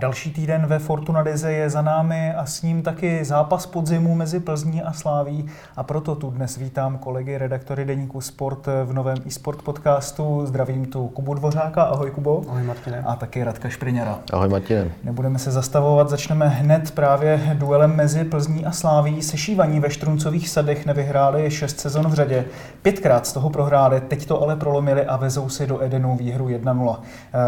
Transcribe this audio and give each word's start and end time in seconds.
Další 0.00 0.32
týden 0.32 0.66
ve 0.66 0.78
Fortuna 0.78 1.20
Lize 1.20 1.52
je 1.52 1.70
za 1.70 1.82
námi 1.82 2.34
a 2.34 2.46
s 2.46 2.62
ním 2.62 2.82
taky 2.82 3.24
zápas 3.24 3.66
podzimu 3.66 4.14
mezi 4.14 4.40
Plzní 4.40 4.82
a 4.82 4.92
Sláví. 4.92 5.46
A 5.76 5.82
proto 5.82 6.14
tu 6.14 6.30
dnes 6.30 6.56
vítám 6.56 6.98
kolegy 6.98 7.38
redaktory 7.38 7.84
Deníku 7.84 8.20
Sport 8.20 8.66
v 8.84 8.92
novém 8.92 9.16
eSport 9.26 9.62
podcastu. 9.62 10.46
Zdravím 10.46 10.86
tu 10.86 11.08
Kubu 11.08 11.34
Dvořáka. 11.34 11.82
Ahoj 11.82 12.10
Kubo. 12.10 12.42
Ahoj 12.48 12.62
Martine. 12.62 13.02
A 13.06 13.16
taky 13.16 13.44
Radka 13.44 13.68
Špriněra. 13.68 14.18
Ahoj 14.32 14.48
Martine. 14.48 14.90
Nebudeme 15.04 15.38
se 15.38 15.50
zastavovat, 15.50 16.10
začneme 16.10 16.48
hned 16.48 16.90
právě 16.90 17.56
duelem 17.58 17.96
mezi 17.96 18.24
Plzní 18.24 18.66
a 18.66 18.72
Sláví. 18.72 19.22
Sešívaní 19.22 19.80
ve 19.80 19.90
Štruncových 19.90 20.48
sadech 20.48 20.86
nevyhráli 20.86 21.50
šest 21.50 21.80
sezon 21.80 22.08
v 22.08 22.14
řadě. 22.14 22.44
Pětkrát 22.82 23.26
z 23.26 23.32
toho 23.32 23.50
prohráli, 23.50 24.00
teď 24.00 24.26
to 24.26 24.42
ale 24.42 24.56
prolomili 24.56 25.06
a 25.06 25.16
vezou 25.16 25.48
si 25.48 25.66
do 25.66 25.84
Edenu 25.84 26.16
výhru 26.16 26.48
1-0. 26.48 26.96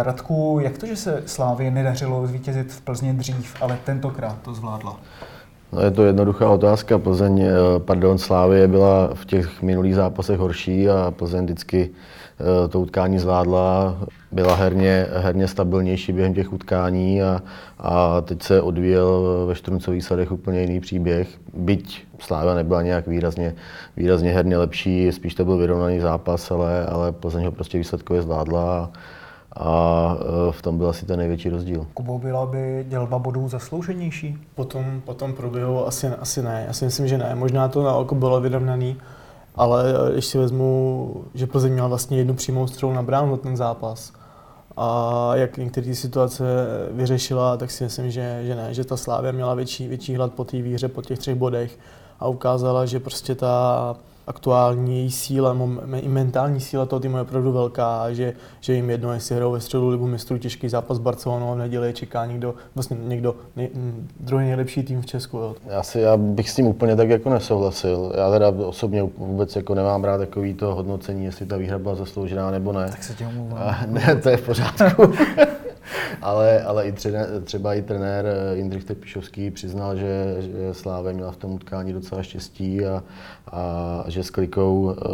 Radku, 0.02 0.59
jak 0.62 0.78
to, 0.78 0.87
že 0.87 0.96
se 0.96 1.23
Slávy 1.26 1.70
nedařilo 1.70 2.26
zvítězit 2.38 2.73
v 2.73 2.80
Plzně 2.80 3.12
dřív, 3.12 3.55
ale 3.60 3.78
tentokrát 3.84 4.37
to 4.42 4.55
zvládla? 4.55 4.96
No 5.73 5.80
je 5.80 5.91
to 5.91 6.05
jednoduchá 6.05 6.51
otázka. 6.51 6.98
Plzeň, 6.98 7.41
eh, 7.41 7.51
pardon, 7.79 8.19
Slávie 8.19 8.69
byla 8.69 9.10
v 9.15 9.24
těch 9.24 9.62
minulých 9.62 9.95
zápasech 9.95 10.38
horší 10.38 10.88
a 10.88 11.10
Plzeň 11.10 11.45
vždycky 11.45 11.90
eh, 11.90 12.68
to 12.68 12.80
utkání 12.80 13.18
zvládla, 13.18 13.96
byla 14.32 14.54
herně, 14.54 15.07
herně 15.12 15.49
stabilnější 15.49 16.12
během 16.12 16.35
těch 16.35 16.52
utkání 16.52 17.23
a, 17.23 17.43
a 17.79 18.21
teď 18.21 18.43
se 18.43 18.62
odvíjel 18.62 19.45
ve 19.46 19.55
Štruncových 19.55 20.05
sadech 20.05 20.32
úplně 20.32 20.60
jiný 20.60 20.80
příběh. 20.80 21.29
Byť 21.55 22.07
Slávia 22.18 22.55
nebyla 22.55 22.82
nějak 22.82 23.07
výrazně, 23.07 23.55
výrazně 23.96 24.30
herně 24.30 24.59
lepší, 24.59 25.12
spíš 25.12 25.34
to 25.34 25.45
byl 25.45 25.57
vyrovnaný 25.57 26.01
zápas, 26.01 26.51
ale, 26.51 26.87
ale 26.87 27.12
Plzeň 27.12 27.45
ho 27.45 27.52
prostě 27.52 27.79
výsledkově 27.79 28.23
zvládla. 28.23 28.84
A, 28.84 28.90
a 29.59 30.16
e, 30.48 30.52
v 30.52 30.62
tom 30.62 30.78
byl 30.78 30.88
asi 30.88 31.06
ten 31.06 31.18
největší 31.18 31.48
rozdíl. 31.48 31.87
Kubo, 31.95 32.18
byla 32.18 32.46
by 32.46 32.87
dělba 32.88 33.18
bodů 33.18 33.48
zaslouženější? 33.48 34.38
Potom, 34.54 35.00
potom 35.04 35.32
průběhu 35.32 35.87
asi, 35.87 36.06
asi 36.06 36.42
ne. 36.42 36.65
Já 36.66 36.73
si 36.73 36.84
myslím, 36.84 37.09
že 37.09 37.18
ne. 37.18 37.34
Možná 37.34 37.68
to 37.68 37.82
na 37.82 37.95
oko 37.95 38.15
bylo 38.15 38.40
vyrovnaný, 38.40 38.96
ale 39.56 39.84
když 40.12 40.24
si 40.24 40.38
vezmu, 40.38 41.15
že 41.34 41.46
Plzeň 41.46 41.73
měla 41.73 41.88
vlastně 41.88 42.18
jednu 42.18 42.34
přímou 42.34 42.66
střelu 42.66 42.92
na 42.92 43.02
bránu 43.02 43.30
na 43.30 43.37
ten 43.37 43.56
zápas 43.56 44.12
a 44.76 45.30
jak 45.34 45.56
některé 45.56 45.95
situace 45.95 46.45
vyřešila, 46.90 47.56
tak 47.56 47.70
si 47.70 47.84
myslím, 47.84 48.10
že, 48.10 48.40
že 48.43 48.54
ne, 48.54 48.74
že 48.74 48.84
ta 48.84 48.96
Slávia 48.96 49.32
měla 49.32 49.54
větší, 49.54 49.88
větší 49.88 50.16
hlad 50.16 50.32
po 50.32 50.45
té 50.45 50.62
výhře, 50.62 50.88
po 50.88 51.02
těch 51.02 51.18
třech 51.18 51.34
bodech 51.34 51.78
a 52.20 52.28
ukázala, 52.28 52.87
že 52.87 53.00
prostě 53.00 53.34
ta 53.34 53.96
aktuální 54.29 54.98
její 54.98 55.10
síla, 55.10 55.57
i 55.96 56.09
mentální 56.09 56.60
síla 56.60 56.87
toho 56.87 57.01
týmu 57.01 57.16
je 57.16 57.23
opravdu 57.23 57.52
velká 57.52 58.02
a 58.02 58.12
že, 58.12 58.32
že 58.60 58.74
jim 58.74 58.90
jedno, 58.90 59.12
jestli 59.12 59.34
hrajou 59.37 59.52
ve 59.52 59.60
středu 59.60 59.88
ligu 59.88 60.07
mistrů 60.07 60.38
těžký 60.38 60.68
zápas 60.68 60.96
s 60.96 61.01
Barcelonou 61.01 61.51
a 61.51 61.54
v 61.54 61.59
neděli 61.59 61.93
čeká 61.93 62.26
někdo, 62.26 62.54
vlastně 62.74 62.96
někdo, 63.01 63.34
nej, 63.56 63.68
druhý 64.21 64.44
nejlepší 64.44 64.82
tým 64.82 65.03
v 65.03 65.06
Česku. 65.06 65.37
Jo. 65.37 65.56
Já, 65.66 65.82
si, 65.82 66.00
já 66.00 66.16
bych 66.16 66.50
s 66.50 66.54
tím 66.54 66.66
úplně 66.66 66.97
tak 66.97 67.09
jako 67.09 67.31
nesouhlasil. 67.31 68.12
Já 68.16 68.31
teda 68.31 68.49
osobně 68.49 69.03
vůbec 69.03 69.56
jako 69.56 69.75
nemám 69.75 70.04
rád 70.04 70.19
takový 70.19 70.54
to 70.54 70.75
hodnocení, 70.75 71.25
jestli 71.25 71.47
ta 71.47 71.56
výhra 71.56 71.78
byla 71.78 71.94
zasloužená 71.94 72.50
nebo 72.50 72.72
ne. 72.72 72.88
Tak 72.91 73.04
se 73.04 73.15
tě 73.15 73.26
omlouvám. 73.26 73.75
Ne, 73.87 74.16
to 74.22 74.28
je 74.28 74.37
v 74.37 74.47
pořádku. 74.47 75.03
ale, 76.22 76.62
ale 76.62 76.88
i 76.88 76.93
třené, 76.93 77.26
třeba 77.44 77.75
i 77.75 77.82
trenér 77.82 78.26
eh, 78.26 78.56
Jindřich 78.56 78.84
Tepišovský 78.84 79.50
přiznal, 79.50 79.97
že, 79.97 80.37
že 80.38 80.75
Sláve 80.75 81.12
měla 81.12 81.32
v 81.32 81.37
tom 81.37 81.53
utkání 81.53 81.93
docela 81.93 82.22
štěstí 82.22 82.87
a, 82.87 83.03
a 83.53 84.04
že 84.06 84.22
s 84.22 84.31
klikou 84.31 84.94
eh, 84.97 85.04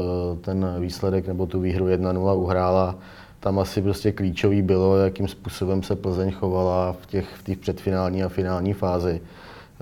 ten 0.40 0.76
výsledek 0.78 1.26
nebo 1.26 1.46
tu 1.46 1.60
výhru 1.60 1.86
1-0 1.86 2.38
uhrála. 2.38 2.94
Tam 3.40 3.58
asi 3.58 3.82
prostě 3.82 4.12
klíčový 4.12 4.62
bylo, 4.62 4.96
jakým 4.96 5.28
způsobem 5.28 5.82
se 5.82 5.96
Plzeň 5.96 6.32
chovala 6.32 6.92
v 6.92 7.06
těch 7.06 7.28
v 7.34 7.44
těch 7.44 7.58
předfinální 7.58 8.24
a 8.24 8.28
finální 8.28 8.72
fázi. 8.72 9.20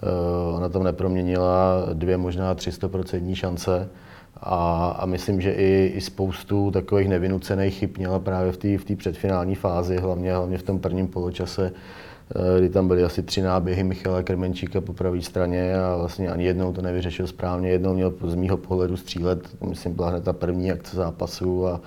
Eh, 0.03 0.55
ona 0.55 0.69
tam 0.69 0.83
neproměnila 0.85 1.87
dvě, 1.93 2.17
možná 2.17 2.55
300% 2.55 3.35
šance 3.35 3.89
a, 4.43 4.91
a 4.99 5.07
myslím, 5.07 5.41
že 5.41 5.53
i, 5.53 5.93
i 5.95 6.01
spoustu 6.01 6.71
takových 6.71 7.09
nevinucených 7.09 7.75
chyb 7.75 7.91
měla 7.99 8.19
právě 8.19 8.53
v 8.53 8.57
té 8.57 8.79
v 8.79 8.97
předfinální 8.97 9.55
fázi, 9.55 9.97
hlavně, 9.97 10.35
hlavně 10.35 10.59
v 10.59 10.63
tom 10.63 10.79
prvním 10.79 11.09
poločase, 11.09 11.73
eh, 12.35 12.59
kdy 12.59 12.69
tam 12.69 12.89
byly 12.89 13.05
asi 13.05 13.23
tři 13.23 13.43
náběhy 13.43 13.85
Michala 13.85 14.23
Krmenčíka 14.23 14.81
po 14.81 14.93
pravé 14.93 15.23
straně 15.23 15.75
a 15.77 15.97
vlastně 15.97 16.29
ani 16.29 16.45
jednou 16.45 16.73
to 16.73 16.83
nevyřešil 16.83 17.27
správně. 17.27 17.71
Jednou 17.71 17.95
měl 17.95 18.13
z 18.27 18.35
mýho 18.35 18.57
pohledu 18.57 18.97
střílet, 18.97 19.49
myslím, 19.69 19.95
byla 19.95 20.11
hned 20.11 20.25
ta 20.25 20.33
první 20.33 20.73
akce 20.73 20.97
zápasu 20.97 21.67
a 21.67 21.81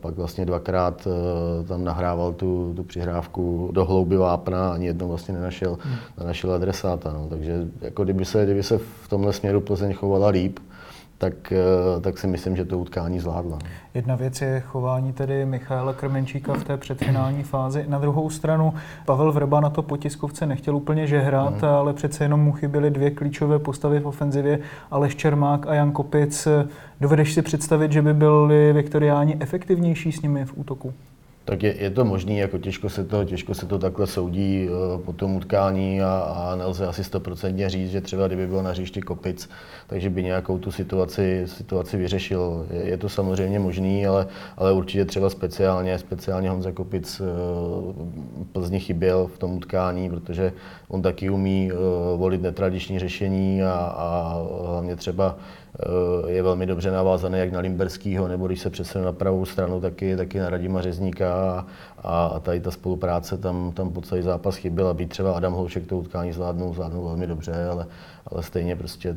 pak 0.00 0.14
vlastně 0.14 0.46
dvakrát 0.46 1.06
eh, 1.06 1.66
tam 1.66 1.84
nahrával 1.84 2.32
tu, 2.32 2.72
tu 2.76 2.84
přihrávku 2.84 3.70
do 3.72 3.84
hlouby 3.84 4.16
vápna, 4.16 4.72
ani 4.72 4.86
jednou 4.86 5.08
vlastně 5.08 5.34
nenašel, 5.34 5.78
hmm. 5.80 5.96
nenašel 6.18 6.52
adresáta. 6.52 7.12
No. 7.12 7.26
Takže 7.30 7.68
jako 7.80 8.04
kdyby 8.04 8.24
se, 8.24 8.44
kdyby 8.44 8.62
se 8.62 8.78
v 8.78 9.08
tomhle 9.08 9.32
směru 9.32 9.60
Plzeň 9.60 9.94
chovala 9.94 10.28
líp, 10.28 10.58
tak, 11.22 11.52
eh, 11.52 12.00
tak 12.00 12.18
si 12.18 12.26
myslím, 12.26 12.56
že 12.56 12.64
to 12.64 12.78
utkání 12.78 13.20
zvládla. 13.20 13.58
Jedna 13.94 14.16
věc 14.16 14.40
je 14.40 14.60
chování 14.60 15.12
tedy 15.12 15.44
Michaela 15.46 15.92
Krmenčíka 15.92 16.54
v 16.54 16.64
té 16.64 16.76
předfinální 16.76 17.42
fázi. 17.42 17.84
Na 17.88 17.98
druhou 17.98 18.30
stranu 18.30 18.74
Pavel 19.06 19.32
Vrba 19.32 19.60
na 19.60 19.70
to 19.70 19.82
potiskovce 19.82 20.46
nechtěl 20.46 20.76
úplně 20.76 21.06
žehrat, 21.06 21.62
mm. 21.62 21.68
ale 21.68 21.92
přece 21.92 22.24
jenom 22.24 22.40
mu 22.40 22.52
chyběly 22.52 22.90
dvě 22.90 23.10
klíčové 23.10 23.58
postavy 23.58 24.00
v 24.00 24.06
ofenzivě, 24.06 24.58
Aleš 24.90 25.16
Čermák 25.16 25.66
a 25.66 25.74
Jan 25.74 25.92
Kopic. 25.92 26.48
Dovedeš 27.00 27.34
si 27.34 27.42
představit, 27.42 27.92
že 27.92 28.02
by 28.02 28.14
byli 28.14 28.72
viktoriáni 28.72 29.36
efektivnější 29.40 30.12
s 30.12 30.22
nimi 30.22 30.44
v 30.44 30.52
útoku? 30.56 30.94
Tak 31.44 31.62
je, 31.62 31.74
je 31.78 31.90
to 31.90 32.04
možné, 32.04 32.34
jako 32.34 32.58
těžko 32.58 32.88
se 32.88 33.04
to, 33.04 33.24
těžko 33.24 33.54
se 33.54 33.66
to 33.66 33.78
takhle 33.78 34.06
soudí 34.06 34.68
uh, 34.68 35.00
po 35.00 35.12
tom 35.12 35.36
utkání 35.36 36.02
a, 36.02 36.34
a 36.36 36.56
nelze 36.56 36.86
asi 36.86 37.04
stoprocentně 37.04 37.70
říct, 37.70 37.90
že 37.90 38.00
třeba 38.00 38.26
kdyby 38.26 38.46
byl 38.46 38.62
na 38.62 38.70
hřišti 38.70 39.00
Kopic, 39.00 39.48
takže 39.86 40.10
by 40.10 40.22
nějakou 40.22 40.58
tu 40.58 40.70
situaci, 40.70 41.42
situaci 41.46 41.96
vyřešil. 41.96 42.66
Je, 42.70 42.82
je 42.82 42.96
to 42.96 43.08
samozřejmě 43.08 43.58
možný, 43.58 44.06
ale, 44.06 44.26
ale 44.56 44.72
určitě 44.72 45.04
třeba 45.04 45.30
speciálně, 45.30 45.98
speciálně 45.98 46.50
Honza 46.50 46.72
Kopic 46.72 47.20
uh, 47.20 47.26
Plzni 48.52 48.80
chyběl 48.80 49.26
v 49.26 49.38
tom 49.38 49.52
utkání, 49.52 50.10
protože 50.10 50.52
on 50.88 51.02
taky 51.02 51.30
umí 51.30 51.72
uh, 51.72 51.78
volit 52.20 52.42
netradiční 52.42 52.98
řešení 52.98 53.62
a, 53.62 53.72
a 53.96 54.42
hlavně 54.66 54.96
třeba 54.96 55.36
je 56.26 56.42
velmi 56.42 56.66
dobře 56.66 56.90
navázaný 56.90 57.38
jak 57.38 57.52
na 57.52 57.60
Limberskýho, 57.60 58.28
nebo 58.28 58.46
když 58.46 58.60
se 58.60 58.70
přesune 58.70 59.04
na 59.04 59.12
pravou 59.12 59.44
stranu, 59.44 59.80
taky, 59.80 60.16
taky 60.16 60.38
na 60.38 60.50
Radima 60.50 60.82
Řezníka 60.82 61.34
a, 61.34 62.26
a 62.26 62.40
tady 62.40 62.60
ta 62.60 62.70
spolupráce 62.70 63.36
tam, 63.36 63.72
tam 63.74 63.90
po 63.90 64.00
celý 64.00 64.22
zápas 64.22 64.56
chyběla. 64.56 64.94
Být 64.94 65.08
třeba 65.08 65.32
Adam 65.32 65.52
Hloušek 65.52 65.86
to 65.86 65.98
utkání 65.98 66.32
zvládnul, 66.32 66.74
zvládnul 66.74 67.04
velmi 67.04 67.26
dobře, 67.26 67.68
ale, 67.72 67.86
ale 68.26 68.42
stejně 68.42 68.76
prostě 68.76 69.16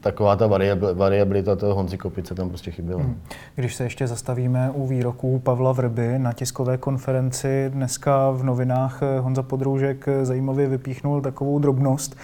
taková 0.00 0.36
ta 0.36 0.46
variabilita 0.94 1.56
toho 1.56 1.74
Honzi 1.74 1.98
Kopice 1.98 2.34
tam 2.34 2.48
prostě 2.48 2.70
chyběla. 2.70 3.02
Hmm. 3.02 3.20
Když 3.54 3.74
se 3.74 3.84
ještě 3.84 4.06
zastavíme 4.06 4.70
u 4.74 4.86
výroků 4.86 5.38
Pavla 5.38 5.72
Vrby 5.72 6.18
na 6.18 6.32
tiskové 6.32 6.76
konferenci, 6.76 7.70
dneska 7.74 8.30
v 8.30 8.42
novinách 8.42 9.00
Honza 9.20 9.42
Podroužek 9.42 10.08
zajímavě 10.22 10.68
vypíchnul 10.68 11.20
takovou 11.20 11.58
drobnost, 11.58 12.16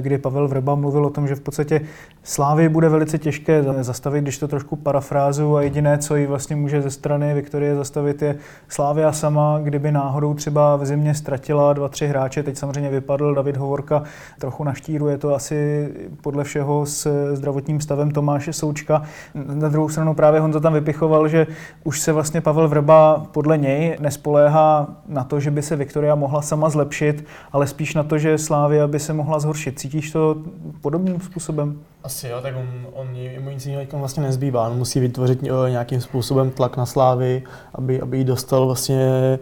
kdy 0.00 0.18
Pavel 0.18 0.48
Vrba 0.48 0.74
mluvil 0.74 1.06
o 1.06 1.10
tom, 1.10 1.28
že 1.28 1.34
v 1.34 1.40
podstatě 1.40 1.80
Slávy 2.28 2.68
bude 2.68 2.88
velice 2.88 3.18
těžké 3.18 3.64
zastavit, 3.80 4.22
když 4.22 4.38
to 4.38 4.48
trošku 4.48 4.76
parafrázu 4.76 5.56
a 5.56 5.62
jediné, 5.62 5.98
co 5.98 6.16
ji 6.16 6.26
vlastně 6.26 6.56
může 6.56 6.82
ze 6.82 6.90
strany 6.90 7.34
Viktorie 7.34 7.76
zastavit, 7.76 8.22
je 8.22 8.36
Slávia 8.68 9.12
sama, 9.12 9.60
kdyby 9.62 9.92
náhodou 9.92 10.34
třeba 10.34 10.76
v 10.76 10.86
zimě 10.86 11.14
ztratila 11.14 11.72
dva, 11.72 11.88
tři 11.88 12.06
hráče, 12.06 12.42
teď 12.42 12.56
samozřejmě 12.56 12.90
vypadl 12.90 13.34
David 13.34 13.56
Hovorka 13.56 14.02
trochu 14.38 14.64
na 14.64 14.74
štíru, 14.74 15.08
je 15.08 15.18
to 15.18 15.34
asi 15.34 15.88
podle 16.22 16.44
všeho 16.44 16.86
s 16.86 17.32
zdravotním 17.34 17.80
stavem 17.80 18.10
Tomáše 18.10 18.52
Součka. 18.52 19.02
Na 19.34 19.68
druhou 19.68 19.88
stranu 19.88 20.14
právě 20.14 20.40
Honza 20.40 20.60
tam 20.60 20.72
vypichoval, 20.72 21.28
že 21.28 21.46
už 21.84 22.00
se 22.00 22.12
vlastně 22.12 22.40
Pavel 22.40 22.68
Vrba 22.68 23.26
podle 23.32 23.58
něj 23.58 23.96
nespoléhá 24.00 24.88
na 25.08 25.24
to, 25.24 25.40
že 25.40 25.50
by 25.50 25.62
se 25.62 25.76
Viktoria 25.76 26.14
mohla 26.14 26.42
sama 26.42 26.70
zlepšit, 26.70 27.24
ale 27.52 27.66
spíš 27.66 27.94
na 27.94 28.02
to, 28.02 28.18
že 28.18 28.38
Slávia 28.38 28.86
by 28.86 28.98
se 28.98 29.12
mohla 29.12 29.38
zhoršit. 29.38 29.78
Cítíš 29.78 30.10
to 30.10 30.36
podobným 30.80 31.20
způsobem? 31.20 31.78
Asi 32.04 32.28
jo, 32.28 32.40
tak 32.42 32.54
on, 32.56 32.86
on 32.92 33.06
mu 33.40 33.50
nic 33.50 33.66
jiného 33.66 33.86
vlastně 33.92 34.22
nezbývá. 34.22 34.68
On 34.68 34.78
musí 34.78 35.00
vytvořit 35.00 35.42
nějakým 35.68 36.00
způsobem 36.00 36.50
tlak 36.50 36.76
na 36.76 36.86
Slávy, 36.86 37.42
aby, 37.74 38.00
aby 38.00 38.18
ji 38.18 38.24
dostal 38.24 38.66
vlastně 38.66 39.38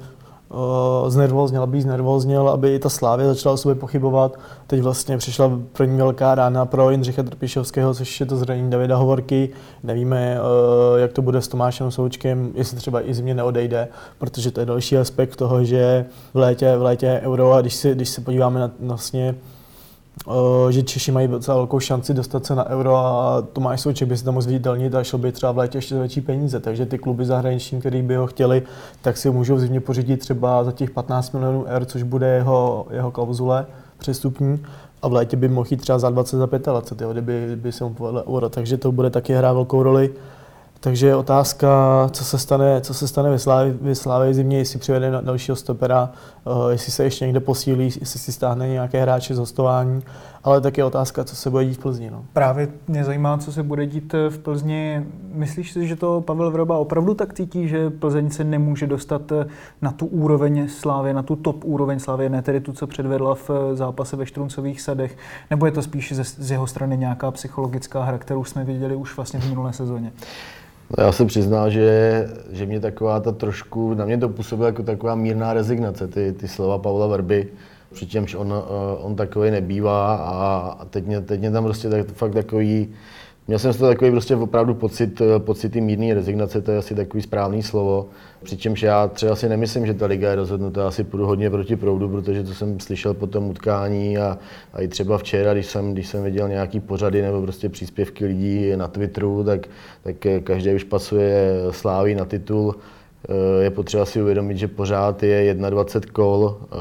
uh, 0.49 1.11
znervoznil, 1.11 1.63
aby 1.63 1.83
znervoznil, 1.83 2.49
aby 2.49 2.79
ta 2.79 2.89
Slávě 2.89 3.27
začala 3.27 3.53
o 3.53 3.57
sobě 3.57 3.75
pochybovat. 3.75 4.39
Teď 4.67 4.81
vlastně 4.81 5.19
přišla 5.19 5.61
první 5.73 5.99
velká 5.99 6.35
rána 6.35 6.67
pro 6.67 6.91
Jindřicha 6.91 7.23
Trpišovského, 7.23 7.95
což 7.95 8.21
je 8.21 8.27
to 8.27 8.37
zranění 8.37 8.71
Davida 8.71 8.97
Hovorky. 8.97 9.51
Nevíme, 9.83 10.39
uh, 10.41 10.99
jak 10.99 11.13
to 11.13 11.23
bude 11.23 11.43
s 11.43 11.49
Tomášem 11.49 11.91
Součkem, 11.91 12.53
jestli 12.55 12.77
třeba 12.77 13.09
i 13.09 13.15
zimě 13.15 13.35
neodejde, 13.35 13.89
protože 14.19 14.51
to 14.51 14.61
je 14.61 14.67
další 14.67 14.99
aspekt 14.99 15.37
toho, 15.37 15.65
že 15.65 16.07
v 16.35 16.39
létě, 16.39 16.77
v 16.77 16.83
létě 16.83 17.21
euro 17.25 17.53
a 17.53 17.61
když 17.61 17.75
se, 17.75 17.95
když 17.95 18.09
se 18.09 18.21
podíváme 18.21 18.61
na 18.61 18.71
vlastně 18.81 19.35
že 20.71 20.83
Češi 20.83 21.13
mají 21.13 21.29
docela 21.29 21.57
velkou 21.57 21.81
šanci 21.81 22.15
dostat 22.15 22.47
se 22.47 22.55
na 22.55 22.69
euro 22.69 22.97
a 22.97 23.43
Tomáš 23.53 23.81
Souček 23.81 24.09
by 24.09 24.17
se 24.17 24.25
tam 24.25 24.35
mohl 24.35 24.43
zviditelnit 24.43 24.95
a 24.95 25.05
šel 25.05 25.19
by 25.19 25.33
třeba 25.33 25.53
v 25.53 25.59
létě 25.59 25.79
ještě 25.79 25.95
za 25.95 26.01
větší 26.01 26.21
peníze. 26.21 26.61
Takže 26.61 26.87
ty 26.87 26.99
kluby 26.99 27.25
zahraniční, 27.25 27.81
které 27.81 28.03
by 28.03 28.17
ho 28.17 28.27
chtěli, 28.27 28.63
tak 29.03 29.17
si 29.17 29.31
můžou 29.31 29.55
v 29.55 29.61
zimě 29.61 29.81
pořídit 29.81 30.17
třeba 30.17 30.65
za 30.65 30.73
těch 30.73 30.91
15 30.91 31.33
milionů 31.33 31.65
eur, 31.65 31.85
což 31.85 32.03
bude 32.03 32.27
jeho, 32.27 32.87
jeho 32.91 33.11
klauzule 33.11 33.67
přestupní. 33.99 34.63
A 35.03 35.09
v 35.09 35.13
létě 35.13 35.37
by 35.37 35.49
mohl 35.49 35.69
jít 35.71 35.81
třeba 35.81 35.99
za 35.99 36.11
20, 36.11 36.37
za 36.37 36.47
25, 36.47 37.05
jo, 37.05 37.13
kdyby, 37.13 37.45
kdyby 37.47 37.73
se 37.73 37.85
mu 37.85 37.95
povedlo 37.95 38.25
euro. 38.25 38.49
Takže 38.49 38.77
to 38.77 38.93
bude 38.93 39.11
taky 39.11 39.35
hrát 39.35 39.53
velkou 39.53 39.83
roli. 39.83 40.11
Takže 40.87 41.07
je 41.07 41.17
otázka, 41.17 41.69
co 42.13 42.25
se 42.25 42.39
stane, 42.39 42.81
co 42.81 42.95
se 42.95 43.09
stane 43.09 43.31
ve 43.81 43.95
Slávě, 43.95 44.35
zimě, 44.35 44.59
jestli 44.59 44.79
přivede 44.79 45.11
dalšího 45.21 45.57
stopera, 45.57 46.11
uh, 46.45 46.71
jestli 46.71 46.93
se 46.93 47.05
ještě 47.05 47.25
někde 47.25 47.41
posílí, 47.41 47.85
jestli 47.85 48.21
si 48.21 48.33
stáhne 48.33 48.69
nějaké 48.69 49.03
hráče 49.03 49.35
z 49.35 49.39
hostování, 49.39 50.03
ale 50.45 50.61
tak 50.61 50.79
je 50.79 50.85
otázka, 50.85 51.25
co 51.25 51.37
se 51.37 51.51
bude 51.51 51.65
dít 51.65 51.75
v 51.75 51.79
Plzni. 51.79 52.11
No. 52.11 52.25
Právě 52.33 52.69
mě 52.89 53.05
zajímá, 53.05 53.39
co 53.39 53.53
se 53.53 53.63
bude 53.63 53.87
dít 53.87 54.15
eh, 54.15 54.31
v 54.31 54.39
Plzni. 54.39 55.07
Myslíš 55.33 55.73
si, 55.73 55.87
že 55.87 55.97
to 55.97 56.21
Pavel 56.21 56.51
Vroba 56.51 56.79
opravdu 56.79 57.15
tak 57.15 57.35
cítí, 57.35 57.69
že 57.69 57.91
Plzeň 57.91 58.31
se 58.31 58.45
nemůže 58.45 58.87
dostat 58.87 59.33
eh, 59.33 59.47
na 59.83 59.93
tu 59.93 60.07
úroveň 60.07 60.69
Slávy, 60.69 61.13
na 61.13 61.23
tu 61.23 61.37
top 61.37 61.65
úroveň 61.65 61.99
Slávy, 61.99 62.29
ne 62.29 62.43
tedy 62.43 62.61
tu, 62.61 62.73
co 62.73 62.87
předvedla 62.87 63.35
v 63.35 63.51
zápase 63.73 64.17
ve 64.17 64.27
Štruncových 64.27 64.81
sadech, 64.81 65.17
nebo 65.51 65.67
je 65.67 65.73
to 65.73 65.83
spíš 65.83 66.13
z 66.13 66.51
jeho 66.51 66.67
strany 66.67 66.97
nějaká 66.97 67.31
psychologická 67.31 68.03
hra, 68.05 68.19
kterou 68.19 68.45
jsme 68.45 68.65
viděli 68.65 68.97
už 68.97 69.17
vlastně 69.17 69.41
v 69.41 69.49
minulé 69.49 69.73
sezóně? 69.73 70.13
No 70.91 71.05
já 71.05 71.13
se 71.13 71.25
přiznal, 71.25 71.71
že, 71.71 72.29
že 72.51 72.67
mě 72.67 72.81
taková 72.81 73.21
ta 73.21 73.33
trošku, 73.33 73.95
na 73.95 74.05
mě 74.05 74.19
to 74.19 74.29
působilo 74.29 74.67
jako 74.67 74.83
taková 74.83 75.15
mírná 75.15 75.53
rezignace, 75.53 76.09
ty, 76.09 76.33
ty 76.33 76.49
slova 76.49 76.79
Pavla 76.79 77.07
Verby, 77.07 77.49
přičemž 77.93 78.35
on, 78.35 78.55
eh, 78.57 79.03
on 79.03 79.17
takový 79.17 79.51
nebývá 79.51 80.17
a 80.17 80.85
teď 80.85 81.07
mě, 81.07 81.21
teď 81.21 81.41
mě 81.41 81.51
tam 81.51 81.65
prostě 81.65 81.89
tak, 81.89 82.07
fakt 82.07 82.33
takový, 82.33 82.95
Měl 83.49 83.59
jsem 83.59 83.73
z 83.73 83.77
toho 83.77 83.91
takový 83.91 84.11
prostě 84.11 84.37
opravdu 84.37 84.75
pocit, 84.75 85.23
pocity 85.39 85.81
mírné 85.81 86.15
rezignace, 86.15 86.63
to 86.63 86.71
je 86.71 86.79
asi 86.79 86.95
takový 86.95 87.23
správný 87.23 87.63
slovo. 87.63 88.09
Přičemž 88.43 88.83
já 88.83 89.09
třeba 89.09 89.37
si 89.37 89.49
nemyslím, 89.49 89.87
že 89.87 89.95
ta 89.95 90.07
liga 90.07 90.31
je 90.31 90.37
rozhodnutá, 90.37 90.89
asi 90.89 91.05
půjdu 91.05 91.27
hodně 91.27 91.51
proti 91.51 91.77
proudu, 91.77 92.09
protože 92.09 92.43
to 92.43 92.55
jsem 92.55 92.81
slyšel 92.81 93.15
po 93.15 93.27
tom 93.27 93.51
utkání 93.51 94.19
a, 94.19 94.39
a 94.73 94.83
i 94.83 94.89
třeba 94.89 95.19
včera, 95.19 95.53
když 95.55 95.67
jsem, 95.67 95.93
když 95.93 96.09
jsem 96.09 96.25
viděl 96.25 96.49
nějaký 96.49 96.81
pořady 96.81 97.23
nebo 97.23 97.43
prostě 97.43 97.69
příspěvky 97.69 98.27
lidí 98.27 98.77
na 98.77 98.89
Twitteru, 98.89 99.45
tak, 99.45 99.67
tak 100.03 100.17
každý 100.45 100.75
už 100.75 100.85
pasuje 100.85 101.53
slávy 101.71 102.15
na 102.15 102.25
titul. 102.25 102.75
Eh, 103.29 103.65
je 103.65 103.71
potřeba 103.71 104.05
si 104.05 104.23
uvědomit, 104.23 104.57
že 104.59 104.69
pořád 104.69 105.23
je 105.23 105.55
21 105.55 106.13
kol 106.13 106.57
eh, 106.63 106.77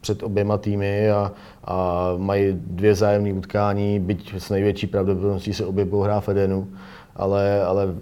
před 0.00 0.22
oběma 0.22 0.58
týmy 0.58 1.10
a, 1.10 1.32
a 1.64 2.08
mají 2.16 2.46
dvě 2.52 2.94
zájemné 2.94 3.32
utkání, 3.32 4.00
byť 4.00 4.34
s 4.38 4.50
největší 4.50 4.86
pravděpodobností 4.86 5.54
se 5.54 5.66
obě 5.66 5.84
budou 5.84 6.02
hrát 6.02 6.20
v 6.20 6.28
Edenu, 6.28 6.68
ale, 7.16 7.64
ale 7.64 7.94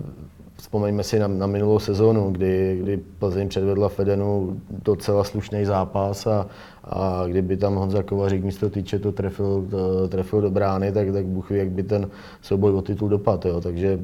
vzpomeňme 0.57 1.03
si 1.03 1.19
na, 1.19 1.29
na 1.29 1.47
minulou 1.47 1.79
sezónu, 1.79 2.31
kdy, 2.31 2.79
kdy 2.83 3.01
Plzeň 3.19 3.49
předvedla 3.49 3.89
v 3.89 4.01
Edenu 4.01 4.61
docela 4.85 5.25
slušný 5.25 5.65
zápas 5.65 6.27
a, 6.27 6.47
a 6.85 7.25
kdyby 7.27 7.57
tam 7.57 7.75
Honza 7.75 8.03
Kovařík 8.03 8.45
místo 8.45 8.71
týče 8.71 8.99
to 8.99 9.13
trefil, 9.13 9.67
to, 9.71 10.09
trefil 10.09 10.41
do 10.41 10.51
brány, 10.51 10.93
tak, 10.93 11.13
tak 11.13 11.27
Bůh 11.27 11.51
jak 11.51 11.71
by 11.71 11.83
ten 11.83 12.11
souboj 12.43 12.73
o 12.73 12.83
titul 12.83 13.09
dopadl. 13.09 13.61
Takže 13.61 13.99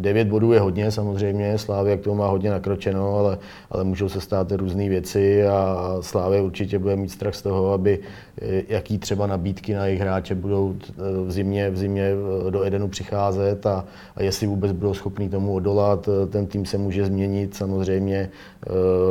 9 0.00 0.28
bodů 0.28 0.52
je 0.52 0.60
hodně 0.60 0.90
samozřejmě, 0.90 1.58
Slávě 1.58 1.96
k 1.96 2.00
tomu 2.00 2.16
má 2.16 2.28
hodně 2.28 2.50
nakročeno, 2.50 3.16
ale, 3.16 3.38
ale 3.70 3.84
můžou 3.84 4.08
se 4.08 4.20
stát 4.20 4.52
různé 4.52 4.88
věci 4.88 5.46
a 5.46 5.96
Slávě 6.00 6.42
určitě 6.42 6.78
bude 6.78 6.96
mít 6.96 7.08
strach 7.08 7.34
z 7.34 7.42
toho, 7.42 7.72
aby 7.72 7.98
eh, 8.42 8.62
jaký 8.68 8.98
třeba 8.98 9.26
nabídky 9.26 9.74
na 9.74 9.86
jejich 9.86 10.00
hráče 10.00 10.34
budou 10.34 10.74
eh, 10.82 10.92
v 11.26 11.30
zimě, 11.30 11.70
v 11.70 11.76
zimě 11.76 12.10
eh, 12.46 12.50
do 12.50 12.64
Edenu 12.64 12.88
přicházet 12.88 13.66
a, 13.66 13.84
a 14.16 14.22
jestli 14.22 14.46
vůbec 14.46 14.72
budou 14.72 14.94
schopní 14.94 15.28
tomu 15.28 15.54
odolat. 15.54 16.08
Ten 16.30 16.46
tým 16.46 16.66
se 16.66 16.78
může 16.78 17.06
změnit 17.06 17.54
samozřejmě, 17.54 18.30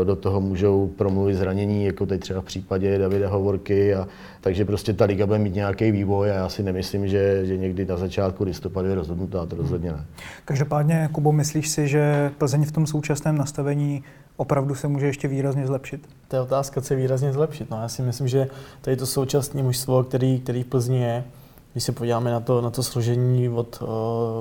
do 0.04 0.16
toho 0.16 0.42
můžou 0.42 0.88
promluvit 0.88 1.36
zranění, 1.36 1.86
jako 1.86 2.06
teď 2.06 2.22
třeba 2.22 2.42
v 2.42 2.46
případě 2.46 2.98
Davida 2.98 3.30
Hovorky, 3.30 3.96
a, 3.96 4.08
takže 4.42 4.66
prostě 4.66 4.94
ta 4.94 5.06
liga 5.06 5.26
bude 5.26 5.40
mít 5.40 5.56
nějaký 5.56 5.92
vývoj 5.92 6.32
a 6.32 6.34
já 6.34 6.50
si 6.50 6.64
nemyslím, 6.64 7.08
že, 7.08 7.46
že 7.46 7.58
někdy 7.58 7.86
na 7.86 7.98
začátku 7.98 8.44
listopadu 8.44 8.88
je 8.88 8.96
rozhodnutá, 8.96 9.46
to 9.46 9.56
rozhodně 9.56 9.92
ne. 9.92 10.06
Každopádně 10.46 10.80
Každopádně, 10.80 11.10
Kubo, 11.12 11.32
myslíš 11.32 11.70
si, 11.70 11.88
že 11.88 12.32
Plzeň 12.38 12.66
v 12.66 12.72
tom 12.72 12.88
současném 12.88 13.38
nastavení 13.38 14.04
opravdu 14.38 14.76
se 14.76 14.88
může 14.88 15.06
ještě 15.06 15.28
výrazně 15.28 15.68
zlepšit? 15.68 16.10
To 16.28 16.36
je 16.36 16.42
otázka, 16.42 16.82
co 16.82 16.94
je 16.94 16.98
výrazně 16.98 17.34
zlepšit. 17.34 17.72
No, 17.72 17.82
já 17.82 17.88
si 17.88 18.02
myslím, 18.02 18.28
že 18.28 18.48
tady 18.82 18.98
to 18.98 19.06
současné 19.06 19.64
mužstvo, 19.64 20.04
který, 20.04 20.40
který 20.40 20.64
v 20.64 20.66
Plzni 20.66 21.02
je, 21.02 21.24
když 21.72 21.84
se 21.84 21.92
podíváme 21.92 22.32
na 22.32 22.40
to, 22.40 22.62
na 22.62 22.70
to 22.70 22.84
složení 22.84 23.50
od 23.50 23.82
uh, 23.82 23.88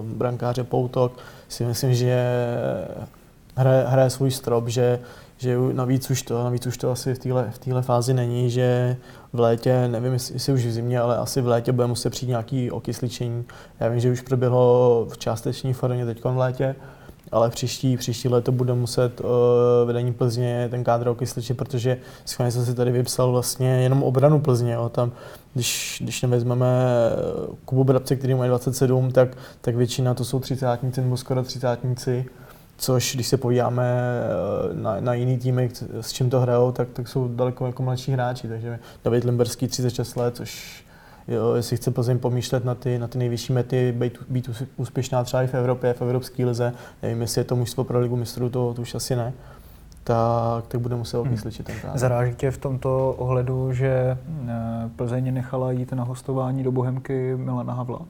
brankáře 0.04 0.64
Poutok, 0.64 1.12
si 1.48 1.64
myslím, 1.64 1.94
že 1.94 2.24
hraje, 3.58 3.84
hraje 3.88 4.10
svůj 4.10 4.30
strop, 4.30 4.68
že, 4.68 4.98
že 5.36 5.56
navíc 5.72 6.10
už 6.10 6.22
to, 6.22 6.44
navíc 6.44 6.66
už 6.66 6.76
to 6.76 6.90
asi 6.90 7.14
v 7.14 7.18
téhle 7.18 7.50
v 7.50 7.58
téhle 7.58 7.82
fázi 7.82 8.14
není, 8.14 8.50
že 8.50 8.96
v 9.32 9.40
létě, 9.40 9.88
nevím 9.88 10.12
jestli 10.12 10.52
už 10.52 10.66
v 10.66 10.70
zimě, 10.70 11.00
ale 11.00 11.16
asi 11.16 11.40
v 11.40 11.46
létě 11.46 11.72
bude 11.72 11.86
muset 11.86 12.10
přijít 12.10 12.28
nějaký 12.28 12.70
okysličení. 12.70 13.44
Já 13.80 13.88
vím, 13.88 14.00
že 14.00 14.12
už 14.12 14.20
proběhlo 14.20 15.06
v 15.10 15.18
částeční 15.18 15.72
formě 15.72 16.06
teď 16.06 16.24
v 16.24 16.36
létě, 16.36 16.74
ale 17.32 17.50
příští, 17.50 17.96
příští 17.96 18.28
léto 18.28 18.52
bude 18.52 18.74
muset 18.74 19.20
uh, 19.20 19.26
vedení 19.86 20.12
Plzně 20.12 20.68
ten 20.70 20.84
kádr 20.84 21.08
okysličit, 21.08 21.56
protože 21.56 21.96
schválně 22.24 22.52
jsem 22.52 22.64
si 22.64 22.74
tady 22.74 22.90
vypsal 22.90 23.32
vlastně 23.32 23.82
jenom 23.82 24.02
obranu 24.02 24.40
Plzně. 24.40 24.72
Jo. 24.72 24.88
Tam, 24.88 25.12
když, 25.54 25.98
když 26.04 26.22
nevezmeme 26.22 26.66
Kubu 27.64 27.84
Brabce, 27.84 28.16
který 28.16 28.34
má 28.34 28.46
27, 28.46 29.12
tak, 29.12 29.28
tak 29.60 29.76
většina 29.76 30.14
to 30.14 30.24
jsou 30.24 30.40
třicátníci 30.40 31.00
nebo 31.00 31.16
skoro 31.16 31.42
třicátníci 31.42 32.26
což 32.78 33.14
když 33.14 33.28
se 33.28 33.36
podíváme 33.36 33.84
eh, 33.84 34.74
na, 34.74 35.00
na 35.00 35.14
jiný 35.14 35.38
týmy, 35.38 35.70
s 36.00 36.12
čím 36.12 36.30
to 36.30 36.40
hrajou, 36.40 36.72
tak, 36.72 36.88
tak 36.92 37.08
jsou 37.08 37.28
daleko 37.28 37.66
jako 37.66 37.82
mladší 37.82 38.12
hráči. 38.12 38.48
Takže 38.48 38.78
David 39.04 39.24
Limberský 39.24 39.68
36 39.68 40.16
let, 40.16 40.36
což 40.36 40.84
jo, 41.28 41.54
jestli 41.54 41.76
chce 41.76 41.90
Plzeň 41.90 42.18
pomýšlet 42.18 42.64
na 42.64 42.74
ty, 42.74 42.98
na 42.98 43.08
ty 43.08 43.18
nejvyšší 43.18 43.52
mety, 43.52 43.92
být, 43.92 44.18
být 44.28 44.50
úspěšná 44.76 45.24
třeba 45.24 45.42
i 45.42 45.46
v 45.46 45.54
Evropě, 45.54 45.92
v 45.92 46.02
Evropské 46.02 46.46
lize, 46.46 46.72
nevím, 47.02 47.20
jestli 47.20 47.40
je 47.40 47.44
to 47.44 47.56
mužstvo 47.56 47.84
pro 47.84 48.00
ligu 48.00 48.16
mistrů, 48.16 48.50
to, 48.50 48.74
to 48.74 48.82
už 48.82 48.94
asi 48.94 49.16
ne, 49.16 49.32
tak, 50.04 50.66
tak 50.68 50.80
bude 50.80 50.96
muset 50.96 51.18
okysličit 51.18 51.68
hmm. 51.68 51.80
ten. 51.80 51.90
Zaráží 51.94 52.34
tě 52.34 52.50
v 52.50 52.58
tomto 52.58 53.14
ohledu, 53.18 53.72
že 53.72 54.18
eh, 54.48 54.90
Plzeň 54.96 55.34
nechala 55.34 55.72
jít 55.72 55.92
na 55.92 56.04
hostování 56.04 56.62
do 56.62 56.72
Bohemky 56.72 57.36
Milana 57.36 57.72
Havla? 57.72 58.00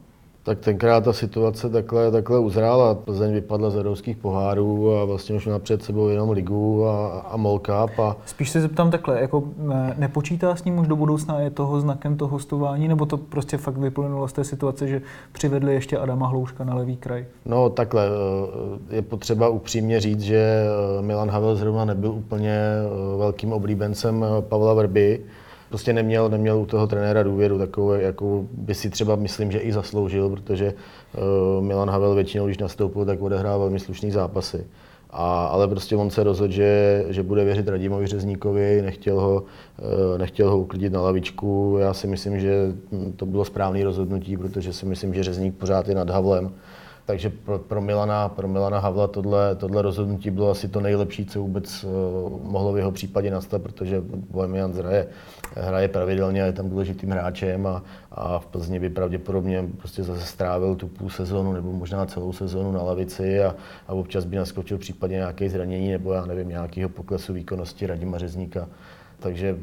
Tak 0.48 0.58
tenkrát 0.58 1.04
ta 1.04 1.12
situace 1.12 1.70
takhle, 1.70 2.10
takhle 2.10 2.38
uzrála. 2.38 2.94
Plzeň 2.94 3.32
vypadla 3.32 3.70
z 3.70 3.76
evropských 3.76 4.16
pohárů 4.16 4.96
a 4.96 5.04
vlastně 5.04 5.36
už 5.36 5.44
měla 5.44 5.58
před 5.58 5.82
sebou 5.82 6.08
jenom 6.08 6.30
ligu 6.30 6.86
a, 6.86 7.20
a 7.20 7.36
MOL 7.36 7.58
Cup. 7.58 7.98
A... 7.98 8.16
Spíš 8.26 8.50
se 8.50 8.60
zeptám 8.60 8.90
takhle, 8.90 9.20
jako 9.20 9.44
nepočítá 9.96 10.56
s 10.56 10.64
ním 10.64 10.78
už 10.78 10.88
do 10.88 10.96
budoucna, 10.96 11.40
je 11.40 11.50
toho 11.50 11.80
znakem 11.80 12.16
to 12.16 12.26
hostování, 12.26 12.88
nebo 12.88 13.06
to 13.06 13.16
prostě 13.16 13.56
fakt 13.56 13.76
vyplynulo 13.76 14.28
z 14.28 14.32
té 14.32 14.44
situace, 14.44 14.88
že 14.88 15.02
přivedli 15.32 15.74
ještě 15.74 15.98
Adama 15.98 16.26
Hlouška 16.26 16.64
na 16.64 16.74
levý 16.74 16.96
kraj? 16.96 17.26
No 17.44 17.70
takhle, 17.70 18.08
eh, 18.90 18.96
je 18.96 19.02
potřeba 19.02 19.48
upřímně 19.48 20.00
říct, 20.00 20.20
že 20.20 20.66
eh, 20.98 21.02
Milan 21.02 21.30
Havel 21.30 21.56
zrovna 21.56 21.84
nebyl 21.84 22.10
úplně 22.12 22.58
eh, 22.58 23.18
velkým 23.18 23.52
oblíbencem 23.52 24.24
Pavla 24.40 24.74
Vrby, 24.74 25.20
prostě 25.68 25.92
neměl, 25.92 26.28
neměl 26.28 26.58
u 26.58 26.66
toho 26.66 26.86
trenéra 26.86 27.22
důvěru 27.22 27.58
takovou, 27.58 27.92
jakou 27.92 28.48
by 28.52 28.74
si 28.74 28.90
třeba 28.90 29.16
myslím, 29.16 29.52
že 29.52 29.58
i 29.58 29.72
zasloužil, 29.72 30.30
protože 30.30 30.74
uh, 30.74 31.64
Milan 31.64 31.90
Havel 31.90 32.14
většinou, 32.14 32.46
když 32.46 32.58
nastoupil, 32.58 33.04
tak 33.04 33.22
odehrál 33.22 33.58
velmi 33.58 33.80
slušný 33.80 34.10
zápasy. 34.10 34.66
A, 35.10 35.46
ale 35.46 35.68
prostě 35.68 35.96
on 35.96 36.10
se 36.10 36.22
rozhodl, 36.22 36.52
že, 36.52 37.04
že 37.08 37.22
bude 37.22 37.44
věřit 37.44 37.68
Radimovi 37.68 38.06
Řezníkovi, 38.06 38.82
nechtěl 38.82 39.20
ho, 39.20 39.42
uh, 39.42 40.18
nechtěl 40.18 40.50
ho 40.50 40.58
uklidit 40.58 40.92
na 40.92 41.00
lavičku. 41.00 41.76
Já 41.80 41.94
si 41.94 42.06
myslím, 42.06 42.40
že 42.40 42.72
to 43.16 43.26
bylo 43.26 43.44
správné 43.44 43.84
rozhodnutí, 43.84 44.36
protože 44.36 44.72
si 44.72 44.86
myslím, 44.86 45.14
že 45.14 45.24
Řezník 45.24 45.54
pořád 45.54 45.88
je 45.88 45.94
nad 45.94 46.10
Havlem 46.10 46.50
takže 47.08 47.30
pro, 47.30 47.58
pro, 47.58 47.80
Milana, 47.80 48.28
pro 48.28 48.48
Milana 48.48 48.78
Havla 48.78 49.06
tohle, 49.06 49.56
tohle 49.56 49.82
rozhodnutí 49.82 50.30
bylo 50.30 50.50
asi 50.50 50.68
to 50.68 50.80
nejlepší, 50.80 51.26
co 51.26 51.40
vůbec 51.40 51.84
uh, 51.84 51.90
mohlo 52.42 52.72
v 52.72 52.78
jeho 52.78 52.92
případě 52.92 53.30
nastat, 53.30 53.62
protože 53.62 54.02
Bohemian 54.30 54.72
hraje, 54.72 55.06
hraje 55.54 55.88
pravidelně 55.88 56.42
a 56.42 56.46
je 56.46 56.52
tam 56.52 56.68
důležitým 56.68 57.10
hráčem 57.10 57.66
a, 57.66 57.82
a 58.12 58.38
v 58.38 58.46
Plzni 58.46 58.80
by 58.80 58.90
pravděpodobně 58.90 59.64
prostě 59.78 60.02
zase 60.02 60.26
strávil 60.26 60.76
tu 60.76 60.88
půl 60.88 61.10
sezonu 61.10 61.52
nebo 61.52 61.72
možná 61.72 62.06
celou 62.06 62.32
sezonu 62.32 62.72
na 62.72 62.82
lavici 62.82 63.42
a, 63.42 63.54
a 63.88 63.92
občas 63.94 64.24
by 64.24 64.36
naskočil 64.36 64.76
v 64.76 64.80
případě 64.80 65.14
nějaké 65.14 65.50
zranění 65.50 65.90
nebo 65.90 66.12
já 66.12 66.26
nevím, 66.26 66.48
nějakého 66.48 66.88
poklesu 66.88 67.32
výkonnosti 67.32 67.86
Radima 67.86 68.18
Řezníka. 68.18 68.68
Takže 69.20 69.58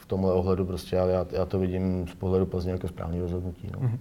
v 0.00 0.06
tomhle 0.06 0.32
ohledu 0.32 0.64
prostě 0.64 0.96
já, 0.96 1.26
já 1.32 1.46
to 1.46 1.58
vidím 1.58 2.08
z 2.08 2.14
pohledu 2.14 2.46
Plzně 2.46 2.72
jako 2.72 2.88
správný 2.88 3.20
rozhodnutí. 3.20 3.70
No. 3.72 3.78
Mm-hmm. 3.78 3.98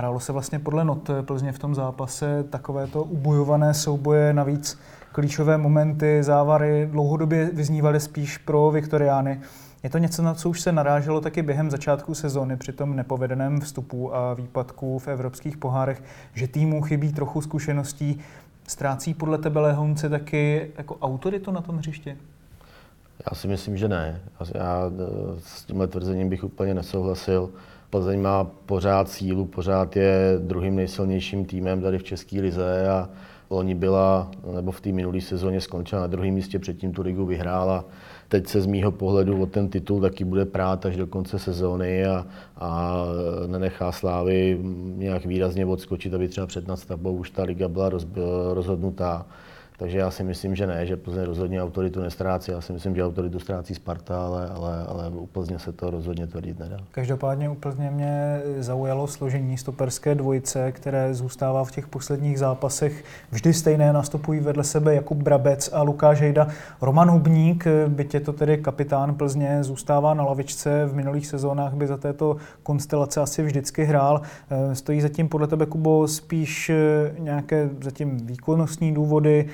Hrálo 0.00 0.20
se 0.20 0.32
vlastně 0.32 0.58
podle 0.58 0.84
not 0.84 1.10
Plzně 1.22 1.52
v 1.52 1.58
tom 1.58 1.74
zápase 1.74 2.44
takovéto 2.50 3.02
ubojované 3.04 3.74
souboje, 3.74 4.32
navíc 4.32 4.78
klíčové 5.12 5.58
momenty, 5.58 6.22
závary 6.22 6.88
dlouhodobě 6.92 7.50
vyznívaly 7.52 8.00
spíš 8.00 8.38
pro 8.38 8.70
Viktoriány. 8.70 9.40
Je 9.82 9.90
to 9.90 9.98
něco, 9.98 10.22
na 10.22 10.34
co 10.34 10.50
už 10.50 10.60
se 10.60 10.72
naráželo 10.72 11.20
taky 11.20 11.42
během 11.42 11.70
začátku 11.70 12.14
sezóny 12.14 12.56
při 12.56 12.72
tom 12.72 12.96
nepovedeném 12.96 13.60
vstupu 13.60 14.16
a 14.16 14.34
výpadku 14.34 14.98
v 14.98 15.08
evropských 15.08 15.56
pohárech, 15.56 16.02
že 16.34 16.48
týmu 16.48 16.82
chybí 16.82 17.12
trochu 17.12 17.40
zkušeností. 17.40 18.20
Ztrácí 18.66 19.14
podle 19.14 19.38
tebe 19.38 19.60
Lehonce 19.60 20.08
taky 20.08 20.70
jako 20.78 20.96
autoritu 20.96 21.50
na 21.50 21.60
tom 21.60 21.76
hřišti? 21.76 22.16
Já 23.30 23.36
si 23.36 23.48
myslím, 23.48 23.76
že 23.76 23.88
ne. 23.88 24.20
Já 24.54 24.90
s 25.38 25.64
tímhle 25.64 25.86
tvrzením 25.86 26.28
bych 26.28 26.44
úplně 26.44 26.74
nesouhlasil. 26.74 27.50
Plzeň 27.90 28.20
má 28.20 28.44
pořád 28.44 29.08
sílu, 29.08 29.44
pořád 29.44 29.96
je 29.96 30.34
druhým 30.38 30.76
nejsilnějším 30.76 31.44
týmem 31.44 31.82
tady 31.82 31.98
v 31.98 32.02
České 32.02 32.40
lize 32.40 32.88
a 32.88 33.08
loni 33.50 33.74
byla, 33.74 34.30
nebo 34.54 34.70
v 34.70 34.80
té 34.80 34.92
minulé 34.92 35.20
sezóně 35.20 35.60
skončila 35.60 36.00
na 36.00 36.06
druhém 36.06 36.34
místě, 36.34 36.58
předtím 36.58 36.92
tu 36.92 37.02
ligu 37.02 37.26
vyhrála. 37.26 37.84
Teď 38.28 38.46
se 38.46 38.60
z 38.60 38.66
mýho 38.66 38.92
pohledu 38.92 39.42
o 39.42 39.46
ten 39.46 39.68
titul 39.68 40.00
taky 40.00 40.24
bude 40.24 40.44
prát 40.44 40.86
až 40.86 40.96
do 40.96 41.06
konce 41.06 41.38
sezóny 41.38 42.06
a, 42.06 42.26
a 42.56 43.02
nenechá 43.46 43.92
Slávy 43.92 44.58
nějak 44.96 45.26
výrazně 45.26 45.66
odskočit, 45.66 46.14
aby 46.14 46.28
třeba 46.28 46.46
před 46.46 46.68
nadstavbou 46.68 47.16
už 47.16 47.30
ta 47.30 47.42
liga 47.42 47.68
byla 47.68 47.88
roz, 47.88 48.06
rozhodnutá. 48.52 49.26
Takže 49.80 49.98
já 49.98 50.10
si 50.10 50.24
myslím, 50.24 50.56
že 50.56 50.66
ne, 50.66 50.86
že 50.86 50.96
Plzeň 50.96 51.22
rozhodně 51.22 51.62
autoritu 51.62 52.00
nestrácí. 52.00 52.50
Já 52.50 52.60
si 52.60 52.72
myslím, 52.72 52.94
že 52.94 53.04
autoritu 53.04 53.38
ztrácí 53.38 53.74
Sparta, 53.74 54.26
ale, 54.26 54.48
ale, 54.48 54.84
ale 54.88 55.08
u 55.08 55.26
Plzně 55.26 55.58
se 55.58 55.72
to 55.72 55.90
rozhodně 55.90 56.26
tvrdit 56.26 56.58
nedá. 56.58 56.76
Každopádně 56.90 57.48
u 57.48 57.54
Plzně 57.54 57.90
mě 57.90 58.40
zaujalo 58.58 59.06
složení 59.06 59.58
stoperské 59.58 60.14
dvojice, 60.14 60.72
které 60.72 61.14
zůstává 61.14 61.64
v 61.64 61.70
těch 61.70 61.88
posledních 61.88 62.38
zápasech 62.38 63.04
vždy 63.30 63.52
stejné. 63.52 63.92
Nastupují 63.92 64.40
vedle 64.40 64.64
sebe 64.64 64.94
Jakub 64.94 65.18
Brabec 65.18 65.70
a 65.72 65.82
Lukáš 65.82 66.20
Hejda. 66.20 66.48
Roman 66.80 67.10
Hubník, 67.10 67.64
byť 67.88 68.14
je 68.14 68.20
to 68.20 68.32
tedy 68.32 68.58
kapitán 68.58 69.14
Plzně, 69.14 69.64
zůstává 69.64 70.14
na 70.14 70.24
lavičce. 70.24 70.86
V 70.86 70.94
minulých 70.94 71.26
sezónách 71.26 71.74
by 71.74 71.86
za 71.86 71.96
této 71.96 72.36
konstelace 72.62 73.20
asi 73.20 73.42
vždycky 73.42 73.84
hrál. 73.84 74.20
Stojí 74.72 75.00
zatím 75.00 75.28
podle 75.28 75.46
tebe, 75.46 75.66
Kubo, 75.66 76.08
spíš 76.08 76.70
nějaké 77.18 77.70
zatím 77.80 78.26
výkonnostní 78.26 78.94
důvody, 78.94 79.46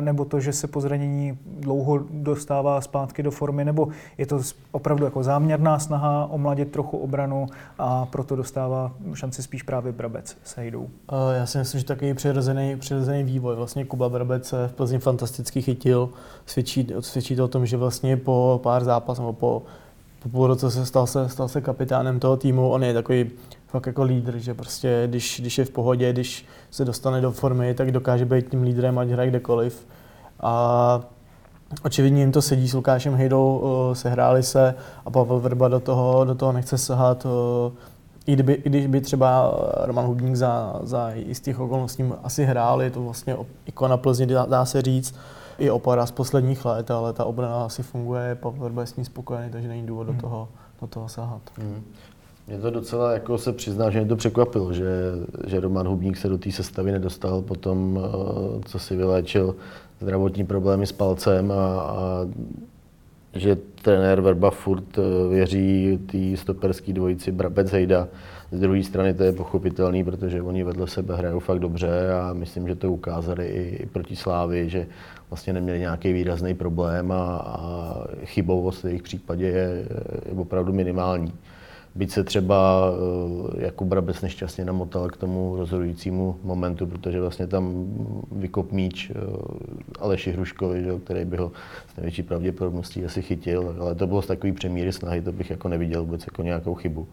nebo 0.00 0.24
to, 0.24 0.40
že 0.40 0.52
se 0.52 0.66
po 0.66 0.80
zranění 0.80 1.38
dlouho 1.60 2.00
dostává 2.10 2.80
zpátky 2.80 3.22
do 3.22 3.30
formy, 3.30 3.64
nebo 3.64 3.88
je 4.18 4.26
to 4.26 4.40
opravdu 4.72 5.04
jako 5.04 5.22
záměrná 5.22 5.78
snaha 5.78 6.26
omladit 6.26 6.72
trochu 6.72 6.98
obranu 6.98 7.46
a 7.78 8.06
proto 8.06 8.36
dostává 8.36 8.92
šanci 9.14 9.42
spíš 9.42 9.62
právě 9.62 9.92
Brabec 9.92 10.36
s 10.44 10.56
Hejdou? 10.56 10.88
Eh, 11.12 11.36
já 11.38 11.46
si 11.46 11.58
myslím, 11.58 11.80
že 11.80 11.86
takový 11.86 12.14
přirozený, 12.14 12.76
přirozený 12.76 13.24
vývoj. 13.24 13.56
Vlastně 13.56 13.84
Kuba 13.84 14.08
Brabec 14.08 14.48
se 14.48 14.68
v 14.68 14.72
Plzni 14.72 14.98
fantasticky 14.98 15.62
chytil. 15.62 16.08
Svědčí, 16.46 16.86
svědčí 17.00 17.36
to 17.36 17.44
o 17.44 17.48
tom, 17.48 17.66
že 17.66 17.76
vlastně 17.76 18.16
po 18.16 18.60
pár 18.62 18.84
zápasů, 18.84 19.22
nebo 19.22 19.32
po, 19.32 19.62
po 20.22 20.28
půl 20.28 20.46
roce 20.46 20.70
se 20.70 20.86
stal, 20.86 21.06
se 21.06 21.28
stal 21.28 21.48
se 21.48 21.60
kapitánem 21.60 22.20
toho 22.20 22.36
týmu. 22.36 22.70
On 22.70 22.84
je 22.84 22.94
takový 22.94 23.30
fakt 23.72 23.86
jako 23.86 24.02
lídr, 24.02 24.38
že 24.38 24.54
prostě 24.54 25.02
když, 25.06 25.40
když 25.40 25.58
je 25.58 25.64
v 25.64 25.70
pohodě, 25.70 26.12
když 26.12 26.46
se 26.70 26.84
dostane 26.84 27.20
do 27.20 27.32
formy, 27.32 27.74
tak 27.74 27.90
dokáže 27.90 28.24
být 28.24 28.50
tím 28.50 28.62
lídrem, 28.62 28.98
ať 28.98 29.08
hraje 29.08 29.30
kdekoliv. 29.30 29.86
A 30.40 31.00
očividně 31.84 32.20
jim 32.20 32.32
to 32.32 32.42
sedí 32.42 32.68
s 32.68 32.74
Lukášem 32.74 33.14
Hejdou, 33.14 33.58
uh, 33.58 33.94
sehráli 33.94 34.42
se 34.42 34.74
a 35.04 35.10
Pavel 35.10 35.40
Vrba 35.40 35.68
do 35.68 35.80
toho, 35.80 36.24
do 36.24 36.34
toho 36.34 36.52
nechce 36.52 36.78
sahat. 36.78 37.24
Uh, 37.24 37.72
i, 38.26 38.32
kdyby, 38.32 38.52
I 38.52 38.68
když 38.68 38.86
by 38.86 39.00
třeba 39.00 39.54
Roman 39.84 40.06
Hubník 40.06 40.36
za, 40.36 40.80
za 40.82 41.10
jistých 41.10 41.60
okolností 41.60 42.04
asi 42.22 42.44
hrál, 42.44 42.82
je 42.82 42.90
to 42.90 43.02
vlastně 43.02 43.36
ikona 43.66 43.96
Plzně, 43.96 44.26
dá, 44.26 44.46
dá 44.46 44.64
se 44.64 44.82
říct, 44.82 45.14
i 45.58 45.70
opora 45.70 46.06
z 46.06 46.10
posledních 46.10 46.64
let, 46.64 46.90
ale 46.90 47.12
ta 47.12 47.24
obrana 47.24 47.64
asi 47.64 47.82
funguje, 47.82 48.34
Pavel 48.34 48.64
Vrba 48.64 48.82
je 48.82 48.86
s 48.86 48.96
ní 48.96 49.04
spokojený, 49.04 49.50
takže 49.50 49.68
není 49.68 49.86
důvod 49.86 50.06
hmm. 50.06 50.16
do 50.16 50.22
toho, 50.22 50.48
do 50.80 50.86
toho 50.86 51.08
sahat. 51.08 51.42
Hmm. 51.58 51.84
Mě 52.46 52.58
to 52.58 52.70
docela, 52.70 53.12
jako 53.12 53.38
se 53.38 53.52
přizná, 53.52 53.90
že 53.90 54.00
mě 54.00 54.08
to 54.08 54.16
překvapilo, 54.16 54.72
že, 54.72 54.84
že 55.46 55.60
Roman 55.60 55.88
Hubník 55.88 56.16
se 56.16 56.28
do 56.28 56.38
té 56.38 56.50
sestavy 56.52 56.92
nedostal 56.92 57.42
po 57.42 57.54
tom, 57.54 58.00
eh, 58.02 58.60
co 58.64 58.78
si 58.78 58.96
vyléčil 58.96 59.56
zdravotní 60.00 60.46
problémy 60.46 60.86
s 60.86 60.92
palcem 60.92 61.52
a, 61.52 61.54
a 61.54 62.26
že 63.34 63.56
trenér 63.82 64.20
Verba 64.20 64.50
furt 64.50 64.98
eh, 64.98 65.28
věří 65.28 65.98
té 66.06 66.36
stoperské 66.36 66.92
dvojici 66.92 67.32
Brabec 67.32 67.70
Hejda. 67.70 68.08
Z 68.52 68.60
druhé 68.60 68.82
strany 68.82 69.14
to 69.14 69.22
je 69.22 69.32
pochopitelný, 69.32 70.04
protože 70.04 70.42
oni 70.42 70.64
vedle 70.64 70.86
sebe 70.86 71.16
hrajou 71.16 71.38
fakt 71.38 71.58
dobře 71.58 72.12
a 72.12 72.32
myslím, 72.32 72.68
že 72.68 72.74
to 72.74 72.92
ukázali 72.92 73.46
i, 73.46 73.86
proti 73.86 74.16
Slávi, 74.16 74.68
že 74.68 74.86
vlastně 75.30 75.52
neměli 75.52 75.78
nějaký 75.78 76.12
výrazný 76.12 76.54
problém 76.54 77.12
a, 77.12 77.36
a 77.36 77.94
chybovost 78.24 78.82
v 78.82 78.86
jejich 78.86 79.02
případě 79.02 79.46
je, 79.46 79.86
je 80.26 80.32
opravdu 80.36 80.72
minimální. 80.72 81.32
Byť 81.94 82.10
se 82.10 82.24
třeba 82.24 82.90
eh, 83.58 83.64
Jakub 83.64 83.88
Brabec 83.88 84.22
nešťastně 84.22 84.64
namotal 84.64 85.08
k 85.08 85.16
tomu 85.16 85.56
rozhodujícímu 85.56 86.36
momentu, 86.42 86.86
protože 86.86 87.20
vlastně 87.20 87.46
tam 87.46 87.86
vykop 88.32 88.72
míč 88.72 89.10
eh, 89.10 89.18
Aleši 90.00 90.32
Hruškovi, 90.32 90.84
že, 90.84 90.98
který 91.04 91.24
by 91.24 91.36
ho 91.36 91.52
s 91.92 91.96
největší 91.96 92.22
pravděpodobností 92.22 93.04
asi 93.04 93.22
chytil, 93.22 93.76
ale 93.80 93.94
to 93.94 94.06
bylo 94.06 94.22
z 94.22 94.26
takový 94.26 94.52
přemíry 94.52 94.92
snahy, 94.92 95.22
to 95.22 95.32
bych 95.32 95.50
jako 95.50 95.68
neviděl 95.68 96.04
vůbec 96.04 96.26
jako 96.26 96.42
nějakou 96.42 96.74
chybu. 96.74 97.06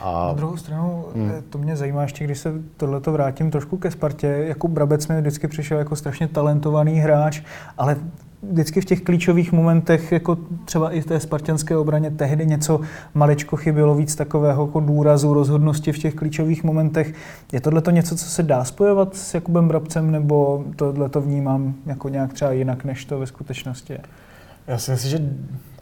A... 0.00 0.26
Na 0.26 0.32
druhou 0.32 0.56
stranu, 0.56 1.04
hmm. 1.14 1.30
Eh, 1.30 1.42
to 1.50 1.58
mě 1.58 1.76
zajímá 1.76 2.02
ještě, 2.02 2.24
když 2.24 2.38
se 2.38 2.52
tohleto 2.76 3.12
vrátím 3.12 3.50
trošku 3.50 3.76
ke 3.76 3.90
Spartě. 3.90 4.26
Jakub 4.26 4.70
Brabec 4.70 5.08
mi 5.08 5.20
vždycky 5.20 5.48
přišel 5.48 5.78
jako 5.78 5.96
strašně 5.96 6.28
talentovaný 6.28 6.98
hráč, 6.98 7.42
ale 7.78 7.96
vždycky 8.42 8.80
v 8.80 8.84
těch 8.84 9.00
klíčových 9.02 9.52
momentech, 9.52 10.12
jako 10.12 10.38
třeba 10.64 10.90
i 10.90 11.00
v 11.00 11.06
té 11.06 11.20
spartanské 11.20 11.76
obraně, 11.76 12.10
tehdy 12.10 12.46
něco 12.46 12.80
maličko 13.14 13.56
chybělo, 13.56 13.94
víc 13.94 14.14
takového 14.14 14.66
jako 14.66 14.80
důrazu, 14.80 15.34
rozhodnosti 15.34 15.92
v 15.92 15.98
těch 15.98 16.14
klíčových 16.14 16.64
momentech. 16.64 17.14
Je 17.52 17.60
tohle 17.60 17.80
to 17.80 17.90
něco, 17.90 18.16
co 18.16 18.24
se 18.24 18.42
dá 18.42 18.64
spojovat 18.64 19.16
s 19.16 19.34
Jakubem 19.34 19.68
Brabcem, 19.68 20.10
nebo 20.10 20.64
tohle 20.76 21.08
to 21.08 21.20
vnímám 21.20 21.74
jako 21.86 22.08
nějak 22.08 22.32
třeba 22.32 22.52
jinak, 22.52 22.84
než 22.84 23.04
to 23.04 23.18
ve 23.18 23.26
skutečnosti? 23.26 23.98
Já 24.66 24.78
si 24.78 24.90
myslím, 24.90 25.10
že 25.10 25.20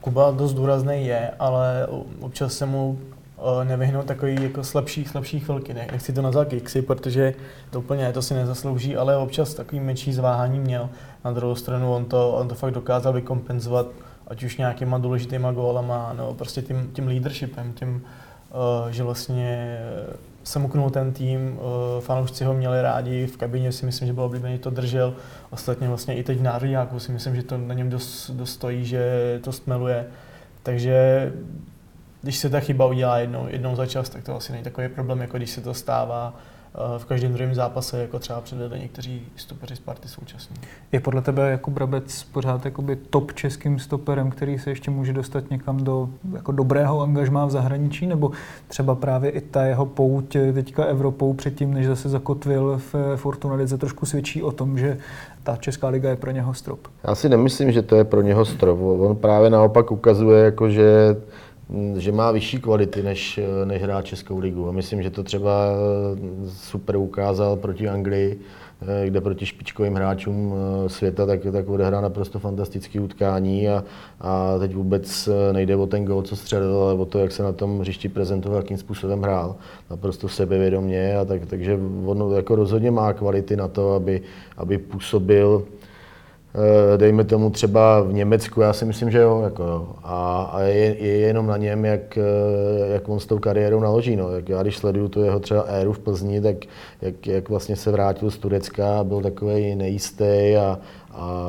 Kuba 0.00 0.30
dost 0.30 0.54
důrazný 0.54 1.06
je, 1.06 1.30
ale 1.38 1.86
občas 2.20 2.52
se 2.52 2.66
mu 2.66 2.98
Eh, 3.42 3.64
nevyhnout 3.64 4.06
takový 4.06 4.42
jako 4.42 4.64
slabší, 4.64 5.04
slabší 5.04 5.40
chvilky. 5.40 5.74
Ne, 5.74 5.86
nechci 5.92 6.12
to 6.12 6.22
nazvat 6.22 6.48
kiksy, 6.48 6.82
protože 6.82 7.34
to 7.70 7.78
úplně 7.78 8.12
to 8.12 8.22
si 8.22 8.34
nezaslouží, 8.34 8.96
ale 8.96 9.16
občas 9.16 9.54
takový 9.54 9.80
menší 9.80 10.12
zváhání 10.12 10.58
měl. 10.58 10.88
Na 11.24 11.32
druhou 11.32 11.54
stranu 11.54 11.94
on 11.94 12.04
to, 12.04 12.32
on 12.32 12.48
to 12.48 12.54
fakt 12.54 12.74
dokázal 12.74 13.12
vykompenzovat, 13.12 13.86
ať 14.26 14.42
už 14.42 14.56
nějakýma 14.56 14.98
důležitýma 14.98 15.52
gólama, 15.52 16.12
nebo 16.16 16.34
prostě 16.34 16.62
tím, 16.62 16.90
tím 16.92 17.06
leadershipem, 17.06 17.72
tím, 17.72 18.02
uh, 18.84 18.90
že 18.90 19.02
vlastně 19.02 19.80
samuknul 20.44 20.90
ten 20.90 21.12
tým, 21.12 21.58
uh, 21.58 22.00
fanoušci 22.00 22.44
ho 22.44 22.54
měli 22.54 22.82
rádi, 22.82 23.26
v 23.26 23.36
kabině 23.36 23.72
si 23.72 23.86
myslím, 23.86 24.06
že 24.06 24.12
bylo 24.12 24.26
oblíbený, 24.26 24.58
to 24.58 24.70
držel. 24.70 25.14
Ostatně 25.50 25.88
vlastně 25.88 26.14
i 26.14 26.22
teď 26.22 26.38
v 26.38 26.42
Národňáku 26.42 27.00
si 27.00 27.12
myslím, 27.12 27.36
že 27.36 27.42
to 27.42 27.58
na 27.58 27.74
něm 27.74 27.90
dost, 27.90 28.30
dost 28.30 28.50
stojí, 28.50 28.84
že 28.84 29.38
to 29.44 29.52
stmeluje. 29.52 30.06
Takže 30.62 31.32
když 32.22 32.38
se 32.38 32.50
ta 32.50 32.60
chyba 32.60 32.86
udělá 32.86 33.18
jednou, 33.18 33.46
jednou 33.48 33.76
za 33.76 33.86
čas, 33.86 34.08
tak 34.08 34.24
to 34.24 34.36
asi 34.36 34.52
není 34.52 34.64
takový 34.64 34.88
problém, 34.88 35.20
jako 35.20 35.36
když 35.36 35.50
se 35.50 35.60
to 35.60 35.74
stává 35.74 36.34
v 36.98 37.04
každém 37.04 37.32
druhém 37.32 37.54
zápase, 37.54 38.00
jako 38.00 38.18
třeba 38.18 38.40
předvedli 38.40 38.80
někteří 38.80 39.22
stopeři 39.36 39.76
Sparty 39.76 40.08
současně. 40.08 40.56
Je 40.92 41.00
podle 41.00 41.22
tebe 41.22 41.50
jako 41.50 41.70
Brabec 41.70 42.22
pořád 42.22 42.64
jakoby 42.64 42.96
top 42.96 43.32
českým 43.32 43.78
stoperem, 43.78 44.30
který 44.30 44.58
se 44.58 44.70
ještě 44.70 44.90
může 44.90 45.12
dostat 45.12 45.50
někam 45.50 45.84
do 45.84 46.08
jako 46.32 46.52
dobrého 46.52 47.00
angažmá 47.00 47.46
v 47.46 47.50
zahraničí, 47.50 48.06
nebo 48.06 48.30
třeba 48.68 48.94
právě 48.94 49.30
i 49.30 49.40
ta 49.40 49.64
jeho 49.64 49.86
pouť 49.86 50.36
teďka 50.54 50.84
Evropou 50.84 51.32
předtím, 51.32 51.74
než 51.74 51.86
zase 51.86 52.08
zakotvil 52.08 52.80
v 52.92 53.16
Fortuna 53.16 53.54
Lize, 53.54 53.78
trošku 53.78 54.06
svědčí 54.06 54.42
o 54.42 54.52
tom, 54.52 54.78
že 54.78 54.98
ta 55.42 55.56
Česká 55.56 55.88
liga 55.88 56.10
je 56.10 56.16
pro 56.16 56.30
něho 56.30 56.54
strop. 56.54 56.80
Já 57.04 57.14
si 57.14 57.28
nemyslím, 57.28 57.72
že 57.72 57.82
to 57.82 57.96
je 57.96 58.04
pro 58.04 58.20
něho 58.20 58.44
strop. 58.44 58.78
On 58.80 59.16
právě 59.16 59.50
naopak 59.50 59.90
ukazuje, 59.90 60.44
jako 60.44 60.70
že 60.70 61.16
že 61.96 62.12
má 62.12 62.30
vyšší 62.30 62.58
kvality, 62.60 63.02
než, 63.02 63.40
než 63.64 63.82
hrát 63.82 64.04
Českou 64.04 64.38
ligu. 64.38 64.68
A 64.68 64.72
myslím, 64.72 65.02
že 65.02 65.10
to 65.10 65.22
třeba 65.22 65.72
super 66.48 66.96
ukázal 66.96 67.56
proti 67.56 67.88
Anglii, 67.88 68.40
Eh, 68.82 69.06
kde 69.06 69.20
proti 69.20 69.46
špičkovým 69.46 69.94
hráčům 69.94 70.54
eh, 70.54 70.88
světa 70.88 71.26
tak, 71.26 71.40
tak 71.52 71.68
odehrá 71.68 72.00
naprosto 72.00 72.38
fantastické 72.38 73.00
utkání 73.00 73.68
a, 73.68 73.84
a 74.20 74.58
teď 74.58 74.74
vůbec 74.74 75.28
eh, 75.28 75.52
nejde 75.52 75.76
o 75.76 75.86
ten 75.86 76.04
gol, 76.04 76.22
co 76.22 76.36
střelil, 76.36 76.82
ale 76.82 76.94
o 76.94 77.04
to, 77.04 77.18
jak 77.18 77.32
se 77.32 77.42
na 77.42 77.52
tom 77.52 77.80
hřišti 77.80 78.08
prezentoval, 78.08 78.58
jakým 78.58 78.76
způsobem 78.76 79.22
hrál. 79.22 79.56
Naprosto 79.90 80.28
sebevědomě, 80.28 81.16
a 81.16 81.24
tak, 81.24 81.46
takže 81.46 81.78
on 82.06 82.32
jako 82.36 82.54
rozhodně 82.54 82.90
má 82.90 83.12
kvality 83.12 83.56
na 83.56 83.68
to, 83.68 83.94
aby, 83.94 84.22
aby 84.56 84.78
působil 84.78 85.64
Eh, 85.64 85.79
dejme 86.96 87.24
tomu 87.24 87.50
třeba 87.50 88.00
v 88.00 88.12
Německu, 88.12 88.60
já 88.60 88.72
si 88.72 88.84
myslím, 88.84 89.10
že 89.10 89.18
jo, 89.18 89.40
jako 89.44 89.62
jo. 89.62 89.88
A, 90.02 90.42
a 90.52 90.60
je, 90.60 91.04
je, 91.04 91.18
jenom 91.18 91.46
na 91.46 91.56
něm, 91.56 91.84
jak, 91.84 92.18
eh, 92.18 92.92
jak 92.92 93.08
on 93.08 93.20
s 93.20 93.26
tou 93.26 93.38
kariérou 93.38 93.80
naloží. 93.80 94.16
No. 94.16 94.32
Jak 94.32 94.48
já 94.48 94.62
když 94.62 94.76
sleduju 94.76 95.08
tu 95.08 95.22
jeho 95.22 95.40
třeba 95.40 95.62
éru 95.62 95.92
v 95.92 95.98
Plzni, 95.98 96.40
tak 96.40 96.56
jak, 97.02 97.26
jak 97.26 97.48
vlastně 97.48 97.76
se 97.76 97.90
vrátil 97.90 98.30
z 98.30 98.38
Turecka, 98.38 99.04
byl 99.04 99.20
takový 99.20 99.74
nejistý 99.74 100.56
a, 100.60 100.78
a 101.10 101.48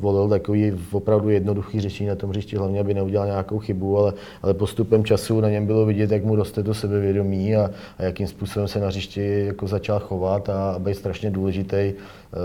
volil 0.00 0.28
takový 0.28 0.72
opravdu 0.92 1.30
jednoduchý 1.30 1.80
řešení 1.80 2.08
na 2.08 2.14
tom 2.14 2.30
hřišti, 2.30 2.56
hlavně 2.56 2.80
aby 2.80 2.94
neudělal 2.94 3.26
nějakou 3.26 3.58
chybu, 3.58 3.98
ale, 3.98 4.12
ale 4.42 4.54
postupem 4.54 5.04
času 5.04 5.40
na 5.40 5.50
něm 5.50 5.66
bylo 5.66 5.86
vidět, 5.86 6.10
jak 6.10 6.24
mu 6.24 6.36
roste 6.36 6.62
to 6.62 6.74
sebevědomí 6.74 7.56
a, 7.56 7.70
a 7.98 8.02
jakým 8.02 8.26
způsobem 8.26 8.68
se 8.68 8.80
na 8.80 8.86
hřišti 8.86 9.44
jako 9.46 9.66
začal 9.66 10.00
chovat 10.00 10.48
a, 10.48 10.72
a 10.72 10.78
být 10.78 10.94
strašně 10.94 11.30
důležitý 11.30 11.76
eh, 11.76 11.94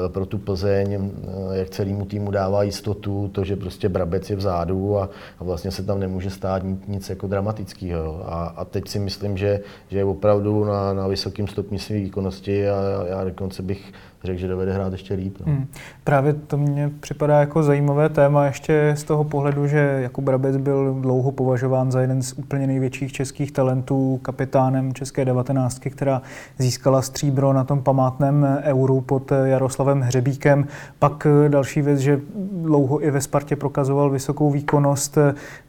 pro 0.07 0.25
tu 0.25 0.37
Plzeň, 0.37 0.93
eh, 0.93 1.57
jak 1.57 1.69
celému 1.69 2.05
týmu 2.05 2.31
dává 2.31 2.63
jistotu, 2.63 3.29
to, 3.31 3.43
že 3.43 3.55
prostě 3.55 3.89
Brabec 3.89 4.29
je 4.29 4.35
vzadu 4.35 4.97
a, 4.97 5.09
a 5.39 5.43
vlastně 5.43 5.71
se 5.71 5.83
tam 5.83 5.99
nemůže 5.99 6.29
stát 6.29 6.63
nic, 6.63 6.79
nic 6.87 7.09
jako 7.09 7.27
dramatického. 7.27 8.23
A, 8.25 8.45
a 8.45 8.65
teď 8.65 8.87
si 8.87 8.99
myslím, 8.99 9.37
že, 9.37 9.59
že 9.87 9.97
je 9.97 10.05
opravdu 10.05 10.65
na, 10.65 10.93
na 10.93 11.07
vysokém 11.07 11.47
stupni 11.47 11.79
své 11.79 11.95
výkonnosti 11.95 12.69
a 12.69 12.75
já 13.07 13.23
dokonce 13.23 13.63
bych 13.63 13.93
řekl, 14.25 14.39
že 14.39 14.47
dovede 14.47 14.73
hrát 14.73 14.91
ještě 14.91 15.13
líp. 15.13 15.37
No. 15.45 15.53
Hmm. 15.53 15.67
Právě 16.03 16.33
to 16.33 16.57
mně 16.57 16.91
připadá 16.99 17.39
jako 17.39 17.63
zajímavé 17.63 18.09
téma 18.09 18.45
ještě 18.45 18.93
z 18.97 19.03
toho 19.03 19.23
pohledu, 19.23 19.67
že 19.67 19.99
Jakub 20.01 20.23
Brabec 20.23 20.57
byl 20.57 20.93
dlouho 21.01 21.31
považován 21.31 21.91
za 21.91 22.01
jeden 22.01 22.21
z 22.21 22.33
úplně 22.33 22.67
největších 22.67 23.13
českých 23.13 23.51
talentů, 23.51 24.19
kapitánem 24.21 24.93
České 24.93 25.25
19, 25.25 25.81
která 25.89 26.21
získala 26.57 27.01
stříbro 27.01 27.53
na 27.53 27.63
tom 27.63 27.81
památném 27.81 28.59
euru 28.63 29.01
pod 29.01 29.31
Jaroslavem 29.43 30.01
Hřebíkem. 30.01 30.67
Pak 30.99 31.27
další 31.47 31.81
věc, 31.81 31.99
že 31.99 32.19
dlouho 32.51 33.03
i 33.03 33.11
ve 33.11 33.21
Spartě 33.21 33.55
prokazoval 33.55 34.09
vysokou 34.09 34.51
výkonnost. 34.51 35.17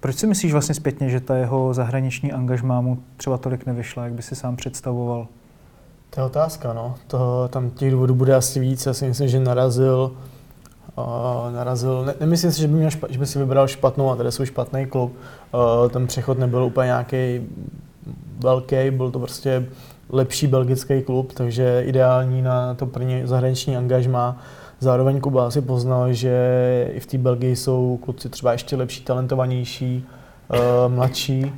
Proč 0.00 0.16
si 0.16 0.26
myslíš 0.26 0.52
vlastně 0.52 0.74
zpětně, 0.74 1.08
že 1.08 1.20
ta 1.20 1.36
jeho 1.36 1.74
zahraniční 1.74 2.32
angažmá 2.32 2.80
mu 2.80 2.98
třeba 3.16 3.38
tolik 3.38 3.66
nevyšla, 3.66 4.04
jak 4.04 4.12
by 4.12 4.22
si 4.22 4.34
sám 4.34 4.56
představoval? 4.56 5.26
To 6.16 6.20
je 6.20 6.26
otázka, 6.26 6.72
no. 6.72 6.94
To, 7.06 7.48
tam 7.52 7.70
těch 7.70 7.90
důvodů 7.90 8.14
bude 8.14 8.34
asi 8.34 8.60
víc. 8.60 8.86
Já 8.86 8.94
si 8.94 9.06
myslím, 9.06 9.28
že 9.28 9.40
narazil, 9.40 10.12
uh, 10.96 11.52
narazil 11.52 12.04
ne, 12.04 12.14
nemyslím 12.20 12.52
si, 12.52 12.60
že 12.60 12.68
by, 12.68 12.74
měl 12.74 12.90
špa, 12.90 13.06
že 13.10 13.18
by 13.18 13.26
si 13.26 13.38
vybral 13.38 13.68
špatnou 13.68 14.10
adresu, 14.10 14.44
špatný 14.46 14.86
klub. 14.86 15.12
Uh, 15.54 15.90
ten 15.90 16.06
přechod 16.06 16.38
nebyl 16.38 16.64
úplně 16.64 16.86
nějaký 16.86 17.40
velký, 18.38 18.90
byl 18.90 19.10
to 19.10 19.18
prostě 19.18 19.66
lepší 20.10 20.46
belgický 20.46 21.02
klub, 21.02 21.32
takže 21.32 21.82
ideální 21.86 22.42
na 22.42 22.74
to 22.74 22.86
první 22.86 23.22
zahraniční 23.24 23.76
angažma. 23.76 24.38
Zároveň 24.80 25.20
Kuba 25.20 25.50
si 25.50 25.60
poznal, 25.60 26.12
že 26.12 26.90
i 26.92 27.00
v 27.00 27.06
té 27.06 27.18
Belgii 27.18 27.56
jsou 27.56 27.98
kluci 28.04 28.28
třeba 28.28 28.52
ještě 28.52 28.76
lepší, 28.76 29.04
talentovanější, 29.04 30.06
uh, 30.50 30.94
mladší 30.94 31.52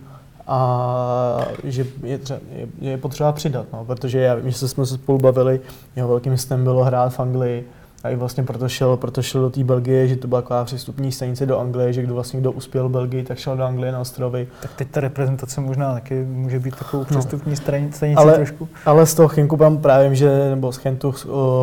a 0.48 1.46
že 1.64 1.86
je, 2.02 2.18
třeba, 2.18 2.40
je, 2.52 2.68
je 2.80 2.98
potřeba 2.98 3.32
přidat, 3.32 3.66
no, 3.72 3.84
protože 3.84 4.20
já 4.20 4.34
vím, 4.34 4.50
že 4.50 4.68
jsme 4.68 4.86
se 4.86 4.94
spolu 4.94 5.18
bavili, 5.18 5.60
jeho 5.96 6.08
velkým 6.08 6.36
snem 6.36 6.64
bylo 6.64 6.84
hrát 6.84 7.08
v 7.08 7.20
Anglii 7.20 7.68
a 8.04 8.10
i 8.10 8.16
vlastně 8.16 8.42
proto 8.42 8.68
šel, 8.68 8.96
proto 8.96 9.22
šel 9.22 9.40
do 9.40 9.50
té 9.50 9.64
Belgie, 9.64 10.08
že 10.08 10.16
to 10.16 10.28
byla 10.28 10.42
taková 10.42 10.64
přestupní 10.64 11.12
stanice 11.12 11.46
do 11.46 11.58
Anglie, 11.58 11.92
že 11.92 12.02
kdo 12.02 12.14
vlastně 12.14 12.40
kdo 12.40 12.52
uspěl 12.52 12.88
v 12.88 12.92
Belgii, 12.92 13.24
tak 13.24 13.38
šel 13.38 13.56
do 13.56 13.62
Anglie 13.62 13.92
na 13.92 14.00
ostrovy. 14.00 14.48
Tak 14.62 14.70
teď 14.76 14.88
ta 14.90 15.00
reprezentace 15.00 15.60
možná 15.60 15.92
taky 15.92 16.24
může 16.24 16.58
být 16.58 16.76
takovou 16.76 17.04
přestupní 17.04 17.50
no. 17.50 17.56
stanici 17.56 18.14
ale, 18.16 18.34
trošku. 18.34 18.68
Ale 18.84 19.06
z 19.06 19.14
toho 19.14 19.28
Chinku 19.28 19.56
tam 19.56 19.78
právě, 19.78 20.14
že 20.14 20.50
nebo 20.50 20.72
z 20.72 20.76
Chentu 20.76 21.14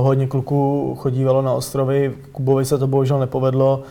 hodně 0.01 0.27
kluků 0.27 0.95
chodívalo 0.99 1.41
na 1.41 1.53
ostrovy, 1.53 2.13
Kubovi 2.31 2.65
se 2.65 2.77
to 2.77 2.87
bohužel 2.87 3.19
nepovedlo, 3.19 3.83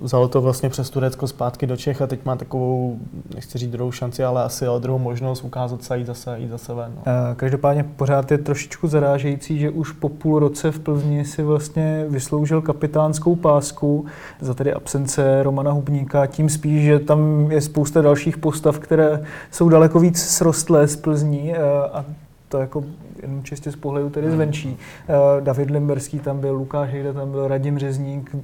vzalo 0.00 0.28
to 0.28 0.40
vlastně 0.40 0.68
přes 0.68 0.90
Turecko 0.90 1.26
zpátky 1.26 1.66
do 1.66 1.76
Čech 1.76 2.02
a 2.02 2.06
teď 2.06 2.24
má 2.24 2.36
takovou, 2.36 2.98
nechci 3.34 3.58
říct 3.58 3.70
druhou 3.70 3.92
šanci, 3.92 4.24
ale 4.24 4.44
asi 4.44 4.68
o 4.68 4.78
druhou 4.78 4.98
možnost 4.98 5.44
ukázat 5.44 5.84
se 5.84 5.94
a 5.94 5.96
jít 5.96 6.06
zase, 6.06 6.38
jít 6.38 6.48
zase 6.48 6.74
ven. 6.74 6.92
No. 6.96 7.02
Eh, 7.06 7.34
každopádně 7.34 7.84
pořád 7.84 8.30
je 8.30 8.38
trošičku 8.38 8.88
zarážející, 8.88 9.58
že 9.58 9.70
už 9.70 9.92
po 9.92 10.08
půl 10.08 10.38
roce 10.38 10.70
v 10.70 10.78
Plzni 10.78 11.24
si 11.24 11.42
vlastně 11.42 12.04
vysloužil 12.08 12.62
kapitánskou 12.62 13.36
pásku 13.36 14.06
za 14.40 14.54
tedy 14.54 14.72
absence 14.72 15.42
Romana 15.42 15.70
Hubníka, 15.70 16.26
tím 16.26 16.48
spíš, 16.48 16.84
že 16.84 16.98
tam 16.98 17.50
je 17.50 17.60
spousta 17.60 18.02
dalších 18.02 18.38
postav, 18.38 18.78
které 18.78 19.24
jsou 19.50 19.68
daleko 19.68 20.00
víc 20.00 20.22
srostlé 20.22 20.88
z 20.88 20.96
Plzní 20.96 21.52
eh, 21.54 21.58
a 21.92 22.04
to 22.48 22.58
jako 22.58 22.84
jenom 23.22 23.42
čistě 23.42 23.72
z 23.72 23.76
pohledu 23.76 24.10
tedy 24.10 24.30
zvenčí. 24.30 24.76
Eh, 25.08 25.40
David 25.40 25.70
Limberský 25.70 26.18
tam 26.18 26.40
byl, 26.40 26.54
Lukáš 26.54 26.90
Hejda 26.90 27.12
tam 27.12 27.30
byl, 27.30 27.48
Radim 27.48 27.78
Řezník, 27.78 28.36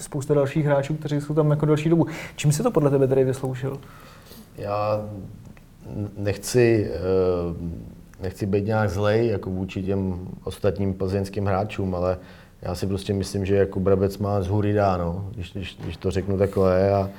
spousta 0.00 0.34
dalších 0.34 0.66
hráčů, 0.66 0.94
kteří 0.94 1.20
jsou 1.20 1.34
tam 1.34 1.50
jako 1.50 1.66
další 1.66 1.88
dobu. 1.88 2.06
Čím 2.36 2.52
se 2.52 2.62
to 2.62 2.70
podle 2.70 2.90
tebe 2.90 3.08
tady 3.08 3.24
vysloužil? 3.24 3.78
Já 4.58 5.04
nechci, 6.16 6.90
eh, 6.94 8.22
nechci 8.22 8.46
být 8.46 8.66
nějak 8.66 8.90
zlej 8.90 9.26
jako 9.26 9.50
vůči 9.50 9.82
těm 9.82 10.28
ostatním 10.44 10.94
plzeňským 10.94 11.46
hráčům, 11.46 11.94
ale 11.94 12.18
já 12.62 12.74
si 12.74 12.86
prostě 12.86 13.12
myslím, 13.14 13.46
že 13.46 13.56
jako 13.56 13.80
Brabec 13.80 14.18
má 14.18 14.42
z 14.42 14.46
hůry 14.46 14.72
dáno, 14.72 15.28
když, 15.34 15.52
když, 15.52 15.78
když 15.84 15.96
to 15.96 16.10
řeknu 16.10 16.38
takhle. 16.38 16.92
A, 16.92 17.10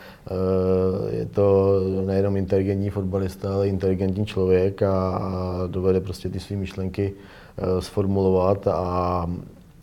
e, 1.11 1.15
je 1.15 1.25
to 1.25 1.79
nejenom 2.05 2.37
inteligentní 2.37 2.89
fotbalista, 2.89 3.53
ale 3.53 3.67
inteligentní 3.67 4.25
člověk 4.25 4.81
a, 4.81 5.09
a 5.09 5.67
dovede 5.67 6.01
prostě 6.01 6.29
ty 6.29 6.39
své 6.39 6.55
myšlenky 6.55 7.13
e, 7.57 7.81
sformulovat. 7.81 8.67
A, 8.67 9.27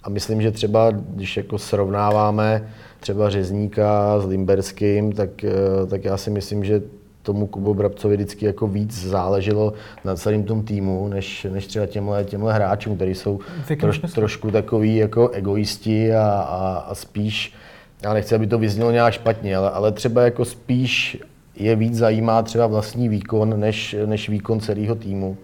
a 0.02 0.11
myslím, 0.11 0.42
že 0.42 0.50
třeba, 0.50 0.90
když 0.90 1.37
jako 1.37 1.58
srovnáváme 1.58 2.68
třeba 3.00 3.30
Řezníka 3.30 4.20
s 4.20 4.26
Limberským, 4.26 5.12
tak, 5.12 5.44
eh, 5.44 5.87
tak 5.87 6.04
já 6.04 6.16
si 6.16 6.30
myslím, 6.30 6.64
že 6.64 6.82
tomu 7.22 7.46
Kubo 7.46 7.74
Brabcovi 7.74 8.16
vždycky 8.16 8.46
jako 8.46 8.66
víc 8.66 9.06
záleželo 9.06 9.72
na 10.04 10.16
celém 10.16 10.42
tom 10.42 10.62
týmu, 10.62 11.08
než, 11.08 11.46
než 11.50 11.66
třeba 11.66 11.87
těmhle, 11.87 12.24
těmhle 12.24 12.54
hráčům, 12.54 12.96
kteří 12.96 13.14
jsou 13.14 13.40
troš, 13.80 14.00
trošku 14.14 14.50
takový 14.50 14.96
jako 14.96 15.28
egoisti 15.28 16.14
a, 16.14 16.22
a, 16.22 16.84
a 16.88 16.94
spíš, 16.94 17.52
já 18.02 18.12
nechci, 18.12 18.34
aby 18.34 18.46
to 18.46 18.58
vyznělo 18.58 18.90
nějak 18.90 19.12
špatně, 19.12 19.56
ale, 19.56 19.70
ale 19.70 19.92
třeba 19.92 20.22
jako 20.22 20.44
spíš 20.44 21.18
je 21.56 21.76
víc 21.76 21.94
zajímá 21.94 22.42
třeba 22.42 22.66
vlastní 22.66 23.08
výkon, 23.08 23.61
než, 23.61 23.96
než 24.06 24.28
výkon 24.28 24.61
celého 24.61 24.94
týmu. 24.94 25.37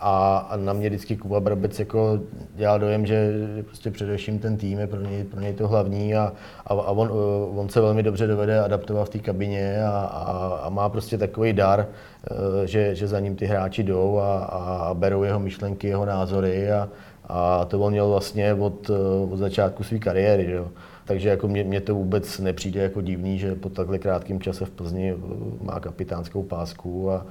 A, 0.00 0.38
a 0.50 0.56
na 0.56 0.72
mě 0.72 0.88
vždycky 0.88 1.16
Kuba 1.16 1.40
Brabec 1.40 1.78
jako 1.78 2.20
dělal 2.54 2.78
dojem, 2.78 3.06
že 3.06 3.32
prostě 3.64 3.90
především 3.90 4.38
ten 4.38 4.56
tým 4.56 4.78
je 4.78 4.86
pro 4.86 5.00
něj, 5.00 5.24
pro 5.24 5.40
něj 5.40 5.52
to 5.52 5.68
hlavní 5.68 6.14
a, 6.14 6.32
a, 6.66 6.74
a 6.74 6.90
on, 6.90 7.10
on, 7.58 7.68
se 7.68 7.80
velmi 7.80 8.02
dobře 8.02 8.26
dovede 8.26 8.60
adaptovat 8.60 9.04
v 9.04 9.10
té 9.10 9.18
kabině 9.18 9.84
a, 9.84 9.90
a, 9.90 10.60
a, 10.62 10.68
má 10.68 10.88
prostě 10.88 11.18
takový 11.18 11.52
dar, 11.52 11.86
eh, 12.30 12.66
že, 12.66 12.94
že 12.94 13.06
za 13.06 13.20
ním 13.20 13.36
ty 13.36 13.46
hráči 13.46 13.82
jdou 13.82 14.18
a, 14.18 14.38
a 14.38 14.94
berou 14.94 15.22
jeho 15.22 15.40
myšlenky, 15.40 15.88
jeho 15.88 16.04
názory 16.04 16.72
a, 16.72 16.88
a 17.24 17.64
to 17.64 17.80
on 17.80 17.92
měl 17.92 18.08
vlastně 18.08 18.54
od, 18.54 18.90
od 19.30 19.36
začátku 19.36 19.84
své 19.84 19.98
kariéry. 19.98 20.44
Že 20.44 20.52
jo. 20.52 20.68
Takže 21.04 21.28
jako 21.28 21.48
mě, 21.48 21.64
mě 21.64 21.80
to 21.80 21.94
vůbec 21.94 22.38
nepřijde 22.38 22.82
jako 22.82 23.00
divný, 23.00 23.38
že 23.38 23.54
po 23.54 23.68
takhle 23.68 23.98
krátkém 23.98 24.40
čase 24.40 24.64
v 24.64 24.70
Plzni 24.70 25.14
má 25.62 25.80
kapitánskou 25.80 26.42
pásku 26.42 27.10
a, 27.10 27.26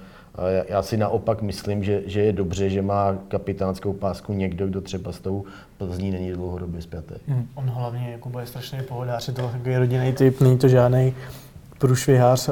já 0.68 0.82
si 0.82 0.98
naopak 0.98 1.42
myslím, 1.42 1.84
že, 1.84 2.02
že 2.06 2.22
je 2.22 2.34
dobře, 2.34 2.70
že 2.70 2.82
má 2.82 3.16
kapitánskou 3.28 3.94
pásku 3.94 4.34
někdo, 4.34 4.68
kdo 4.68 4.82
třeba 4.82 5.12
s 5.12 5.20
tou 5.20 5.46
Plzní 5.78 6.12
není 6.12 6.32
dlouhodobě 6.32 6.82
zpětý. 6.82 7.14
Hmm. 7.28 7.48
On 7.56 7.70
hlavně 7.70 8.12
jako 8.12 8.40
je 8.40 8.46
strašný 8.46 8.80
pohodář, 8.88 9.28
je 9.28 9.34
to 9.34 9.42
takový 9.42 9.78
rodinný 9.78 10.14
typ, 10.14 10.42
není 10.42 10.58
to 10.58 10.68
žádný 10.68 11.14
průšvihář. 11.80 12.50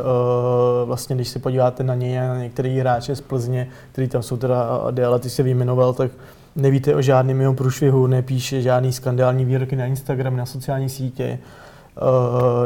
Vlastně, 0.85 1.15
když 1.15 1.27
se 1.27 1.39
podíváte 1.39 1.83
na 1.83 1.95
něj 1.95 2.19
a 2.19 2.27
na 2.27 2.37
některé 2.37 2.69
hráče 2.69 3.15
z 3.15 3.21
Plzně, 3.21 3.67
kteří 3.91 4.07
tam 4.07 4.23
jsou 4.23 4.37
teda, 4.37 4.61
ale 5.07 5.19
ty 5.19 5.29
se 5.29 5.43
vyjmenoval, 5.43 5.93
tak 5.93 6.11
nevíte 6.55 6.95
o 6.95 7.01
žádném 7.01 7.41
jeho 7.41 7.53
průšvihu, 7.53 8.07
nepíše 8.07 8.61
žádný 8.61 8.93
skandální 8.93 9.45
výroky 9.45 9.75
na 9.75 9.85
Instagram, 9.85 10.37
na 10.37 10.45
sociální 10.45 10.89
sítě, 10.89 11.39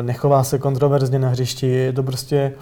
nechová 0.02 0.44
se 0.44 0.60
kontroverzně 0.60 1.20
na 1.20 1.30
hřišti, 1.30 1.68
je 1.68 1.94
to 1.94 2.04
prostě 2.04 2.54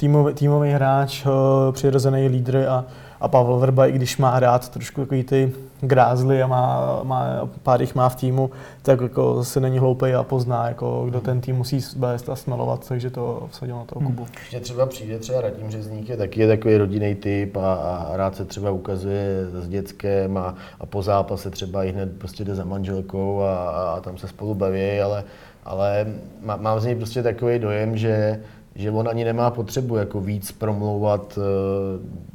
týmový, 0.00 0.34
týmový 0.34 0.70
hráč, 0.70 1.26
eh, 1.26 1.72
přirozený 1.72 2.28
lídr 2.28 2.56
a, 2.68 2.84
a 3.20 3.28
Pavel 3.28 3.58
Vrba, 3.58 3.86
i 3.86 3.92
když 3.92 4.16
má 4.16 4.40
rád 4.40 4.68
trošku 4.68 5.00
takový 5.00 5.24
ty 5.24 5.52
grázly 5.80 6.42
a 6.42 6.46
má, 6.46 7.00
má, 7.02 7.48
pár 7.62 7.80
jich 7.80 7.94
má 7.94 8.08
v 8.08 8.16
týmu, 8.16 8.50
tak 8.82 9.00
jako 9.00 9.44
se 9.44 9.60
není 9.60 9.78
hloupý 9.78 10.14
a 10.14 10.22
pozná, 10.22 10.68
jako, 10.68 11.04
kdo 11.08 11.20
ten 11.20 11.40
tým 11.40 11.56
musí 11.56 11.80
vést 11.96 12.28
a 12.28 12.36
smelovat, 12.36 12.88
takže 12.88 13.10
to 13.10 13.48
vsadil 13.50 13.76
na 13.76 13.84
toho 13.84 14.06
Kubu. 14.06 14.26
Ještě 14.38 14.60
třeba 14.60 14.86
přijde 14.86 15.18
třeba 15.18 15.40
Radim 15.40 15.70
Řezník, 15.70 16.08
je 16.08 16.16
taky 16.16 16.40
je 16.40 16.48
takový 16.48 16.76
rodinný 16.76 17.14
typ 17.14 17.56
a, 17.56 17.74
a 17.74 18.16
rád 18.16 18.36
se 18.36 18.44
třeba 18.44 18.70
ukazuje 18.70 19.46
s 19.52 19.68
dětskem 19.68 20.36
a, 20.36 20.54
a 20.80 20.86
po 20.86 21.02
zápase 21.02 21.50
třeba 21.50 21.84
i 21.84 21.92
hned 21.92 22.18
prostě 22.18 22.44
jde 22.44 22.54
za 22.54 22.64
manželkou 22.64 23.40
a, 23.40 23.70
a, 23.70 23.94
a 23.96 24.00
tam 24.00 24.18
se 24.18 24.28
spolu 24.28 24.54
baví, 24.54 25.00
ale, 25.00 25.24
ale 25.64 26.06
má, 26.42 26.56
mám 26.56 26.80
z 26.80 26.84
něj 26.84 26.94
prostě 26.94 27.22
takový 27.22 27.58
dojem, 27.58 27.96
že, 27.96 28.40
že 28.74 28.90
on 28.90 29.08
ani 29.08 29.24
nemá 29.24 29.50
potřebu 29.50 29.96
jako 29.96 30.20
víc 30.20 30.52
promlouvat 30.52 31.38
eh, 31.38 32.30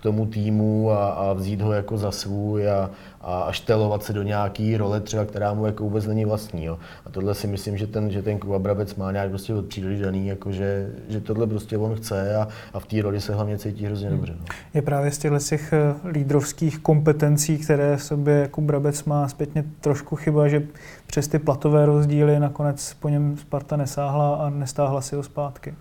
k 0.00 0.02
tomu 0.02 0.26
týmu 0.26 0.90
a, 0.90 1.08
a 1.08 1.32
vzít 1.32 1.60
ho 1.60 1.72
jako 1.72 1.98
za 1.98 2.10
svůj 2.10 2.68
a, 2.68 2.90
a, 3.20 3.52
štelovat 3.52 4.02
se 4.02 4.12
do 4.12 4.22
nějaký 4.22 4.76
role 4.76 5.00
třeba, 5.00 5.24
která 5.24 5.54
mu 5.54 5.66
jako 5.66 5.84
vůbec 5.84 6.06
není 6.06 6.24
vlastní. 6.24 6.64
Jo. 6.64 6.78
A 7.06 7.10
tohle 7.10 7.34
si 7.34 7.46
myslím, 7.46 7.76
že 7.76 7.86
ten, 7.86 8.10
že 8.10 8.22
ten 8.22 8.38
Kuba 8.38 8.58
Brabec 8.58 8.94
má 8.94 9.12
nějak 9.12 9.28
prostě 9.28 9.54
od 9.54 9.66
přírody 9.66 9.98
daný, 9.98 10.26
jako 10.26 10.52
že, 10.52 10.92
že 11.08 11.20
tohle 11.20 11.46
prostě 11.46 11.78
on 11.78 11.94
chce 11.94 12.36
a, 12.36 12.48
a 12.72 12.80
v 12.80 12.86
té 12.86 13.02
roli 13.02 13.20
se 13.20 13.34
hlavně 13.34 13.58
cítí 13.58 13.86
hrozně 13.86 14.08
hmm. 14.08 14.16
dobře. 14.16 14.34
No. 14.38 14.44
Je 14.74 14.82
právě 14.82 15.10
z 15.10 15.18
těchto 15.18 15.38
těch 15.38 15.72
eh, 15.72 16.08
lídrovských 16.08 16.78
kompetencí, 16.78 17.58
které 17.58 17.96
v 17.96 18.02
sobě 18.02 18.34
jako 18.34 18.60
Brabec 18.60 19.04
má 19.04 19.28
zpětně 19.28 19.64
trošku 19.80 20.16
chyba, 20.16 20.48
že 20.48 20.62
přes 21.10 21.28
ty 21.28 21.38
platové 21.38 21.86
rozdíly 21.86 22.40
nakonec 22.40 22.94
po 23.00 23.08
něm 23.08 23.36
Sparta 23.36 23.76
nesáhla 23.76 24.34
a 24.34 24.50
nestáhla 24.50 25.00
si 25.00 25.16
ho 25.16 25.22
zpátky. 25.22 25.74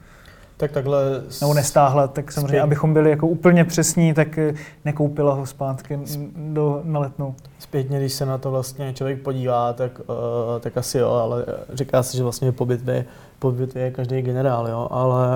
Tak 0.58 0.72
takhle... 0.72 1.02
Nebo 1.42 1.54
nestáhla, 1.54 2.08
tak 2.08 2.32
samozřejmě, 2.32 2.48
zpět... 2.48 2.62
abychom 2.62 2.94
byli 2.94 3.10
jako 3.10 3.28
úplně 3.28 3.66
přesní, 3.66 4.14
tak 4.14 4.38
eh, 4.38 4.54
nekoupila 4.86 5.34
ho 5.34 5.46
zpátky 5.46 6.00
do, 6.36 6.82
na 6.84 7.00
letnou. 7.00 7.36
Zpětně, 7.60 8.00
když 8.00 8.14
se 8.14 8.26
na 8.26 8.38
to 8.38 8.52
vlastně 8.52 8.94
člověk 8.94 9.22
podívá, 9.22 9.74
tak, 9.74 10.00
uh, 10.00 10.16
tak 10.60 10.78
asi 10.78 10.98
jo, 10.98 11.10
ale 11.10 11.46
říká 11.74 12.04
se, 12.04 12.18
že 12.18 12.24
vlastně 12.24 12.52
po 12.52 12.66
bitvě, 12.66 13.06
po 13.40 13.52
bitvě 13.52 13.84
je 13.84 13.92
každý 13.92 14.22
generál, 14.22 14.68
jo, 14.68 14.88
ale 14.92 15.28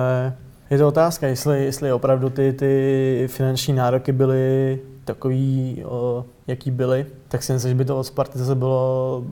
je 0.70 0.78
to 0.78 0.88
otázka, 0.88 1.26
jestli, 1.26 1.64
jestli 1.64 1.92
opravdu 1.92 2.30
ty, 2.30 2.52
ty 2.52 3.26
finanční 3.30 3.74
nároky 3.74 4.12
byly 4.12 4.78
takový, 5.04 5.84
jaký 6.46 6.70
byly, 6.70 7.06
tak 7.28 7.42
si 7.42 7.52
myslím, 7.52 7.70
že 7.70 7.74
by 7.74 7.84
to 7.84 7.98
od 7.98 8.04
Sparty 8.04 8.38
zase 8.38 8.54
bylo, 8.54 9.22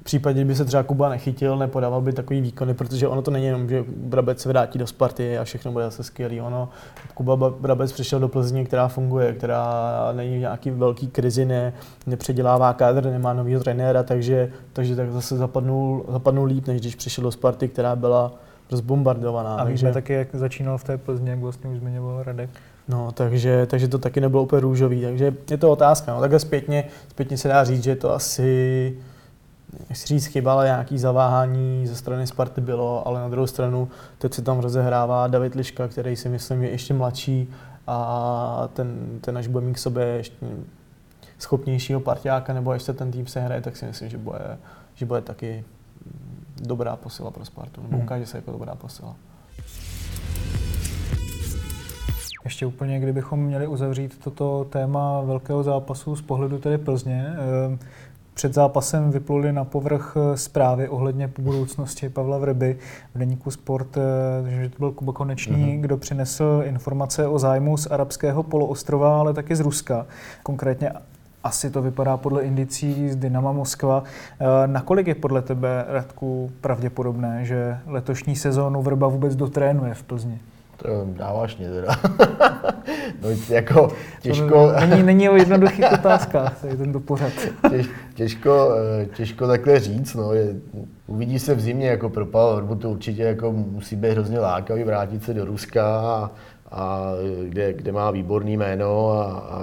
v 0.00 0.04
případě, 0.04 0.34
kdyby 0.40 0.54
se 0.54 0.64
třeba 0.64 0.82
Kuba 0.82 1.08
nechytil, 1.08 1.58
nepodával 1.58 2.00
by 2.00 2.12
takový 2.12 2.40
výkony, 2.40 2.74
protože 2.74 3.08
ono 3.08 3.22
to 3.22 3.30
není 3.30 3.46
jenom, 3.46 3.68
že 3.68 3.84
Brabec 3.96 4.40
se 4.40 4.48
vrátí 4.48 4.78
do 4.78 4.86
Sparty 4.86 5.38
a 5.38 5.44
všechno 5.44 5.72
bude 5.72 5.84
zase 5.84 6.02
skvělý. 6.02 6.40
Ono, 6.40 6.68
Kuba 7.14 7.50
Brabec 7.50 7.92
přišel 7.92 8.20
do 8.20 8.28
Plzně, 8.28 8.64
která 8.64 8.88
funguje, 8.88 9.32
která 9.32 9.72
není 10.12 10.36
v 10.36 10.40
nějaký 10.40 10.70
velký 10.70 11.06
krizi, 11.06 11.44
ne, 11.44 11.72
nepředělává 12.06 12.72
kádr, 12.72 13.04
nemá 13.04 13.32
nového 13.32 13.62
trenéra, 13.62 14.02
takže, 14.02 14.52
takže 14.72 14.96
tak 14.96 15.12
zase 15.12 15.36
zapadnul, 15.36 16.04
zapadnul 16.08 16.44
líp, 16.44 16.66
než 16.66 16.80
když 16.80 16.94
přišel 16.94 17.24
do 17.24 17.32
Sparty, 17.32 17.68
která 17.68 17.96
byla 17.96 18.32
rozbombardovaná. 18.70 19.54
A 19.54 19.64
víme 19.64 19.92
taky, 19.92 20.12
jak 20.12 20.34
začínal 20.34 20.78
v 20.78 20.84
té 20.84 20.98
Plzně, 20.98 21.30
jak 21.30 21.40
vlastně 21.40 21.70
už 21.70 21.78
zmiňoval 21.78 22.22
Radek. 22.22 22.50
No, 22.90 23.12
takže, 23.12 23.66
takže 23.66 23.88
to 23.88 23.98
taky 23.98 24.20
nebylo 24.20 24.42
úplně 24.42 24.60
růžový, 24.60 25.02
takže 25.02 25.34
je 25.50 25.58
to 25.58 25.70
otázka. 25.70 26.14
No. 26.14 26.20
Takhle 26.20 26.38
zpětně, 26.38 26.84
zpětně 27.08 27.38
se 27.38 27.48
dá 27.48 27.64
říct, 27.64 27.84
že 27.84 27.96
to 27.96 28.14
asi 28.14 28.96
nechci 29.88 30.06
říct 30.06 30.26
chyba, 30.26 30.52
ale 30.52 30.64
nějaký 30.64 30.98
zaváhání 30.98 31.86
ze 31.86 31.96
strany 31.96 32.26
Sparty 32.26 32.60
bylo, 32.60 33.08
ale 33.08 33.20
na 33.20 33.28
druhou 33.28 33.46
stranu 33.46 33.88
teď 34.18 34.34
se 34.34 34.42
tam 34.42 34.58
rozehrává 34.58 35.26
David 35.26 35.54
Liška, 35.54 35.88
který 35.88 36.16
si 36.16 36.28
myslím 36.28 36.62
je 36.62 36.70
ještě 36.70 36.94
mladší 36.94 37.48
a 37.86 38.68
ten, 38.72 39.18
ten 39.20 39.38
až 39.38 39.46
bude 39.46 39.66
mít 39.66 39.74
k 39.74 39.78
sobě 39.78 40.04
ještě 40.04 40.46
schopnějšího 41.38 42.00
partiáka, 42.00 42.52
nebo 42.52 42.70
až 42.70 42.82
se 42.82 42.92
ten 42.92 43.10
tým 43.10 43.26
se 43.26 43.40
hraje, 43.40 43.60
tak 43.60 43.76
si 43.76 43.86
myslím, 43.86 44.08
že 44.08 44.18
bude, 44.18 44.58
že 44.94 45.06
bude 45.06 45.20
taky 45.20 45.64
dobrá 46.62 46.96
posila 46.96 47.30
pro 47.30 47.44
Spartu, 47.44 47.82
nebo 47.82 47.96
hmm. 47.96 48.04
ukáže 48.04 48.26
se 48.26 48.38
jako 48.38 48.52
dobrá 48.52 48.74
posila. 48.74 49.16
Ještě 52.44 52.66
úplně, 52.66 53.00
kdybychom 53.00 53.40
měli 53.40 53.66
uzavřít 53.66 54.18
toto 54.24 54.66
téma 54.70 55.20
velkého 55.20 55.62
zápasu 55.62 56.16
z 56.16 56.22
pohledu 56.22 56.58
tedy 56.58 56.78
Plzně. 56.78 57.26
Eh, 57.72 57.78
před 58.34 58.54
zápasem 58.54 59.10
vypluly 59.10 59.52
na 59.52 59.64
povrch 59.64 60.16
eh, 60.16 60.36
zprávy 60.36 60.88
ohledně 60.88 61.30
budoucnosti 61.38 62.08
Pavla 62.08 62.38
Vrby 62.38 62.78
v 63.14 63.18
deníku 63.18 63.50
Sport, 63.50 63.96
eh, 63.96 64.50
že 64.50 64.68
to 64.68 64.76
byl 64.78 64.92
Kuba 64.92 65.12
Konečný, 65.12 65.56
mm-hmm. 65.56 65.80
kdo 65.80 65.96
přinesl 65.96 66.62
informace 66.64 67.26
o 67.26 67.38
zájmu 67.38 67.76
z 67.76 67.86
arabského 67.86 68.42
poloostrova, 68.42 69.20
ale 69.20 69.34
taky 69.34 69.56
z 69.56 69.60
Ruska. 69.60 70.06
Konkrétně 70.42 70.92
asi 71.44 71.70
to 71.70 71.82
vypadá 71.82 72.16
podle 72.16 72.42
indicí 72.42 73.10
z 73.10 73.16
Dynama 73.16 73.52
Moskva. 73.52 74.04
Nakolik 74.66 75.06
je 75.06 75.14
podle 75.14 75.42
tebe, 75.42 75.84
Radku, 75.88 76.50
pravděpodobné, 76.60 77.44
že 77.44 77.78
letošní 77.86 78.36
sezónu 78.36 78.82
Vrba 78.82 79.08
vůbec 79.08 79.36
dotrénuje 79.36 79.94
v 79.94 80.02
Plzni? 80.02 80.40
To 80.82 81.06
dáváš 81.06 81.56
mě 81.56 81.70
teda. 81.70 81.96
no 83.22 83.28
jako 83.48 83.92
těžko... 84.20 84.72
To 84.80 84.86
není, 84.86 85.02
není 85.02 85.28
o 85.28 85.36
jednoduchých 85.36 85.92
otázkách, 85.92 86.60
tady 86.60 86.76
tento 86.76 87.00
pořad. 87.00 87.32
Těž, 87.70 87.86
těžko, 88.14 88.74
eh, 89.02 89.06
těžko 89.06 89.46
takhle 89.46 89.80
říct, 89.80 90.14
no. 90.14 90.32
Je, 90.32 90.54
uvidí 91.06 91.38
se 91.38 91.54
v 91.54 91.60
zimě 91.60 91.88
jako 91.88 92.10
propal, 92.10 92.48
Orbu 92.48 92.74
to 92.74 92.90
určitě 92.90 93.22
jako 93.22 93.52
musí 93.52 93.96
být 93.96 94.10
hrozně 94.10 94.40
lákavý 94.40 94.84
vrátit 94.84 95.24
se 95.24 95.34
do 95.34 95.44
Ruska 95.44 96.00
a, 96.00 96.30
a 96.70 97.12
kde, 97.48 97.72
kde, 97.72 97.92
má 97.92 98.10
výborný 98.10 98.56
jméno 98.56 99.10
a, 99.10 99.24
a 99.24 99.62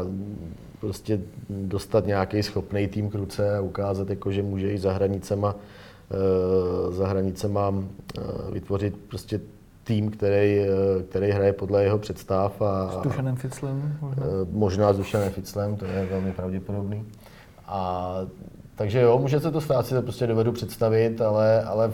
prostě 0.79 1.19
dostat 1.49 2.05
nějaký 2.05 2.43
schopný 2.43 2.87
tým 2.87 3.09
k 3.09 3.15
ruce 3.15 3.57
a 3.57 3.61
ukázat, 3.61 4.09
jako, 4.09 4.31
že 4.31 4.43
může 4.43 4.71
i 4.71 4.77
za 4.77 4.93
hranicema, 4.93 5.55
eh, 6.11 6.91
za 6.91 7.07
hranicema 7.07 7.73
eh, 8.17 8.21
vytvořit 8.51 8.97
prostě 9.07 9.39
tým, 9.87 10.11
který, 10.11 10.59
eh, 10.59 11.03
který 11.09 11.31
hraje 11.31 11.53
podle 11.53 11.83
jeho 11.83 11.97
představ. 11.97 12.61
A, 12.61 12.91
s 12.91 13.03
Dušanem 13.03 13.35
Ficlem? 13.35 13.97
Možná. 14.01 14.23
Eh, 14.23 14.47
možná 14.51 14.93
s 14.93 14.97
Dušanem 14.97 15.29
Ficlem, 15.29 15.75
to 15.75 15.85
je 15.85 16.07
velmi 16.11 16.31
pravděpodobný. 16.31 17.05
A, 17.67 18.15
takže 18.75 19.01
jo, 19.01 19.17
může 19.19 19.39
se 19.39 19.51
to 19.51 19.61
stát, 19.61 19.85
si 19.85 19.93
to 19.93 20.01
prostě 20.01 20.27
dovedu 20.27 20.51
představit, 20.51 21.21
ale, 21.21 21.63
ale 21.63 21.91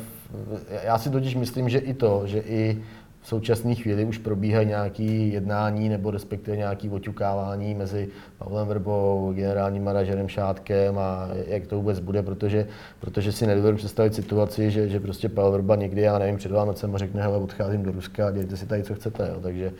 já 0.83 0.97
si 0.97 1.09
totiž 1.09 1.35
myslím, 1.35 1.69
že 1.69 1.77
i 1.77 1.93
to, 1.93 2.21
že 2.25 2.39
i 2.39 2.83
v 3.23 3.27
současné 3.27 3.75
chvíli 3.75 4.05
už 4.05 4.17
probíhají 4.17 4.67
nějaké 4.67 5.03
jednání 5.03 5.89
nebo 5.89 6.11
respektive 6.11 6.57
nějaké 6.57 6.89
oťukávání 6.89 7.75
mezi 7.75 8.09
Pavlem 8.37 8.67
Vrbou, 8.67 9.33
generálním 9.35 9.83
manažerem 9.83 10.27
Šátkem 10.27 10.97
a 10.97 11.29
jak 11.47 11.67
to 11.67 11.75
vůbec 11.75 11.99
bude, 11.99 12.23
protože, 12.23 12.67
protože 12.99 13.31
si 13.31 13.47
nedovedu 13.47 13.77
představit 13.77 14.15
situaci, 14.15 14.71
že, 14.71 14.89
že 14.89 14.99
prostě 14.99 15.29
Pavel 15.29 15.51
Vrba 15.51 15.75
někdy, 15.75 16.01
já 16.01 16.19
nevím, 16.19 16.37
před 16.37 16.51
Vánocem 16.51 16.97
řekne, 16.97 17.21
hele, 17.21 17.37
odcházím 17.37 17.83
do 17.83 17.91
Ruska, 17.91 18.31
dějte 18.31 18.57
si 18.57 18.65
tady, 18.65 18.83
co 18.83 18.95
chcete. 18.95 19.29
Jo. 19.33 19.39
Takže 19.41 19.71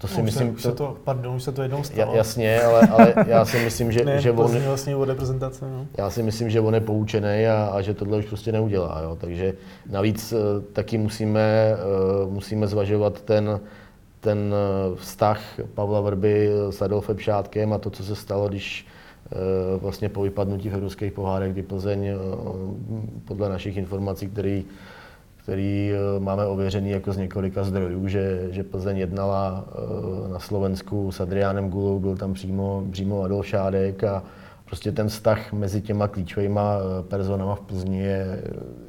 to 0.00 0.08
si 0.08 0.18
no, 0.18 0.24
myslím, 0.24 0.54
už 0.54 0.62
se 0.62 0.72
to, 0.72 0.96
pardon, 1.04 1.34
už 1.34 1.42
se 1.42 1.52
to 1.52 1.62
jednou 1.62 1.84
stalo. 1.84 2.14
Jasně, 2.14 2.62
ale, 2.62 2.80
ale 2.80 3.14
já 3.26 3.44
si 3.44 3.64
myslím, 3.64 3.92
že, 3.92 4.04
ne, 4.04 4.20
že 4.20 4.32
on... 4.32 4.58
vlastně 4.58 4.96
o 4.96 5.04
reprezentace, 5.04 5.64
no. 5.70 5.86
Já 5.98 6.10
si 6.10 6.22
myslím, 6.22 6.50
že 6.50 6.60
on 6.60 6.74
je 6.74 6.80
poučený 6.80 7.46
a, 7.46 7.70
a 7.72 7.80
že 7.80 7.94
tohle 7.94 8.18
už 8.18 8.24
prostě 8.24 8.52
neudělá. 8.52 9.00
Jo. 9.02 9.16
Takže 9.20 9.54
navíc 9.90 10.32
uh, 10.32 10.38
taky 10.72 10.98
musíme, 10.98 11.76
uh, 12.24 12.32
musíme 12.32 12.66
zvažovat 12.66 13.20
ten, 13.20 13.60
ten 14.20 14.54
uh, 14.90 14.96
vztah 14.98 15.40
Pavla 15.74 16.00
Vrby 16.00 16.50
s 16.70 16.82
Adolfem 16.82 17.18
Šátkem 17.18 17.72
a 17.72 17.78
to, 17.78 17.90
co 17.90 18.04
se 18.04 18.16
stalo, 18.16 18.48
když 18.48 18.86
vlastně 19.80 20.08
po 20.08 20.22
vypadnutí 20.22 20.68
v 20.68 20.74
evropských 20.74 21.12
pohárech, 21.12 21.52
kdy 21.52 21.62
Plzeň 21.62 22.10
podle 23.24 23.48
našich 23.48 23.76
informací, 23.76 24.26
který 24.26 24.64
který 25.42 25.92
eh, 25.92 26.20
máme 26.20 26.46
ověřený 26.46 26.90
jako 26.90 27.12
z 27.12 27.16
několika 27.16 27.64
zdrojů, 27.64 28.08
že, 28.08 28.48
že 28.50 28.64
Plzeň 28.64 28.96
jednala 28.96 29.64
eh, 29.68 30.28
na 30.28 30.38
Slovensku 30.38 31.12
s 31.12 31.20
Adriánem 31.20 31.68
Gulou, 31.68 31.98
byl 31.98 32.16
tam 32.16 32.34
přímo, 32.34 32.84
přímo 32.90 33.22
Adolf 33.22 33.46
Šádek 33.46 34.04
a 34.04 34.22
prostě 34.70 34.92
ten 34.92 35.08
vztah 35.08 35.52
mezi 35.52 35.82
těma 35.82 36.08
klíčovými 36.08 36.60
eh, 36.60 37.02
personama 37.02 37.54
v 37.54 37.60
Plzni 37.60 38.00
je, 38.00 38.42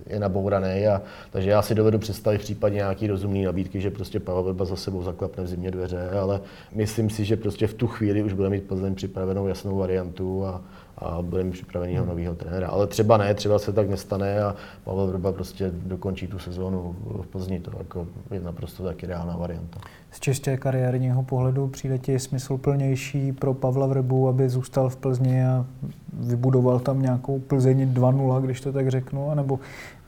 je 0.07 0.19
nabouraný. 0.19 0.87
A, 0.87 1.01
takže 1.31 1.49
já 1.49 1.61
si 1.61 1.75
dovedu 1.75 1.99
představit 1.99 2.37
v 2.37 2.41
případě 2.41 2.75
nějaký 2.75 3.07
rozumný 3.07 3.43
nabídky, 3.43 3.81
že 3.81 3.91
prostě 3.91 4.19
Pavel 4.19 4.43
Vrba 4.43 4.65
za 4.65 4.75
sebou 4.75 5.03
zaklapne 5.03 5.43
v 5.43 5.47
zimě 5.47 5.71
dveře, 5.71 6.09
ale 6.09 6.41
myslím 6.75 7.09
si, 7.09 7.25
že 7.25 7.37
prostě 7.37 7.67
v 7.67 7.73
tu 7.73 7.87
chvíli 7.87 8.23
už 8.23 8.33
bude 8.33 8.49
mít 8.49 8.63
Plzeň 8.63 8.95
připravenou 8.95 9.47
jasnou 9.47 9.77
variantu 9.77 10.45
a, 10.45 10.61
a 11.01 11.21
budeme 11.21 11.51
připraveného 11.51 12.05
nového 12.05 12.35
trenéra. 12.35 12.67
Ale 12.67 12.87
třeba 12.87 13.17
ne, 13.17 13.33
třeba 13.33 13.59
se 13.59 13.73
tak 13.73 13.89
nestane 13.89 14.43
a 14.43 14.55
Pavel 14.83 15.07
Vrba 15.07 15.31
prostě 15.31 15.71
dokončí 15.73 16.27
tu 16.27 16.39
sezónu 16.39 16.95
v 17.21 17.27
Plzni. 17.27 17.59
To 17.59 17.71
jako 17.77 18.07
je 18.31 18.39
naprosto 18.39 18.83
taky 18.83 19.05
reálná 19.05 19.37
varianta. 19.37 19.79
Z 20.11 20.19
čistě 20.19 20.57
kariérního 20.57 21.23
pohledu 21.23 21.67
přijde 21.67 21.97
ti 21.97 22.19
smysluplnější 22.19 23.31
pro 23.31 23.53
Pavla 23.53 23.87
Vrbu, 23.87 24.27
aby 24.27 24.49
zůstal 24.49 24.89
v 24.89 24.95
Plzni 24.95 25.45
a 25.45 25.65
vybudoval 26.13 26.79
tam 26.79 27.01
nějakou 27.01 27.39
Plzeň 27.39 27.93
2.0, 27.93 28.41
když 28.41 28.61
to 28.61 28.71
tak 28.71 28.91
řeknu, 28.91 29.31
anebo 29.31 29.59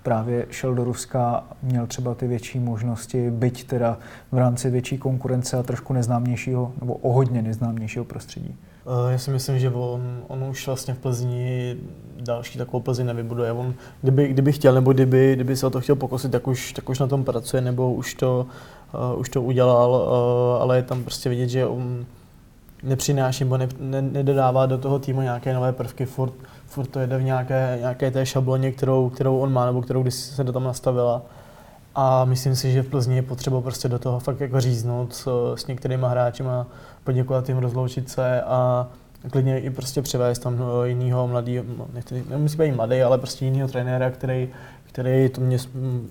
právě 0.04 0.46
šel 0.50 0.76
do 0.76 0.84
Ruska, 0.84 1.44
měl 1.64 1.88
třeba 1.88 2.16
ty 2.16 2.28
větší 2.28 2.60
možnosti, 2.60 3.32
byť 3.32 3.68
teda 3.68 3.98
v 4.32 4.38
rámci 4.38 4.70
větší 4.70 4.98
konkurence 4.98 5.58
a 5.58 5.64
trošku 5.64 5.94
neznámějšího, 5.94 6.72
nebo 6.82 6.94
o 6.94 7.14
hodně 7.14 7.42
neznámějšího 7.42 8.06
prostředí? 8.06 8.56
Eh, 8.86 9.12
já 9.12 9.18
si 9.18 9.32
myslím, 9.32 9.60
že 9.60 9.70
on, 9.70 10.22
on 10.28 10.44
už 10.44 10.68
vlastně 10.68 10.94
v 10.94 10.98
Plzni 10.98 11.76
další 12.20 12.58
takovou 12.58 12.84
Plzeň 12.84 13.06
nevybuduje. 13.06 13.52
On, 13.52 13.74
kdyby, 14.02 14.28
kdyby 14.28 14.52
chtěl, 14.52 14.74
nebo 14.74 14.94
kdyby, 14.94 15.36
kdyby 15.36 15.56
se 15.56 15.68
o 15.68 15.70
to 15.70 15.82
chtěl 15.82 15.96
pokusit, 15.96 16.32
tak 16.32 16.48
už, 16.48 16.74
tak 16.74 16.90
už 16.90 17.00
na 17.00 17.08
tom 17.08 17.24
pracuje, 17.24 17.62
nebo 17.62 17.94
už 17.94 18.14
to, 18.14 18.48
uh, 19.14 19.20
už 19.20 19.30
to 19.30 19.42
udělal, 19.42 19.92
uh, 19.92 20.62
ale 20.62 20.78
je 20.78 20.84
tam 20.84 21.04
prostě 21.04 21.30
vidět, 21.30 21.50
že 21.50 21.66
on 21.66 22.06
nepřináší 22.84 23.44
nebo 23.44 23.58
ne, 23.58 23.68
ne, 23.80 24.02
nedodává 24.02 24.66
do 24.66 24.78
toho 24.78 25.00
týmu 25.00 25.22
nějaké 25.22 25.54
nové 25.54 25.74
prvky, 25.74 26.06
furt, 26.06 26.34
furt 26.74 26.88
to 26.88 27.00
jede 27.00 27.18
v 27.18 27.24
nějaké, 27.24 27.78
nějaké 27.80 28.12
té 28.12 28.26
šabloně, 28.26 28.72
kterou, 28.72 29.10
kterou 29.10 29.38
on 29.38 29.54
má, 29.54 29.66
nebo 29.66 29.82
kterou 29.82 30.02
když 30.02 30.14
se 30.14 30.44
do 30.44 30.54
tam 30.54 30.64
nastavila. 30.64 31.22
A 31.96 32.26
myslím 32.26 32.56
si, 32.56 32.72
že 32.72 32.84
v 32.84 32.90
Plzni 32.90 33.16
je 33.16 33.22
potřeba 33.22 33.62
prostě 33.62 33.88
do 33.90 34.00
toho 34.00 34.20
fakt 34.20 34.42
jako 34.42 34.62
říznout 34.62 35.14
s, 35.14 35.54
s 35.56 35.68
některými 35.68 36.06
hráči 36.10 36.44
a 36.44 36.66
poděkovat 37.04 37.50
jim, 37.50 37.58
rozloučit 37.58 38.10
se 38.10 38.42
a 38.42 38.88
klidně 39.32 39.60
i 39.60 39.70
prostě 39.70 40.02
přivést 40.02 40.40
tam 40.40 40.64
jiného 40.84 41.28
mladého, 41.28 41.66
nemusí 42.30 42.58
být 42.58 42.72
mladý, 42.72 43.02
ale 43.02 43.18
prostě 43.18 43.46
jiného 43.46 43.70
trenéra, 43.70 44.12
který, 44.12 44.50
který 44.94 45.30
to, 45.30 45.42
mě, 45.42 45.58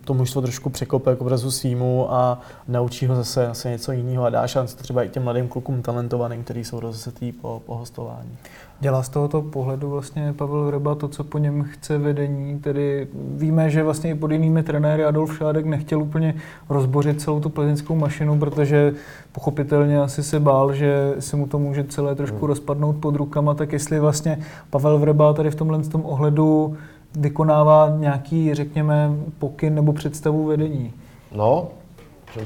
to 0.05 0.15
mužstvo 0.15 0.43
trošku 0.43 0.71
překope 0.71 1.17
k 1.17 1.21
obrazu 1.21 1.51
svýmu 1.51 2.13
a 2.13 2.41
naučí 2.69 3.07
ho 3.07 3.17
zase, 3.17 3.47
zase 3.47 3.71
něco 3.71 3.93
jiného 3.93 4.25
a 4.25 4.31
dá 4.31 4.47
šanci 4.47 4.77
třeba 4.77 5.03
i 5.03 5.09
těm 5.09 5.23
mladým 5.23 5.49
klukům 5.49 5.83
talentovaným, 5.83 6.45
kteří 6.45 6.65
jsou 6.65 6.81
rozesetý 6.81 7.33
po, 7.33 7.63
po 7.67 7.75
hostování. 7.75 8.37
Dělá 8.81 9.03
z 9.03 9.09
tohoto 9.09 9.43
pohledu 9.43 9.91
vlastně 9.91 10.33
Pavel 10.33 10.65
Vrba 10.65 10.95
to, 10.95 11.09
co 11.09 11.25
po 11.25 11.39
něm 11.39 11.63
chce 11.63 11.99
vedení, 11.99 12.59
tedy 12.59 13.09
víme, 13.15 13.71
že 13.71 13.83
vlastně 13.83 14.11
i 14.11 14.15
pod 14.15 14.31
jinými 14.31 14.63
trenéry 14.63 15.05
Adolf 15.05 15.37
Šádek 15.37 15.67
nechtěl 15.67 16.03
úplně 16.03 16.35
rozbořit 16.69 17.21
celou 17.21 17.41
tu 17.41 17.49
plzeňskou 17.49 17.95
mašinu, 17.95 18.39
protože 18.39 18.93
pochopitelně 19.33 20.01
asi 20.01 20.23
se 20.23 20.41
bál, 20.41 20.75
že 20.75 21.15
se 21.19 21.37
mu 21.37 21.47
to 21.47 21.59
může 21.59 21.85
celé 21.85 22.15
trošku 22.15 22.39
hmm. 22.39 22.47
rozpadnout 22.47 22.97
pod 22.97 23.17
rukama, 23.17 23.55
tak 23.55 23.73
jestli 23.73 24.01
vlastně 24.01 24.39
Pavel 24.71 24.99
Vrba 24.99 25.33
tady 25.33 25.51
v 25.51 25.55
tomhle 25.55 25.79
tom 25.83 26.05
ohledu 26.05 26.77
vykonává 27.15 27.95
nějaký, 27.99 28.55
řekněme, 28.55 29.11
pokyn 29.39 29.75
nebo 29.75 29.93
představu 29.93 30.47
vedení? 30.47 30.93
No, 31.35 31.69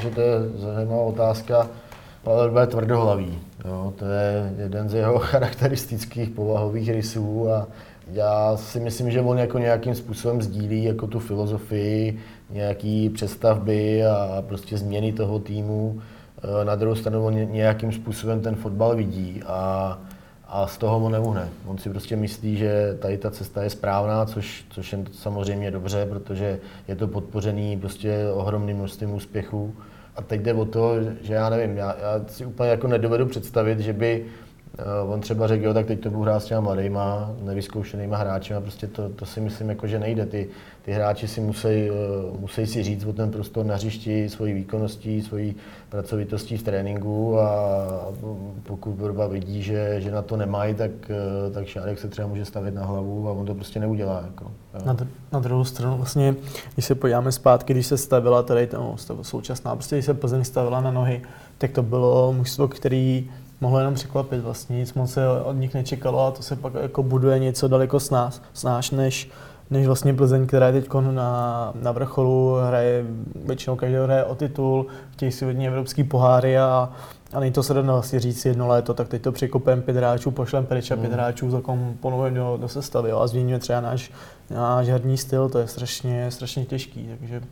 že 0.03 0.11
to 0.11 0.21
je 0.21 0.35
zajímavá 0.57 1.03
otázka. 1.03 1.69
Pavel 2.23 2.59
je 2.59 2.67
tvrdohlavý. 2.67 3.39
Jo, 3.65 3.93
to 3.97 4.05
je 4.05 4.55
jeden 4.59 4.89
z 4.89 4.95
jeho 4.95 5.19
charakteristických 5.31 6.31
povahových 6.31 6.91
rysů 6.91 7.51
a 7.51 7.67
já 8.13 8.57
si 8.57 8.81
myslím, 8.81 9.11
že 9.11 9.21
on 9.21 9.39
jako 9.39 9.59
nějakým 9.59 9.95
způsobem 9.95 10.43
sdílí 10.43 10.85
jako 10.85 11.07
tu 11.07 11.19
filozofii, 11.19 12.19
nějaký 12.51 13.09
přestavby 13.09 14.07
a 14.07 14.45
prostě 14.49 14.79
změny 14.79 15.13
toho 15.13 15.39
týmu. 15.39 16.01
E, 16.63 16.65
na 16.65 16.75
druhou 16.75 16.95
stranu 16.95 17.27
on 17.27 17.53
nějakým 17.53 17.93
způsobem 17.93 18.41
ten 18.41 18.55
fotbal 18.55 18.97
vidí 18.97 19.43
a, 19.47 19.99
a 20.47 20.67
z 20.67 20.79
toho 20.79 21.05
on 21.07 21.13
neuhne. 21.13 21.49
On 21.67 21.79
si 21.79 21.91
prostě 21.91 22.17
myslí, 22.17 22.57
že 22.57 22.97
tady 22.99 23.19
ta 23.19 23.31
cesta 23.31 23.63
je 23.63 23.71
správná, 23.71 24.27
což, 24.27 24.65
což 24.71 24.93
je 24.93 24.99
samozřejmě 25.13 25.71
dobře, 25.71 26.07
protože 26.07 26.59
je 26.89 26.97
to 26.97 27.09
podpořený 27.09 27.79
prostě 27.79 28.19
ohromným 28.33 28.77
množstvím 28.77 29.15
úspěchů. 29.15 29.75
A 30.17 30.23
teď 30.23 30.41
jde 30.41 30.55
o 30.55 30.65
to, 30.65 30.95
že 31.23 31.35
já 31.35 31.51
nevím, 31.51 31.77
já, 31.77 31.97
já 32.01 32.25
si 32.27 32.47
úplně 32.47 32.71
jako 32.71 32.89
nedovedu 32.89 33.27
představit, 33.27 33.81
že 33.81 33.93
by 33.93 34.27
on 35.09 35.21
třeba 35.21 35.47
řekl, 35.47 35.65
jo, 35.65 35.75
tak 35.75 35.87
teď 35.87 36.01
to 36.01 36.11
budu 36.11 36.23
hrát 36.23 36.41
s 36.41 36.45
těma 36.45 36.61
mladýma, 36.61 37.31
nevyzkoušenýma 37.43 38.17
hráči 38.17 38.55
a 38.55 38.61
prostě 38.61 38.87
to, 38.87 39.09
to 39.09 39.27
si 39.27 39.41
myslím, 39.41 39.69
jako, 39.69 39.87
že 39.87 39.99
nejde. 39.99 40.27
Ty, 40.27 40.49
ty 40.83 40.93
hráči 40.93 41.29
si 41.29 41.41
musí, 41.41 41.91
uh, 41.91 42.41
musí 42.41 42.67
si 42.67 42.83
říct 42.83 43.05
o 43.05 43.13
ten 43.13 43.31
prostor 43.31 43.67
na 43.67 43.75
hřišti, 43.75 44.29
svojí 44.29 44.55
výkonností, 44.55 45.23
svojí 45.23 45.57
pracovitostí 45.89 46.57
v 46.57 46.63
tréninku 46.63 47.41
a 47.41 47.49
pokud 48.63 48.91
Borba 48.91 49.27
vidí, 49.27 49.63
že, 49.63 50.01
že 50.01 50.11
na 50.11 50.23
to 50.23 50.37
nemají, 50.37 50.75
tak, 50.75 50.91
uh, 50.91 51.55
tak 51.55 51.67
Šádek 51.67 51.99
se 51.99 52.09
třeba 52.09 52.29
může 52.29 52.45
stavit 52.45 52.75
na 52.75 52.85
hlavu 52.85 53.29
a 53.29 53.33
on 53.33 53.47
to 53.47 53.55
prostě 53.55 53.81
neudělá. 53.81 54.23
Jako, 54.27 54.51
na, 54.85 54.95
dr- 54.95 55.09
na 55.33 55.41
druhou 55.41 55.65
stranu 55.65 55.97
vlastně, 55.97 56.35
když 56.75 56.87
se 56.87 56.95
podíváme 56.95 57.33
zpátky, 57.33 57.73
když 57.73 57.87
se 57.87 57.99
stavila 57.99 58.43
tady 58.43 58.69
no, 58.73 58.97
současná, 59.23 59.77
prostě 59.77 59.97
když 59.97 60.07
se 60.07 60.15
Plzeň 60.15 60.45
stavila 60.45 60.81
na 60.81 60.91
nohy, 60.91 61.23
tak 61.59 61.71
to 61.71 61.83
bylo 61.83 62.33
mužstvo, 62.33 62.69
který 62.69 63.31
mohlo 63.61 63.79
jenom 63.79 63.95
překvapit 63.95 64.40
vlastně, 64.40 64.79
nic 64.79 64.95
moc 64.95 65.12
se 65.12 65.29
od 65.29 65.53
nich 65.53 65.75
nečekalo 65.75 66.27
a 66.27 66.31
to 66.31 66.42
se 66.42 66.57
pak 66.57 66.75
jako 66.75 67.03
buduje 67.03 67.38
něco 67.38 67.69
daleko 67.69 68.01
s 68.01 68.11
nás, 68.11 68.42
snáš 68.53 68.90
než, 68.90 69.31
než 69.71 69.87
vlastně 69.87 70.14
Plzeň, 70.14 70.47
která 70.47 70.66
je 70.66 70.73
teď 70.73 70.90
na, 71.11 71.73
na 71.83 71.92
vrcholu, 71.92 72.55
hraje, 72.69 73.05
většinou 73.45 73.77
každý 73.77 73.97
hraje 73.97 74.25
o 74.25 74.35
titul, 74.35 74.87
chtějí 75.11 75.33
si 75.33 75.45
hodně 75.45 75.69
evropský 75.69 76.05
poháry 76.05 76.59
a, 76.59 76.90
a 77.33 77.40
není 77.40 77.53
to 77.53 77.62
se 77.62 77.75
dá 77.75 77.83
vlastně 77.83 78.21
říct 78.21 78.45
jedno 78.45 78.69
léto, 78.69 78.95
tak 78.95 79.09
teď 79.09 79.23
to 79.23 79.33
překopem 79.33 79.83
pět 79.83 79.97
hráčů, 79.97 80.31
pošlem 80.31 80.66
pryč 80.66 80.90
a 80.90 80.97
pět 80.97 81.09
mm. 81.09 81.14
hráčů 81.14 81.51
zakomponujeme 81.51 82.38
do, 82.38 82.59
do 82.61 82.69
sestavy 82.69 83.11
jo, 83.11 83.19
a 83.19 83.27
změníme 83.27 83.59
třeba 83.59 83.81
náš, 83.81 84.11
náš 84.51 84.88
herní 84.88 85.16
styl, 85.16 85.49
to 85.49 85.59
je 85.59 85.66
strašně, 85.66 86.31
strašně 86.31 86.64
těžký, 86.64 87.09
takže 87.19 87.42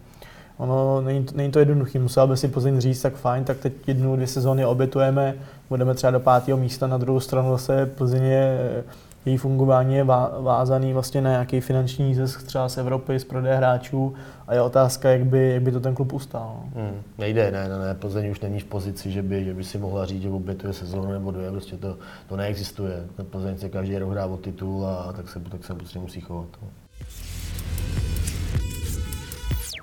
ono 0.56 1.00
není, 1.00 1.26
není 1.34 1.52
to 1.52 1.58
jednoduché, 1.58 1.98
musela 1.98 2.26
by 2.26 2.36
si 2.36 2.48
Plzeň 2.48 2.80
říct, 2.80 3.02
tak 3.02 3.14
fajn, 3.14 3.44
tak 3.44 3.58
teď 3.58 3.72
jednu, 3.86 4.16
dvě 4.16 4.26
sezóny 4.26 4.66
obětujeme, 4.66 5.34
budeme 5.68 5.94
třeba 5.94 6.10
do 6.10 6.20
pátého 6.20 6.58
místa, 6.58 6.86
na 6.86 6.98
druhou 6.98 7.20
stranu 7.20 7.50
zase 7.50 7.86
Plzeň 7.86 8.24
je 8.24 8.84
její 9.26 9.36
fungování 9.36 9.94
je 9.94 10.04
vázaný 10.40 10.92
vlastně 10.92 11.20
na 11.20 11.30
nějaký 11.30 11.60
finanční 11.60 12.14
zisk 12.14 12.42
třeba 12.42 12.68
z 12.68 12.78
Evropy, 12.78 13.18
z 13.18 13.24
prodeje 13.24 13.56
hráčů 13.56 14.14
a 14.46 14.54
je 14.54 14.62
otázka, 14.62 15.10
jak 15.10 15.24
by, 15.24 15.50
jak 15.50 15.62
by 15.62 15.72
to 15.72 15.80
ten 15.80 15.94
klub 15.94 16.12
ustál. 16.12 16.60
Hmm, 16.74 17.02
nejde, 17.18 17.50
ne, 17.50 17.68
ne, 17.68 17.78
ne, 17.78 17.94
Plzeň 17.94 18.30
už 18.30 18.40
není 18.40 18.60
v 18.60 18.64
pozici, 18.64 19.10
že 19.10 19.22
by, 19.22 19.44
že 19.44 19.54
by 19.54 19.64
si 19.64 19.78
mohla 19.78 20.06
říct, 20.06 20.22
že 20.22 20.30
obětuje 20.30 20.72
sezónu 20.72 21.12
nebo 21.12 21.30
dvě, 21.30 21.50
prostě 21.50 21.76
to, 21.76 21.96
to 22.28 22.36
neexistuje. 22.36 23.04
Plzeň 23.30 23.58
se 23.58 23.68
každý 23.68 23.98
rok 23.98 24.10
hrá 24.10 24.26
o 24.26 24.36
titul 24.36 24.86
a 24.86 25.12
tak 25.12 25.28
se, 25.28 25.40
tak 25.40 25.64
se 25.64 25.74
prostě 25.74 25.98
musí 25.98 26.20
chovat. 26.20 26.48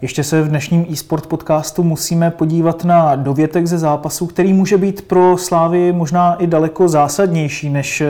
Ještě 0.01 0.23
se 0.23 0.41
v 0.41 0.47
dnešním 0.47 0.85
eSport 0.93 1.27
podcastu 1.27 1.83
musíme 1.83 2.31
podívat 2.31 2.85
na 2.85 3.15
dovětek 3.15 3.67
ze 3.67 3.77
zápasu, 3.77 4.27
který 4.27 4.53
může 4.53 4.77
být 4.77 5.01
pro 5.01 5.37
Slávy 5.37 5.91
možná 5.91 6.35
i 6.35 6.47
daleko 6.47 6.87
zásadnější 6.87 7.69
než 7.69 8.03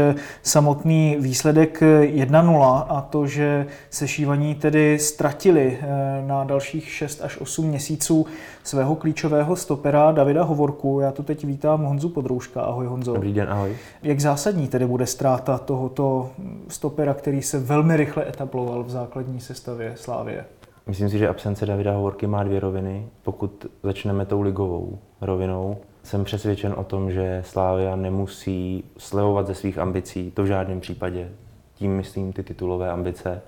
samotný 0.43 1.17
výsledek 1.19 1.81
1-0 1.81 2.85
a 2.89 3.01
to, 3.01 3.27
že 3.27 3.67
sešívaní 3.89 4.55
tedy 4.55 4.99
ztratili 4.99 5.77
eh, 5.81 6.23
na 6.27 6.43
dalších 6.43 6.89
6 6.89 7.21
až 7.21 7.37
8 7.37 7.65
měsíců 7.65 8.25
svého 8.63 8.95
klíčového 8.95 9.55
stopera 9.55 10.11
Davida 10.11 10.43
Hovorku. 10.43 10.99
Já 10.99 11.11
tu 11.11 11.23
teď 11.23 11.45
vítám 11.45 11.83
Honzu 11.83 12.09
Podrouška. 12.09 12.61
Ahoj 12.61 12.85
Honzo. 12.85 13.13
Dobrý 13.13 13.33
den, 13.33 13.49
ahoj. 13.49 13.75
Jak 14.03 14.19
zásadní 14.19 14.67
tedy 14.67 14.85
bude 14.85 15.05
ztráta 15.05 15.57
tohoto 15.57 16.29
stopera, 16.67 17.13
který 17.13 17.41
se 17.41 17.59
velmi 17.59 17.97
rychle 17.97 18.29
etabloval 18.29 18.83
v 18.83 18.89
základní 18.89 19.39
sestavě 19.39 19.93
Slávie? 19.95 20.45
Myslím 20.87 21.09
si, 21.09 21.17
že 21.17 21.29
absence 21.29 21.65
Davida 21.65 21.91
Hovorky 21.91 22.27
má 22.27 22.43
dvě 22.43 22.59
roviny. 22.59 23.07
Pokud 23.23 23.65
začneme 23.83 24.25
tou 24.25 24.41
ligovou 24.41 24.99
rovinou, 25.21 25.77
jsem 26.03 26.23
přesvědčen 26.23 26.73
o 26.77 26.83
tom, 26.83 27.11
že 27.11 27.41
Slávia 27.45 27.95
nemusí 27.95 28.83
slevovat 28.97 29.47
ze 29.47 29.55
svých 29.55 29.77
ambicí, 29.77 30.31
to 30.31 30.43
v 30.43 30.45
žádném 30.45 30.79
případě. 30.79 31.29
Tím 31.75 31.95
myslím 31.95 32.33
ty 32.33 32.43
titulové 32.43 32.91
ambice. 32.91 33.41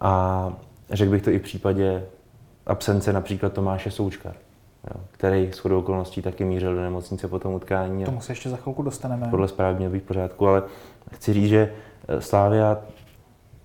A 0.00 0.52
řekl 0.90 1.10
bych 1.10 1.22
to 1.22 1.30
i 1.30 1.38
v 1.38 1.42
případě 1.42 2.04
absence 2.66 3.12
například 3.12 3.52
Tomáše 3.52 3.90
Součka, 3.90 4.28
jo, 4.94 5.00
který 5.10 5.52
s 5.52 5.58
chodou 5.58 5.78
okolností 5.78 6.22
taky 6.22 6.44
mířil 6.44 6.74
do 6.74 6.80
nemocnice 6.80 7.28
po 7.28 7.38
tom 7.38 7.54
utkání. 7.54 8.04
Tomu 8.04 8.20
se 8.20 8.32
ještě 8.32 8.50
za 8.50 8.56
chvilku 8.56 8.82
dostaneme. 8.82 9.28
Podle 9.30 9.48
zprávy 9.48 9.78
měl 9.78 9.90
být 9.90 10.02
v 10.02 10.06
pořádku, 10.06 10.48
ale 10.48 10.62
chci 11.12 11.32
říct, 11.32 11.48
že 11.48 11.72
Slávia 12.18 12.78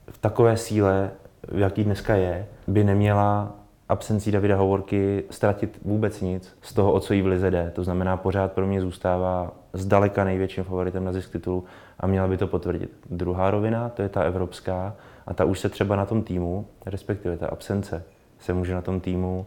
v 0.10 0.18
takové 0.18 0.58
síle 0.58 1.12
v 1.48 1.60
jaký 1.60 1.84
dneska 1.84 2.16
je, 2.16 2.48
by 2.72 2.84
neměla 2.84 3.52
absencí 3.90 4.32
Davida 4.32 4.56
Hovorky 4.56 5.24
ztratit 5.30 5.80
vůbec 5.82 6.22
nic 6.22 6.58
z 6.62 6.74
toho, 6.74 6.94
o 6.94 7.00
co 7.00 7.14
jí 7.14 7.22
v 7.22 7.28
lize 7.28 7.52
jde. 7.52 7.72
To 7.76 7.84
znamená, 7.84 8.18
pořád 8.18 8.52
pro 8.52 8.68
mě 8.68 8.82
zůstává 8.82 9.52
zdaleka 9.74 10.24
největším 10.24 10.64
favoritem 10.64 11.06
na 11.06 11.12
zisk 11.12 11.32
titulu 11.32 11.66
a 12.00 12.08
měla 12.08 12.28
by 12.28 12.38
to 12.38 12.48
potvrdit. 12.48 12.92
Druhá 13.10 13.52
rovina, 13.52 13.90
to 13.90 14.02
je 14.02 14.10
ta 14.10 14.22
evropská 14.22 14.96
a 15.28 15.34
ta 15.34 15.46
už 15.46 15.60
se 15.60 15.70
třeba 15.70 15.96
na 15.96 16.06
tom 16.06 16.24
týmu, 16.24 16.66
respektive 16.86 17.38
ta 17.38 17.48
absence, 17.48 18.04
se 18.40 18.54
může 18.54 18.74
na 18.74 18.82
tom 18.82 19.00
týmu 19.00 19.46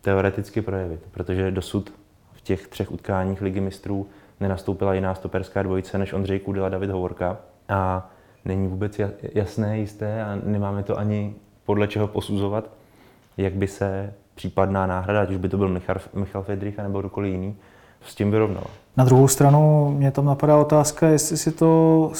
teoreticky 0.00 0.62
projevit, 0.62 1.00
protože 1.10 1.50
dosud 1.50 1.92
v 2.32 2.40
těch 2.40 2.68
třech 2.68 2.92
utkáních 2.92 3.42
ligy 3.42 3.60
mistrů 3.60 4.06
nenastoupila 4.40 4.94
jiná 4.94 5.14
stoperská 5.14 5.62
dvojice 5.62 5.98
než 5.98 6.12
Ondřej 6.12 6.38
Kudela 6.38 6.68
David 6.68 6.90
Hovorka. 6.90 7.38
A 7.68 8.10
není 8.44 8.68
vůbec 8.68 9.00
jasné, 9.34 9.78
jisté 9.78 10.24
a 10.24 10.38
nemáme 10.44 10.82
to 10.82 10.98
ani 10.98 11.34
podle 11.64 11.88
čeho 11.88 12.08
posuzovat, 12.08 12.70
jak 13.36 13.52
by 13.52 13.66
se 13.66 14.14
případná 14.34 14.86
náhrada, 14.86 15.22
ať 15.22 15.30
už 15.30 15.36
by 15.36 15.48
to 15.48 15.56
byl 15.56 15.68
Michal, 15.68 15.96
Michal 16.14 16.42
Fedrich 16.42 16.78
nebo 16.78 17.00
kdokoliv 17.00 17.32
jiný, 17.32 17.56
s 18.06 18.14
tím 18.14 18.30
vyrovnal. 18.30 18.64
Na 18.96 19.04
druhou 19.04 19.28
stranu 19.28 19.90
mě 19.96 20.10
tam 20.10 20.24
napadá 20.24 20.56
otázka, 20.56 21.08
jestli 21.08 21.36
si 21.36 21.52
to 21.52 22.10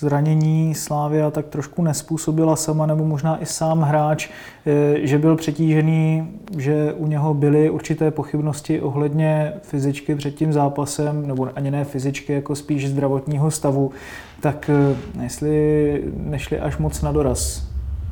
zranění 0.00 0.74
Slávia 0.74 1.30
tak 1.30 1.46
trošku 1.46 1.82
nespůsobila 1.82 2.56
sama, 2.56 2.86
nebo 2.86 3.04
možná 3.04 3.42
i 3.42 3.46
sám 3.46 3.80
hráč, 3.80 4.28
eh, 4.66 5.06
že 5.06 5.18
byl 5.18 5.36
přetížený, 5.36 6.30
že 6.58 6.92
u 6.92 7.06
něho 7.06 7.34
byly 7.34 7.70
určité 7.70 8.10
pochybnosti 8.10 8.80
ohledně 8.80 9.52
fyzičky 9.62 10.14
před 10.14 10.34
tím 10.34 10.52
zápasem, 10.52 11.26
nebo 11.26 11.48
ani 11.56 11.70
ne 11.70 11.84
fyzičky, 11.84 12.32
jako 12.32 12.54
spíš 12.54 12.88
zdravotního 12.88 13.50
stavu, 13.50 13.90
tak 14.40 14.70
eh, 14.70 15.22
jestli 15.22 16.04
nešli 16.16 16.60
až 16.60 16.78
moc 16.78 17.02
na 17.02 17.12
doraz. 17.12 17.69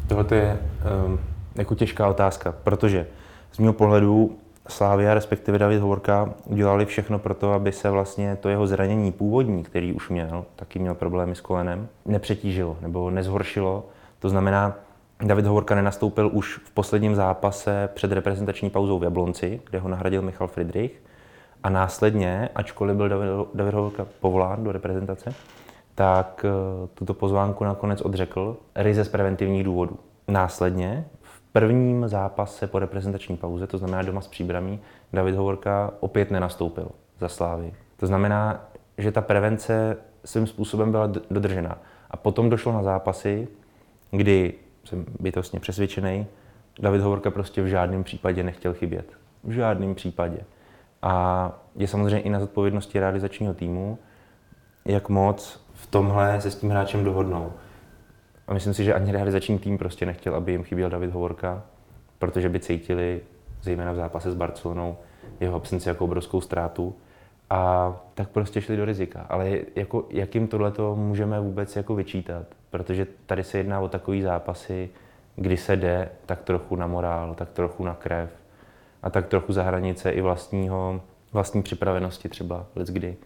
Tohle 0.08 0.24
je 0.30 0.58
um, 1.06 1.20
jako 1.54 1.74
těžká 1.74 2.08
otázka, 2.08 2.52
protože 2.64 3.06
z 3.52 3.58
mého 3.58 3.72
pohledu 3.72 4.38
Slávia, 4.68 5.14
respektive 5.14 5.58
David 5.58 5.80
Hovorka, 5.80 6.34
udělali 6.44 6.86
všechno 6.86 7.18
pro 7.18 7.34
to, 7.34 7.52
aby 7.52 7.72
se 7.72 7.90
vlastně 7.90 8.36
to 8.36 8.48
jeho 8.48 8.66
zranění 8.66 9.12
původní, 9.12 9.62
který 9.62 9.92
už 9.92 10.08
měl, 10.08 10.44
taky 10.56 10.78
měl 10.78 10.94
problémy 10.94 11.34
s 11.34 11.40
kolenem, 11.40 11.88
nepřetížilo 12.06 12.76
nebo 12.80 13.10
nezhoršilo. 13.10 13.86
To 14.18 14.28
znamená, 14.28 14.76
David 15.24 15.46
Hovorka 15.46 15.74
nenastoupil 15.74 16.30
už 16.32 16.60
v 16.64 16.70
posledním 16.70 17.14
zápase 17.14 17.88
před 17.94 18.12
reprezentační 18.12 18.70
pauzou 18.70 18.98
v 18.98 19.04
Jablonci, 19.04 19.60
kde 19.70 19.78
ho 19.78 19.88
nahradil 19.88 20.22
Michal 20.22 20.48
Friedrich. 20.48 21.02
A 21.62 21.70
následně, 21.70 22.48
ačkoliv 22.54 22.96
byl 22.96 23.08
David, 23.08 23.28
David 23.54 23.74
Hovorka 23.74 24.06
povolán 24.20 24.64
do 24.64 24.72
reprezentace, 24.72 25.34
tak 25.98 26.44
eh, 26.44 26.88
tuto 26.94 27.14
pozvánku 27.14 27.64
nakonec 27.64 28.00
odřekl 28.00 28.56
ryze 28.74 29.04
z 29.04 29.08
preventivních 29.08 29.64
důvodů. 29.64 29.98
Následně 30.28 31.04
prvním 31.52 32.08
zápase 32.08 32.66
po 32.66 32.78
reprezentační 32.78 33.36
pauze, 33.36 33.66
to 33.66 33.78
znamená 33.78 34.02
doma 34.02 34.20
s 34.20 34.28
příbramí, 34.28 34.80
David 35.12 35.34
Hovorka 35.34 35.90
opět 36.00 36.30
nenastoupil 36.30 36.88
za 37.20 37.28
Slávy. 37.28 37.74
To 37.96 38.06
znamená, 38.06 38.68
že 38.98 39.12
ta 39.12 39.20
prevence 39.20 39.96
svým 40.24 40.46
způsobem 40.46 40.90
byla 40.90 41.12
dodržena. 41.30 41.78
A 42.10 42.16
potom 42.16 42.50
došlo 42.50 42.72
na 42.72 42.82
zápasy, 42.82 43.48
kdy 44.10 44.54
jsem 44.84 45.06
bytostně 45.20 45.60
přesvědčený, 45.60 46.26
David 46.80 47.00
Hovorka 47.00 47.30
prostě 47.30 47.62
v 47.62 47.66
žádném 47.66 48.04
případě 48.04 48.42
nechtěl 48.42 48.74
chybět. 48.74 49.12
V 49.44 49.50
žádném 49.50 49.94
případě. 49.94 50.38
A 51.02 51.52
je 51.76 51.88
samozřejmě 51.88 52.20
i 52.20 52.30
na 52.30 52.40
zodpovědnosti 52.40 53.00
realizačního 53.00 53.54
týmu, 53.54 53.98
jak 54.84 55.08
moc 55.08 55.67
v 55.67 55.67
tomhle 55.90 56.40
se 56.40 56.50
s 56.50 56.56
tím 56.56 56.70
hráčem 56.70 57.04
dohodnou. 57.04 57.52
A 58.48 58.54
myslím 58.54 58.74
si, 58.74 58.84
že 58.84 58.94
ani 58.94 59.12
realizační 59.12 59.58
tým 59.58 59.78
prostě 59.78 60.06
nechtěl, 60.06 60.34
aby 60.34 60.52
jim 60.52 60.62
chyběl 60.62 60.90
David 60.90 61.10
Hovorka, 61.10 61.62
protože 62.18 62.48
by 62.48 62.60
cítili, 62.60 63.20
zejména 63.62 63.92
v 63.92 63.96
zápase 63.96 64.30
s 64.30 64.34
Barcelonou, 64.34 64.96
jeho 65.40 65.56
absenci 65.56 65.88
jako 65.88 66.04
obrovskou 66.04 66.40
ztrátu. 66.40 66.94
A 67.50 67.92
tak 68.14 68.28
prostě 68.28 68.60
šli 68.60 68.76
do 68.76 68.84
rizika. 68.84 69.26
Ale 69.28 69.58
jako, 69.76 70.04
jak 70.10 70.34
jim 70.34 70.48
tohleto 70.48 70.96
můžeme 70.96 71.40
vůbec 71.40 71.76
jako 71.76 71.94
vyčítat? 71.94 72.46
Protože 72.70 73.06
tady 73.26 73.44
se 73.44 73.58
jedná 73.58 73.80
o 73.80 73.88
takový 73.88 74.22
zápasy, 74.22 74.90
kdy 75.36 75.56
se 75.56 75.76
jde 75.76 76.08
tak 76.26 76.42
trochu 76.42 76.76
na 76.76 76.86
morál, 76.86 77.34
tak 77.34 77.50
trochu 77.50 77.84
na 77.84 77.94
krev 77.94 78.30
a 79.02 79.10
tak 79.10 79.26
trochu 79.26 79.52
za 79.52 79.62
hranice 79.62 80.10
i 80.10 80.20
vlastního, 80.20 81.00
vlastní 81.32 81.62
připravenosti 81.62 82.28
třeba, 82.28 82.66
kdy. 82.74 83.16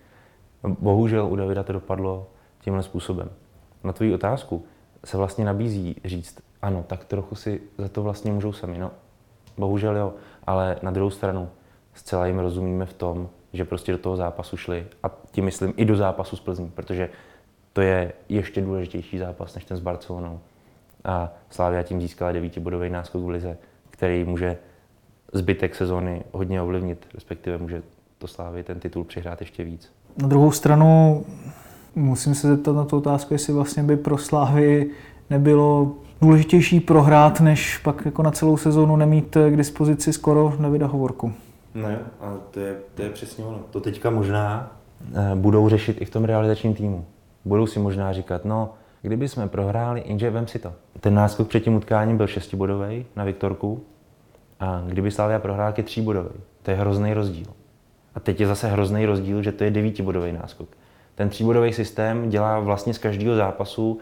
Bohužel 0.64 1.26
u 1.26 1.36
Davida 1.36 1.62
to 1.62 1.72
dopadlo 1.72 2.26
tímhle 2.62 2.82
způsobem. 2.82 3.30
Na 3.84 3.92
tvoji 3.92 4.14
otázku, 4.14 4.64
se 5.04 5.16
vlastně 5.16 5.44
nabízí 5.44 5.96
říct, 6.04 6.40
ano, 6.62 6.84
tak 6.86 7.04
trochu 7.04 7.34
si 7.34 7.60
za 7.78 7.88
to 7.88 8.02
vlastně 8.02 8.32
můžou 8.32 8.52
sami. 8.52 8.78
No, 8.78 8.90
bohužel 9.58 9.96
jo, 9.96 10.14
ale 10.46 10.76
na 10.82 10.90
druhou 10.90 11.10
stranu 11.10 11.48
zcela 11.94 12.26
jim 12.26 12.38
rozumíme 12.38 12.86
v 12.86 12.92
tom, 12.92 13.28
že 13.52 13.64
prostě 13.64 13.92
do 13.92 13.98
toho 13.98 14.16
zápasu 14.16 14.56
šli 14.56 14.86
a 15.02 15.10
tím 15.30 15.44
myslím 15.44 15.74
i 15.76 15.84
do 15.84 15.96
zápasu 15.96 16.36
s 16.36 16.40
Plzní, 16.40 16.70
protože 16.70 17.10
to 17.72 17.80
je 17.80 18.12
ještě 18.28 18.60
důležitější 18.60 19.18
zápas 19.18 19.54
než 19.54 19.64
ten 19.64 19.76
s 19.76 19.80
Barcelonou. 19.80 20.40
A 21.04 21.32
Slávia 21.50 21.82
tím 21.82 22.00
získala 22.00 22.32
devítibodový 22.32 22.90
náskok 22.90 23.22
v 23.22 23.28
lize, 23.28 23.58
který 23.90 24.24
může 24.24 24.58
zbytek 25.32 25.74
sezóny 25.74 26.24
hodně 26.32 26.62
ovlivnit, 26.62 27.06
respektive 27.14 27.58
může 27.58 27.82
to 28.18 28.26
Slávy 28.26 28.62
ten 28.62 28.80
titul 28.80 29.04
přihrát 29.04 29.40
ještě 29.40 29.64
víc. 29.64 29.92
Na 30.16 30.28
druhou 30.28 30.52
stranu 30.52 31.24
Musím 31.94 32.34
se 32.34 32.48
zeptat 32.48 32.76
na 32.76 32.84
tu 32.84 32.96
otázku, 32.96 33.34
jestli 33.34 33.52
vlastně 33.52 33.82
by 33.82 33.96
pro 33.96 34.18
Slávy 34.18 34.90
nebylo 35.30 35.92
důležitější 36.22 36.80
prohrát, 36.80 37.40
než 37.40 37.78
pak 37.78 38.04
jako 38.04 38.22
na 38.22 38.30
celou 38.30 38.56
sezónu 38.56 38.96
nemít 38.96 39.36
k 39.50 39.56
dispozici 39.56 40.12
skoro 40.12 40.54
Davida 40.60 40.86
Hovorku. 40.86 41.32
No 41.74 41.90
jo, 41.90 41.98
a 42.20 42.34
to 42.50 42.60
je, 42.60 42.76
to 42.94 43.02
je 43.02 43.10
přesně 43.10 43.44
ono. 43.44 43.58
To 43.70 43.80
teďka 43.80 44.10
možná 44.10 44.72
eh, 45.14 45.34
budou 45.34 45.68
řešit 45.68 46.00
i 46.00 46.04
v 46.04 46.10
tom 46.10 46.24
realizačním 46.24 46.74
týmu. 46.74 47.04
Budou 47.44 47.66
si 47.66 47.78
možná 47.78 48.12
říkat, 48.12 48.44
no, 48.44 48.74
kdyby 49.02 49.28
jsme 49.28 49.48
prohráli, 49.48 50.02
jenže 50.06 50.30
vem 50.30 50.46
si 50.46 50.58
to. 50.58 50.72
Ten 51.00 51.14
náskok 51.14 51.48
před 51.48 51.60
tím 51.60 51.74
utkáním 51.74 52.16
byl 52.16 52.26
šestibodový 52.26 53.06
na 53.16 53.24
Viktorku 53.24 53.80
a 54.60 54.82
kdyby 54.86 55.10
Slavia 55.10 55.38
prohrál, 55.38 55.74
je 55.76 55.82
tříbodový. 55.82 56.30
To 56.62 56.70
je 56.70 56.76
hrozný 56.76 57.14
rozdíl. 57.14 57.46
A 58.14 58.20
teď 58.20 58.40
je 58.40 58.46
zase 58.46 58.68
hrozný 58.68 59.06
rozdíl, 59.06 59.42
že 59.42 59.52
to 59.52 59.64
je 59.64 59.70
devítibodový 59.70 60.32
náskok 60.32 60.68
ten 61.14 61.28
tříbodový 61.28 61.72
systém 61.72 62.28
dělá 62.28 62.60
vlastně 62.60 62.94
z 62.94 62.98
každého 62.98 63.36
zápasu 63.36 63.98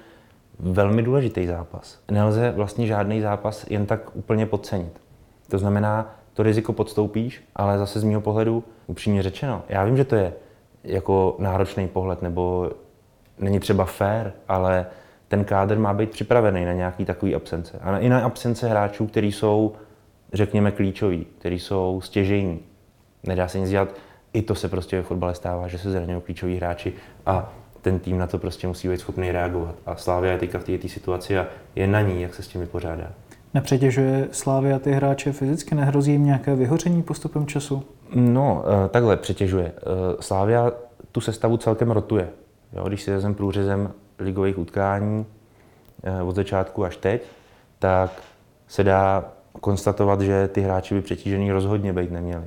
velmi 0.59 1.03
důležitý 1.03 1.47
zápas. 1.47 1.99
Nelze 2.11 2.51
vlastně 2.51 2.87
žádný 2.87 3.21
zápas 3.21 3.67
jen 3.71 3.87
tak 3.87 4.17
úplně 4.17 4.47
podcenit. 4.47 5.01
To 5.49 5.59
znamená, 5.59 6.15
to 6.35 6.43
riziko 6.43 6.73
podstoupíš, 6.73 7.45
ale 7.57 7.79
zase 7.79 8.01
z 8.01 8.05
mého 8.05 8.21
pohledu, 8.21 8.65
upřímně 8.87 9.23
řečeno, 9.23 9.63
já 9.69 9.85
vím, 9.85 9.97
že 9.97 10.05
to 10.05 10.17
je 10.17 10.33
jako 10.85 11.37
náročný 11.39 11.89
pohled, 11.89 12.23
nebo 12.23 12.71
není 13.39 13.61
třeba 13.61 13.85
fair, 13.85 14.33
ale 14.49 14.87
ten 15.29 15.45
kádr 15.45 15.79
má 15.79 15.95
být 15.95 16.11
připravený 16.11 16.65
na 16.65 16.73
nějaký 16.73 17.05
takový 17.05 17.35
absence. 17.35 17.79
A 17.83 17.99
i 17.99 18.09
na 18.09 18.21
absence 18.21 18.69
hráčů, 18.69 19.07
kteří 19.07 19.33
jsou, 19.33 19.73
řekněme, 20.33 20.71
klíčoví, 20.71 21.27
kteří 21.39 21.59
jsou 21.59 22.01
stěžejní. 22.01 22.61
Nedá 23.23 23.49
se 23.49 23.59
nic 23.59 23.71
dělat 23.71 23.89
i 24.33 24.43
to 24.43 24.55
se 24.55 24.69
prostě 24.69 24.97
ve 24.97 25.03
fotbale 25.03 25.35
stává, 25.35 25.69
že 25.69 25.79
se 25.79 25.91
zraňují 25.91 26.23
klíčoví 26.23 26.57
hráči 26.57 26.93
a 27.27 27.53
ten 27.83 27.99
tým 27.99 28.19
na 28.19 28.27
to 28.27 28.39
prostě 28.39 28.67
musí 28.67 28.89
být 28.89 29.01
schopný 29.01 29.33
reagovat. 29.33 29.75
A 29.87 29.97
Slávia 29.97 30.33
je 30.33 30.39
teďka 30.39 30.59
v 30.59 30.65
této 30.65 30.89
situaci 30.89 31.39
a 31.39 31.47
je 31.75 31.87
na 31.87 32.01
ní, 32.01 32.23
jak 32.23 32.35
se 32.35 32.43
s 32.43 32.49
tím 32.49 32.61
vypořádá. 32.61 33.13
Nepřetěžuje 33.55 34.29
Slávia 34.33 34.79
ty 34.79 34.93
hráče 34.93 35.33
fyzicky? 35.33 35.75
Nehrozí 35.75 36.13
jim 36.13 36.25
nějaké 36.25 36.55
vyhoření 36.55 37.03
postupem 37.03 37.47
času? 37.47 37.83
No, 38.15 38.65
eh, 38.85 38.89
takhle 38.89 39.17
přetěžuje. 39.17 39.73
Eh, 39.77 39.83
Slávia 40.21 40.73
tu 41.13 41.21
sestavu 41.21 41.57
celkem 41.57 41.91
rotuje. 41.91 42.29
Jo, 42.73 42.89
když 42.89 43.03
si 43.03 43.11
vezmeme 43.11 43.35
průřezem 43.35 43.93
ligových 44.19 44.59
utkání 44.59 45.27
eh, 46.05 46.23
od 46.23 46.37
začátku 46.37 46.85
až 46.85 46.97
teď, 46.97 47.23
tak 47.79 48.23
se 48.69 48.85
dá 48.85 49.25
konstatovat, 49.61 50.21
že 50.21 50.49
ty 50.49 50.61
hráči 50.61 50.95
by 50.95 51.01
přetížený 51.01 51.53
rozhodně 51.53 51.93
být 51.93 52.11
neměli. 52.11 52.45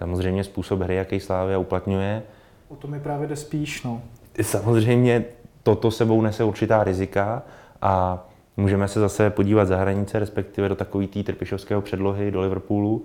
Samozřejmě 0.00 0.44
způsob 0.44 0.80
hry, 0.80 0.94
jaký 0.96 1.20
Slávia 1.20 1.58
uplatňuje. 1.58 2.22
O 2.68 2.76
to 2.76 2.88
mi 2.88 3.00
právě 3.00 3.28
jde 3.28 3.36
spíš, 3.36 3.82
no. 3.82 4.02
Samozřejmě 4.42 5.24
toto 5.62 5.90
sebou 5.90 6.22
nese 6.22 6.44
určitá 6.44 6.84
rizika 6.84 7.42
a 7.82 8.24
můžeme 8.56 8.88
se 8.88 9.00
zase 9.00 9.30
podívat 9.30 9.64
za 9.64 9.76
hranice, 9.76 10.18
respektive 10.18 10.68
do 10.68 10.76
takový 10.76 11.06
tý 11.06 11.22
trpišovského 11.22 11.82
předlohy 11.82 12.30
do 12.30 12.40
Liverpoolu, 12.40 13.04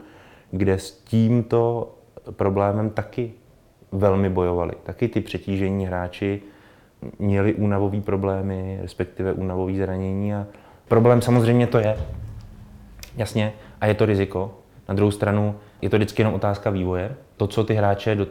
kde 0.52 0.80
s 0.80 0.92
tímto 0.92 1.92
problémem 2.32 2.90
taky 2.90 3.34
velmi 3.92 4.30
bojovali. 4.30 4.74
Taky 4.84 5.08
ty 5.08 5.22
přetížení 5.22 5.86
hráči 5.88 6.42
měli 7.20 7.54
únavové 7.54 8.02
problémy, 8.02 8.80
respektive 8.82 9.34
únavové 9.34 9.74
zranění 9.74 10.36
a 10.36 10.48
problém 10.88 11.22
samozřejmě 11.22 11.68
to 11.68 11.78
je. 11.78 11.98
Jasně, 13.18 13.54
a 13.82 13.86
je 13.86 13.94
to 13.94 14.06
riziko. 14.06 14.58
Na 14.90 14.96
druhou 14.96 15.12
stranu 15.12 15.56
je 15.82 15.90
to 15.90 15.98
vždycky 15.98 16.22
jenom 16.22 16.34
otázka 16.34 16.70
vývoje. 16.70 17.16
To, 17.38 17.48
co 17.48 17.64
ty 17.64 17.74
hráče 17.74 18.16
do, 18.16 18.28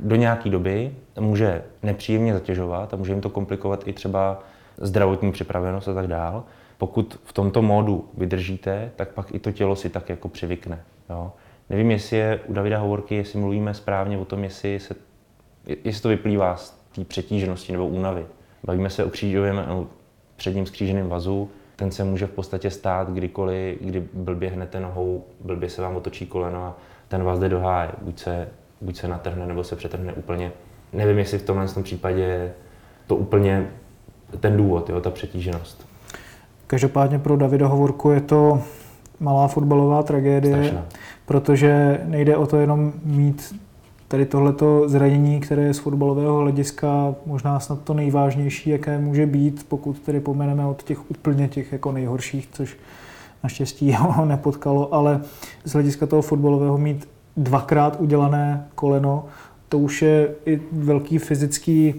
do 0.00 0.16
nějaké 0.16 0.50
doby 0.50 0.94
může 1.20 1.62
nepříjemně 1.82 2.32
zatěžovat 2.32 2.94
a 2.94 2.96
může 2.96 3.12
jim 3.12 3.20
to 3.20 3.30
komplikovat 3.30 3.88
i 3.88 3.92
třeba 3.92 4.42
zdravotní 4.76 5.32
připravenost 5.32 5.88
a 5.88 5.94
tak 5.94 6.06
dál. 6.06 6.44
Pokud 6.78 7.20
v 7.24 7.32
tomto 7.32 7.62
módu 7.62 8.08
vydržíte, 8.14 8.90
tak 8.96 9.08
pak 9.08 9.34
i 9.34 9.38
to 9.38 9.52
tělo 9.52 9.76
si 9.76 9.90
tak 9.90 10.08
jako 10.08 10.28
přivykne. 10.28 10.82
Jo. 11.10 11.32
Nevím, 11.70 11.90
jestli 11.90 12.16
je 12.16 12.40
u 12.46 12.52
Davida 12.52 12.78
Hovorky, 12.78 13.14
jestli 13.14 13.38
mluvíme 13.38 13.74
správně 13.74 14.18
o 14.18 14.24
tom, 14.24 14.44
jestli, 14.44 14.80
se, 14.80 14.94
jestli 15.84 16.02
to 16.02 16.08
vyplývá 16.08 16.56
z 16.56 16.70
té 16.94 17.04
přetíženosti 17.04 17.72
nebo 17.72 17.86
únavy. 17.86 18.26
Bavíme 18.64 18.90
se 18.90 19.04
o 19.04 19.10
křížovém, 19.10 19.56
no, 19.68 19.86
předním 20.36 20.66
skříženém 20.66 21.08
vazu, 21.08 21.50
ten 21.80 21.90
se 21.90 22.04
může 22.04 22.26
v 22.26 22.30
podstatě 22.30 22.70
stát 22.70 23.10
kdykoliv, 23.10 23.78
kdy 23.80 24.04
blbě 24.14 24.50
hnete 24.50 24.80
nohou, 24.80 25.24
blbě 25.44 25.70
se 25.70 25.82
vám 25.82 25.96
otočí 25.96 26.26
koleno 26.26 26.64
a 26.64 26.76
ten 27.08 27.22
vás 27.22 27.38
jde 27.38 27.48
do 27.48 27.60
háje. 27.60 27.90
Buď 28.02 28.18
se, 28.18 28.48
buď 28.80 28.96
se 28.96 29.08
natrhne, 29.08 29.46
nebo 29.46 29.64
se 29.64 29.76
přetrhne 29.76 30.12
úplně. 30.12 30.52
Nevím, 30.92 31.18
jestli 31.18 31.38
v 31.38 31.42
tomhle 31.42 31.68
tom 31.68 31.82
případě 31.82 32.52
to 33.06 33.16
úplně 33.16 33.66
ten 34.40 34.56
důvod, 34.56 34.90
jo, 34.90 35.00
ta 35.00 35.10
přetíženost. 35.10 35.86
Každopádně 36.66 37.18
pro 37.18 37.36
Davida 37.36 37.66
Hovorku 37.66 38.10
je 38.10 38.20
to 38.20 38.62
malá 39.20 39.48
fotbalová 39.48 40.02
tragédie, 40.02 40.56
Strašná. 40.56 40.84
protože 41.26 42.00
nejde 42.04 42.36
o 42.36 42.46
to 42.46 42.56
jenom 42.56 42.92
mít 43.04 43.60
tady 44.10 44.26
tohleto 44.26 44.88
zranění, 44.88 45.40
které 45.40 45.62
je 45.62 45.74
z 45.74 45.78
fotbalového 45.78 46.38
hlediska 46.38 47.14
možná 47.26 47.60
snad 47.60 47.80
to 47.84 47.94
nejvážnější, 47.94 48.70
jaké 48.70 48.98
může 48.98 49.26
být, 49.26 49.66
pokud 49.68 49.98
tedy 49.98 50.20
pomeneme 50.20 50.66
od 50.66 50.82
těch 50.82 51.10
úplně 51.10 51.48
těch 51.48 51.72
jako 51.72 51.92
nejhorších, 51.92 52.48
což 52.52 52.76
naštěstí 53.42 53.92
ho 53.98 54.24
nepotkalo, 54.24 54.94
ale 54.94 55.20
z 55.64 55.72
hlediska 55.72 56.06
toho 56.06 56.22
fotbalového 56.22 56.78
mít 56.78 57.08
dvakrát 57.36 58.00
udělané 58.00 58.66
koleno, 58.74 59.24
to 59.68 59.78
už 59.78 60.02
je 60.02 60.34
i 60.46 60.60
velký 60.72 61.18
fyzický 61.18 61.94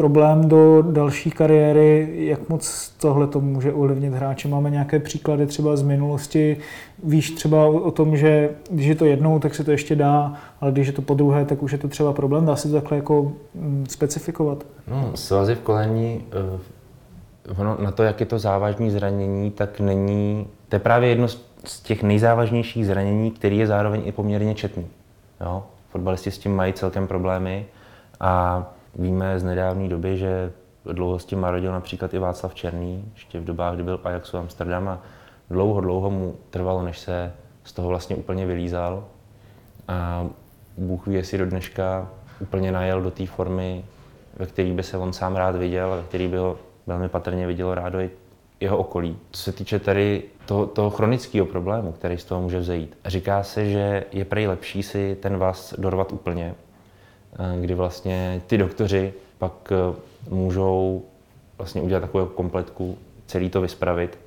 problém 0.00 0.48
do 0.48 0.82
další 0.82 1.30
kariéry, 1.30 2.08
jak 2.14 2.48
moc 2.48 2.92
tohle 3.00 3.26
to 3.26 3.40
může 3.40 3.72
ovlivnit 3.72 4.12
hráče. 4.12 4.48
Máme 4.48 4.70
nějaké 4.70 4.98
příklady 4.98 5.46
třeba 5.46 5.76
z 5.76 5.82
minulosti. 5.82 6.56
Víš 7.04 7.30
třeba 7.30 7.66
o 7.66 7.90
tom, 7.90 8.16
že 8.16 8.50
když 8.70 8.86
je 8.86 8.94
to 8.94 9.04
jednou, 9.04 9.38
tak 9.38 9.54
se 9.54 9.64
to 9.64 9.70
ještě 9.70 9.96
dá, 9.96 10.34
ale 10.60 10.72
když 10.72 10.86
je 10.86 10.92
to 10.92 11.02
po 11.02 11.14
druhé, 11.14 11.44
tak 11.44 11.62
už 11.62 11.72
je 11.72 11.78
to 11.78 11.88
třeba 11.88 12.12
problém. 12.12 12.46
Dá 12.46 12.56
se 12.56 12.68
to 12.68 12.74
takhle 12.74 12.96
jako 12.96 13.32
mm, 13.54 13.86
specifikovat? 13.88 14.64
No, 14.88 15.10
svazy 15.14 15.54
v 15.54 15.60
kolení, 15.60 16.24
eh, 17.48 17.60
ono, 17.60 17.76
na 17.80 17.90
to, 17.90 18.02
jak 18.02 18.20
je 18.20 18.26
to 18.26 18.38
závažní 18.38 18.90
zranění, 18.90 19.50
tak 19.50 19.80
není, 19.80 20.46
to 20.68 20.76
je 20.76 20.80
právě 20.80 21.08
jedno 21.08 21.28
z 21.64 21.80
těch 21.82 22.02
nejzávažnějších 22.02 22.86
zranění, 22.86 23.30
který 23.30 23.58
je 23.58 23.66
zároveň 23.66 24.02
i 24.04 24.12
poměrně 24.12 24.54
četný. 24.54 24.86
Jo? 25.40 25.62
Fotbalisti 25.90 26.30
s 26.30 26.38
tím 26.38 26.56
mají 26.56 26.72
celkem 26.72 27.06
problémy 27.06 27.66
a 28.20 28.64
Víme 28.94 29.38
z 29.38 29.44
nedávné 29.44 29.88
doby, 29.88 30.16
že 30.16 30.52
dlouho 30.84 31.18
s 31.18 31.24
tím 31.24 31.40
marodil 31.40 31.72
například 31.72 32.14
i 32.14 32.18
Václav 32.18 32.54
Černý, 32.54 33.04
ještě 33.12 33.40
v 33.40 33.44
dobách, 33.44 33.74
kdy 33.74 33.82
byl 33.82 34.00
Ajaxu 34.04 34.38
Amsterdam 34.38 34.88
a 34.88 35.02
dlouho, 35.50 35.80
dlouho 35.80 36.10
mu 36.10 36.36
trvalo, 36.50 36.82
než 36.82 36.98
se 36.98 37.32
z 37.64 37.72
toho 37.72 37.88
vlastně 37.88 38.16
úplně 38.16 38.46
vylízal. 38.46 39.04
A 39.88 40.26
Bůh 40.76 41.06
ví, 41.06 41.14
jestli 41.14 41.38
do 41.38 41.46
dneška 41.46 42.08
úplně 42.40 42.72
najel 42.72 43.02
do 43.02 43.10
té 43.10 43.26
formy, 43.26 43.84
ve 44.36 44.46
které 44.46 44.72
by 44.72 44.82
se 44.82 44.98
on 44.98 45.12
sám 45.12 45.36
rád 45.36 45.56
viděl, 45.56 45.90
ve 45.96 46.02
který 46.02 46.28
by 46.28 46.36
ho 46.36 46.56
velmi 46.86 47.08
patrně 47.08 47.46
vidělo 47.46 47.74
rádo 47.74 48.00
i 48.00 48.10
jeho 48.60 48.78
okolí. 48.78 49.16
Co 49.30 49.42
se 49.42 49.52
týče 49.52 49.78
tady 49.78 50.22
toho, 50.46 50.66
toho 50.66 50.90
chronického 50.90 51.46
problému, 51.46 51.92
který 51.92 52.18
z 52.18 52.24
toho 52.24 52.40
může 52.40 52.58
vzejít, 52.58 52.98
říká 53.06 53.42
se, 53.42 53.70
že 53.70 54.04
je 54.12 54.24
prej 54.24 54.46
lepší 54.46 54.82
si 54.82 55.16
ten 55.20 55.38
vás 55.38 55.74
dorvat 55.78 56.12
úplně, 56.12 56.54
kdy 57.60 57.74
vlastně 57.74 58.42
ty 58.46 58.58
doktoři 58.58 59.12
pak 59.38 59.72
eh, 59.72 59.96
můžou 60.30 61.02
vlastně 61.58 61.82
udělat 61.82 62.00
takovou 62.00 62.26
kompletku, 62.26 62.98
celý 63.26 63.50
to 63.50 63.60
vyspravit, 63.60 64.18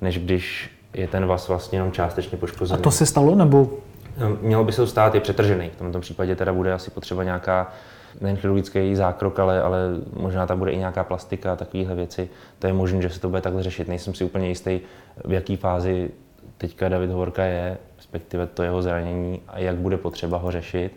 než 0.00 0.18
když 0.18 0.70
je 0.94 1.08
ten 1.08 1.26
vás 1.26 1.48
vlastně 1.48 1.78
jenom 1.78 1.92
částečně 1.92 2.38
poškozený. 2.38 2.80
A 2.80 2.82
to 2.82 2.90
se 2.90 3.06
stalo, 3.06 3.34
nebo? 3.34 3.70
Eh, 4.16 4.36
mělo 4.42 4.64
by 4.64 4.72
se 4.72 4.86
stát, 4.86 5.14
je 5.14 5.20
přetržený. 5.20 5.70
V 5.70 5.76
tomto 5.76 6.00
případě 6.00 6.36
teda 6.36 6.52
bude 6.52 6.72
asi 6.72 6.90
potřeba 6.90 7.24
nějaká 7.24 7.72
nejen 8.20 8.36
chirurgický 8.36 8.94
zákrok, 8.94 9.38
ale, 9.38 9.62
ale 9.62 9.78
možná 10.12 10.46
tam 10.46 10.58
bude 10.58 10.70
i 10.70 10.78
nějaká 10.78 11.04
plastika 11.04 11.52
a 11.52 11.56
takovéhle 11.56 11.94
věci. 11.94 12.28
To 12.58 12.66
je 12.66 12.72
možné, 12.72 13.02
že 13.02 13.10
se 13.10 13.20
to 13.20 13.28
bude 13.28 13.40
takhle 13.40 13.62
řešit. 13.62 13.88
Nejsem 13.88 14.14
si 14.14 14.24
úplně 14.24 14.48
jistý, 14.48 14.80
v 15.24 15.32
jaké 15.32 15.56
fázi 15.56 16.10
teďka 16.58 16.88
David 16.88 17.10
Hovorka 17.10 17.44
je, 17.44 17.78
respektive 17.96 18.46
to 18.46 18.62
jeho 18.62 18.82
zranění 18.82 19.40
a 19.48 19.58
jak 19.58 19.76
bude 19.76 19.96
potřeba 19.96 20.38
ho 20.38 20.50
řešit. 20.50 20.92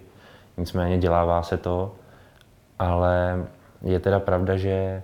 Nicméně 0.58 0.98
dělává 0.98 1.44
se 1.44 1.58
to, 1.58 1.96
ale 2.80 3.46
je 3.82 4.00
teda 4.00 4.20
pravda, 4.20 4.58
že 4.58 5.04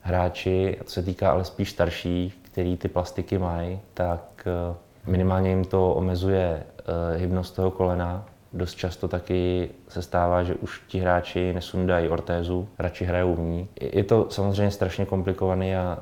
hráči, 0.00 0.78
to 0.84 0.90
se 0.90 1.02
týká 1.02 1.30
ale 1.30 1.44
spíš 1.44 1.70
starších, 1.70 2.38
který 2.42 2.76
ty 2.76 2.88
plastiky 2.88 3.38
mají, 3.38 3.80
tak 3.94 4.46
eh, 4.46 4.76
minimálně 5.06 5.50
jim 5.50 5.64
to 5.64 5.94
omezuje 5.94 6.62
eh, 6.62 7.18
hybnost 7.18 7.56
toho 7.56 7.70
kolena. 7.70 8.26
Dost 8.52 8.74
často 8.74 9.08
taky 9.08 9.70
se 9.88 10.02
stává, 10.02 10.42
že 10.42 10.54
už 10.54 10.82
ti 10.86 10.98
hráči 10.98 11.52
nesundají 11.52 12.08
ortézu, 12.08 12.68
radši 12.78 13.04
hrajou 13.04 13.34
v 13.34 13.40
ní. 13.40 13.68
Je 13.80 14.04
to 14.04 14.26
samozřejmě 14.30 14.70
strašně 14.70 15.06
komplikovaný 15.06 15.76
a 15.76 15.98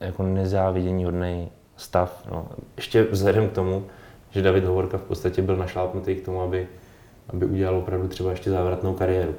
jako 0.00 0.22
nezávidění 0.22 1.04
hodný 1.04 1.48
stav. 1.76 2.26
No. 2.30 2.48
Ještě 2.76 3.02
vzhledem 3.02 3.48
k 3.48 3.52
tomu, 3.52 3.86
že 4.30 4.42
David 4.42 4.64
Hovorka 4.64 4.98
v 4.98 5.02
podstatě 5.02 5.42
byl 5.42 5.56
našlápnutý 5.56 6.14
k 6.14 6.24
tomu, 6.24 6.40
aby 6.40 6.68
aby 7.28 7.46
udělal 7.46 7.76
opravdu 7.76 8.08
třeba 8.08 8.30
ještě 8.30 8.50
závratnou 8.50 8.94
kariéru. 8.94 9.34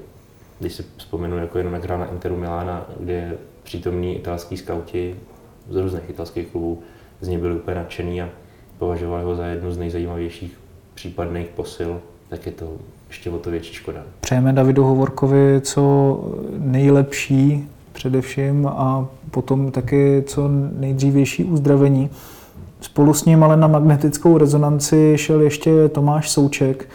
Když 0.60 0.74
si 0.74 0.86
vzpomenu, 0.98 1.38
jako 1.38 1.58
jenom 1.58 1.74
jak 1.74 1.84
hrál 1.84 2.00
na 2.00 2.06
Interu 2.06 2.36
Milána, 2.36 2.86
kde 3.00 3.34
přítomní 3.64 4.16
italský 4.16 4.58
skauti 4.58 5.16
z 5.70 5.76
různých 5.76 6.10
italských 6.10 6.48
klubů, 6.48 6.80
z 7.22 7.28
něj 7.28 7.38
byli 7.38 7.56
úplně 7.56 7.76
nadšený 7.76 8.22
a 8.22 8.30
považovali 8.78 9.24
ho 9.24 9.36
za 9.36 9.46
jednu 9.46 9.72
z 9.72 9.78
nejzajímavějších 9.78 10.60
případných 10.94 11.48
posil, 11.48 12.00
tak 12.30 12.46
je 12.46 12.52
to 12.52 12.72
ještě 13.08 13.30
o 13.30 13.40
to 13.40 13.52
větší 13.52 13.74
škoda. 13.74 14.04
Přejeme 14.20 14.54
Davidu 14.54 14.84
Hovorkovi 14.84 15.62
co 15.64 16.20
nejlepší 16.58 17.68
především 17.94 18.68
a 18.68 19.08
potom 19.32 19.72
taky 19.72 20.24
co 20.28 20.50
nejdřívější 20.78 21.44
uzdravení. 21.44 22.10
Spolu 22.82 23.14
s 23.14 23.26
ním 23.26 23.44
ale 23.44 23.58
na 23.58 23.68
magnetickou 23.68 24.38
rezonanci 24.38 25.14
šel 25.16 25.42
ještě 25.42 25.90
Tomáš 25.90 26.30
Souček, 26.30 26.90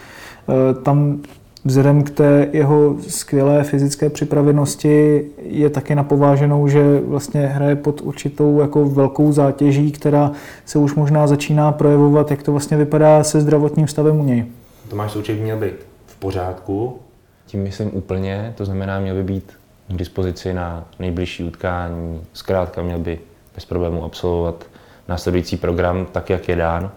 tam 0.83 1.21
vzhledem 1.65 2.03
k 2.03 2.11
té 2.11 2.49
jeho 2.53 2.97
skvělé 3.09 3.65
fyzické 3.65 4.11
připravenosti 4.11 5.25
je 5.43 5.71
taky 5.71 5.95
napováženou, 5.95 6.69
že 6.69 7.01
vlastně 7.01 7.47
hraje 7.47 7.77
pod 7.77 8.01
určitou 8.01 8.61
jako 8.61 8.85
velkou 8.85 9.33
zátěží, 9.33 9.93
která 9.93 10.33
se 10.65 10.79
už 10.79 10.95
možná 10.95 11.27
začíná 11.27 11.73
projevovat, 11.73 12.31
jak 12.31 12.43
to 12.43 12.53
vlastně 12.53 12.77
vypadá 12.77 13.25
se 13.25 13.41
zdravotním 13.41 13.89
stavem 13.89 14.21
u 14.21 14.25
něj. 14.25 14.47
Tomáš 14.89 15.13
Souček 15.13 15.41
měl 15.41 15.57
být 15.57 15.75
v 16.07 16.17
pořádku, 16.17 16.99
tím 17.47 17.63
myslím 17.63 17.91
úplně, 17.93 18.53
to 18.57 18.65
znamená 18.65 19.01
měl 19.01 19.15
by 19.15 19.23
být 19.23 19.53
k 19.89 19.97
dispozici 19.97 20.55
na 20.55 20.85
nejbližší 20.99 21.45
utkání, 21.45 22.21
zkrátka 22.33 22.83
měl 22.83 22.99
by 22.99 23.19
bez 23.55 23.65
problému 23.65 24.05
absolvovat 24.05 24.65
následující 25.09 25.57
program 25.57 26.07
tak, 26.13 26.31
jak 26.31 26.49
je 26.49 26.57
dán. 26.57 26.91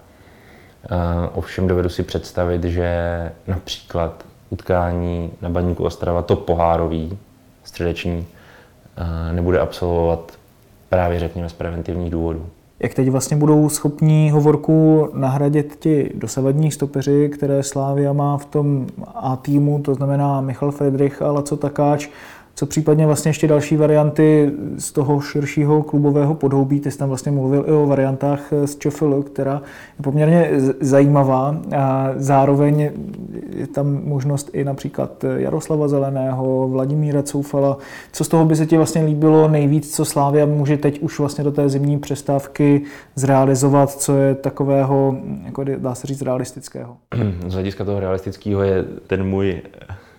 Eh, 0.92 1.30
ovšem 1.34 1.68
dovedu 1.68 1.90
si 1.90 2.04
představit, 2.04 2.64
že 2.64 3.32
například 3.48 4.26
utkání 4.50 5.32
na 5.42 5.50
Baníku 5.50 5.84
Ostrava, 5.84 6.22
to 6.22 6.36
pohárový, 6.36 7.18
středeční, 7.64 8.28
eh, 8.98 9.34
nebude 9.34 9.60
absolvovat 9.60 10.32
právě 10.90 11.20
řekněme 11.20 11.50
z 11.50 11.54
preventivních 11.54 12.12
důvodů. 12.12 12.46
Jak 12.80 12.94
teď 12.94 13.10
vlastně 13.10 13.38
budou 13.38 13.70
schopní 13.70 14.32
hovorku 14.32 15.10
nahradit 15.14 15.76
ti 15.80 16.12
dosavadní 16.16 16.72
stopeři, 16.72 17.30
které 17.30 17.64
Slávia 17.64 18.14
má 18.14 18.38
v 18.38 18.46
tom 18.46 18.88
A 19.16 19.36
týmu, 19.36 19.80
to 19.80 19.96
znamená 19.96 20.42
Michal 20.42 20.72
Friedrich 20.72 21.22
a 21.22 21.32
Laco 21.32 21.58
Takáč, 21.58 22.08
co 22.56 22.66
případně 22.66 23.06
vlastně 23.06 23.30
ještě 23.30 23.48
další 23.48 23.78
varianty 23.78 24.52
z 24.78 24.92
toho 24.92 25.22
širšího 25.22 25.84
klubového 25.84 26.36
podhoubí. 26.36 26.80
Ty 26.80 26.92
jsi 26.92 26.98
tam 26.98 27.10
vlastně 27.10 27.32
mluvil 27.32 27.66
i 27.68 27.72
o 27.72 27.86
variantách 27.86 28.40
z 28.66 28.78
ČFL, 28.78 29.24
která 29.24 29.62
je 30.00 30.04
poměrně 30.04 30.50
zajímavá. 30.80 31.58
A 31.78 32.12
zároveň 32.16 32.92
je 33.50 33.68
tam 33.68 34.00
možnost 34.04 34.50
i 34.54 34.64
například 34.64 35.26
Jaroslava 35.36 35.88
Zeleného, 35.88 36.68
Vladimíra 36.68 37.24
Coufala. 37.24 37.78
Co 38.12 38.24
z 38.24 38.28
toho 38.28 38.46
by 38.46 38.56
se 38.56 38.66
ti 38.66 38.78
vlastně 38.78 39.04
líbilo 39.04 39.48
nejvíc, 39.48 39.96
co 39.96 40.06
Slávia 40.06 40.46
může 40.46 40.78
teď 40.78 41.00
už 41.00 41.20
vlastně 41.20 41.44
do 41.44 41.52
té 41.52 41.70
zimní 41.70 42.00
přestávky 42.00 42.82
zrealizovat, 43.16 43.92
co 43.92 44.16
je 44.16 44.36
takového, 44.36 45.18
jako 45.46 45.64
dá 45.64 45.96
se 45.96 46.08
říct, 46.08 46.22
realistického? 46.22 46.98
Z 47.48 47.54
hlediska 47.54 47.86
toho 47.86 48.00
realistického 48.00 48.64
je 48.64 48.84
ten 49.08 49.24
můj 49.24 49.62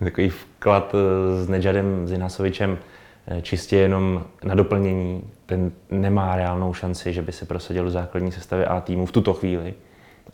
takový 0.05 0.29
vklad 0.29 0.95
eh, 0.95 1.45
s 1.45 1.49
Nedžadem 1.49 2.09
Zinasovičem 2.09 2.79
eh, 3.27 3.43
čistě 3.43 3.77
jenom 3.77 4.25
na 4.45 4.55
doplnění. 4.55 5.23
Ten 5.47 5.73
nemá 5.91 6.37
reálnou 6.37 6.75
šanci, 6.75 7.13
že 7.13 7.23
by 7.23 7.33
se 7.33 7.47
prosadil 7.47 7.85
do 7.85 7.91
základní 7.91 8.33
sestavy 8.33 8.65
A 8.65 8.81
týmu 8.81 9.07
v 9.07 9.13
tuto 9.13 9.35
chvíli. 9.35 9.75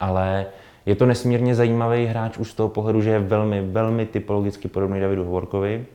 Ale 0.01 0.47
je 0.87 0.95
to 0.95 1.07
nesmírně 1.07 1.55
zajímavý 1.55 2.07
hráč 2.07 2.39
už 2.39 2.51
z 2.51 2.55
toho 2.55 2.69
pohledu, 2.69 3.01
že 3.01 3.11
je 3.11 3.19
velmi, 3.19 3.61
velmi 3.61 4.07
typologicky 4.07 4.69
podobný 4.69 5.01
Davidu 5.01 5.25
Hovorkovi. 5.25 5.87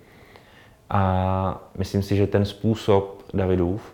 A 0.89 1.61
myslím 1.77 2.01
si, 2.01 2.15
že 2.15 2.27
ten 2.27 2.45
způsob 2.45 3.23
Davidův 3.33 3.93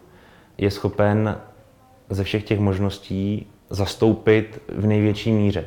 je 0.57 0.71
schopen 0.71 1.37
ze 2.09 2.23
všech 2.23 2.43
těch 2.43 2.59
možností 2.59 3.47
zastoupit 3.69 4.61
v 4.67 4.85
největší 4.85 5.31
míře. 5.31 5.65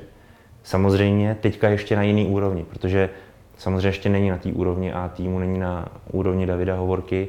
Samozřejmě 0.63 1.37
teďka 1.41 1.69
ještě 1.69 1.97
na 1.97 2.03
jiný 2.03 2.27
úrovni, 2.27 2.65
protože 2.65 3.11
Samozřejmě 3.57 3.89
ještě 3.89 4.09
není 4.09 4.31
na 4.31 4.37
té 4.37 4.53
úrovni 4.53 4.93
A 4.93 5.09
týmu, 5.09 5.39
není 5.39 5.59
na 5.59 5.89
úrovni 6.13 6.47
Davida 6.47 6.77
Hovorky, 6.77 7.29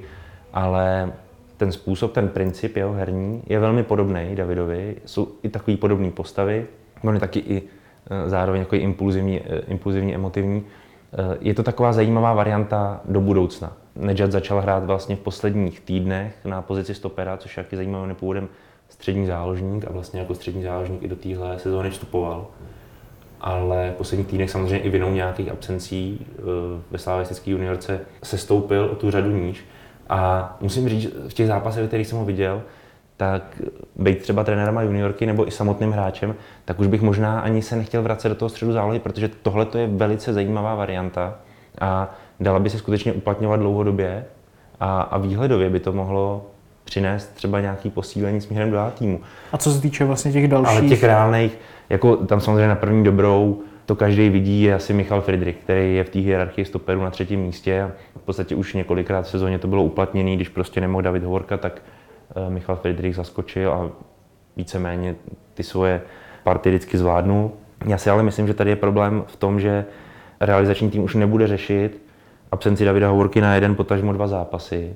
ale 0.53 1.13
ten 1.57 1.71
způsob, 1.71 2.13
ten 2.13 2.29
princip 2.29 2.77
jeho 2.77 2.93
herní 2.93 3.43
je 3.47 3.59
velmi 3.59 3.83
podobný 3.83 4.35
Davidovi. 4.35 4.95
Jsou 5.05 5.27
i 5.43 5.49
takové 5.49 5.77
podobné 5.77 6.11
postavy, 6.11 6.65
on 7.03 7.13
je 7.13 7.19
taky 7.19 7.39
i 7.39 7.63
e, 8.09 8.29
zároveň 8.29 8.59
jako 8.59 8.75
impulzivní, 8.75 9.39
e, 9.39 9.59
impulzivní, 9.67 10.15
emotivní. 10.15 10.63
E, 11.13 11.37
je 11.41 11.53
to 11.53 11.63
taková 11.63 11.93
zajímavá 11.93 12.33
varianta 12.33 13.01
do 13.05 13.21
budoucna. 13.21 13.73
Nedžad 13.95 14.31
začal 14.31 14.61
hrát 14.61 14.83
vlastně 14.83 15.15
v 15.15 15.19
posledních 15.19 15.79
týdnech 15.79 16.45
na 16.45 16.61
pozici 16.61 16.95
stopera, 16.95 17.37
což 17.37 17.57
je 17.57 17.63
taky 17.63 17.75
zajímavý 17.75 18.07
nepůvodem 18.07 18.47
střední 18.89 19.25
záložník 19.25 19.85
a 19.87 19.91
vlastně 19.91 20.19
jako 20.19 20.35
střední 20.35 20.63
záložník 20.63 21.03
i 21.03 21.07
do 21.07 21.15
téhle 21.15 21.59
sezóny 21.59 21.89
vstupoval. 21.89 22.47
Ale 23.41 23.91
v 23.91 23.97
posledních 23.97 24.27
týdnech 24.27 24.51
samozřejmě 24.51 24.79
i 24.79 24.89
vinou 24.89 25.11
nějakých 25.11 25.51
absencí 25.51 26.27
eh, 26.31 26.41
ve 26.91 26.97
slavistické 26.97 27.51
juniorce 27.51 27.99
se 28.23 28.37
stoupil 28.37 28.89
o 28.91 28.95
tu 28.95 29.11
řadu 29.11 29.31
níž. 29.31 29.65
A 30.09 30.57
musím 30.61 30.89
říct, 30.89 31.13
v 31.27 31.33
těch 31.33 31.47
zápasech, 31.47 31.83
v 31.83 31.87
kterých 31.87 32.07
jsem 32.07 32.17
ho 32.17 32.25
viděl, 32.25 32.61
tak 33.17 33.61
být 33.95 34.21
třeba 34.21 34.43
trenérem 34.43 34.77
a 34.77 34.81
juniorky 34.81 35.25
nebo 35.25 35.47
i 35.47 35.51
samotným 35.51 35.91
hráčem, 35.91 36.35
tak 36.65 36.79
už 36.79 36.87
bych 36.87 37.01
možná 37.01 37.39
ani 37.39 37.61
se 37.61 37.75
nechtěl 37.75 38.01
vracet 38.01 38.29
do 38.29 38.35
toho 38.35 38.49
středu 38.49 38.71
zálohy, 38.71 38.99
protože 38.99 39.27
tohle 39.27 39.67
je 39.77 39.87
velice 39.87 40.33
zajímavá 40.33 40.75
varianta 40.75 41.35
a 41.81 42.15
dala 42.39 42.59
by 42.59 42.69
se 42.69 42.77
skutečně 42.77 43.13
uplatňovat 43.13 43.59
dlouhodobě 43.59 44.25
a, 44.79 45.01
a 45.01 45.17
výhledově 45.17 45.69
by 45.69 45.79
to 45.79 45.93
mohlo 45.93 46.45
přinést 46.83 47.33
třeba 47.33 47.61
nějaký 47.61 47.89
posílení 47.89 48.41
směrem 48.41 48.71
do 48.71 48.79
A 48.79 48.91
týmu. 48.91 49.21
A 49.51 49.57
co 49.57 49.71
se 49.71 49.81
týče 49.81 50.05
vlastně 50.05 50.31
těch 50.31 50.47
dalších? 50.47 50.77
Ale 50.77 50.89
těch 50.89 51.03
reálných, 51.03 51.57
jako 51.89 52.15
tam 52.15 52.39
samozřejmě 52.39 52.67
na 52.67 52.75
první 52.75 53.03
dobrou, 53.03 53.61
to 53.85 53.95
každý 53.95 54.29
vidí, 54.29 54.61
je 54.61 54.75
asi 54.75 54.93
Michal 54.93 55.21
Friedrich, 55.21 55.55
který 55.55 55.95
je 55.95 56.03
v 56.03 56.09
té 56.09 56.19
hierarchii 56.19 56.65
stoperů 56.65 57.03
na 57.03 57.11
třetím 57.11 57.39
místě. 57.39 57.91
V 58.17 58.21
podstatě 58.21 58.55
už 58.55 58.73
několikrát 58.73 59.21
v 59.21 59.29
sezóně 59.29 59.59
to 59.59 59.67
bylo 59.67 59.83
uplatněné, 59.83 60.35
když 60.35 60.49
prostě 60.49 60.81
nemohl 60.81 61.01
David 61.01 61.23
Hovorka, 61.23 61.57
tak 61.57 61.81
eh, 62.35 62.49
Michal 62.49 62.75
Friedrich 62.75 63.15
zaskočil 63.15 63.71
a 63.71 63.91
víceméně 64.57 65.15
ty 65.53 65.63
svoje 65.63 66.01
party 66.43 66.69
vždycky 66.69 66.97
zvládnul. 66.97 67.51
Já 67.85 67.97
si 67.97 68.09
ale 68.09 68.23
myslím, 68.23 68.47
že 68.47 68.53
tady 68.53 68.69
je 68.69 68.75
problém 68.75 69.23
v 69.27 69.35
tom, 69.35 69.59
že 69.59 69.85
realizační 70.39 70.89
tým 70.89 71.03
už 71.03 71.15
nebude 71.15 71.47
řešit 71.47 72.01
absenci 72.51 72.85
Davida 72.85 73.09
Hovorky 73.09 73.41
na 73.41 73.55
jeden, 73.55 73.75
potažmo 73.75 74.13
dva 74.13 74.27
zápasy. 74.27 74.95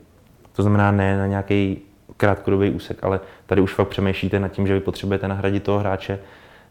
To 0.53 0.61
znamená 0.61 0.91
ne 0.91 1.17
na 1.17 1.27
nějaký 1.27 1.81
krátkodobý 2.17 2.69
úsek, 2.69 3.03
ale 3.03 3.19
tady 3.45 3.61
už 3.61 3.73
fakt 3.73 3.87
přemýšlíte 3.87 4.39
nad 4.39 4.47
tím, 4.47 4.67
že 4.67 4.73
vy 4.73 4.79
potřebujete 4.79 5.27
nahradit 5.27 5.63
toho 5.63 5.79
hráče 5.79 6.19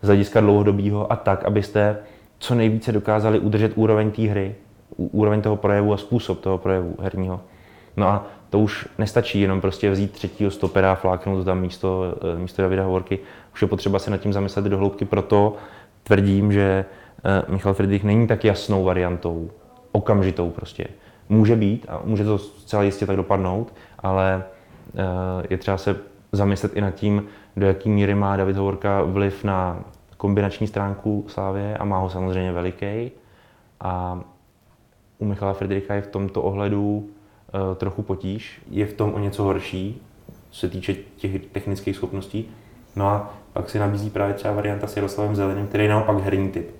z 0.03 0.07
hlediska 0.07 0.41
dlouhodobého 0.41 1.13
a 1.13 1.17
tak, 1.17 1.45
abyste 1.45 1.99
co 2.39 2.55
nejvíce 2.55 2.93
dokázali 2.93 3.39
udržet 3.39 3.73
úroveň 3.75 4.11
té 4.11 4.23
hry, 4.23 4.55
úroveň 4.97 5.43
toho 5.43 5.57
projevu 5.57 5.93
a 5.93 5.97
způsob 5.97 6.41
toho 6.41 6.59
projevu 6.59 6.97
herního. 7.01 7.41
No 7.97 8.09
a 8.09 8.27
to 8.51 8.59
už 8.59 8.89
nestačí 8.99 9.41
jenom 9.41 9.61
prostě 9.61 9.91
vzít 9.91 10.13
třetího 10.13 10.51
stopera 10.51 10.93
a 10.93 10.95
fláknout 10.95 11.45
tam 11.45 11.61
místo, 11.61 12.15
eh, 12.35 12.39
místo 12.39 12.63
Davida 12.63 12.85
Hovorky. 12.85 13.19
Už 13.55 13.63
je 13.63 13.69
potřeba 13.69 13.99
se 13.99 14.11
nad 14.11 14.17
tím 14.17 14.33
zamyslet 14.33 14.65
do 14.65 14.79
hloubky, 14.79 15.05
proto 15.05 15.57
tvrdím, 16.03 16.53
že 16.53 16.85
eh, 17.25 17.53
Michal 17.53 17.75
Friedrich 17.75 18.05
není 18.05 18.27
tak 18.27 18.45
jasnou 18.45 18.85
variantou, 18.85 19.51
okamžitou 19.93 20.51
prostě. 20.51 20.87
Může 21.29 21.57
být 21.57 21.87
a 21.89 22.01
může 22.05 22.25
to 22.25 22.39
zcela 22.39 22.83
jistě 22.83 23.07
tak 23.07 23.17
dopadnout, 23.17 23.75
ale 23.99 24.45
eh, 24.95 25.47
je 25.51 25.59
třeba 25.59 25.79
se 25.79 25.97
zamyslet 26.33 26.77
i 26.77 26.81
nad 26.81 26.91
tím, 26.91 27.27
do 27.57 27.67
jaké 27.67 27.89
míry 27.89 28.15
má 28.15 28.37
David 28.37 28.57
Hovorka 28.57 29.03
vliv 29.03 29.45
na 29.45 29.85
kombinační 30.17 30.67
stránku 30.67 31.25
Slávě 31.29 31.77
a 31.77 31.85
má 31.85 31.99
ho 31.99 32.11
samozřejmě 32.11 32.53
veliký. 32.53 33.11
A 33.81 34.21
u 35.19 35.25
Michala 35.25 35.53
Friedricha 35.53 35.95
je 35.95 36.03
v 36.03 36.07
tomto 36.07 36.43
ohledu 36.43 36.97
uh, 36.99 37.75
trochu 37.77 38.03
potíž. 38.03 38.63
Je 38.71 38.87
v 38.87 38.93
tom 38.93 39.15
o 39.15 39.19
něco 39.19 39.43
horší, 39.43 40.03
co 40.51 40.61
se 40.61 40.69
týče 40.69 40.95
těch 41.17 41.47
technických 41.47 41.97
schopností. 41.97 42.49
No 42.97 43.09
a 43.09 43.35
pak 43.53 43.71
si 43.71 43.79
nabízí 43.79 44.11
právě 44.11 44.35
třeba 44.35 44.55
varianta 44.55 44.87
s 44.87 44.97
Jaroslavem 44.97 45.37
Zeleným, 45.37 45.67
který 45.67 45.85
je 45.85 45.91
naopak 45.91 46.19
herní 46.19 46.49
typ. 46.49 46.71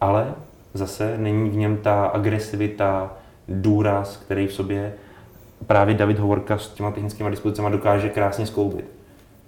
Ale 0.00 0.34
zase 0.74 1.18
není 1.18 1.50
v 1.50 1.56
něm 1.56 1.76
ta 1.76 2.06
agresivita, 2.06 3.12
důraz, 3.48 4.16
který 4.16 4.46
v 4.46 4.52
sobě 4.52 4.94
právě 5.66 5.94
David 5.94 6.18
Hovorka 6.18 6.58
s 6.58 6.68
těma 6.68 6.90
technickými 6.90 7.30
dispozicemi 7.30 7.70
dokáže 7.70 8.08
krásně 8.08 8.46
skloubit. 8.46 8.93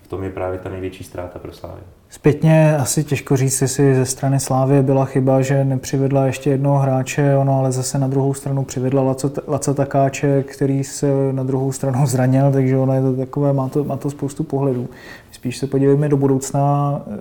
V 0.07 0.09
tom 0.09 0.25
je 0.25 0.31
právě 0.31 0.59
ta 0.59 0.69
největší 0.69 1.05
ztráta 1.05 1.39
pro 1.39 1.53
Slávy. 1.53 1.81
Zpětně 2.11 2.77
asi 2.77 3.05
těžko 3.05 3.37
říct, 3.37 3.63
jestli 3.63 3.95
ze 3.95 4.07
strany 4.07 4.41
Slávy 4.41 4.83
byla 4.83 5.05
chyba, 5.05 5.43
že 5.43 5.65
nepřivedla 5.65 6.27
ještě 6.27 6.51
jednoho 6.51 6.79
hráče, 6.79 7.37
ono 7.37 7.59
ale 7.59 7.73
zase 7.73 7.99
na 7.99 8.09
druhou 8.09 8.35
stranu 8.35 8.65
přivedla 8.65 9.03
Laco, 9.03 9.31
Laca 9.49 9.75
Takáče, 9.75 10.43
který 10.43 10.85
se 10.85 11.07
na 11.33 11.43
druhou 11.43 11.73
stranu 11.73 12.07
zranil, 12.07 12.53
takže 12.53 12.77
ono 12.77 12.95
je 12.95 13.01
to 13.01 13.17
takové, 13.17 13.53
má 13.53 13.69
to, 13.69 13.85
má 13.85 13.97
to 13.97 14.11
spoustu 14.11 14.45
pohledů. 14.45 14.89
Spíš 15.33 15.59
se 15.59 15.67
podívejme 15.67 16.09
do 16.09 16.17
budoucna, 16.17 17.03
eh, 17.07 17.13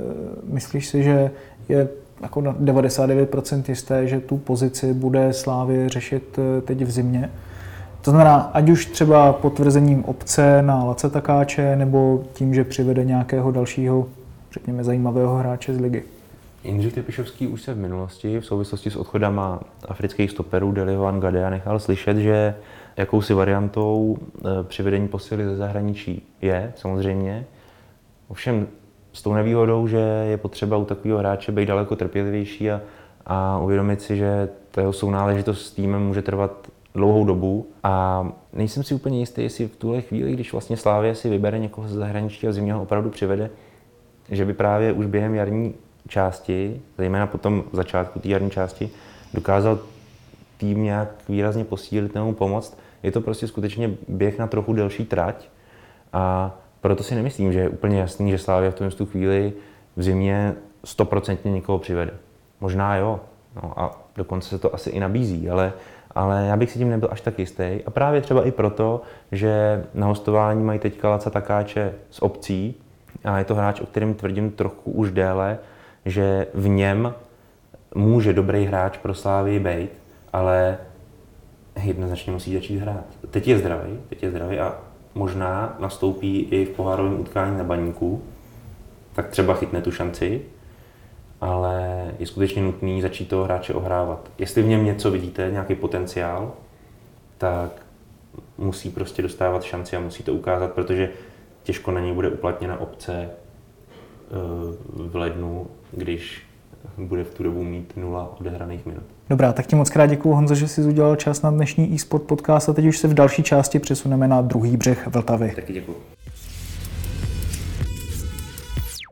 myslíš 0.44 0.88
si, 0.88 1.04
že 1.04 1.32
je 1.70 1.88
jako 2.22 2.42
na 2.42 2.56
99% 2.60 3.70
jisté, 3.70 4.08
že 4.08 4.20
tu 4.20 4.38
pozici 4.38 4.94
bude 4.94 5.34
Slávy 5.34 5.90
řešit 5.90 6.40
eh, 6.40 6.62
teď 6.62 6.82
v 6.82 6.92
zimě? 6.92 7.30
To 8.06 8.12
znamená, 8.12 8.36
ať 8.54 8.70
už 8.70 8.86
třeba 8.86 9.34
potvrzením 9.34 10.04
obce 10.04 10.62
na 10.62 10.84
Lace 10.84 11.10
Takáče, 11.10 11.76
nebo 11.76 12.24
tím, 12.34 12.54
že 12.54 12.64
přivede 12.64 13.06
nějakého 13.06 13.52
dalšího, 13.52 14.08
řekněme, 14.52 14.84
zajímavého 14.84 15.38
hráče 15.38 15.74
z 15.74 15.80
ligy. 15.80 16.04
Jindřich 16.64 16.94
Tepišovský 16.94 17.48
už 17.48 17.62
se 17.62 17.74
v 17.74 17.78
minulosti 17.78 18.40
v 18.40 18.46
souvislosti 18.46 18.92
s 18.92 18.96
odchodama 18.96 19.60
afrických 19.88 20.32
stoperů 20.32 20.72
Deliho 20.72 21.12
Gadea 21.20 21.50
nechal 21.50 21.80
slyšet, 21.80 22.18
že 22.18 22.56
jakousi 22.98 23.34
variantou 23.34 24.18
eh, 24.18 24.64
přivedení 24.64 25.08
posily 25.08 25.46
ze 25.46 25.56
zahraničí 25.56 26.28
je, 26.42 26.74
samozřejmě. 26.76 27.46
Ovšem 28.28 28.68
s 29.14 29.22
tou 29.22 29.34
nevýhodou, 29.34 29.88
že 29.88 29.98
je 30.30 30.38
potřeba 30.38 30.78
u 30.78 30.86
takového 30.86 31.20
hráče 31.20 31.52
být 31.52 31.66
daleko 31.66 31.96
trpělivější 31.96 32.72
a, 32.72 32.82
a 33.26 33.60
uvědomit 33.60 34.02
si, 34.02 34.18
že 34.18 34.50
ta 34.72 34.82
jeho 34.82 34.94
sounáležitost 34.94 35.66
s 35.66 35.72
týmem 35.72 36.02
může 36.02 36.22
trvat 36.22 36.68
dlouhou 36.96 37.26
dobu 37.26 37.68
a 37.84 38.28
nejsem 38.54 38.84
si 38.84 38.94
úplně 38.94 39.20
jistý, 39.20 39.44
jestli 39.44 39.68
v 39.68 39.76
tuhle 39.76 40.02
chvíli, 40.02 40.34
když 40.34 40.52
vlastně 40.52 40.78
Slávě 40.78 41.16
si 41.16 41.30
vybere 41.30 41.60
někoho 41.60 41.88
ze 41.88 41.96
zahraničí 41.96 42.48
a 42.48 42.52
zimě 42.52 42.74
ho 42.74 42.82
opravdu 42.82 43.10
přivede, 43.10 43.50
že 44.30 44.46
by 44.46 44.54
právě 44.54 44.94
už 44.94 45.06
během 45.06 45.36
jarní 45.36 45.74
části, 46.08 46.82
zejména 46.98 47.28
potom 47.28 47.64
začátku 47.74 48.20
té 48.20 48.28
jarní 48.28 48.52
části, 48.52 48.90
dokázal 49.34 49.80
tým 50.58 50.84
nějak 50.84 51.10
výrazně 51.30 51.64
posílit 51.64 52.16
nebo 52.16 52.34
pomoct. 52.34 52.78
Je 53.04 53.12
to 53.12 53.22
prostě 53.22 53.48
skutečně 53.48 53.92
běh 54.08 54.40
na 54.40 54.48
trochu 54.48 54.74
delší 54.74 55.06
trať 55.06 55.50
a 56.14 56.56
proto 56.82 57.04
si 57.04 57.16
nemyslím, 57.16 57.54
že 57.54 57.60
je 57.60 57.70
úplně 57.70 58.00
jasný, 58.00 58.32
že 58.32 58.38
Slávě 58.38 58.72
v 58.72 58.76
tom 58.76 58.90
chvíli 59.06 59.54
v 59.96 60.04
zimě 60.04 60.56
stoprocentně 60.84 61.52
někoho 61.52 61.80
přivede. 61.80 62.14
Možná 62.62 62.96
jo, 62.96 63.20
no 63.64 63.80
a 63.80 64.02
dokonce 64.16 64.50
se 64.50 64.60
to 64.60 64.76
asi 64.76 64.90
i 64.90 65.00
nabízí, 65.00 65.50
ale 65.50 65.74
ale 66.16 66.46
já 66.46 66.58
bych 66.58 66.72
si 66.72 66.80
tím 66.80 66.90
nebyl 66.90 67.10
až 67.12 67.22
tak 67.22 67.40
jistý. 67.40 67.80
A 67.86 67.90
právě 67.90 68.22
třeba 68.22 68.48
i 68.48 68.52
proto, 68.52 69.02
že 69.32 69.84
na 69.94 70.08
hostování 70.08 70.64
mají 70.64 70.80
teďka 70.80 71.10
Laca 71.10 71.30
Takáče 71.30 71.94
z 72.10 72.22
obcí 72.22 72.76
a 73.24 73.38
je 73.38 73.46
to 73.46 73.56
hráč, 73.56 73.82
o 73.82 73.86
kterém 73.86 74.14
tvrdím 74.14 74.52
trochu 74.52 74.92
už 74.92 75.12
déle, 75.12 75.58
že 76.06 76.48
v 76.54 76.68
něm 76.68 77.14
může 77.96 78.34
dobrý 78.34 78.66
hráč 78.66 78.98
pro 78.98 79.14
Slávy 79.14 79.60
být, 79.60 79.90
ale 80.34 80.78
jednoznačně 81.84 82.32
musí 82.32 82.54
začít 82.54 82.78
hrát. 82.78 83.06
Teď 83.32 83.48
je 83.48 83.58
zdravý, 83.60 84.00
teď 84.10 84.24
je 84.24 84.30
zdravý 84.30 84.60
a 84.60 84.76
možná 85.16 85.76
nastoupí 85.80 86.40
i 86.40 86.66
v 86.66 86.70
pohárovém 86.70 87.20
utkání 87.20 87.58
na 87.58 87.64
baníku, 87.64 88.24
tak 89.14 89.28
třeba 89.28 89.54
chytne 89.54 89.82
tu 89.82 89.92
šanci, 89.92 90.42
ale 91.46 92.06
je 92.20 92.28
skutečně 92.28 92.62
nutný 92.62 93.02
začít 93.02 93.28
toho 93.28 93.44
hráče 93.44 93.74
ohrávat. 93.74 94.32
Jestli 94.38 94.62
v 94.62 94.68
něm 94.68 94.86
něco 94.86 95.12
vidíte, 95.12 95.50
nějaký 95.52 95.76
potenciál, 95.76 96.52
tak 97.38 97.72
musí 98.58 98.90
prostě 98.90 99.22
dostávat 99.22 99.64
šanci 99.64 99.96
a 99.96 100.00
musí 100.00 100.24
to 100.24 100.34
ukázat, 100.34 100.72
protože 100.72 101.10
těžko 101.64 101.92
na 101.92 102.00
něj 102.00 102.14
bude 102.14 102.30
uplatněna 102.30 102.80
obce 102.80 103.14
eh, 103.14 103.30
v 104.94 105.16
lednu, 105.16 105.68
když 105.92 106.42
bude 106.98 107.24
v 107.24 107.34
tu 107.34 107.44
dobu 107.44 107.64
mít 107.64 107.94
nula 107.98 108.36
odehraných 108.40 108.86
minut. 108.86 109.04
Dobrá, 109.30 109.54
tak 109.54 109.68
ti 109.68 109.76
moc 109.76 109.90
krát 109.90 110.06
děkuji 110.06 110.34
Honzo, 110.34 110.56
že 110.56 110.68
jsi 110.68 110.82
udělal 110.82 111.16
čas 111.16 111.42
na 111.42 111.52
dnešní 111.52 111.94
e-sport 111.94 112.24
podcast 112.24 112.70
a 112.70 112.74
teď 112.74 112.86
už 112.86 112.98
se 112.98 113.08
v 113.08 113.14
další 113.14 113.44
části 113.44 113.80
přesuneme 113.80 114.28
na 114.28 114.42
druhý 114.42 114.78
břeh 114.78 115.08
Vltavy. 115.08 115.52
Taky 115.56 115.74
děkuji. 115.74 116.15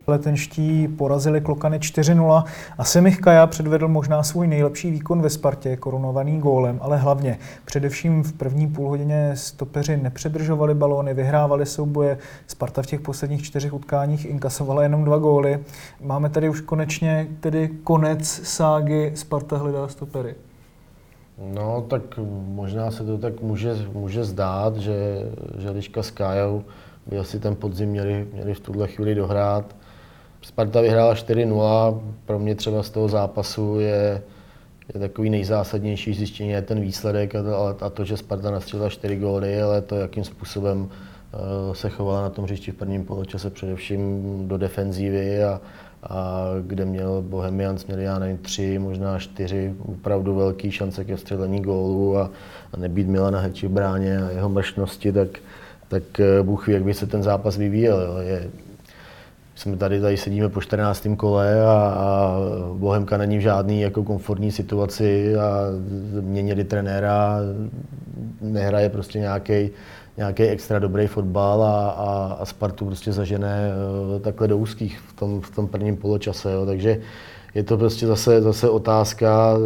Letenští 0.08 0.88
porazili 0.88 1.42
Klokany 1.42 1.80
4-0 1.80 2.44
a 2.78 2.84
Semich 2.84 3.20
Kaja 3.20 3.48
předvedl 3.48 3.88
možná 3.88 4.24
svůj 4.24 4.48
nejlepší 4.48 4.92
výkon 4.92 5.22
ve 5.22 5.30
Spartě, 5.30 5.78
korunovaný 5.78 6.40
gólem, 6.40 6.80
ale 6.82 6.98
hlavně 6.98 7.38
především 7.66 8.24
v 8.24 8.34
první 8.34 8.68
půlhodině 8.68 9.32
stopeři 9.36 9.98
nepředržovali 9.98 10.74
balóny, 10.74 11.14
vyhrávali 11.14 11.66
souboje. 11.66 12.18
Sparta 12.48 12.82
v 12.82 12.86
těch 12.86 13.02
posledních 13.02 13.44
čtyřech 13.44 13.74
utkáních 13.74 14.26
inkasovala 14.26 14.84
jenom 14.84 15.04
dva 15.04 15.18
góly. 15.18 15.60
Máme 16.02 16.30
tady 16.30 16.50
už 16.50 16.62
konečně 16.62 17.28
tedy 17.40 17.70
konec 17.84 18.42
ságy 18.44 19.12
Sparta 19.16 19.58
hledá 19.58 19.88
stopery. 19.88 20.36
No, 21.54 21.82
tak 21.82 22.02
možná 22.48 22.92
se 22.92 23.04
to 23.04 23.18
tak 23.18 23.42
může, 23.42 23.76
může 23.94 24.24
zdát, 24.24 24.78
že, 24.78 24.96
že 25.58 25.70
Liška 25.70 26.04
s 26.04 26.12
Kájou 26.12 26.64
by 27.08 27.18
asi 27.18 27.40
ten 27.40 27.56
podzim 27.56 27.90
měli, 27.90 28.28
měli 28.34 28.54
v 28.54 28.60
tuhle 28.60 28.88
chvíli 28.88 29.16
dohrát. 29.16 29.76
Sparta 30.44 30.82
vyhrála 30.82 31.14
4-0, 31.14 32.02
pro 32.26 32.40
mě 32.40 32.56
třeba 32.56 32.84
z 32.84 32.90
toho 32.90 33.10
zápasu 33.10 33.80
je, 33.80 34.22
je 34.94 35.00
takový 35.00 35.30
nejzásadnější 35.30 36.14
zjištění 36.14 36.50
je 36.50 36.62
ten 36.62 36.82
výsledek 36.82 37.36
a 37.36 37.44
to, 37.44 37.84
a 37.86 37.90
to, 37.90 38.06
že 38.06 38.18
Sparta 38.18 38.52
nastřelila 38.52 38.90
4 38.90 39.16
góly, 39.16 39.62
ale 39.62 39.82
to, 39.82 39.96
jakým 39.96 40.24
způsobem 40.24 40.82
uh, 40.82 41.74
se 41.74 41.90
chovala 41.90 42.22
na 42.22 42.30
tom 42.30 42.46
hřišti 42.46 42.72
v 42.72 42.76
prvním 42.76 43.06
poločase, 43.06 43.50
především 43.50 44.24
do 44.48 44.58
defenzívy 44.58 45.44
a, 45.44 45.62
a 46.04 46.46
kde 46.62 46.86
měl 46.86 47.22
Bohemians, 47.22 47.86
měli 47.86 48.04
já 48.04 48.20
nevím, 48.20 48.38
tři, 48.38 48.80
možná 48.80 49.20
čtyři 49.20 49.74
opravdu 49.86 50.36
velké 50.36 50.72
šance 50.72 51.06
ke 51.06 51.16
vstřelení 51.16 51.62
gólu 51.62 52.18
a, 52.18 52.32
a 52.74 52.78
nebýt 52.78 53.08
Milana 53.08 53.40
Heči 53.40 53.68
v 53.68 53.72
bráně 53.72 54.24
a 54.24 54.30
jeho 54.30 54.50
mršnosti, 54.50 55.12
tak, 55.12 55.30
tak 55.88 56.20
eh, 56.20 56.44
Bůh 56.44 56.68
ví, 56.68 56.74
jak 56.74 56.84
by 56.84 56.94
se 56.94 57.08
ten 57.08 57.24
zápas 57.24 57.58
vyvíjel. 57.58 58.18
Je, 58.22 58.50
jsme 59.56 59.78
tady, 59.78 60.02
tady 60.02 60.18
sedíme 60.18 60.50
po 60.50 60.62
14. 60.62 61.08
kole 61.18 61.66
a, 61.66 61.72
a 61.72 62.38
Bohemka 62.74 63.18
není 63.18 63.38
v 63.38 63.42
žádný 63.42 63.82
jako 63.82 64.04
komfortní 64.04 64.52
situaci 64.52 65.36
a 65.36 65.58
měnili 66.22 66.64
trenéra, 66.64 67.38
nehraje 68.42 68.90
prostě 68.90 69.20
nějaký 69.20 69.70
nějaký 70.18 70.44
extra 70.44 70.80
dobrý 70.80 71.08
fotbal 71.08 71.64
a, 71.64 71.90
a, 71.90 72.38
a 72.40 72.46
Spartu 72.46 72.86
prostě 72.86 73.12
zažené 73.12 73.72
uh, 74.16 74.22
takhle 74.22 74.48
do 74.48 74.58
úzkých 74.58 75.00
v 75.00 75.14
tom, 75.14 75.42
v 75.42 75.56
tom 75.56 75.68
prvním 75.68 75.98
poločase. 75.98 76.52
Jo. 76.52 76.66
Takže 76.66 77.02
je 77.56 77.64
to 77.64 77.78
prostě 77.78 78.08
zase, 78.08 78.42
zase 78.42 78.70
otázka, 78.70 79.58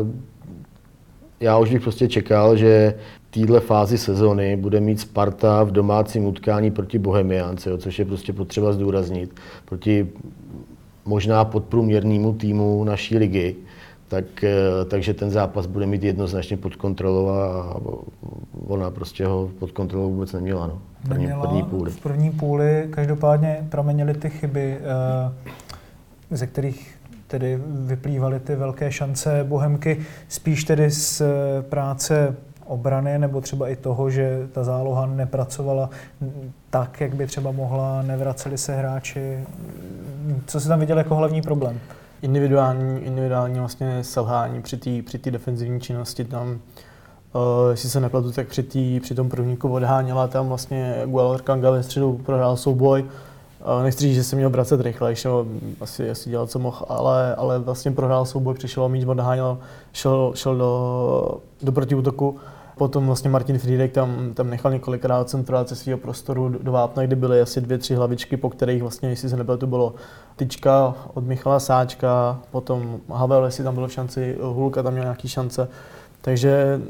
já 1.39 1.57
už 1.57 1.71
bych 1.71 1.81
prostě 1.81 2.07
čekal, 2.07 2.57
že 2.57 2.93
téhle 3.29 3.59
fázi 3.59 3.97
sezony 3.97 4.55
bude 4.55 4.79
mít 4.79 4.99
Sparta 4.99 5.63
v 5.63 5.71
domácím 5.71 6.25
utkání 6.25 6.71
proti 6.71 6.99
Bohemiánce, 6.99 7.69
jo, 7.69 7.77
což 7.77 7.99
je 7.99 8.05
prostě 8.05 8.33
potřeba 8.33 8.73
zdůraznit, 8.73 9.39
proti 9.65 10.09
možná 11.05 11.45
podprůměrnému 11.45 12.33
týmu 12.33 12.83
naší 12.83 13.17
ligy 13.17 13.55
tak, 14.07 14.43
eh, 14.43 14.85
takže 14.87 15.13
ten 15.13 15.29
zápas 15.29 15.65
bude 15.65 15.85
mít 15.85 16.03
jednoznačně 16.03 16.57
pod 16.57 16.75
kontrolou 16.75 17.29
a 17.29 17.75
ona 18.67 18.91
prostě 18.91 19.25
ho 19.25 19.49
pod 19.59 19.71
kontrolou 19.71 20.11
vůbec 20.11 20.33
neměla. 20.33 20.67
No. 20.67 20.81
První, 21.07 21.25
neměla 21.25 21.47
první 21.47 21.63
půli. 21.63 21.91
V 21.91 21.99
první 21.99 22.31
půli 22.31 22.87
každopádně 22.89 23.67
pramenily 23.69 24.13
ty 24.13 24.29
chyby, 24.29 24.77
eh, 26.31 26.35
ze 26.35 26.47
kterých 26.47 26.97
tedy 27.27 27.59
vyplývaly 27.67 28.39
ty 28.39 28.55
velké 28.55 28.91
šance 28.91 29.43
Bohemky, 29.43 29.99
spíš 30.27 30.63
tedy 30.63 30.91
z 30.91 31.21
eh, 31.21 31.25
práce 31.61 32.35
obrany 32.67 33.19
nebo 33.19 33.41
třeba 33.41 33.69
i 33.69 33.75
toho, 33.75 34.09
že 34.09 34.47
ta 34.51 34.63
záloha 34.63 35.05
nepracovala 35.05 35.89
tak, 36.69 37.01
jak 37.01 37.15
by 37.15 37.27
třeba 37.27 37.51
mohla, 37.51 38.01
nevraceli 38.01 38.57
se 38.57 38.75
hráči. 38.75 39.43
Co 40.45 40.59
se 40.59 40.67
tam 40.67 40.79
viděl 40.79 40.97
jako 40.97 41.15
hlavní 41.15 41.41
problém? 41.41 41.79
individuální, 42.21 42.99
individuální 42.99 43.59
vlastně 43.59 44.03
selhání 44.03 44.61
při 44.61 44.77
té 44.77 45.01
při 45.01 45.31
defenzivní 45.31 45.81
činnosti 45.81 46.25
tam, 46.25 46.49
uh, 46.49 47.71
jestli 47.71 47.89
se 47.89 47.99
nepletu, 47.99 48.31
tak 48.31 48.47
při, 48.47 48.63
tý, 48.63 48.99
při 48.99 49.15
tom 49.15 49.29
prvníku 49.29 49.69
odháněla 49.69 50.27
tam 50.27 50.47
vlastně 50.47 51.01
Guelor 51.05 51.41
Kanga 51.41 51.71
ve 51.71 51.83
středu 51.83 52.21
prohrál 52.25 52.57
souboj. 52.57 53.03
Uh, 53.03 53.83
nechci 53.83 54.01
říct, 54.01 54.15
že 54.15 54.23
se 54.23 54.35
měl 54.35 54.49
vracet 54.49 54.81
rychle, 54.81 55.15
šel, 55.15 55.45
asi, 55.81 56.09
asi 56.09 56.29
dělal, 56.29 56.47
co 56.47 56.59
mohl, 56.59 56.85
ale, 56.89 57.35
ale 57.35 57.59
vlastně 57.59 57.91
prohrál 57.91 58.25
souboj, 58.25 58.53
přišel 58.53 58.83
o 58.83 58.89
míč, 58.89 59.05
odháněl, 59.05 59.57
šel, 59.93 60.31
šel 60.35 60.55
do, 60.55 61.41
do 61.61 61.71
protiútoku. 61.71 62.37
Potom 62.77 63.05
vlastně 63.05 63.29
Martin 63.29 63.59
Friedek 63.59 63.91
tam, 63.91 64.33
tam 64.33 64.49
nechal 64.49 64.71
několikrát 64.71 65.29
centrovat 65.29 65.69
ze 65.69 65.75
svého 65.75 65.97
prostoru 65.97 66.49
do 66.49 66.71
vápna, 66.71 67.03
kde 67.03 67.15
byly 67.15 67.41
asi 67.41 67.61
dvě, 67.61 67.77
tři 67.77 67.95
hlavičky, 67.95 68.37
po 68.37 68.49
kterých 68.49 68.81
vlastně, 68.81 69.09
jestli 69.09 69.29
se 69.29 69.37
nebyl, 69.37 69.57
to 69.57 69.67
bylo 69.67 69.95
tyčka 70.35 70.95
od 71.13 71.25
Michala 71.25 71.59
Sáčka, 71.59 72.39
potom 72.51 72.99
Havel, 73.09 73.45
jestli 73.45 73.63
tam 73.63 73.75
bylo 73.75 73.89
šanci, 73.89 74.37
Hulka 74.41 74.83
tam 74.83 74.93
měl 74.93 75.05
nějaký 75.05 75.27
šance. 75.27 75.67
Takže 76.21 76.81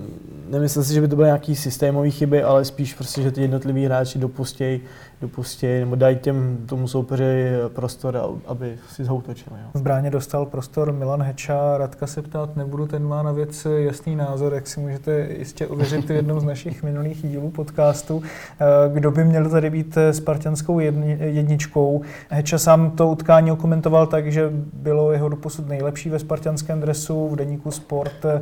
nemyslím 0.50 0.84
si, 0.84 0.94
že 0.94 1.02
by 1.02 1.08
to 1.08 1.16
byly 1.16 1.26
nějaký 1.26 1.56
systémové 1.56 2.10
chyby, 2.10 2.44
ale 2.44 2.66
spíš 2.66 2.94
prostě, 2.94 3.22
že 3.22 3.32
ty 3.32 3.42
jednotliví 3.42 3.86
hráči 3.86 4.20
dopustějí 4.20 4.82
dopustí, 5.22 5.68
nebo 5.68 5.96
dají 5.96 6.16
těm, 6.16 6.58
tomu 6.66 6.88
soupeři 6.88 7.52
prostor, 7.68 8.40
aby 8.48 8.78
si 8.90 9.04
zhoutočili. 9.04 9.56
Jo. 9.64 9.68
V 9.74 9.82
bráně 9.82 10.10
dostal 10.10 10.46
prostor 10.46 10.92
Milan 10.92 11.22
Heča, 11.22 11.78
Radka 11.78 12.08
se 12.08 12.22
ptát 12.22 12.56
nebudu, 12.56 12.88
ten 12.88 13.04
má 13.04 13.24
na 13.24 13.32
věc 13.32 13.68
jasný 13.78 14.16
názor, 14.16 14.54
jak 14.54 14.68
si 14.68 14.80
můžete 14.80 15.28
jistě 15.38 15.68
uvěřit 15.68 16.06
v 16.06 16.12
jednom 16.12 16.40
z 16.40 16.44
našich 16.44 16.84
minulých 16.84 17.28
dílů 17.28 17.50
podcastu. 17.52 18.24
Eh, 18.60 18.66
kdo 18.94 19.12
by 19.12 19.24
měl 19.24 19.50
tady 19.50 19.70
být 19.70 19.98
spartianskou 20.12 20.80
jedničkou? 21.20 22.02
Heča 22.30 22.58
sám 22.58 22.92
to 22.92 23.08
utkání 23.08 23.52
okomentoval 23.52 24.08
tak, 24.08 24.32
že 24.32 24.50
bylo 24.74 25.12
jeho 25.12 25.30
doposud 25.30 25.68
nejlepší 25.68 26.10
ve 26.10 26.20
spartianském 26.20 26.82
dresu. 26.82 27.28
V 27.28 27.36
deníku 27.36 27.72
Sport 27.72 28.26
eh, 28.26 28.42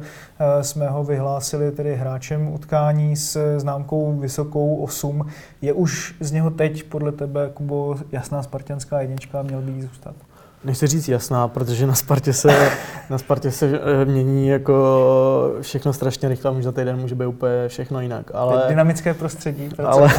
jsme 0.63 0.89
ho 0.89 1.03
vyhlásili 1.03 1.71
tedy 1.71 1.95
hráčem 1.95 2.53
utkání 2.53 3.15
s 3.15 3.59
známkou 3.59 4.19
vysokou 4.19 4.75
8. 4.75 5.25
Je 5.61 5.73
už 5.73 6.15
z 6.19 6.31
něho 6.31 6.49
teď 6.49 6.64
teď 6.69 6.83
podle 6.83 7.11
tebe, 7.11 7.49
Kubo, 7.53 7.95
jasná 8.11 8.43
spartianská 8.43 9.01
jednička 9.01 9.41
měl 9.41 9.61
by 9.61 9.71
jí 9.71 9.81
zůstat? 9.81 10.15
Nechci 10.63 10.87
říct 10.87 11.07
jasná, 11.07 11.47
protože 11.47 11.87
na 11.87 11.93
Spartě 11.93 12.33
se, 12.33 12.69
na 13.09 13.17
Spartě 13.17 13.51
se 13.51 13.79
eh, 14.01 14.05
mění 14.05 14.47
jako 14.47 15.55
všechno 15.61 15.93
strašně 15.93 16.29
rychle, 16.29 16.51
už 16.51 16.63
za 16.63 16.71
týden 16.71 16.97
může 16.97 17.15
být 17.15 17.25
úplně 17.25 17.67
všechno 17.67 18.01
jinak. 18.01 18.31
Ale, 18.33 18.63
dynamické 18.67 19.13
prostředí. 19.13 19.69
Ale, 19.85 20.13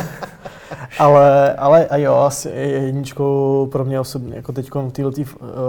ale, 0.98 1.54
ale 1.54 1.86
a 1.86 1.96
jo, 1.96 2.14
asi 2.14 2.48
jedničkou 2.48 3.68
pro 3.72 3.84
mě 3.84 4.00
osobně, 4.00 4.36
jako 4.36 4.52
teď 4.52 4.70
v 4.74 4.92
této 4.92 5.10
eh, 5.20 5.24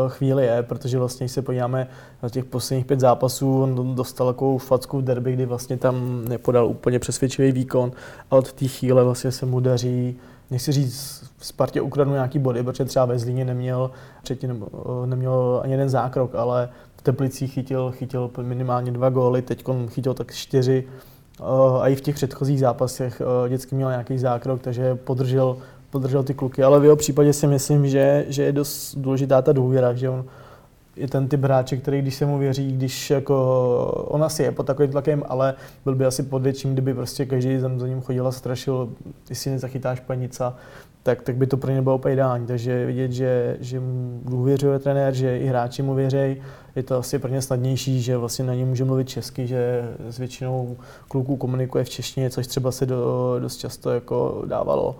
chvíli 0.07 0.45
je, 0.45 0.63
protože 0.63 0.99
vlastně, 0.99 1.23
když 1.23 1.31
se 1.31 1.41
podíváme 1.41 1.87
na 2.23 2.29
těch 2.29 2.45
posledních 2.45 2.85
pět 2.85 2.99
zápasů, 2.99 3.63
on 3.63 3.95
dostal 3.95 4.27
takovou 4.27 4.57
facku 4.57 4.97
v 4.97 5.03
derby, 5.03 5.33
kdy 5.33 5.45
vlastně 5.45 5.77
tam 5.77 6.25
nepodal 6.27 6.67
úplně 6.67 6.99
přesvědčivý 6.99 7.51
výkon 7.51 7.91
a 8.31 8.35
od 8.35 8.53
té 8.53 8.67
chvíle 8.67 9.03
vlastně 9.03 9.31
se 9.31 9.45
mu 9.45 9.59
daří 9.59 10.19
nechci 10.51 10.71
říct, 10.71 11.23
v 11.37 11.45
Spartě 11.45 11.81
ukradnu 11.81 12.13
nějaký 12.13 12.39
body, 12.39 12.63
protože 12.63 12.85
třeba 12.85 13.05
ve 13.05 13.19
Zlíně 13.19 13.45
neměl, 13.45 13.91
předtím 14.23 14.49
nebo, 14.49 14.67
eh, 15.03 15.07
neměl 15.07 15.61
ani 15.63 15.73
jeden 15.73 15.89
zákrok, 15.89 16.35
ale 16.35 16.69
v 16.97 17.01
Teplicích 17.01 17.53
chytil, 17.53 17.91
chytil 17.91 18.31
minimálně 18.41 18.91
dva 18.91 19.09
góly, 19.09 19.41
teď 19.41 19.63
chytil 19.87 20.13
tak 20.13 20.33
čtyři. 20.33 20.83
Eh, 21.39 21.43
a 21.81 21.87
i 21.87 21.95
v 21.95 22.01
těch 22.01 22.15
předchozích 22.15 22.59
zápasech 22.59 23.21
eh, 23.21 23.47
vždycky 23.47 23.75
měl 23.75 23.89
nějaký 23.89 24.17
zákrok, 24.17 24.61
takže 24.61 24.95
podržel, 24.95 25.57
podržel 25.89 26.23
ty 26.23 26.33
kluky. 26.33 26.63
Ale 26.63 26.79
v 26.79 26.83
jeho 26.83 26.95
případě 26.95 27.33
si 27.33 27.47
myslím, 27.47 27.87
že, 27.87 28.25
že 28.27 28.43
je 28.43 28.51
dost 28.51 28.95
důležitá 28.95 29.41
ta 29.41 29.51
důvěra, 29.51 29.93
že 29.93 30.09
on 30.09 30.25
je 30.97 31.07
ten 31.07 31.27
typ 31.27 31.43
hráče, 31.43 31.77
který 31.77 32.01
když 32.01 32.15
se 32.15 32.25
mu 32.25 32.37
věří, 32.37 32.71
když 32.71 33.09
jako, 33.09 33.35
on 34.07 34.23
asi 34.23 34.43
je 34.43 34.51
pod 34.51 34.65
takovým 34.65 34.91
tlakem, 34.91 35.23
ale 35.27 35.53
byl 35.83 35.95
by 35.95 36.05
asi 36.05 36.23
pod 36.23 36.41
větším, 36.41 36.73
kdyby 36.73 36.93
prostě 36.93 37.25
každý 37.25 37.61
tam 37.61 37.79
za 37.79 37.87
ním 37.87 38.01
chodil 38.01 38.27
a 38.27 38.31
strašil, 38.31 38.89
jestli 39.29 39.51
nezachytáš 39.51 39.99
panica, 39.99 40.55
tak, 41.03 41.21
tak 41.21 41.35
by 41.35 41.47
to 41.47 41.57
pro 41.57 41.71
ně 41.71 41.81
bylo 41.81 41.95
úplně 41.95 42.13
ideální. 42.13 42.47
Takže 42.47 42.85
vidět, 42.85 43.11
že, 43.11 43.57
že 43.59 43.79
mu 43.79 44.21
důvěřuje 44.25 44.79
trenér, 44.79 45.13
že 45.13 45.37
i 45.37 45.47
hráči 45.47 45.81
mu 45.81 45.95
věří, 45.95 46.41
je 46.75 46.83
to 46.83 46.97
asi 46.97 47.19
pro 47.19 47.31
ně 47.31 47.41
snadnější, 47.41 48.01
že 48.01 48.17
vlastně 48.17 48.45
na 48.45 48.53
ně 48.53 48.65
může 48.65 48.85
mluvit 48.85 49.09
česky, 49.09 49.47
že 49.47 49.89
s 50.09 50.17
většinou 50.17 50.77
kluků 51.07 51.35
komunikuje 51.35 51.83
v 51.83 51.89
češtině, 51.89 52.29
což 52.29 52.47
třeba 52.47 52.71
se 52.71 52.85
do, 52.85 53.35
dost 53.39 53.57
často 53.57 53.89
jako 53.89 54.43
dávalo 54.47 54.95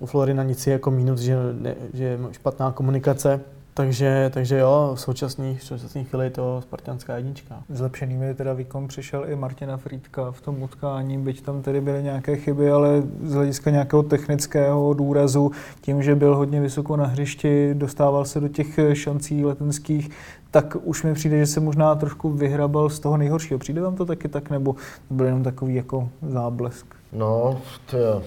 u 0.00 0.06
Florina 0.06 0.42
nic 0.42 0.66
je 0.66 0.72
jako 0.72 0.90
mínus, 0.90 1.20
že, 1.20 1.36
ne, 1.52 1.74
že 1.94 2.04
je 2.04 2.18
špatná 2.32 2.72
komunikace, 2.72 3.40
takže, 3.76 4.30
takže 4.34 4.58
jo, 4.58 4.92
v 4.94 5.00
současné, 5.00 5.54
v 5.54 5.64
současné 5.64 6.04
chvíli 6.04 6.26
je 6.26 6.30
to 6.30 6.60
spartianská 6.62 7.16
jednička. 7.16 7.62
Zlepšenými 7.68 8.34
teda 8.34 8.52
výkon 8.52 8.88
přišel 8.88 9.24
i 9.28 9.36
Martina 9.36 9.76
Frýdka 9.76 10.30
v 10.30 10.40
tom 10.40 10.62
utkání, 10.62 11.18
byť 11.18 11.42
tam 11.42 11.62
tedy 11.62 11.80
byly 11.80 12.02
nějaké 12.02 12.36
chyby, 12.36 12.70
ale 12.70 13.02
z 13.22 13.32
hlediska 13.32 13.70
nějakého 13.70 14.02
technického 14.02 14.94
důrazu, 14.94 15.50
tím, 15.80 16.02
že 16.02 16.14
byl 16.14 16.36
hodně 16.36 16.60
vysoko 16.60 16.96
na 16.96 17.06
hřišti, 17.06 17.74
dostával 17.74 18.24
se 18.24 18.40
do 18.40 18.48
těch 18.48 18.78
šancí 18.92 19.44
letenských, 19.44 20.10
tak 20.50 20.76
už 20.82 21.02
mi 21.02 21.14
přijde, 21.14 21.38
že 21.38 21.46
se 21.46 21.60
možná 21.60 21.94
trošku 21.94 22.30
vyhrabal 22.30 22.90
z 22.90 23.00
toho 23.00 23.16
nejhoršího. 23.16 23.58
Přijde 23.58 23.80
vám 23.80 23.96
to 23.96 24.06
taky 24.06 24.28
tak, 24.28 24.50
nebo 24.50 24.72
to 25.08 25.14
byl 25.14 25.26
jenom 25.26 25.42
takový 25.42 25.74
jako 25.74 26.08
záblesk? 26.28 26.86
No, 27.12 27.60
to 27.90 27.98
jo. 27.98 28.22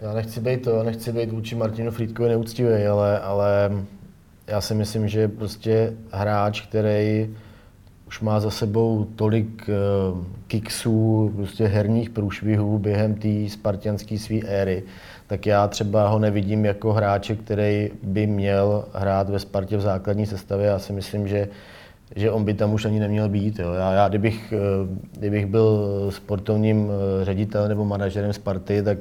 Já 0.00 0.12
nechci 0.14 0.40
být 0.40 0.62
to, 0.62 0.82
nechci 0.82 1.12
být 1.12 1.32
vůči 1.32 1.56
Martinu 1.56 1.90
Frýdkovi 1.90 2.28
neúctivý, 2.28 2.86
ale, 2.86 3.20
ale 3.20 3.70
já 4.46 4.60
si 4.60 4.74
myslím, 4.74 5.08
že 5.08 5.28
prostě 5.28 5.92
hráč, 6.10 6.60
který 6.60 7.28
už 8.06 8.20
má 8.20 8.40
za 8.40 8.50
sebou 8.50 9.06
tolik 9.16 9.68
uh, 9.68 10.24
kiksů, 10.46 11.32
prostě 11.36 11.66
herních 11.66 12.10
průšvihů 12.10 12.78
během 12.78 13.14
té 13.14 13.48
spartianské 13.48 14.18
své 14.18 14.36
éry, 14.36 14.82
tak 15.26 15.46
já 15.46 15.68
třeba 15.68 16.08
ho 16.08 16.18
nevidím 16.18 16.64
jako 16.64 16.92
hráče, 16.92 17.36
který 17.36 17.90
by 18.02 18.26
měl 18.26 18.84
hrát 18.94 19.30
ve 19.30 19.38
Spartě 19.38 19.76
v 19.76 19.80
základní 19.80 20.26
sestavě. 20.26 20.66
Já 20.66 20.78
si 20.78 20.92
myslím, 20.92 21.28
že, 21.28 21.48
že 22.16 22.30
on 22.30 22.44
by 22.44 22.54
tam 22.54 22.72
už 22.72 22.84
ani 22.84 23.00
neměl 23.00 23.28
být. 23.28 23.58
Jo. 23.58 23.72
Já, 23.72 23.92
já 23.92 24.08
kdybych, 24.08 24.54
uh, 24.56 24.98
kdybych 25.18 25.46
byl 25.46 25.86
sportovním 26.10 26.84
uh, 26.84 26.92
ředitelem 27.22 27.68
nebo 27.68 27.84
manažerem 27.84 28.32
Sparty, 28.32 28.82
tak 28.82 28.98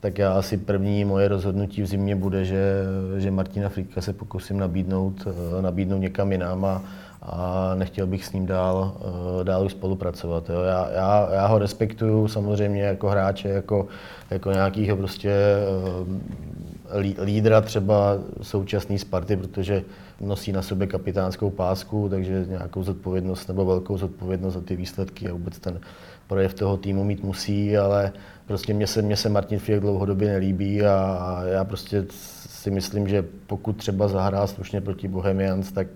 tak 0.00 0.18
já 0.18 0.32
asi 0.32 0.56
první 0.56 1.04
moje 1.04 1.28
rozhodnutí 1.28 1.82
v 1.82 1.86
zimě 1.86 2.16
bude, 2.16 2.44
že, 2.44 2.82
že 3.18 3.30
Martina 3.30 3.68
Frýdka 3.68 4.00
se 4.00 4.12
pokusím 4.12 4.58
nabídnout, 4.58 5.26
eh, 5.26 5.62
nabídnout 5.62 5.98
někam 5.98 6.32
jinam 6.32 6.64
a, 6.64 6.84
a 7.22 7.72
nechtěl 7.74 8.06
bych 8.06 8.24
s 8.24 8.32
ním 8.32 8.46
dál, 8.46 8.96
eh, 9.40 9.44
dál 9.44 9.68
spolupracovat. 9.68 10.50
Jo. 10.50 10.60
Já, 10.60 10.90
já, 10.90 11.28
já, 11.32 11.46
ho 11.46 11.58
respektuju 11.58 12.28
samozřejmě 12.28 12.82
jako 12.82 13.08
hráče, 13.08 13.48
jako, 13.48 13.88
jako 14.30 14.52
nějakého 14.52 14.96
prostě 14.96 15.30
eh, 15.30 17.22
lídra 17.24 17.60
třeba 17.60 18.18
současný 18.42 18.98
Sparty, 18.98 19.36
protože 19.36 19.82
nosí 20.20 20.52
na 20.52 20.62
sobě 20.62 20.86
kapitánskou 20.86 21.50
pásku, 21.50 22.08
takže 22.08 22.46
nějakou 22.48 22.82
zodpovědnost 22.82 23.48
nebo 23.48 23.64
velkou 23.64 23.98
zodpovědnost 23.98 24.54
za 24.54 24.60
ty 24.60 24.76
výsledky 24.76 25.28
a 25.28 25.32
vůbec 25.32 25.58
ten 25.58 25.80
projev 26.26 26.54
toho 26.54 26.76
týmu 26.76 27.04
mít 27.04 27.24
musí, 27.24 27.76
ale 27.76 28.12
prostě 28.50 28.74
mě 28.74 28.86
se, 28.86 29.02
mě 29.02 29.16
se 29.16 29.28
Martin 29.28 29.58
Fiek 29.58 29.80
dlouhodobě 29.80 30.28
nelíbí 30.28 30.82
a, 30.82 30.94
a 30.94 31.44
já 31.44 31.64
prostě 31.64 32.04
si 32.48 32.70
myslím, 32.70 33.08
že 33.08 33.24
pokud 33.46 33.72
třeba 33.76 34.08
zahrá 34.08 34.46
slušně 34.46 34.80
proti 34.80 35.08
Bohemians, 35.08 35.72
tak, 35.72 35.86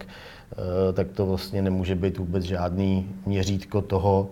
eh, 0.52 0.92
tak 0.92 1.06
to 1.14 1.26
vlastně 1.26 1.62
nemůže 1.62 1.94
být 1.94 2.18
vůbec 2.18 2.44
žádný 2.44 3.08
měřítko 3.26 3.82
toho, 3.82 4.30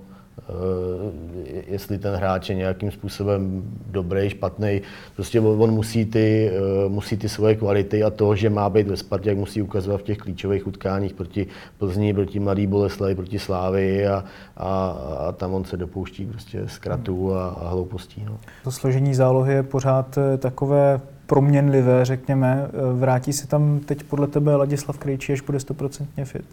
jestli 1.66 1.98
ten 1.98 2.14
hráč 2.14 2.48
je 2.48 2.54
nějakým 2.54 2.90
způsobem 2.90 3.62
dobrý, 3.90 4.30
špatný. 4.30 4.82
Prostě 5.14 5.40
on 5.40 5.70
musí 5.70 6.04
ty, 6.04 6.50
eh, 6.52 6.88
musí 6.88 7.16
ty 7.16 7.28
svoje 7.28 7.54
kvality 7.54 8.02
a 8.02 8.10
to, 8.10 8.36
že 8.36 8.50
má 8.50 8.70
být 8.70 8.88
ve 8.88 8.96
Spartě, 8.96 9.28
jak 9.28 9.38
musí 9.38 9.62
ukazovat 9.62 10.00
v 10.00 10.02
těch 10.02 10.18
klíčových 10.18 10.66
utkáních 10.66 11.14
proti 11.14 11.46
Plzni, 11.78 12.14
proti 12.14 12.40
Mladý 12.40 12.66
Boleslavi, 12.66 13.14
proti 13.14 13.38
Slávy 13.38 14.06
a, 14.06 14.24
a, 14.56 14.88
a 15.28 15.32
tam 15.32 15.54
on 15.54 15.64
se 15.64 15.76
dopouští 15.76 16.26
prostě 16.26 16.68
zkratů 16.68 17.34
a, 17.34 17.48
a 17.48 17.68
hloupostí. 17.68 18.24
No. 18.26 18.38
To 18.64 18.72
složení 18.72 19.14
zálohy 19.14 19.54
je 19.54 19.62
pořád 19.62 20.18
eh, 20.18 20.38
takové 20.38 21.00
proměnlivé, 21.26 22.04
řekněme. 22.04 22.68
Vrátí 22.92 23.32
se 23.32 23.46
tam 23.46 23.80
teď 23.80 24.02
podle 24.02 24.26
tebe 24.26 24.56
Ladislav 24.56 24.98
Krejčí, 24.98 25.32
až 25.32 25.40
bude 25.40 25.60
stoprocentně 25.60 26.24
fit? 26.24 26.44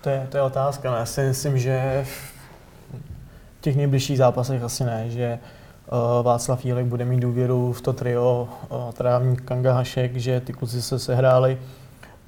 To 0.00 0.10
je, 0.10 0.26
to 0.30 0.36
je 0.36 0.42
otázka. 0.42 0.90
No. 0.90 0.96
Já 0.96 1.06
si 1.06 1.20
myslím, 1.20 1.58
že 1.58 2.04
těch 3.66 3.76
nejbližších 3.76 4.18
zápasech 4.18 4.62
asi 4.62 4.84
ne, 4.84 5.10
že 5.10 5.38
uh, 5.38 6.24
Václav 6.24 6.64
Jílek 6.64 6.86
bude 6.86 7.04
mít 7.04 7.20
důvěru 7.20 7.72
v 7.72 7.80
to 7.80 7.92
trio 7.92 8.48
uh, 8.70 8.92
Trávník, 8.92 9.42
Kanga, 9.42 9.72
Hašek, 9.72 10.16
že 10.16 10.40
ty 10.40 10.52
kluci 10.52 10.82
se 10.82 10.98
sehráli. 10.98 11.58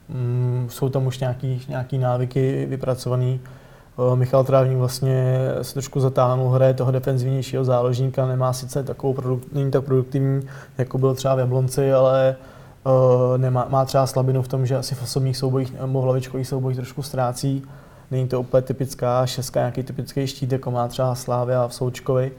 Um, 0.09 0.67
jsou 0.71 0.89
tam 0.89 1.07
už 1.07 1.19
nějaký, 1.19 1.63
nějaký 1.69 1.99
návyky 1.99 2.67
vypracovaný. 2.67 3.41
Uh, 3.97 4.17
Michal 4.17 4.45
Trávník 4.45 4.79
vlastně 4.79 5.39
se 5.63 5.73
trošku 5.73 6.01
zatáhnul, 6.01 6.51
hraje 6.51 6.75
toho 6.75 6.91
defenzivnějšího 6.91 7.65
záložníka, 7.65 8.27
nemá 8.27 8.53
sice 8.53 8.83
takovou 8.83 9.15
produkt, 9.15 9.53
není 9.53 9.71
tak 9.71 9.85
produktivní, 9.85 10.43
jako 10.79 10.99
byl 10.99 11.15
třeba 11.15 11.35
v 11.35 11.39
Jablonci, 11.39 11.93
ale 11.93 12.37
uh, 12.85 13.39
nemá, 13.39 13.67
má 13.69 13.85
třeba 13.85 14.07
slabinu 14.07 14.43
v 14.43 14.49
tom, 14.49 14.67
že 14.67 14.77
asi 14.77 14.95
v 14.95 15.03
osobních 15.03 15.37
soubojích 15.37 15.81
nebo 15.81 16.01
hlavičkových 16.01 16.49
soubojích 16.49 16.77
trošku 16.77 17.03
ztrácí. 17.03 17.63
Není 18.11 18.29
to 18.29 18.41
úplně 18.41 18.63
typická 18.63 19.27
šestka, 19.27 19.61
nějaký 19.61 19.83
typický 19.83 20.27
štít, 20.27 20.53
jako 20.53 20.71
má 20.71 20.89
třeba 20.89 21.15
Slávia 21.15 21.69
v 21.69 21.75
Součkovi, 21.75 22.33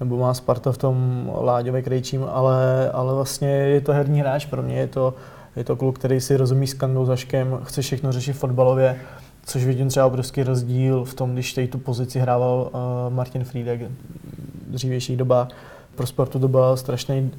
nebo 0.00 0.16
má 0.16 0.34
Sparta 0.34 0.72
v 0.72 0.78
tom 0.78 1.30
Láďové 1.40 1.82
Krejčím, 1.82 2.26
ale, 2.30 2.90
ale 2.90 3.14
vlastně 3.14 3.48
je 3.48 3.80
to 3.80 3.92
herní 3.92 4.20
hráč 4.20 4.46
pro 4.46 4.62
mě, 4.62 4.76
je 4.76 4.86
to, 4.86 5.14
je 5.56 5.64
to 5.64 5.76
kluk, 5.76 5.98
který 5.98 6.20
si 6.20 6.36
rozumí 6.36 6.66
s 6.66 6.74
Kandou 6.74 7.04
Zaškem, 7.04 7.60
chce 7.64 7.82
všechno 7.82 8.12
řešit 8.12 8.32
fotbalově, 8.32 9.00
což 9.46 9.64
vidím 9.64 9.88
třeba 9.88 10.06
obrovský 10.06 10.42
rozdíl 10.42 11.04
v 11.04 11.14
tom, 11.14 11.32
když 11.32 11.52
tady 11.52 11.68
tu 11.68 11.78
pozici 11.78 12.20
hrával 12.20 12.70
uh, 12.72 13.14
Martin 13.14 13.44
Friedek 13.44 13.80
v 13.80 14.70
dřívějších 14.70 15.16
dobách. 15.16 15.48
Pro 15.94 16.06
sportu 16.06 16.38
to 16.38 16.48
byla 16.48 16.76
strašně 16.76 17.30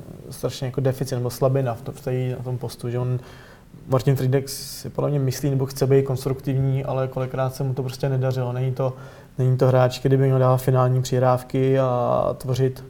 jako 0.61 0.81
deficit 0.81 1.15
nebo 1.15 1.29
slabina 1.29 1.73
v, 1.73 1.81
to, 1.81 1.91
v 1.91 2.01
tej, 2.01 2.35
na 2.37 2.43
tom 2.43 2.57
postu, 2.57 2.89
že 2.89 2.99
on 2.99 3.19
Martin 3.87 4.15
Friedex 4.15 4.53
si 4.81 4.89
podle 4.89 5.09
mě 5.09 5.19
myslí 5.19 5.49
nebo 5.49 5.65
chce 5.65 5.87
být 5.87 6.05
konstruktivní, 6.05 6.85
ale 6.85 7.07
kolikrát 7.07 7.55
se 7.55 7.63
mu 7.63 7.73
to 7.73 7.83
prostě 7.83 8.09
nedařilo. 8.09 8.53
Není 8.53 8.73
to, 8.73 8.93
není 9.37 9.57
to 9.57 9.67
hráč, 9.67 9.99
který 9.99 10.17
by 10.17 10.25
měl 10.25 10.39
dávat 10.39 10.57
finální 10.57 11.01
přihrávky 11.01 11.79
a 11.79 12.35
tvořit 12.37 12.83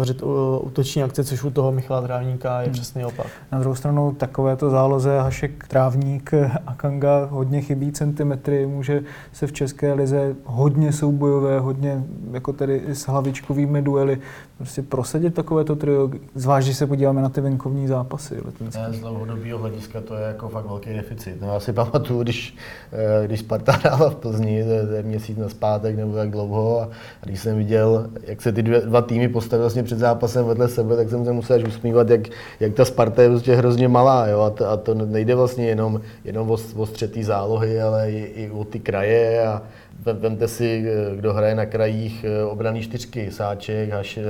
tvořit 0.00 0.22
útoční 0.60 1.02
akce, 1.02 1.24
což 1.24 1.44
u 1.44 1.50
toho 1.50 1.72
Michala 1.72 2.02
Trávníka 2.02 2.60
je 2.60 2.64
hmm. 2.64 2.72
přesný 2.72 3.04
opak. 3.04 3.26
Na 3.52 3.58
druhou 3.58 3.74
stranu 3.74 4.12
takovéto 4.12 4.70
záloze 4.70 5.20
Hašek, 5.20 5.68
Trávník 5.68 6.30
a 6.66 6.74
Kanga 6.74 7.28
hodně 7.30 7.60
chybí 7.60 7.92
centimetry, 7.92 8.66
může 8.66 9.02
se 9.32 9.46
v 9.46 9.52
České 9.52 9.92
lize 9.92 10.36
hodně 10.44 10.92
soubojové, 10.92 11.60
hodně 11.60 12.04
jako 12.32 12.52
tedy 12.52 12.82
s 12.86 13.06
hlavičkovými 13.06 13.82
duely 13.82 14.18
prostě 14.60 14.82
prosadit 14.82 15.34
takovéto 15.34 15.76
trio, 15.76 16.10
zvlášť, 16.34 16.66
když 16.66 16.76
se 16.76 16.86
podíváme 16.86 17.22
na 17.22 17.28
ty 17.28 17.40
venkovní 17.40 17.88
zápasy 17.88 18.36
Ne, 18.60 18.92
z 18.92 19.00
dlouhodobého 19.00 19.58
hlediska 19.58 20.00
to 20.00 20.14
je 20.14 20.22
jako 20.22 20.48
fakt 20.48 20.66
velký 20.66 20.90
deficit. 20.90 21.40
No, 21.40 21.52
já 21.52 21.60
si 21.60 21.72
pamatuju, 21.72 22.22
když, 22.22 22.56
eh, 22.92 23.26
když 23.26 23.40
Sparta 23.40 23.72
hrála 23.82 24.10
v 24.10 24.14
Plzni, 24.14 24.64
to 24.64 24.94
je 24.94 25.02
měsíc 25.02 25.38
na 25.38 25.48
zpátek 25.48 25.96
nebo 25.96 26.16
jak 26.16 26.30
dlouho, 26.30 26.80
a 26.80 26.88
když 27.26 27.40
jsem 27.40 27.56
viděl, 27.56 28.10
jak 28.22 28.42
se 28.42 28.52
ty 28.52 28.62
dvě, 28.62 28.80
dva 28.80 29.02
týmy 29.02 29.28
postavily 29.28 29.64
vlastně 29.64 29.82
před 29.90 29.98
zápasem 29.98 30.46
vedle 30.46 30.68
sebe, 30.68 30.96
tak 30.96 31.10
jsem 31.10 31.24
se 31.24 31.32
musel 31.32 31.56
až 31.56 31.64
usmívat, 31.64 32.10
jak, 32.10 32.20
jak 32.60 32.74
ta 32.74 32.84
Sparta 32.84 33.22
je 33.22 33.28
prostě 33.28 33.54
hrozně 33.54 33.88
malá. 33.88 34.26
Jo? 34.26 34.40
A, 34.40 34.50
to, 34.50 34.68
a 34.68 34.76
to 34.76 34.94
nejde 34.94 35.34
vlastně 35.34 35.66
jenom, 35.66 36.00
jenom 36.24 36.50
o, 36.50 36.58
o 36.76 36.86
střetý 36.86 37.22
zálohy, 37.22 37.82
ale 37.82 38.10
i, 38.10 38.18
i 38.18 38.50
o 38.50 38.64
ty 38.64 38.80
kraje. 38.80 39.46
A, 39.46 39.62
Vemte 40.04 40.48
si, 40.48 40.84
kdo 41.16 41.32
hraje 41.32 41.54
na 41.54 41.66
krajích 41.66 42.24
eh, 42.24 42.44
obraný 42.44 42.82
čtyřky, 42.82 43.30
Sáček, 43.30 43.90
Haš, 43.90 44.18
eh, 44.18 44.24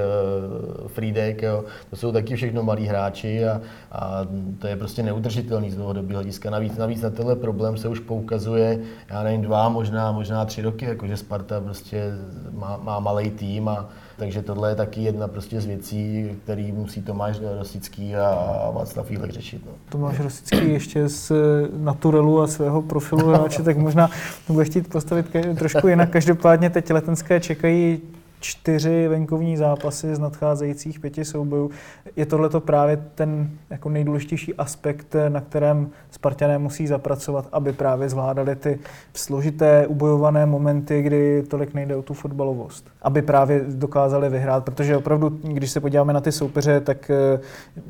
Frídek, 0.87 1.43
jo. 1.43 1.65
to 1.91 1.97
jsou 1.97 2.13
taky 2.13 2.37
všechno 2.37 2.63
malí 2.63 2.87
hráči 2.87 3.45
a, 3.45 3.61
a 3.93 4.27
to 4.59 4.67
je 4.67 4.77
prostě 4.77 5.03
neudržitelný 5.03 5.71
z 5.71 5.77
dlouhodobého 5.77 6.19
hlediska. 6.19 6.51
Navíc, 6.51 6.77
navíc 6.77 7.03
na 7.03 7.11
tenhle 7.11 7.37
problém 7.37 7.77
se 7.79 7.89
už 7.89 7.99
poukazuje, 8.01 8.79
já 9.11 9.23
nevím, 9.23 9.43
dva, 9.43 9.69
možná, 9.69 10.13
možná 10.13 10.45
tři 10.45 10.63
roky, 10.63 10.85
jakože 10.85 11.17
Sparta 11.17 11.61
prostě 11.61 12.13
má, 12.53 12.77
má 12.77 13.01
malý 13.01 13.31
tým 13.31 13.69
a 13.69 13.89
takže 14.21 14.43
tohle 14.43 14.71
je 14.71 14.75
taky 14.75 15.03
jedna 15.03 15.29
prostě 15.29 15.61
z 15.61 15.67
věcí, 15.67 16.31
který 16.45 16.73
musí 16.73 17.03
Tomáš 17.03 17.41
Rosický 17.59 18.17
a 18.17 18.71
Václav 18.75 19.11
Jílek 19.11 19.31
řešit. 19.31 19.63
No. 19.67 19.73
Tomáš 19.89 20.21
Rosický 20.21 20.71
ještě 20.71 21.09
z 21.09 21.33
naturelu 21.77 22.43
a 22.43 22.47
svého 22.47 22.83
profilu 22.83 23.29
hráče, 23.29 23.63
tak 23.63 23.77
možná 23.77 24.11
bude 24.49 24.65
chtít 24.65 24.89
postavit 24.89 25.27
trošku 25.59 25.89
jinak. 25.89 26.11
Každopádně 26.11 26.71
teď 26.71 26.91
letenské 26.91 27.41
čekají 27.41 28.01
čtyři 28.41 29.09
venkovní 29.09 29.57
zápasy 29.57 30.15
z 30.15 30.19
nadcházejících 30.19 31.01
pěti 31.01 31.25
soubojů. 31.25 31.71
Je 32.17 32.27
tohle 32.27 32.51
právě 32.59 32.97
ten 33.15 33.51
jako 33.71 33.89
nejdůležitější 33.89 34.55
aspekt, 34.55 35.17
na 35.29 35.41
kterém 35.41 35.91
Spartané 36.11 36.59
musí 36.59 36.87
zapracovat, 36.87 37.49
aby 37.53 37.73
právě 37.73 38.09
zvládali 38.09 38.57
ty 38.57 38.79
složité, 39.15 39.87
ubojované 39.87 40.47
momenty, 40.47 41.03
kdy 41.03 41.43
tolik 41.43 41.75
nejde 41.75 41.97
o 41.97 42.03
tu 42.03 42.15
fotbalovost. 42.15 42.91
Aby 43.03 43.23
právě 43.23 43.65
dokázali 43.69 44.29
vyhrát, 44.29 44.65
protože 44.65 44.97
opravdu, 44.97 45.29
když 45.29 45.71
se 45.71 45.81
podíváme 45.81 46.13
na 46.13 46.21
ty 46.21 46.33
soupeře, 46.33 46.81
tak 46.81 47.11
eh, 47.11 47.41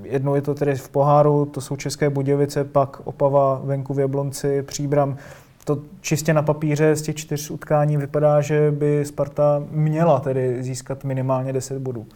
jednou 0.02 0.34
je 0.34 0.42
to 0.42 0.54
tedy 0.54 0.74
v 0.74 0.88
poháru, 0.88 1.46
to 1.46 1.60
jsou 1.60 1.76
České 1.76 2.10
Budějovice, 2.10 2.64
pak 2.64 3.00
Opava, 3.04 3.60
venku 3.64 3.94
v 3.94 3.98
Jablonci, 3.98 4.62
Příbram 4.62 5.16
to 5.64 5.78
čistě 6.00 6.34
na 6.34 6.42
papíře 6.42 6.96
z 6.96 7.02
těch 7.02 7.16
čtyř 7.16 7.50
utkání 7.50 7.96
vypadá, 7.96 8.40
že 8.40 8.70
by 8.70 9.04
Sparta 9.04 9.62
měla 9.70 10.20
tedy 10.20 10.62
získat 10.62 11.04
minimálně 11.04 11.52
10 11.52 11.78
bodů. 11.78 12.06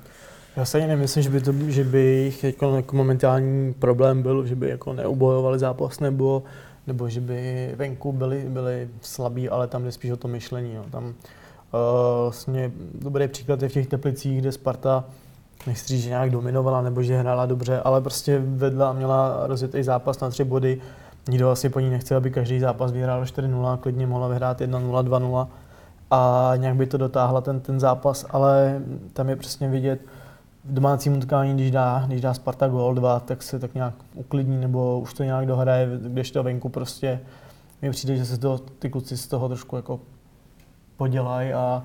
Já 0.57 0.65
se 0.65 0.79
ani 0.79 0.87
nemyslím, 0.87 1.23
že 1.23 1.31
by, 1.31 1.41
to, 1.41 1.53
že 1.69 1.85
by 1.85 2.01
jich 2.01 2.45
jako, 2.45 2.77
jako 2.77 2.97
momentální 2.97 3.75
problém 3.75 4.23
byl, 4.23 4.47
že 4.47 4.55
by 4.55 4.69
jako 4.69 4.93
neubojovali 4.93 5.59
zápas 5.59 6.01
nebo, 6.01 6.43
nebo 6.87 7.09
že 7.09 7.21
by 7.21 7.71
venku 7.77 8.13
byli, 8.13 8.45
byli 8.49 8.89
slabí, 9.01 9.49
ale 9.49 9.67
tam 9.67 9.85
jde 9.85 9.93
spíš 9.93 10.11
o 10.11 10.17
to 10.17 10.29
myšlení. 10.29 10.75
Jo. 10.75 10.85
Tam 10.91 11.05
uh, 11.05 11.13
vlastně 12.23 12.73
dobrý 12.95 13.29
příklad 13.29 13.63
je 13.63 13.69
v 13.69 13.73
těch 13.73 13.87
Teplicích, 13.87 14.41
kde 14.41 14.53
Sparta 14.53 15.05
nechci 15.67 15.99
že 15.99 16.09
nějak 16.09 16.31
dominovala 16.31 16.83
nebo 16.83 17.03
že 17.03 17.17
hrála 17.17 17.47
dobře, 17.47 17.81
ale 17.81 18.01
prostě 18.01 18.43
vedla 18.45 18.91
a 18.91 18.93
měla 18.93 19.47
rozjetý 19.47 19.83
zápas 19.83 20.21
na 20.21 20.31
tři 20.31 20.45
body 20.45 20.81
Nikdo 21.29 21.51
asi 21.51 21.69
po 21.69 21.81
ní 21.81 21.91
nechce, 21.91 22.17
aby 22.17 22.31
každý 22.31 22.61
zápas 22.61 22.93
vyhrál 22.93 23.25
4-0, 23.25 23.79
klidně 23.79 24.07
mohla 24.07 24.29
vyhrát 24.29 24.61
1-0, 24.61 25.05
2-0 25.05 25.49
a 26.11 26.53
nějak 26.57 26.77
by 26.77 26.87
to 26.87 26.99
dotáhla 26.99 27.41
ten, 27.41 27.61
ten 27.61 27.81
zápas, 27.81 28.27
ale 28.31 28.83
tam 29.13 29.29
je 29.29 29.37
přesně 29.37 29.69
vidět, 29.69 30.01
v 30.65 30.75
domácím 30.75 31.17
utkání, 31.17 31.55
když 31.55 31.71
dá, 31.71 32.05
když 32.07 32.21
dá 32.21 32.35
Sparta 32.35 32.69
gol 32.69 32.95
2, 32.95 33.21
tak 33.21 33.43
se 33.43 33.59
tak 33.59 33.75
nějak 33.75 33.95
uklidní 34.15 34.57
nebo 34.57 35.01
už 35.01 35.15
to 35.15 35.23
nějak 35.25 35.47
dohraje, 35.47 35.89
když 36.03 36.31
to 36.31 36.43
venku 36.43 36.69
prostě. 36.69 37.21
Mi 37.83 37.91
přijde, 37.91 38.17
že 38.17 38.25
se 38.25 38.39
to, 38.39 38.59
ty 38.59 38.91
kluci 38.91 39.17
z 39.17 39.27
toho 39.27 39.49
trošku 39.49 39.77
jako 39.77 40.01
podělají 40.97 41.53
a, 41.53 41.85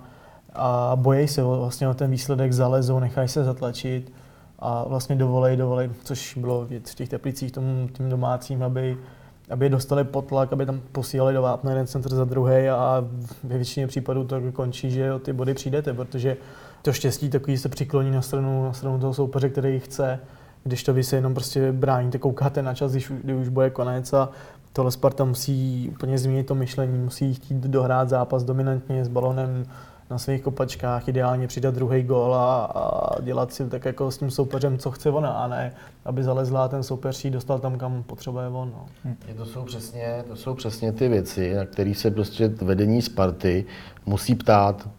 a 0.54 0.92
bojí 0.96 1.28
se 1.28 1.44
vlastně 1.44 1.90
o 1.90 1.94
ten 1.94 2.12
výsledek, 2.12 2.54
zalezou, 2.54 3.00
nechají 3.00 3.28
se 3.28 3.44
zatlačit 3.44 4.14
a 4.60 4.84
vlastně 4.84 5.16
dovolej, 5.16 5.58
dovolej, 5.58 5.90
což 6.04 6.38
bylo 6.38 6.66
v 6.66 6.96
těch 6.96 7.10
teplicích 7.10 7.52
tomu 7.52 7.88
tím 7.88 8.10
domácím, 8.10 8.64
aby, 8.64 8.98
aby 9.50 9.70
dostali 9.70 10.04
potlak, 10.04 10.54
aby 10.54 10.66
tam 10.66 10.82
posílali 10.92 11.34
do 11.34 11.42
vápna 11.42 11.72
jeden 11.72 11.88
centr 11.88 12.16
za 12.16 12.26
druhý 12.26 12.70
a 12.70 13.06
ve 13.44 13.56
většině 13.56 13.88
případů 13.88 14.24
to 14.24 14.42
končí, 14.54 14.92
že 14.92 15.14
o 15.14 15.20
ty 15.20 15.34
body 15.34 15.54
přijdete, 15.54 15.94
protože 15.94 16.38
to 16.82 16.94
štěstí 16.94 17.30
takový 17.30 17.58
se 17.58 17.70
přikloní 17.70 18.12
na 18.12 18.22
stranu, 18.22 18.64
na 18.64 18.74
stranu 18.74 19.00
toho 19.00 19.14
soupeře, 19.14 19.50
který 19.50 19.80
chce, 19.80 20.20
když 20.64 20.84
to 20.84 20.94
vy 20.94 21.04
se 21.04 21.16
jenom 21.16 21.34
prostě 21.34 21.72
bráníte, 21.72 22.18
koukáte 22.18 22.62
na 22.62 22.74
čas, 22.74 22.92
když, 22.92 23.12
když 23.24 23.36
už 23.36 23.50
bude 23.50 23.70
konec 23.70 24.14
a 24.14 24.30
tohle 24.74 24.92
Sparta 24.92 25.26
musí 25.26 25.90
úplně 25.92 26.18
změnit 26.18 26.44
to 26.44 26.56
myšlení, 26.56 26.98
musí 26.98 27.34
chtít 27.34 27.58
dohrát 27.58 28.10
zápas 28.10 28.44
dominantně 28.44 29.06
s 29.06 29.08
balonem, 29.08 29.66
na 30.10 30.18
svých 30.18 30.42
kopačkách, 30.42 31.08
ideálně 31.08 31.48
přidat 31.48 31.76
druhý 31.76 32.04
gól 32.04 32.36
a, 32.36 32.66
a, 32.66 33.22
dělat 33.22 33.54
si 33.54 33.70
tak 33.70 33.86
jako 33.86 34.12
s 34.12 34.18
tím 34.18 34.32
soupeřem, 34.32 34.78
co 34.78 34.92
chce 34.92 35.10
ona, 35.10 35.30
a 35.30 35.48
ne, 35.48 35.74
aby 36.06 36.24
zalezla 36.24 36.68
ten 36.68 36.84
soupeř 36.84 37.26
dostal 37.26 37.60
tam, 37.60 37.78
kam 37.78 38.04
potřebuje 38.04 38.48
on. 38.48 38.72
No. 38.76 38.86
Hm. 39.06 39.16
To, 39.38 39.46
jsou 39.46 39.64
přesně, 39.64 40.24
to 40.28 40.36
jsou 40.36 40.54
přesně 40.54 40.92
ty 40.92 41.08
věci, 41.08 41.54
na 41.54 41.66
které 41.66 41.94
se 41.96 42.12
prostě 42.12 42.48
vedení 42.48 43.02
Sparty 43.02 43.66
musí 44.06 44.36
ptát, 44.36 44.90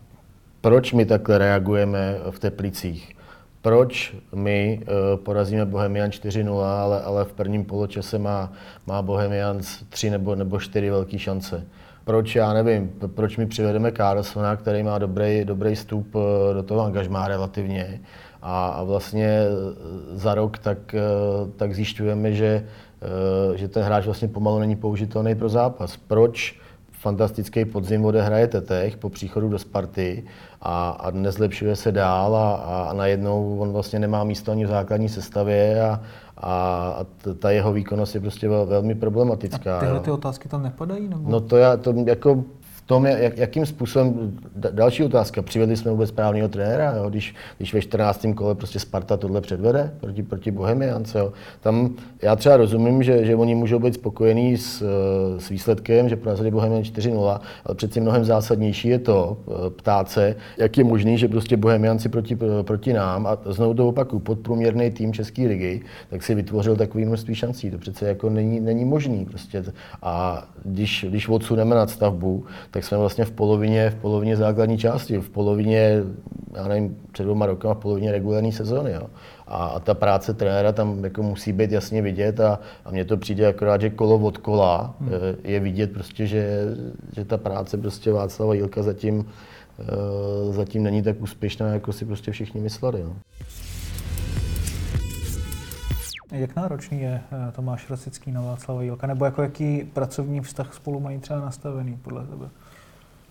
proč 0.61 0.93
my 0.93 1.07
takhle 1.07 1.39
reagujeme 1.39 2.17
v 2.31 2.39
Teplicích 2.39 3.17
proč 3.63 4.17
my 4.35 4.81
uh, 4.83 5.21
porazíme 5.21 5.67
Bohemian 5.67 6.11
4-0, 6.11 6.65
ale, 6.65 7.03
ale 7.03 7.25
v 7.25 7.33
prvním 7.33 7.65
poločase 7.65 8.19
má, 8.19 8.53
má 8.87 9.03
Bohemian 9.03 9.61
3 9.89 10.11
nebo, 10.11 10.35
nebo 10.35 10.61
4 10.61 10.91
velké 10.91 11.19
šance. 11.19 11.67
Proč, 12.05 12.37
já 12.37 12.53
nevím, 12.53 12.93
proč 13.15 13.37
my 13.37 13.47
přivedeme 13.47 13.93
Carlsona, 13.93 14.57
který 14.57 14.83
má 14.83 14.99
dobrý, 14.99 15.45
dobrý 15.45 15.75
vstup 15.75 16.17
eh, 16.17 16.55
do 16.55 16.63
toho 16.63 16.85
angažmá 16.85 17.29
relativně 17.29 18.01
a, 18.43 18.69
a 18.69 18.83
vlastně 18.83 19.27
eh, 19.27 19.47
za 20.19 20.35
rok 20.35 20.59
tak, 20.59 20.95
tak 21.57 21.75
zjišťujeme, 21.75 22.33
že, 22.33 22.67
že 23.55 23.69
ten 23.69 23.83
hráč 23.83 24.05
vlastně 24.05 24.29
pomalu 24.29 24.59
není 24.59 24.77
použitelný 24.77 25.35
pro 25.35 25.49
zápas. 25.49 25.97
Proč 25.97 26.61
fantastický 27.01 27.65
podzim 27.65 28.05
odehraje 28.05 28.47
Tetech 28.47 28.97
po 28.97 29.09
příchodu 29.09 29.49
do 29.49 29.59
Sparty 29.59 30.25
a, 30.61 30.91
a 30.91 31.11
nezlepšuje 31.11 31.77
se 31.77 31.93
dál 31.93 32.37
a, 32.37 32.55
a 32.55 32.93
najednou 32.93 33.59
on 33.59 33.73
vlastně 33.73 33.99
nemá 33.99 34.25
místo 34.25 34.53
ani 34.53 34.65
v 34.65 34.69
základní 34.69 35.09
sestavě 35.09 35.83
a, 35.83 36.01
a, 36.43 37.07
ta 37.38 37.51
jeho 37.51 37.72
výkonnost 37.72 38.14
je 38.14 38.20
prostě 38.20 38.49
vel, 38.49 38.66
velmi 38.66 38.95
problematická. 38.95 39.76
A 39.76 39.80
tyhle 39.80 40.01
ty 40.01 40.11
otázky 40.11 40.49
tam 40.49 40.62
nepadají? 40.62 41.09
Nebo? 41.09 41.30
No 41.30 41.41
to 41.41 41.57
já, 41.57 41.76
to 41.76 41.95
jako 42.07 42.45
tom, 42.91 43.07
jak, 43.07 43.38
jakým 43.38 43.66
způsobem, 43.66 44.38
další 44.55 45.05
otázka, 45.05 45.43
přivedli 45.43 45.76
jsme 45.76 45.91
vůbec 45.91 46.09
správného 46.09 46.49
trenéra, 46.49 46.95
jo? 46.97 47.11
Když, 47.11 47.34
když 47.57 47.74
ve 47.74 47.80
14. 47.80 48.26
kole 48.34 48.55
prostě 48.55 48.78
Sparta 48.78 49.16
tohle 49.16 49.41
předvede 49.41 49.95
proti, 50.01 50.22
proti 50.22 50.51
Bohemiance. 50.51 51.18
Jo? 51.18 51.32
Tam 51.61 51.95
já 52.22 52.36
třeba 52.36 52.57
rozumím, 52.57 53.03
že, 53.03 53.24
že 53.24 53.36
oni 53.36 53.55
můžou 53.55 53.78
být 53.78 53.95
spokojení 53.95 54.57
s, 54.57 54.82
s 55.38 55.49
výsledkem, 55.49 56.09
že 56.09 56.16
porazili 56.16 56.51
Bohemian 56.51 56.82
4-0, 56.82 57.41
ale 57.64 57.74
přeci 57.74 58.01
mnohem 58.01 58.24
zásadnější 58.24 58.88
je 58.88 58.99
to 58.99 59.36
eh, 59.38 59.70
ptát 59.70 60.11
se, 60.11 60.36
jak 60.59 60.78
je 60.78 60.84
možný, 60.84 61.18
že 61.18 61.28
prostě 61.28 61.57
Bohemianci 61.57 62.09
proti, 62.09 62.38
proti 62.62 62.93
nám, 62.93 63.26
a 63.26 63.38
znovu 63.47 63.74
to 63.74 63.88
opaku, 63.88 64.18
podprůměrný 64.18 64.91
tým 64.91 65.12
České 65.12 65.43
ligy, 65.43 65.80
tak 66.11 66.22
si 66.22 66.34
vytvořil 66.34 66.76
takový 66.76 67.05
množství 67.05 67.34
šancí. 67.34 67.70
To 67.70 67.78
přece 67.78 68.09
jako 68.09 68.30
není, 68.30 68.61
není 68.61 68.84
možný. 68.84 69.24
Prostě. 69.24 69.64
A 70.03 70.45
když, 70.64 71.07
když 71.09 71.28
odsuneme 71.28 71.74
nadstavbu, 71.74 72.45
tak 72.70 72.80
tak 72.81 72.85
jsme 72.87 72.99
vlastně 72.99 73.24
v 73.24 73.31
polovině, 73.31 73.91
v 73.91 73.95
polovině 73.95 74.37
základní 74.37 74.78
části, 74.78 75.18
v 75.18 75.31
polovině, 75.31 76.03
já 76.55 76.68
nevím, 76.68 76.97
před 77.12 77.22
dvěma 77.22 77.47
rokama, 77.47 77.74
v 77.74 77.78
polovině 77.78 78.12
regulární 78.12 78.53
sezóny. 78.53 78.93
Jo. 78.93 79.07
A, 79.47 79.66
a, 79.66 79.81
ta 79.81 79.95
práce 79.95 80.35
trenéra 80.35 80.72
tam 80.72 81.05
jako 81.05 81.22
musí 81.22 81.53
být 81.53 81.72
jasně 81.72 82.03
vidět 82.03 82.41
a, 82.41 82.59
a 82.85 82.91
mně 82.91 83.05
to 83.05 83.16
přijde 83.16 83.47
akorát, 83.47 83.81
že 83.81 83.91
kolo 83.91 84.18
od 84.18 84.39
kola 84.39 84.95
hmm. 85.01 85.11
Eh, 85.12 85.53
je 85.53 85.61
vidět 85.61 85.93
prostě, 85.93 86.26
že, 86.26 86.64
že 87.16 87.24
ta 87.24 87.37
práce 87.37 87.76
prostě 87.76 88.12
Václava 88.12 88.55
Jilka 88.55 88.83
zatím, 88.83 89.18
uh, 89.18 90.55
zatím 90.55 90.83
není 90.83 91.03
tak 91.03 91.20
úspěšná, 91.20 91.68
jako 91.68 91.93
si 91.93 92.05
prostě 92.05 92.33
všichni 92.33 92.61
mysleli. 92.61 93.03
No. 93.03 93.16
Jak 96.33 96.57
náročný 96.57 97.01
je 97.01 97.20
eh, 97.33 97.53
Tomáš 97.53 97.91
Rosický 97.91 98.33
na 98.33 98.41
Václava 98.41 98.83
Jilka? 98.83 99.07
Nebo 99.07 99.24
jako 99.24 99.43
jaký 99.43 99.85
pracovní 99.85 100.41
vztah 100.41 100.74
spolu 100.74 101.01
mají 101.01 101.18
třeba 101.18 101.41
nastavený 101.41 101.97
podle 102.03 102.26
tebe? 102.26 102.49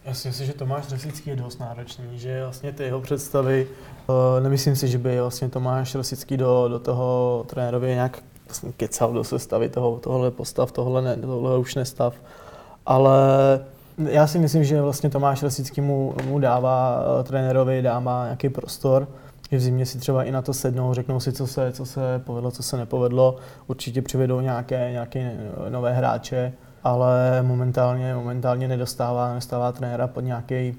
Já 0.06 0.14
si 0.14 0.28
myslím, 0.28 0.47
že 0.47 0.54
Tomáš 0.54 0.91
Rosický 0.91 1.30
je 1.30 1.36
dost 1.36 1.60
náročný, 1.60 2.06
že 2.20 2.43
vlastně 2.43 2.72
ty 2.72 2.84
jeho 2.84 3.02
představy, 3.02 3.68
uh, 4.08 4.43
nemyslím 4.43 4.76
si, 4.76 4.88
že 4.88 4.97
by 4.97 5.22
vlastně 5.22 5.50
Tomáš 5.50 5.95
Rosický 5.95 6.38
do, 6.38 6.68
do 6.68 6.80
toho 6.80 7.45
trenérově 7.50 7.93
nějak 7.93 8.24
vlastně 8.45 8.72
kecal 8.72 9.14
do 9.14 9.24
sestavy 9.24 9.70
toho, 9.70 10.00
tohle 10.00 10.32
postav, 10.32 10.72
tohle, 10.72 11.02
ne, 11.02 11.18
tohle 11.18 11.58
už 11.58 11.76
nestav, 11.76 12.16
ale 12.86 13.20
já 13.97 14.28
si 14.28 14.39
myslím, 14.39 14.64
že 14.64 14.82
vlastně 14.82 15.10
Tomáš 15.10 15.43
Rosický 15.43 15.82
mu, 15.82 16.16
mu 16.26 16.39
dává 16.39 17.00
uh, 17.18 17.24
trenérovi, 17.24 17.82
dává 17.82 18.24
nějaký 18.24 18.50
prostor, 18.50 19.08
že 19.52 19.58
v 19.58 19.62
zimě 19.62 19.86
si 19.86 19.97
třeba 19.97 20.24
i 20.24 20.32
na 20.32 20.41
to 20.41 20.54
sednou, 20.54 20.93
řeknou 20.93 21.20
si, 21.20 21.32
co 21.32 21.47
se, 21.47 21.72
co 21.72 21.86
se 21.86 22.22
povedlo, 22.26 22.52
co 22.52 22.64
se 22.64 22.78
nepovedlo, 22.78 23.36
určitě 23.68 24.02
přivedou 24.02 24.39
nějaké, 24.41 24.91
nějaké 24.91 25.38
nové 25.70 25.93
hráče, 25.93 26.54
ale 26.84 27.44
momentálně, 27.44 28.16
momentálně 28.16 28.68
nedostává, 28.68 29.30
nedostává 29.30 29.72
trenéra 29.72 30.08
pod 30.08 30.22
nějaký 30.22 30.76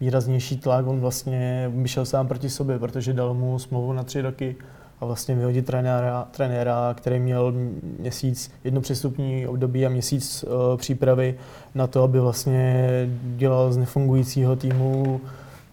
výraznější 0.00 0.56
tlak. 0.56 0.86
On 0.86 1.00
vlastně 1.00 1.70
by 1.74 1.88
šel 1.88 2.04
sám 2.04 2.28
proti 2.28 2.50
sobě, 2.50 2.78
protože 2.78 3.12
dal 3.12 3.34
mu 3.34 3.58
smlouvu 3.58 3.92
na 3.92 4.02
tři 4.02 4.20
roky 4.20 4.56
a 5.00 5.04
vlastně 5.04 5.34
vyhodit 5.34 5.66
trenéra, 5.66 6.28
trenéra 6.30 6.94
který 6.94 7.18
měl 7.18 7.54
měsíc, 7.98 8.50
jedno 8.64 8.80
přestupní 8.80 9.46
období 9.46 9.86
a 9.86 9.88
měsíc 9.88 10.44
uh, 10.44 10.76
přípravy 10.76 11.34
na 11.74 11.86
to, 11.86 12.02
aby 12.02 12.20
vlastně 12.20 12.88
dělal 13.36 13.72
z 13.72 13.76
nefungujícího 13.76 14.56
týmu 14.56 15.20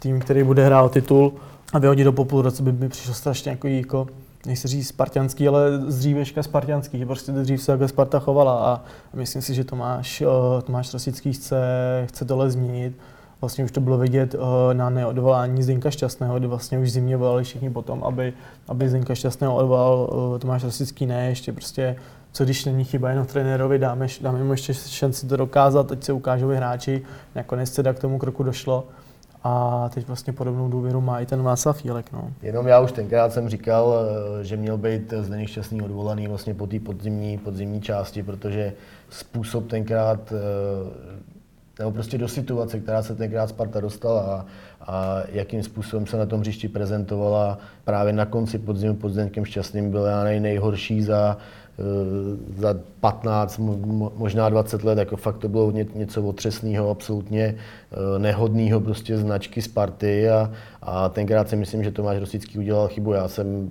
tým, 0.02 0.20
který 0.20 0.44
bude 0.44 0.66
hrát 0.66 0.92
titul 0.92 1.34
a 1.74 1.80
vyhodit 1.80 2.06
do 2.06 2.12
po 2.12 2.26
půl 2.26 2.42
roce 2.42 2.64
by 2.64 2.72
mi 2.72 2.90
přišlo 2.90 3.14
strašně 3.14 3.52
jako, 3.52 3.68
jako 3.68 4.08
nechci 4.46 4.68
říct 4.68 4.88
spartianský, 4.88 5.48
ale 5.48 5.82
z 5.88 6.00
dříveška 6.00 6.44
spartianský, 6.44 7.00
že 7.00 7.06
prostě 7.06 7.32
dřív 7.32 7.62
se 7.62 7.72
takhle 7.72 7.88
Sparta 7.88 8.20
chovala 8.20 8.66
a 8.66 8.82
myslím 9.14 9.42
si, 9.42 9.54
že 9.54 9.64
Tomáš, 9.64 10.22
eh, 10.22 10.62
Tomáš 10.62 10.94
Rosický 10.94 11.34
chce, 11.34 11.58
chce 12.10 12.26
tohle 12.26 12.52
změnit. 12.52 12.98
Vlastně 13.42 13.64
už 13.64 13.72
to 13.72 13.82
bylo 13.82 13.98
vidět 13.98 14.36
eh, 14.36 14.74
na 14.74 14.90
neodvolání 14.90 15.64
Zdenka 15.64 15.92
Šťastného, 15.92 16.40
kdy 16.40 16.48
vlastně 16.48 16.80
už 16.80 16.92
zimě 16.92 17.18
volali 17.18 17.44
všichni 17.44 17.70
potom, 17.70 18.04
aby, 18.04 18.34
aby 18.68 18.90
Zdenka 18.90 19.16
Šťastného 19.16 19.56
odvolal 19.56 20.10
eh, 20.36 20.40
Tomáš 20.40 20.64
Rosický 20.64 21.06
ne, 21.06 21.30
ještě 21.30 21.54
prostě 21.54 21.96
co 22.34 22.44
když 22.44 22.66
není 22.66 22.84
chyba 22.84 23.10
jenom 23.10 23.26
trenérovi, 23.26 23.80
dáme, 23.80 24.08
dáme 24.22 24.44
mu 24.44 24.52
ještě 24.52 24.74
šanci 24.74 25.28
to 25.28 25.38
dokázat, 25.38 25.88
teď 25.88 26.04
se 26.04 26.14
ukážou 26.14 26.48
hráči, 26.48 27.02
nakonec 27.36 27.70
teda 27.70 27.94
k 27.94 28.00
tomu 28.00 28.18
kroku 28.18 28.44
došlo. 28.44 28.88
A 29.44 29.90
teď 29.94 30.08
vlastně 30.08 30.34
podobnou 30.34 30.70
důvěru 30.70 31.02
má 31.02 31.20
i 31.20 31.26
ten 31.26 31.44
Václav 31.44 31.86
Jílek. 31.86 32.12
No. 32.12 32.32
Jenom 32.42 32.68
já 32.68 32.80
už 32.80 32.92
tenkrát 32.92 33.34
jsem 33.34 33.50
říkal, 33.50 33.96
eh, 34.40 34.44
že 34.44 34.58
měl 34.58 34.78
být 34.78 35.14
Zdeněk 35.20 35.50
Šťastný 35.50 35.82
odvolaný 35.82 36.28
vlastně 36.28 36.54
po 36.54 36.68
té 36.68 36.80
podzimní, 36.80 37.38
podzimní 37.38 37.82
části, 37.82 38.24
protože 38.24 38.74
způsob 39.10 39.68
tenkrát, 39.68 40.34
eh, 40.34 41.22
nebo 41.80 41.92
prostě 41.92 42.18
do 42.18 42.28
situace, 42.28 42.80
která 42.80 43.04
se 43.04 43.16
tenkrát 43.16 43.50
Sparta 43.50 43.80
dostala 43.80 44.22
a, 44.22 44.46
a 44.82 45.24
jakým 45.32 45.64
způsobem 45.64 46.08
se 46.08 46.18
na 46.18 46.26
tom 46.26 46.40
hřišti 46.40 46.68
prezentovala 46.68 47.58
právě 47.84 48.14
na 48.14 48.26
konci 48.26 48.60
podzimu 48.60 48.96
pod 48.96 49.10
Zdeňkem 49.10 49.46
Šťastným 49.46 49.92
byl 49.92 50.06
já 50.06 50.24
nej, 50.24 50.40
nejhorší 50.40 51.02
za, 51.02 51.38
za 52.58 52.76
15, 53.00 53.60
možná 54.16 54.50
20 54.50 54.84
let, 54.84 54.98
jako 54.98 55.18
fakt 55.18 55.38
to 55.38 55.50
bylo 55.50 55.72
něco 55.72 56.24
otřesného, 56.24 56.90
absolutně 56.90 57.56
eh, 57.56 58.20
nehodného 58.20 58.82
prostě 58.82 59.18
značky 59.18 59.62
Sparty 59.62 60.30
a, 60.30 60.52
a 60.82 61.10
tenkrát 61.10 61.50
si 61.50 61.56
myslím, 61.56 61.84
že 61.84 61.92
Tomáš 61.92 62.18
Rosický 62.18 62.60
udělal 62.60 62.88
chybu. 62.88 63.14
Já 63.14 63.28
jsem, 63.28 63.70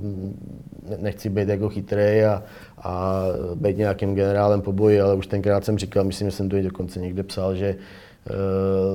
nechci 0.98 1.28
být 1.28 1.48
jako 1.48 1.68
chytrý 1.68 2.24
a, 2.24 2.42
a 2.82 3.22
být 3.54 3.78
nějakým 3.78 4.14
generálem 4.14 4.60
po 4.60 4.72
boji, 4.72 5.00
ale 5.00 5.14
už 5.14 5.26
tenkrát 5.26 5.64
jsem 5.64 5.78
říkal, 5.78 6.04
myslím, 6.04 6.30
že 6.30 6.36
jsem 6.36 6.48
to 6.48 6.56
i 6.56 6.62
dokonce 6.62 7.00
někde 7.00 7.22
psal, 7.22 7.54
že 7.54 7.76
Eh, 7.76 7.76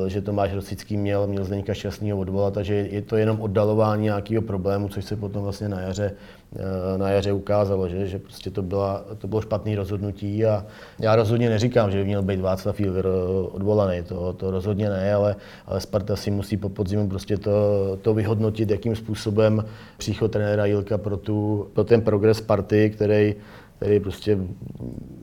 že 0.08 0.22
Tomáš 0.22 0.54
Rosický 0.54 0.98
měl, 0.98 1.28
měl 1.28 1.44
Zdeňka 1.44 1.74
Šťastného 1.74 2.20
odvolat 2.20 2.58
a 2.58 2.64
že 2.64 2.74
je 2.74 3.02
to 3.02 3.18
jenom 3.18 3.42
oddalování 3.42 4.04
nějakého 4.04 4.42
problému, 4.42 4.88
což 4.88 5.06
se 5.06 5.16
potom 5.16 5.44
vlastně 5.44 5.70
na 5.70 5.82
jaře, 5.82 6.12
eh, 6.56 6.98
na 6.98 7.10
jaře 7.10 7.32
ukázalo, 7.32 7.90
že, 7.90 8.08
že 8.08 8.20
prostě 8.20 8.50
to, 8.52 8.62
byla, 8.62 9.06
to 9.18 9.28
bylo 9.28 9.42
špatné 9.42 9.76
rozhodnutí 9.76 10.46
a 10.46 10.66
já 11.00 11.16
rozhodně 11.16 11.50
neříkám, 11.50 11.92
že 11.92 11.98
by 11.98 12.06
měl 12.06 12.22
být 12.22 12.40
Václav 12.40 12.80
Jilver 12.80 13.06
eh, 13.06 13.48
odvolaný, 13.52 14.04
to, 14.04 14.34
to 14.34 14.52
rozhodně 14.52 14.90
ne, 14.90 15.14
ale, 15.14 15.36
ale 15.66 15.82
Sparta 15.82 16.16
si 16.16 16.32
musí 16.32 16.58
po 16.58 16.70
podzimu 16.70 17.10
prostě 17.10 17.38
to, 17.38 17.52
to 18.02 18.14
vyhodnotit, 18.14 18.72
jakým 18.72 18.96
způsobem 18.96 19.66
příchod 19.98 20.32
trenéra 20.32 20.66
Jilka 20.66 20.98
pro, 20.98 21.18
tu, 21.18 21.68
pro 21.74 21.84
ten 21.84 22.02
progres 22.02 22.38
Sparty, 22.38 22.90
který 22.90 23.36
který 23.78 24.00
prostě 24.00 24.38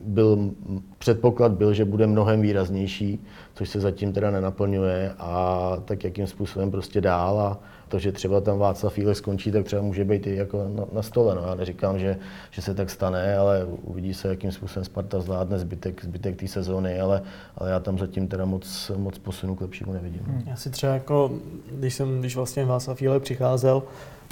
byl, 0.05 0.51
předpoklad 0.97 1.51
byl, 1.51 1.73
že 1.73 1.85
bude 1.85 2.07
mnohem 2.07 2.41
výraznější, 2.41 3.19
což 3.53 3.69
se 3.69 3.79
zatím 3.79 4.13
teda 4.13 4.31
nenaplňuje 4.31 5.13
a 5.19 5.71
tak 5.85 6.03
jakým 6.03 6.27
způsobem 6.27 6.71
prostě 6.71 7.01
dál 7.01 7.39
a 7.39 7.59
to, 7.87 7.99
že 7.99 8.11
třeba 8.11 8.41
tam 8.41 8.59
Václav 8.59 8.93
Fílek 8.93 9.17
skončí, 9.17 9.51
tak 9.51 9.65
třeba 9.65 9.81
může 9.81 10.05
být 10.05 10.27
i 10.27 10.35
jako 10.35 10.67
na, 10.75 10.83
na 10.91 11.01
stole. 11.01 11.35
No, 11.35 11.41
já 11.41 11.55
neříkám, 11.55 11.99
že, 11.99 12.17
že 12.51 12.61
se 12.61 12.73
tak 12.73 12.89
stane, 12.89 13.37
ale 13.37 13.65
uvidí 13.65 14.13
se, 14.13 14.27
jakým 14.27 14.51
způsobem 14.51 14.85
Sparta 14.85 15.19
zvládne 15.19 15.59
zbytek, 15.59 16.03
zbytek 16.03 16.35
té 16.35 16.47
sezóny, 16.47 16.99
ale, 16.99 17.21
ale 17.57 17.71
já 17.71 17.79
tam 17.79 17.97
zatím 17.97 18.27
teda 18.27 18.45
moc, 18.45 18.91
moc 18.97 19.17
posunu 19.17 19.55
k 19.55 19.61
lepšímu 19.61 19.93
nevidím. 19.93 20.21
Hmm. 20.25 20.43
Já 20.45 20.55
si 20.55 20.69
třeba 20.69 20.93
jako, 20.93 21.31
když 21.71 21.93
jsem, 21.93 22.19
když 22.19 22.35
vlastně 22.35 22.65
Václav 22.65 22.97
Fílek 22.97 23.23
přicházel, 23.23 23.83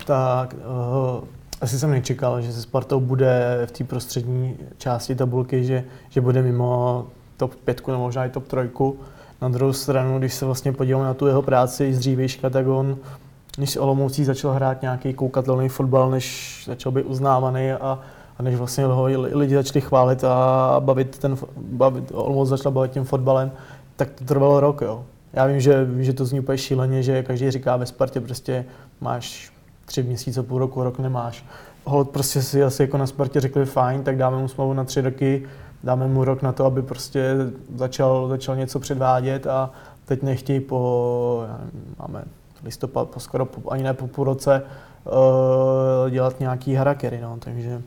tak 0.05 0.53
uh, 0.53 1.28
asi 1.64 1.80
jsem 1.80 1.91
nečekal, 1.91 2.41
že 2.41 2.53
se 2.53 2.61
Spartou 2.61 2.99
bude 2.99 3.61
v 3.66 3.72
té 3.72 3.84
prostřední 3.84 4.57
části 4.78 5.16
tabulky, 5.16 5.64
že, 5.64 5.84
že 6.09 6.22
bude 6.22 6.41
mimo 6.41 7.05
top 7.38 7.55
5 7.55 7.88
nebo 7.88 7.99
možná 7.99 8.26
i 8.26 8.30
top 8.30 8.47
3. 8.47 8.57
Na 9.41 9.49
druhou 9.49 9.74
stranu, 9.74 10.20
když 10.20 10.34
se 10.34 10.45
vlastně 10.45 10.72
podíváme 10.72 11.05
na 11.05 11.14
tu 11.14 11.28
jeho 11.28 11.41
práci 11.41 11.93
z 11.93 11.99
dřívějška, 11.99 12.49
tak 12.49 12.68
on, 12.68 12.97
když 13.57 13.72
s 13.72 13.78
Olomoucí 13.78 14.24
začal 14.24 14.51
hrát 14.51 14.82
nějaký 14.82 15.14
koukatelný 15.14 15.70
fotbal, 15.70 16.09
než 16.09 16.64
začal 16.68 16.91
být 16.91 17.03
uznávaný 17.03 17.72
a, 17.72 17.99
a 18.38 18.43
než 18.43 18.55
vlastně 18.55 18.86
ho 18.86 19.03
lidi 19.14 19.55
začali 19.55 19.82
chválit 19.82 20.24
a 20.24 20.76
bavit 20.80 21.18
ten, 21.18 21.38
bavit, 21.57 22.11
Olomouc 22.14 22.49
začal 22.49 22.72
bavit 22.72 22.91
tím 22.91 23.03
fotbalem, 23.03 23.51
tak 23.95 24.09
to 24.09 24.26
trvalo 24.26 24.59
rok, 24.59 24.82
jo. 24.82 25.05
Já 25.34 25.45
vím, 25.45 25.59
že, 25.59 25.88
že 25.99 26.14
to 26.14 26.26
zní 26.26 26.39
úplně 26.39 26.57
šíleně, 26.57 27.03
že 27.03 27.24
každý 27.24 27.51
říká 27.51 27.78
ve 27.78 27.86
Spartě 27.86 28.22
prostě 28.22 28.66
máš 29.01 29.53
tři 29.86 30.03
měsíce, 30.03 30.43
půl 30.43 30.59
roku, 30.59 30.84
rok 30.84 30.99
nemáš. 30.99 31.45
Hold 31.86 32.09
prostě 32.09 32.41
si 32.41 32.63
asi 32.63 32.81
jako 32.81 32.97
na 32.97 33.07
Spartě 33.07 33.39
řekli 33.39 33.65
fajn, 33.65 34.03
tak 34.03 34.17
dáme 34.17 34.38
mu 34.38 34.47
smlouvu 34.47 34.73
na 34.73 34.84
tři 34.84 35.01
roky, 35.01 35.45
dáme 35.84 36.07
mu 36.07 36.23
rok 36.23 36.41
na 36.41 36.51
to, 36.51 36.65
aby 36.65 36.81
prostě 36.81 37.36
začal, 37.75 38.27
začal 38.27 38.55
něco 38.55 38.79
předvádět 38.79 39.47
a 39.47 39.71
teď 40.05 40.23
nechtějí 40.23 40.59
po, 40.59 41.45
nevím, 41.57 41.95
máme 41.99 42.23
listopad, 42.63 43.09
po 43.09 43.19
skoro 43.19 43.45
po, 43.45 43.71
ani 43.71 43.84
ne 43.84 43.93
po 43.93 44.07
půl 44.07 44.25
roce, 44.25 44.61
uh, 45.05 46.09
dělat 46.09 46.39
nějaký 46.39 46.75
harakery, 46.75 47.21
no, 47.21 47.38
takže 47.39 47.81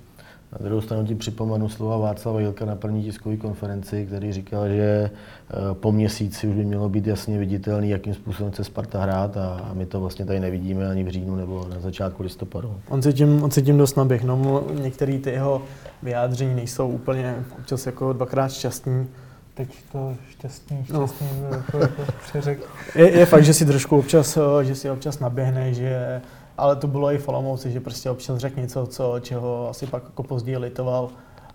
na 0.60 0.66
druhou 0.66 0.80
stranu 0.80 1.06
ti 1.06 1.14
připomenu 1.14 1.68
slova 1.68 1.98
Václava 1.98 2.40
Jilka 2.40 2.64
na 2.64 2.76
první 2.76 3.02
tiskové 3.02 3.36
konferenci, 3.36 4.06
který 4.06 4.32
říkal, 4.32 4.68
že 4.68 5.10
eh, 5.50 5.54
po 5.72 5.92
měsíci 5.92 6.46
už 6.46 6.54
by 6.54 6.64
mělo 6.64 6.88
být 6.88 7.06
jasně 7.06 7.38
viditelný, 7.38 7.90
jakým 7.90 8.14
způsobem 8.14 8.52
chce 8.52 8.64
Sparta 8.64 9.02
hrát 9.02 9.36
a 9.36 9.70
my 9.72 9.86
to 9.86 10.00
vlastně 10.00 10.24
tady 10.24 10.40
nevidíme 10.40 10.90
ani 10.90 11.04
v 11.04 11.08
říjnu 11.08 11.36
nebo 11.36 11.66
na 11.74 11.80
začátku 11.80 12.22
listopadu. 12.22 12.74
On 12.88 13.02
se 13.02 13.12
tím, 13.12 13.42
on 13.42 13.50
se 13.50 13.62
tím 13.62 13.78
dost 13.78 13.96
naběh. 13.96 14.24
No, 14.24 14.64
některé 14.82 15.18
ty 15.18 15.30
jeho 15.30 15.62
vyjádření 16.02 16.54
nejsou 16.54 16.88
úplně 16.88 17.34
občas 17.58 17.86
jako 17.86 18.12
dvakrát 18.12 18.52
šťastní. 18.52 19.06
Teď 19.54 19.68
to 19.92 20.14
šťastný, 20.30 20.84
šťastný 20.84 21.28
no. 21.42 21.56
jako, 21.56 21.78
jako 21.78 22.02
přeřek. 22.28 22.58
Je, 22.94 23.18
je, 23.18 23.26
fakt, 23.26 23.44
že 23.44 23.54
si 23.54 23.66
trošku 23.66 23.98
občas, 23.98 24.36
eh, 24.36 24.64
že 24.64 24.74
si 24.74 24.90
občas 24.90 25.18
naběhne, 25.18 25.74
že 25.74 26.20
ale 26.58 26.76
to 26.76 26.86
bylo 26.86 27.12
i 27.12 27.18
v 27.18 27.28
Olomouci, 27.28 27.70
že 27.70 27.80
prostě 27.80 28.10
občas 28.10 28.38
řekl 28.38 28.60
něco, 28.60 28.86
co, 28.86 29.20
čeho 29.20 29.68
asi 29.70 29.86
pak 29.86 30.02
jako 30.04 30.22
později 30.22 30.58
litoval 30.58 31.08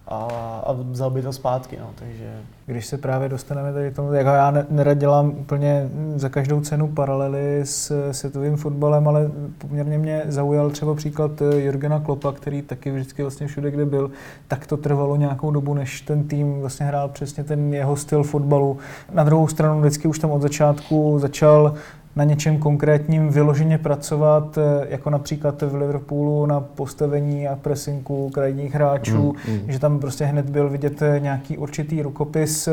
a, 0.08 0.18
a 0.66 0.74
vzal 0.74 1.10
by 1.10 1.22
to 1.22 1.34
zpátky, 1.34 1.78
no, 1.80 1.90
takže... 1.96 2.34
Když 2.66 2.86
se 2.86 2.98
právě 2.98 3.30
dostaneme 3.30 3.74
tady 3.74 3.92
k 3.92 3.96
tomu, 3.96 4.14
jak 4.14 4.26
já 4.26 4.54
nerad 4.70 4.98
dělám 4.98 5.30
úplně 5.30 5.90
za 6.16 6.30
každou 6.30 6.62
cenu 6.62 6.88
paralely 6.88 7.62
s 7.64 8.12
světovým 8.12 8.58
fotbalem, 8.58 9.08
ale 9.08 9.32
poměrně 9.58 9.98
mě 9.98 10.24
zaujal 10.28 10.70
třeba 10.70 10.96
příklad 10.96 11.32
Jurgena 11.42 12.00
Klopa, 12.00 12.32
který 12.32 12.62
taky 12.62 12.92
vždycky 12.92 13.22
vlastně 13.22 13.48
všude, 13.48 13.72
kde 13.72 13.86
byl, 13.86 14.12
tak 14.48 14.68
to 14.68 14.78
trvalo 14.78 15.16
nějakou 15.16 15.52
dobu, 15.52 15.74
než 15.74 16.02
ten 16.02 16.28
tým 16.28 16.60
vlastně 16.60 16.86
hrál 16.86 17.10
přesně 17.10 17.44
ten 17.44 17.74
jeho 17.74 17.96
styl 17.96 18.24
fotbalu. 18.24 18.78
Na 19.14 19.24
druhou 19.24 19.48
stranu 19.48 19.80
vždycky 19.80 20.08
už 20.08 20.20
tam 20.20 20.32
od 20.32 20.42
začátku 20.42 21.20
začal 21.20 21.74
na 22.16 22.24
něčem 22.24 22.58
konkrétním 22.58 23.30
vyloženě 23.30 23.78
pracovat, 23.78 24.58
eh, 24.58 24.88
jako 24.90 25.10
například 25.10 25.62
v 25.62 25.76
Liverpoolu 25.76 26.46
na 26.46 26.60
postavení 26.60 27.48
a 27.48 27.56
presinku 27.56 28.30
krajních 28.30 28.74
hráčů, 28.74 29.36
mm, 29.48 29.54
mm. 29.54 29.72
že 29.72 29.80
tam 29.80 30.00
prostě 30.00 30.26
hned 30.26 30.50
byl 30.50 30.70
vidět 30.70 31.02
eh, 31.02 31.20
nějaký 31.20 31.58
určitý 31.58 32.02
rukopis. 32.02 32.70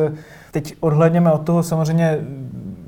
Teď 0.51 0.75
odhledněme 0.81 1.33
od 1.33 1.39
toho, 1.39 1.63
samozřejmě 1.63 2.19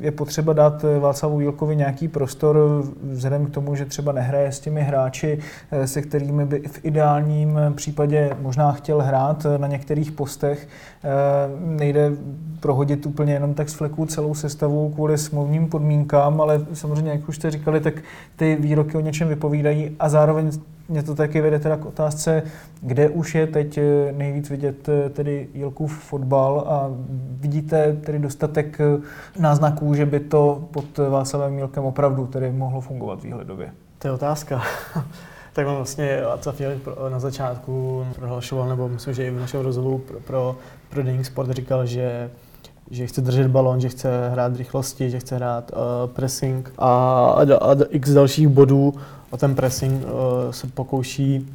je 0.01 0.11
potřeba 0.11 0.53
dát 0.53 0.85
eh, 0.85 0.99
Václavu 0.99 1.39
Vílkovi 1.39 1.77
nějaký 1.77 2.09
prostor 2.09 2.85
vzhledem 3.03 3.47
k 3.47 3.51
tomu, 3.51 3.75
že 3.75 3.85
třeba 3.85 4.13
nehraje 4.13 4.53
s 4.53 4.61
těmi 4.61 4.83
hráči, 4.83 5.39
se 5.85 6.03
kterými 6.03 6.47
by 6.47 6.63
v 6.69 6.85
ideálním 6.85 7.59
případě 7.75 8.37
možná 8.41 8.73
chtěl 8.73 9.03
hrát 9.03 9.47
na 9.57 9.67
některých 9.67 10.13
postech. 10.13 10.69
Nejde 11.59 12.13
prohodit 12.61 13.07
úplně 13.07 13.33
jenom 13.33 13.55
tak 13.55 13.69
z 13.69 13.75
fleku 13.75 14.07
celou 14.07 14.35
sestavu 14.35 14.91
kvůli 14.91 15.19
smluvním 15.19 15.69
podmínkám, 15.69 16.41
ale 16.41 16.67
samozřejmě, 16.73 17.11
jak 17.11 17.29
už 17.29 17.37
jste 17.37 17.51
říkali, 17.51 17.81
tak 17.81 17.95
ty 18.37 18.57
výroky 18.61 18.97
o 18.97 19.01
něčem 19.01 19.29
vypovídají 19.29 19.97
a 19.99 20.09
zároveň 20.09 20.51
mě 20.91 21.03
to 21.03 21.15
taky 21.15 21.41
vede 21.41 21.59
teda 21.59 21.77
k 21.77 21.87
otázce, 21.87 22.43
kde 22.81 23.09
už 23.09 23.35
je 23.35 23.47
teď 23.47 23.79
eh, 23.79 24.13
nejvíc 24.13 24.51
vidět 24.51 24.89
eh, 24.89 25.11
tedy 25.11 25.49
Jilkův 25.55 25.99
fotbal 25.99 26.65
a 26.69 26.91
vidíte 27.41 27.93
tedy 27.93 28.19
dostatek 28.19 28.81
eh, 28.81 29.01
náznaků, 29.39 29.95
že 29.95 30.07
by 30.07 30.21
to 30.21 30.69
pod 30.71 30.99
Václavem 30.99 31.59
Jilkem 31.59 31.85
opravdu 31.85 32.27
tedy 32.27 32.53
mohlo 32.53 32.81
fungovat 32.81 33.23
výhledově? 33.23 33.73
To 33.99 34.09
je 34.09 34.13
otázka. 34.13 34.63
tak 35.53 35.67
on 35.67 35.75
vlastně 35.75 36.23
Václav 36.27 36.61
Jilk 36.61 36.83
na 37.09 37.19
začátku 37.21 38.07
prohlašoval, 38.17 38.69
nebo 38.69 38.89
myslím, 38.89 39.15
že 39.15 39.27
i 39.27 39.31
v 39.31 39.41
našem 39.41 39.61
rozhovoru 39.61 39.99
pro, 39.99 40.21
pro, 40.21 40.57
pro 40.91 41.03
Deník 41.03 41.27
Sport 41.27 41.51
říkal, 41.51 41.87
že 41.87 42.31
že 42.91 43.07
chce 43.07 43.21
držet 43.21 43.49
balon, 43.49 43.81
že 43.81 43.89
chce 43.89 44.29
hrát 44.29 44.57
rychlosti, 44.57 45.11
že 45.11 45.19
chce 45.19 45.37
hrát 45.37 45.71
uh, 45.73 46.11
pressing 46.11 46.73
a, 46.79 46.91
a, 47.27 47.55
a 47.55 47.77
x 47.91 48.11
dalších 48.11 48.49
bodů 48.49 48.95
a 49.33 49.37
ten 49.37 49.55
pressing 49.55 50.05
uh, 50.05 50.11
se 50.51 50.67
pokouší 50.67 51.49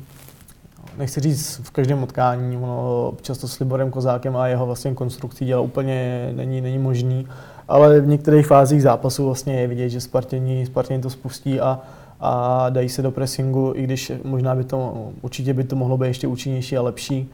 nechci 0.97 1.19
říct 1.19 1.61
v 1.63 1.71
každém 1.71 2.03
utkání, 2.03 2.57
ono 2.57 3.07
občas 3.07 3.37
to 3.37 3.47
s 3.47 3.59
Liborem 3.59 3.91
Kozákem 3.91 4.37
a 4.37 4.47
jeho 4.47 4.65
vlastně 4.65 4.93
konstrukcí 4.93 5.45
dělá 5.45 5.61
úplně 5.61 6.29
není, 6.35 6.61
není 6.61 6.77
možný, 6.77 7.27
ale 7.67 8.01
v 8.01 8.07
některých 8.07 8.47
fázích 8.47 8.81
zápasu 8.81 9.25
vlastně 9.25 9.61
je 9.61 9.67
vidět, 9.67 9.89
že 9.89 10.01
Spartěni, 10.01 10.65
Spartěni 10.65 11.01
to 11.01 11.09
spustí 11.09 11.59
a, 11.59 11.79
a 12.19 12.69
dají 12.69 12.89
se 12.89 13.01
do 13.01 13.11
pressingu, 13.11 13.73
i 13.75 13.83
když 13.83 14.11
možná 14.23 14.55
by 14.55 14.63
to, 14.63 15.09
určitě 15.21 15.53
by 15.53 15.63
to 15.63 15.75
mohlo 15.75 15.97
být 15.97 16.07
ještě 16.07 16.27
účinnější 16.27 16.77
a 16.77 16.81
lepší. 16.81 17.29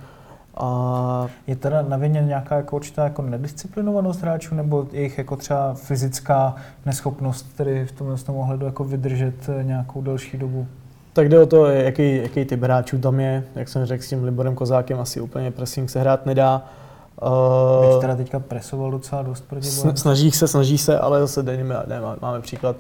A 0.58 1.28
je 1.48 1.56
teda 1.56 1.82
na 1.82 1.98
vině 1.98 2.22
nějaká 2.22 2.56
jako 2.56 2.76
určitá 2.76 3.04
jako 3.04 3.22
nedisciplinovanost 3.22 4.22
hráčů 4.22 4.56
nebo 4.56 4.88
jejich 4.92 5.18
jako 5.18 5.36
třeba 5.36 5.74
fyzická 5.74 6.56
neschopnost, 6.86 7.56
tedy 7.58 7.86
v 7.86 7.92
tomhle 7.92 8.18
tom 8.18 8.36
ohledu 8.36 8.66
jako 8.66 8.84
vydržet 8.84 9.50
eh, 9.50 9.64
nějakou 9.64 10.02
delší 10.02 10.38
dobu? 10.38 10.68
Tak 11.14 11.30
jde 11.30 11.40
o 11.40 11.46
to, 11.46 11.66
jaký, 11.66 12.16
jaký 12.16 12.46
typ 12.46 12.62
hráčů 12.64 13.00
tam 13.00 13.20
je. 13.20 13.44
Jak 13.56 13.70
jsem 13.70 13.86
řekl, 13.86 14.04
s 14.04 14.08
tím 14.08 14.24
Liborem 14.24 14.56
Kozákem 14.56 15.00
asi 15.00 15.22
úplně 15.22 15.52
pressing 15.52 15.90
se 15.90 16.00
hrát 16.00 16.26
nedá. 16.26 16.66
Uh, 17.94 18.02
teda 18.02 18.16
teďka 18.16 18.40
presoval 18.40 18.92
docela 18.92 19.22
dost 19.22 19.42
proti 19.50 19.68
Snaží 19.96 20.32
se, 20.32 20.48
snaží 20.48 20.78
se, 20.78 21.00
ale 21.00 21.20
zase 21.20 21.44
deníme, 21.44 21.76
ne, 21.88 22.02
máme 22.22 22.42
příklad 22.42 22.76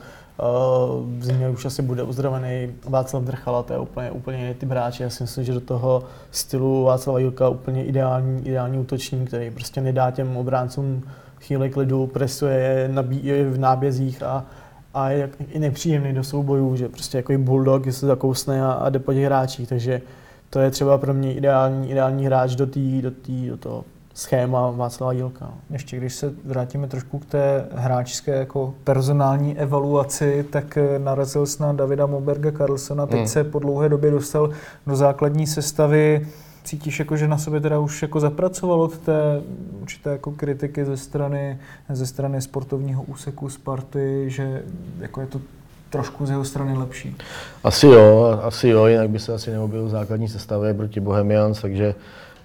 v 1.17 1.25
zimě 1.25 1.49
už 1.49 1.65
asi 1.65 1.81
bude 1.81 2.03
uzdravený. 2.03 2.73
Václav 2.89 3.23
Drchala, 3.23 3.63
to 3.63 3.73
je 3.73 3.79
úplně, 3.79 4.11
úplně 4.11 4.37
jiný 4.37 4.53
typ. 4.53 4.71
Já 4.99 5.09
si 5.09 5.23
myslím, 5.23 5.43
že 5.43 5.53
do 5.53 5.61
toho 5.61 6.03
stylu 6.31 6.83
Václava 6.83 7.19
Jilka 7.19 7.49
úplně 7.49 7.85
ideální, 7.85 8.47
ideální 8.47 8.79
útočník, 8.79 9.27
který 9.27 9.51
prostě 9.51 9.81
nedá 9.81 10.11
těm 10.11 10.37
obráncům 10.37 11.03
chvíli 11.41 11.69
klidu, 11.69 12.07
presuje 12.07 12.55
je, 12.55 12.87
nabí, 12.87 13.25
je 13.25 13.49
v 13.49 13.59
nábězích 13.59 14.23
a, 14.23 14.45
a 14.93 15.09
je 15.09 15.29
i 15.49 15.59
nepříjemný 15.59 16.13
do 16.13 16.23
soubojů, 16.23 16.75
že 16.75 16.89
prostě 16.89 17.17
jako 17.17 17.33
i 17.33 17.37
bulldog, 17.37 17.85
že 17.85 17.93
se 17.93 18.05
zakousne 18.05 18.63
a, 18.63 18.71
a 18.71 18.89
jde 18.89 18.99
po 18.99 19.13
těch 19.13 19.25
hráčích, 19.25 19.69
takže 19.69 20.01
to 20.49 20.59
je 20.59 20.71
třeba 20.71 20.97
pro 20.97 21.13
mě 21.13 21.33
ideální, 21.33 21.91
ideální 21.91 22.25
hráč 22.25 22.55
do, 22.55 22.67
tý, 22.67 23.01
do, 23.01 23.11
tý, 23.11 23.47
do 23.47 23.57
toho 23.57 23.85
schéma 24.13 24.71
Václava 24.71 25.13
Dílka. 25.13 25.53
Ještě 25.69 25.97
když 25.97 26.13
se 26.13 26.33
vrátíme 26.45 26.87
trošku 26.87 27.19
k 27.19 27.25
té 27.25 27.67
hráčské 27.75 28.35
jako 28.35 28.73
personální 28.83 29.57
evaluaci, 29.57 30.45
tak 30.49 30.77
eh, 30.77 30.99
narazil 30.99 31.45
jsi 31.45 31.61
na 31.61 31.73
Davida 31.73 32.05
Moberga 32.05 32.51
Carlsona, 32.51 33.05
teď 33.05 33.19
hmm. 33.19 33.27
se 33.27 33.43
po 33.43 33.59
dlouhé 33.59 33.89
době 33.89 34.11
dostal 34.11 34.49
do 34.87 34.95
základní 34.95 35.47
sestavy. 35.47 36.27
Cítíš, 36.63 36.99
jako, 36.99 37.17
že 37.17 37.27
na 37.27 37.37
sobě 37.37 37.59
teda 37.59 37.79
už 37.79 38.01
jako 38.01 38.19
zapracoval 38.19 38.81
od 38.81 38.97
té 38.97 39.41
určité 39.81 40.09
jako 40.09 40.31
kritiky 40.31 40.85
ze 40.85 40.97
strany, 40.97 41.59
ze 41.89 42.05
strany 42.05 42.41
sportovního 42.41 43.03
úseku 43.03 43.49
Sparty, 43.49 44.25
že 44.27 44.63
jako 44.99 45.21
je 45.21 45.27
to 45.27 45.41
trošku 45.89 46.25
z 46.25 46.29
jeho 46.29 46.45
strany 46.45 46.77
lepší? 46.77 47.15
Asi 47.63 47.87
jo, 47.87 48.39
asi 48.43 48.67
jo, 48.67 48.85
jinak 48.85 49.09
by 49.09 49.19
se 49.19 49.33
asi 49.33 49.51
neobjevil 49.51 49.87
v 49.87 49.91
základní 49.91 50.27
sestavě 50.27 50.73
proti 50.73 50.99
Bohemians, 50.99 51.61
takže 51.61 51.95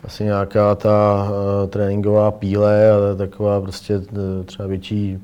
asi 0.07 0.25
nějaká 0.25 0.75
ta 0.75 1.29
uh, 1.31 1.71
tréninková 1.71 2.31
píle 2.31 2.91
a 2.91 3.17
taková 3.17 3.61
prostě 3.61 3.99
uh, 3.99 4.05
třeba 4.45 4.69
větší 4.69 5.19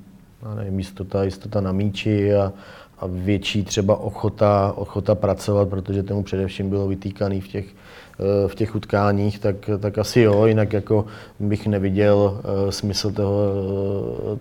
nevím, 0.56 0.78
jistota, 0.78 1.24
jistota 1.24 1.60
na 1.60 1.72
míči 1.72 2.34
a, 2.34 2.52
a 2.98 3.06
větší 3.06 3.64
třeba 3.64 3.96
ochota, 3.96 4.72
ochota 4.76 5.14
pracovat, 5.14 5.68
protože 5.68 6.02
tomu 6.02 6.22
především 6.22 6.70
bylo 6.70 6.88
vytýkaný 6.88 7.40
v 7.40 7.48
těch, 7.48 7.64
uh, 7.64 8.48
v 8.50 8.54
těch 8.54 8.74
utkáních, 8.74 9.38
tak, 9.38 9.70
tak 9.78 9.98
asi 9.98 10.20
jo, 10.20 10.46
jinak 10.46 10.72
jako 10.72 11.06
bych 11.40 11.66
neviděl 11.66 12.40
smysl 12.70 13.12
toho, 13.12 13.40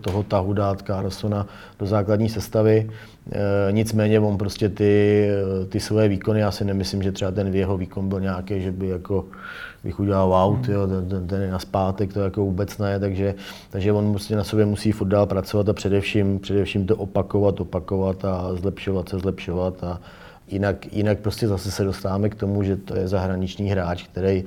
toho 0.02 0.24
tahu 0.24 0.54
dát 0.54 0.82
Carlsona 0.82 1.48
do 1.80 1.86
základní 1.86 2.30
sestavy. 2.30 2.90
Nicméně 3.72 4.20
on 4.20 4.38
prostě 4.38 4.70
ty, 4.70 5.28
ty 5.70 5.80
své 5.80 6.08
výkony, 6.08 6.40
já 6.40 6.52
si 6.52 6.66
nemyslím, 6.66 7.04
že 7.04 7.12
třeba 7.12 7.32
ten 7.32 7.56
jeho 7.56 7.78
výkon 7.78 8.10
byl 8.10 8.20
nějaký, 8.20 8.62
že 8.62 8.72
by 8.72 8.88
jako 8.88 9.26
bych 9.84 10.00
udělal 10.00 10.28
wow, 10.28 10.56
hmm. 10.56 10.64
tyjo, 10.64 10.88
ten, 10.88 11.28
ten 11.28 11.42
je 11.42 11.52
na 11.52 11.60
zpátek, 11.60 12.14
to 12.14 12.20
jako 12.20 12.42
vůbec 12.42 12.78
ne, 12.78 13.00
takže, 13.00 13.36
takže 13.70 13.92
on 13.92 14.12
prostě 14.12 14.36
na 14.36 14.44
sobě 14.44 14.66
musí 14.66 14.92
furt 14.92 15.08
dál 15.08 15.26
pracovat 15.26 15.70
a 15.70 15.74
především, 15.74 16.40
především 16.40 16.86
to 16.86 16.96
opakovat, 16.96 17.62
opakovat 17.62 18.26
a 18.26 18.56
zlepšovat 18.56 19.10
se, 19.10 19.20
zlepšovat 19.20 19.84
a 19.84 20.02
jinak, 20.52 20.94
jinak 20.94 21.20
prostě 21.20 21.48
zase 21.48 21.72
se 21.72 21.84
dostáváme 21.84 22.30
k 22.30 22.36
tomu, 22.36 22.64
že 22.64 22.76
to 22.78 22.96
je 22.96 23.08
zahraniční 23.08 23.70
hráč, 23.70 24.04
který, 24.04 24.44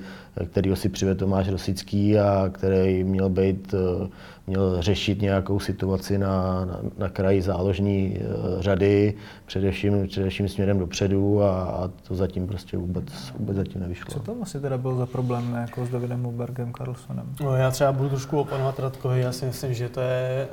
kterýho 0.51 0.77
si 0.77 0.89
přivede 0.89 1.19
Tomáš 1.19 1.49
Rosický 1.49 2.19
a 2.19 2.51
který 2.53 3.05
měl 3.05 3.29
být, 3.29 3.75
eh, 3.75 4.09
měl 4.47 4.83
řešit 4.83 5.23
nějakou 5.23 5.61
situaci 5.61 6.19
na, 6.19 6.65
na, 6.65 6.81
na 6.99 7.09
kraji 7.09 7.43
záložní 7.43 8.19
eh, 8.21 8.23
řady, 8.63 9.15
především, 9.47 10.09
především 10.09 10.49
směrem 10.49 10.79
dopředu 10.79 11.43
a, 11.43 11.63
a 11.63 11.91
to 12.09 12.15
zatím 12.15 12.47
prostě 12.47 12.77
vůbec, 12.77 13.05
vůbec 13.39 13.57
zatím 13.57 13.81
nevyšlo. 13.81 14.13
Co 14.13 14.21
to 14.21 14.37
asi 14.43 14.61
teda 14.61 14.79
byl 14.79 14.97
za 14.97 15.07
problém 15.07 15.55
jako 15.55 15.87
s 15.87 15.91
Davidem 15.91 16.23
Mulbergem 16.23 16.73
Carlsonem? 16.73 17.35
No, 17.41 17.57
já 17.57 17.71
třeba 17.71 17.93
budu 17.93 18.09
trošku 18.09 18.41
opanovat 18.41 18.79
Radkovi, 18.79 19.21
já 19.21 19.33
si 19.33 19.47
myslím, 19.47 19.75
že 19.75 19.89
to 19.89 20.01
je 20.01 20.49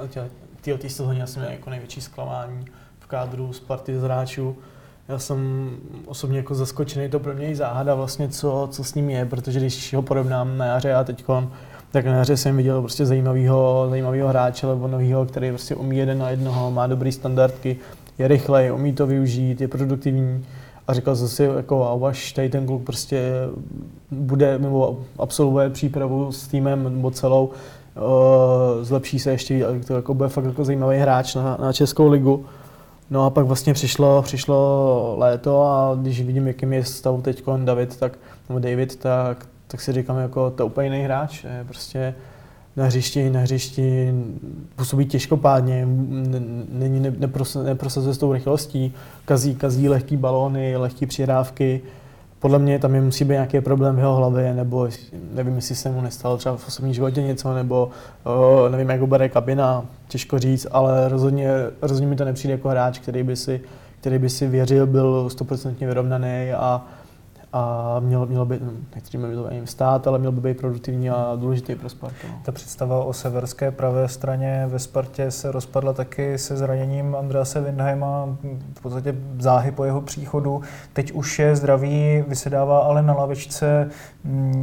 ty 0.61 0.77
té 0.77 0.89
sezóně 0.89 1.23
asi 1.23 1.39
jako 1.49 1.69
největší 1.69 2.01
zklamání 2.01 2.65
v 2.99 3.07
kádru 3.07 3.53
Sparty 3.53 3.99
z 3.99 4.03
hráčů. 4.03 4.57
Já 5.11 5.19
jsem 5.19 5.69
osobně 6.05 6.37
jako 6.37 6.55
zaskočený, 6.55 7.09
to 7.09 7.19
pro 7.19 7.33
mě 7.33 7.47
i 7.47 7.55
záhada 7.55 7.95
vlastně, 7.95 8.29
co, 8.29 8.67
co 8.71 8.83
s 8.83 8.95
ním 8.95 9.09
je, 9.09 9.25
protože 9.25 9.59
když 9.59 9.93
ho 9.93 10.01
porovnám 10.01 10.57
na 10.57 10.65
jaře 10.65 10.93
a 10.93 11.03
teďkon, 11.03 11.51
tak 11.91 12.05
na 12.05 12.15
jaře 12.15 12.37
jsem 12.37 12.57
viděl 12.57 12.81
prostě 12.81 13.05
zajímavého, 13.05 13.87
zajímavého 13.89 14.29
hráče, 14.29 14.67
nebo 14.67 14.87
nového, 14.87 15.25
který 15.25 15.49
prostě 15.49 15.75
umí 15.75 15.97
jeden 15.97 16.17
na 16.17 16.29
jednoho, 16.29 16.71
má 16.71 16.87
dobrý 16.87 17.11
standardky, 17.11 17.77
je 18.17 18.27
rychlej, 18.27 18.71
umí 18.71 18.93
to 18.93 19.07
využít, 19.07 19.61
je 19.61 19.67
produktivní. 19.67 20.45
A 20.87 20.93
říkal 20.93 21.15
jsem 21.15 21.27
si, 21.27 21.43
jako, 21.43 22.05
až 22.05 22.31
tady 22.31 22.49
ten 22.49 22.65
kluk 22.65 22.83
prostě 22.83 23.31
bude, 24.11 24.59
nebo 24.59 24.99
absolvuje 25.17 25.69
přípravu 25.69 26.31
s 26.31 26.47
týmem 26.47 26.83
nebo 26.83 27.11
celou, 27.11 27.45
uh, 27.45 28.83
zlepší 28.83 29.19
se 29.19 29.31
ještě, 29.31 29.65
to 29.87 29.93
jako 29.93 30.13
bude 30.13 30.29
fakt 30.29 30.45
jako 30.45 30.65
zajímavý 30.65 30.97
hráč 30.97 31.35
na, 31.35 31.57
na 31.61 31.73
Českou 31.73 32.09
ligu. 32.09 32.45
No 33.11 33.25
a 33.25 33.29
pak 33.29 33.45
vlastně 33.45 33.73
přišlo, 33.73 34.21
přišlo 34.21 35.15
léto 35.17 35.63
a 35.63 35.95
když 36.01 36.21
vidím, 36.21 36.47
jakým 36.47 36.73
je 36.73 36.83
stav 36.83 37.21
teď 37.21 37.43
David, 37.63 37.97
tak, 37.97 38.17
nebo 38.49 38.59
David, 38.59 38.95
tak, 38.95 39.47
tak 39.67 39.81
si 39.81 39.93
říkám, 39.93 40.17
jako 40.17 40.49
to 40.49 40.65
úplně 40.65 40.87
jiný 40.87 41.03
hráč. 41.03 41.45
Prostě 41.67 42.15
na 42.75 42.85
hřišti, 42.85 43.29
na 43.29 43.39
hřišti 43.39 44.13
působí 44.75 45.05
těžkopádně, 45.05 45.87
není, 46.71 47.13
neprosazuje 47.63 48.13
s 48.13 48.17
tou 48.17 48.33
rychlostí, 48.33 48.93
kazí, 49.25 49.55
kazí 49.55 49.89
lehký 49.89 50.17
balóny, 50.17 50.77
lehké 50.77 51.07
přihrávky, 51.07 51.81
podle 52.41 52.59
mě 52.59 52.79
tam 52.79 52.95
je 52.95 53.01
musí 53.01 53.25
být 53.25 53.33
nějaký 53.33 53.61
problém 53.61 53.95
v 53.95 53.99
jeho 53.99 54.15
hlavě, 54.15 54.53
nebo 54.53 54.89
nevím, 55.33 55.55
jestli 55.55 55.75
se 55.75 55.89
mu 55.89 56.01
nestalo 56.01 56.37
třeba 56.37 56.57
v 56.57 56.67
osobním 56.67 56.93
životě 56.93 57.21
něco, 57.21 57.53
nebo 57.53 57.89
o, 58.23 58.69
nevím, 58.69 58.89
jak 58.89 58.99
ho 58.99 59.07
bere 59.07 59.29
kabina, 59.29 59.85
těžko 60.07 60.39
říct, 60.39 60.67
ale 60.71 61.09
rozhodně, 61.09 61.49
rozhodně 61.81 62.07
mi 62.07 62.15
to 62.15 62.25
nepřijde 62.25 62.51
jako 62.51 62.69
hráč, 62.69 62.99
který 62.99 63.23
by 63.23 63.35
si, 63.35 63.61
který 63.99 64.17
by 64.17 64.29
si 64.29 64.47
věřil, 64.47 64.87
byl 64.87 65.29
stoprocentně 65.29 65.87
vyrovnaný 65.87 66.53
a, 66.53 66.85
a 67.53 67.95
měl, 67.99 68.25
měl 68.25 68.45
by, 68.45 68.59
no, 68.63 68.71
nechci 68.95 69.17
to 69.17 69.47
ani 69.47 69.67
stát, 69.67 70.07
ale 70.07 70.19
měl 70.19 70.31
by 70.31 70.41
být 70.41 70.57
produktivní 70.57 71.09
a 71.09 71.35
důležitý 71.35 71.75
pro 71.75 71.89
Spartu. 71.89 72.27
No. 72.29 72.39
Ta 72.45 72.51
představa 72.51 73.03
o 73.03 73.13
severské 73.13 73.71
pravé 73.71 74.07
straně 74.07 74.67
ve 74.67 74.79
Spartě 74.79 75.31
se 75.31 75.51
rozpadla 75.51 75.93
taky 75.93 76.37
se 76.37 76.57
zraněním 76.57 77.15
Andrease 77.15 77.61
Windheima, 77.61 78.37
v 78.73 78.81
podstatě 78.81 79.15
záhy 79.39 79.71
po 79.71 79.83
jeho 79.83 80.01
příchodu. 80.01 80.61
Teď 80.93 81.11
už 81.11 81.39
je 81.39 81.55
zdravý, 81.55 82.23
vysedává 82.27 82.79
ale 82.79 83.01
na 83.01 83.13
lavičce. 83.13 83.89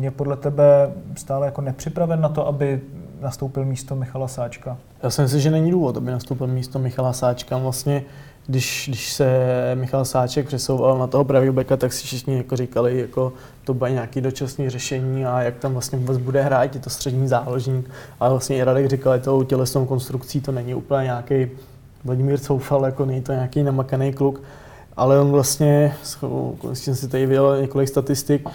Je 0.00 0.10
podle 0.10 0.36
tebe 0.36 0.90
stále 1.16 1.46
jako 1.46 1.60
nepřipraven 1.60 2.20
na 2.20 2.28
to, 2.28 2.46
aby 2.46 2.80
nastoupil 3.20 3.64
místo 3.64 3.96
Michala 3.96 4.28
Sáčka? 4.28 4.76
Já 5.02 5.10
si 5.10 5.22
myslím, 5.22 5.40
že 5.40 5.50
není 5.50 5.70
důvod, 5.70 5.96
aby 5.96 6.10
nastoupil 6.10 6.46
místo 6.46 6.78
Michala 6.78 7.12
Sáčka. 7.12 7.58
Vlastně 7.58 8.02
když, 8.48 8.84
když 8.88 9.12
se 9.12 9.26
Michal 9.74 10.04
Sáček 10.04 10.46
přesouval 10.46 10.98
na 10.98 11.06
toho 11.06 11.24
pravého 11.24 11.52
beka, 11.52 11.76
tak 11.76 11.92
si 11.92 12.06
všichni 12.06 12.36
jako 12.36 12.56
říkali, 12.56 12.98
jako 12.98 13.32
to 13.64 13.74
bude 13.74 13.90
nějaké 13.90 14.20
dočasné 14.20 14.70
řešení 14.70 15.26
a 15.26 15.42
jak 15.42 15.56
tam 15.56 15.72
vlastně 15.72 15.98
vůbec 15.98 16.18
bude 16.18 16.42
hrát, 16.42 16.74
je 16.74 16.80
to 16.80 16.90
střední 16.90 17.28
záložník. 17.28 17.90
Ale 18.20 18.30
vlastně 18.30 18.56
i 18.56 18.62
Radek 18.62 18.86
říkal, 18.86 19.16
že 19.16 19.22
tou 19.22 19.42
tělesnou 19.42 19.86
konstrukcí 19.86 20.40
to 20.40 20.52
není 20.52 20.74
úplně 20.74 21.04
nějaký 21.04 21.48
Vladimír 22.04 22.40
Coufal, 22.40 22.84
jako 22.84 23.04
není 23.04 23.20
to 23.20 23.32
nějaký 23.32 23.62
namakaný 23.62 24.12
kluk, 24.12 24.42
ale 24.96 25.20
on 25.20 25.30
vlastně, 25.30 25.94
jsem 26.72 26.94
si 26.94 27.08
tady 27.08 27.26
viděl 27.26 27.60
několik 27.60 27.88
statistik, 27.88 28.48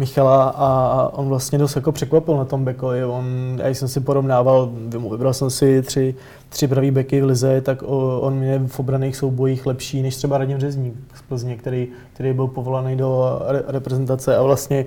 Michala 0.00 0.48
a 0.56 1.08
on 1.12 1.28
vlastně 1.28 1.58
dost 1.58 1.76
jako 1.76 1.92
překvapil 1.92 2.36
na 2.36 2.44
tom 2.44 2.64
bekovi. 2.64 3.04
On, 3.04 3.24
já 3.62 3.68
jsem 3.68 3.88
si 3.88 4.00
porovnával, 4.00 4.70
vybral 5.10 5.34
jsem 5.34 5.50
si 5.50 5.82
tři, 5.82 6.14
tři 6.48 6.68
pravý 6.68 6.90
beky 6.90 7.20
v 7.20 7.24
lize, 7.24 7.60
tak 7.60 7.82
on 8.20 8.34
mě 8.34 8.62
v 8.66 8.80
obraných 8.80 9.16
soubojích 9.16 9.66
lepší 9.66 10.02
než 10.02 10.16
třeba 10.16 10.38
Radim 10.38 10.58
Řezník 10.58 10.94
z 11.14 11.22
Plzně, 11.22 11.56
který, 11.56 11.88
který 12.12 12.32
byl 12.32 12.46
povolaný 12.46 12.96
do 12.96 13.40
reprezentace 13.66 14.36
a 14.36 14.42
vlastně 14.42 14.86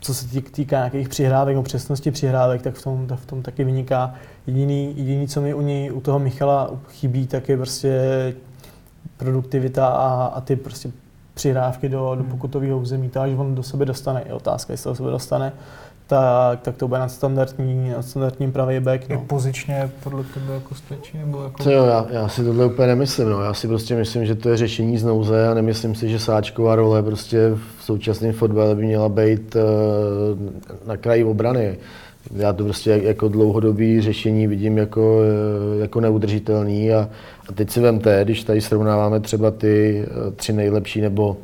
co 0.00 0.14
se 0.14 0.40
týká 0.40 0.76
nějakých 0.76 1.08
přihrávek, 1.08 1.56
o 1.56 1.62
přesnosti 1.62 2.10
přihrávek, 2.10 2.62
tak 2.62 2.74
v 2.74 2.82
tom, 2.82 3.06
v 3.14 3.26
tom 3.26 3.42
taky 3.42 3.64
vyniká. 3.64 4.14
Jediný, 4.46 4.94
jediný, 4.96 5.28
co 5.28 5.40
mi 5.40 5.54
u 5.54 5.60
něj, 5.60 5.92
u 5.92 6.00
toho 6.00 6.18
Michala 6.18 6.70
chybí, 6.88 7.26
tak 7.26 7.48
je 7.48 7.56
prostě 7.56 8.00
produktivita 9.16 9.86
a, 9.86 10.26
a 10.26 10.40
ty 10.40 10.56
prostě 10.56 10.90
přihrávky 11.36 11.88
do, 11.88 11.98
do 11.98 12.22
hmm. 12.22 12.30
pokutového 12.30 12.78
území, 12.78 13.08
to 13.08 13.20
až 13.20 13.30
on 13.36 13.54
do 13.54 13.62
sebe 13.62 13.84
dostane, 13.84 14.22
je 14.26 14.34
otázka, 14.34 14.72
jestli 14.72 14.88
do 14.90 14.94
sebe 14.94 15.10
dostane, 15.10 15.52
tak, 16.06 16.60
tak 16.60 16.76
to 16.76 16.88
bude 16.88 17.00
na 17.00 17.08
standardní, 17.08 17.90
na 17.90 18.02
standardním 18.02 18.52
pravý 18.52 18.80
back. 18.80 19.08
No. 19.08 19.24
Pozičně 19.26 19.90
podle 20.04 20.24
tebe 20.24 20.54
jako 20.54 20.74
stačí? 20.74 21.18
Nebo 21.18 21.42
jako... 21.42 21.62
To 21.62 21.70
jo, 21.70 21.84
já, 21.84 22.06
já, 22.10 22.28
si 22.28 22.44
tohle 22.44 22.66
úplně 22.66 22.88
nemyslím. 22.88 23.30
No. 23.30 23.42
Já 23.42 23.54
si 23.54 23.68
prostě 23.68 23.96
myslím, 23.96 24.26
že 24.26 24.34
to 24.34 24.48
je 24.48 24.56
řešení 24.56 24.98
z 24.98 25.04
nouze 25.04 25.48
a 25.48 25.54
nemyslím 25.54 25.94
si, 25.94 26.08
že 26.08 26.18
sáčková 26.18 26.76
role 26.76 27.02
prostě 27.02 27.50
v 27.78 27.84
současném 27.84 28.32
fotbale 28.32 28.74
by 28.74 28.84
měla 28.84 29.08
být 29.08 29.56
uh, 29.56 30.88
na 30.88 30.96
kraji 30.96 31.24
obrany. 31.24 31.78
Já 32.34 32.52
to 32.52 32.64
prostě 32.64 33.00
jako 33.04 33.28
dlouhodobý 33.28 34.00
řešení 34.00 34.46
vidím 34.46 34.78
jako, 34.78 35.20
eh, 35.22 35.80
jako 35.80 36.00
neudržitelný 36.00 36.92
a, 36.92 37.08
a 37.48 37.52
teď 37.52 37.70
si 37.70 37.80
vemte, 37.80 38.20
když 38.24 38.44
tady 38.44 38.60
srovnáváme 38.60 39.20
třeba 39.20 39.50
ty 39.50 40.04
eh, 40.06 40.30
tři 40.30 40.52
nejlepší 40.52 41.00
nebo 41.00 41.36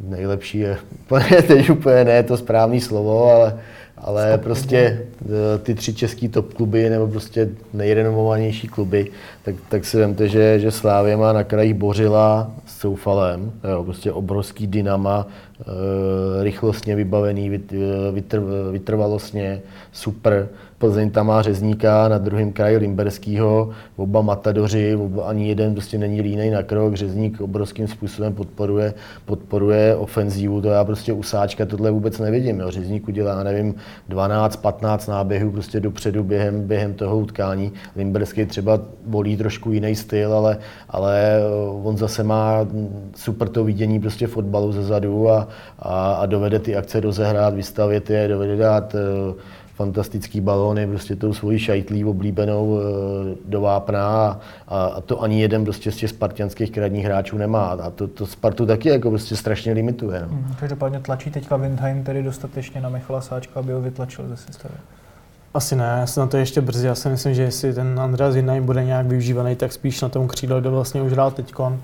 nejlepší 0.00 0.58
je, 0.58 0.78
teď 1.46 1.70
úplně 1.70 2.04
ne 2.04 2.22
to 2.22 2.36
správné 2.36 2.80
slovo, 2.80 3.24
ale, 3.24 3.58
ale 3.98 4.38
prostě 4.38 4.76
eh, 5.22 5.58
ty 5.58 5.74
tři 5.74 5.94
český 5.94 6.28
top 6.28 6.54
kluby 6.54 6.90
nebo 6.90 7.06
prostě 7.06 7.48
nejrenomovanější 7.72 8.68
kluby, 8.68 9.10
tak, 9.42 9.54
tak 9.68 9.84
si 9.84 9.96
vemte, 9.96 10.28
že, 10.28 10.60
že 10.60 10.70
Slávě 10.70 11.16
má 11.16 11.32
na 11.32 11.44
krajích 11.44 11.74
Bořila 11.74 12.50
s 12.66 12.78
Soufalem, 12.78 13.52
jo, 13.70 13.84
prostě 13.84 14.12
obrovský 14.12 14.66
dynama, 14.66 15.26
e, 15.60 16.44
rychlostně 16.44 16.96
vybavený, 16.96 17.60
vytr, 18.12 18.42
vytrvalostně, 18.72 19.60
super. 19.92 20.48
Plzeň 20.78 21.10
tam 21.10 21.26
má 21.26 21.42
řezníka, 21.42 22.08
na 22.08 22.18
druhém 22.18 22.52
kraji 22.52 22.76
Limberskýho, 22.76 23.70
oba 23.96 24.22
matadoři, 24.22 24.96
oba, 24.96 25.24
ani 25.24 25.48
jeden 25.48 25.72
prostě 25.72 25.98
není 25.98 26.20
línej 26.20 26.50
na 26.50 26.62
krok, 26.62 26.94
řezník 26.94 27.40
obrovským 27.40 27.88
způsobem 27.88 28.34
podporuje, 28.34 28.94
podporuje 29.24 29.96
ofenzívu, 29.96 30.60
to 30.60 30.68
já 30.68 30.84
prostě 30.84 31.12
u 31.12 31.22
Sáčka 31.22 31.66
tohle 31.66 31.90
vůbec 31.90 32.18
nevidím. 32.18 32.60
Jo. 32.60 32.70
Řezník 32.70 33.08
udělá, 33.08 33.42
nevím, 33.42 33.74
12-15 34.10 35.10
náběhů 35.10 35.50
prostě 35.50 35.80
dopředu 35.80 36.24
během, 36.24 36.62
během 36.62 36.94
toho 36.94 37.18
utkání. 37.18 37.72
Limberský 37.96 38.46
třeba 38.46 38.80
volí 39.06 39.36
trošku 39.36 39.72
jiný 39.72 39.96
styl, 39.96 40.34
ale, 40.34 40.58
ale 40.88 41.40
on 41.82 41.96
zase 41.96 42.22
má 42.22 42.66
super 43.14 43.48
to 43.48 43.64
vidění 43.64 44.00
prostě 44.00 44.26
fotbalu 44.26 44.72
ze 44.72 44.82
zadu 44.82 45.30
a, 45.30 45.48
a, 45.78 46.12
a 46.12 46.26
dovede 46.26 46.58
ty 46.58 46.76
akce 46.76 47.00
rozehrát, 47.00 47.54
vystavět 47.54 48.10
je, 48.10 48.28
dovede 48.28 48.56
dát 48.56 48.94
uh, 48.94 49.34
fantastický 49.76 50.40
balóny, 50.40 50.86
prostě 50.86 51.16
tou 51.16 51.34
svojí 51.34 51.58
šajtlí 51.58 52.04
oblíbenou 52.04 52.78
e, 52.78 52.82
do 53.44 53.60
vápna 53.60 54.06
a, 54.06 54.38
a, 54.68 55.00
to 55.00 55.22
ani 55.22 55.40
jeden 55.40 55.64
prostě 55.64 55.92
z 55.92 55.96
těch 55.96 56.10
spartianských 56.10 56.70
kradních 56.70 57.04
hráčů 57.04 57.38
nemá. 57.38 57.66
A 57.66 57.90
to, 57.90 58.08
to 58.08 58.26
Spartu 58.26 58.66
taky 58.66 58.88
jako 58.88 59.10
prostě 59.10 59.36
strašně 59.36 59.72
limituje. 59.72 60.20
No. 60.20 60.28
Hmm, 60.28 60.54
každopádně 60.60 61.00
tlačí 61.00 61.30
teďka 61.30 61.56
Windheim 61.56 62.04
tedy 62.04 62.22
dostatečně 62.22 62.80
na 62.80 62.88
Michala 62.88 63.20
Sáčka, 63.20 63.60
aby 63.60 63.72
ho 63.72 63.80
vytlačil 63.80 64.28
ze 64.28 64.36
sestavy. 64.36 64.74
Asi 65.54 65.76
ne, 65.76 65.96
já 66.00 66.06
se 66.06 66.20
na 66.20 66.26
to 66.26 66.36
ještě 66.36 66.60
brzy. 66.60 66.86
Já 66.86 66.94
si 66.94 67.08
myslím, 67.08 67.34
že 67.34 67.42
jestli 67.42 67.74
ten 67.74 68.00
Andreas 68.00 68.34
Windheim 68.34 68.66
bude 68.66 68.84
nějak 68.84 69.06
využívaný, 69.06 69.56
tak 69.56 69.72
spíš 69.72 70.00
na 70.00 70.08
tom 70.08 70.28
křídle, 70.28 70.60
kde 70.60 70.70
vlastně 70.70 71.02
už 71.02 71.12
hrál 71.12 71.30
teďkon 71.30 71.80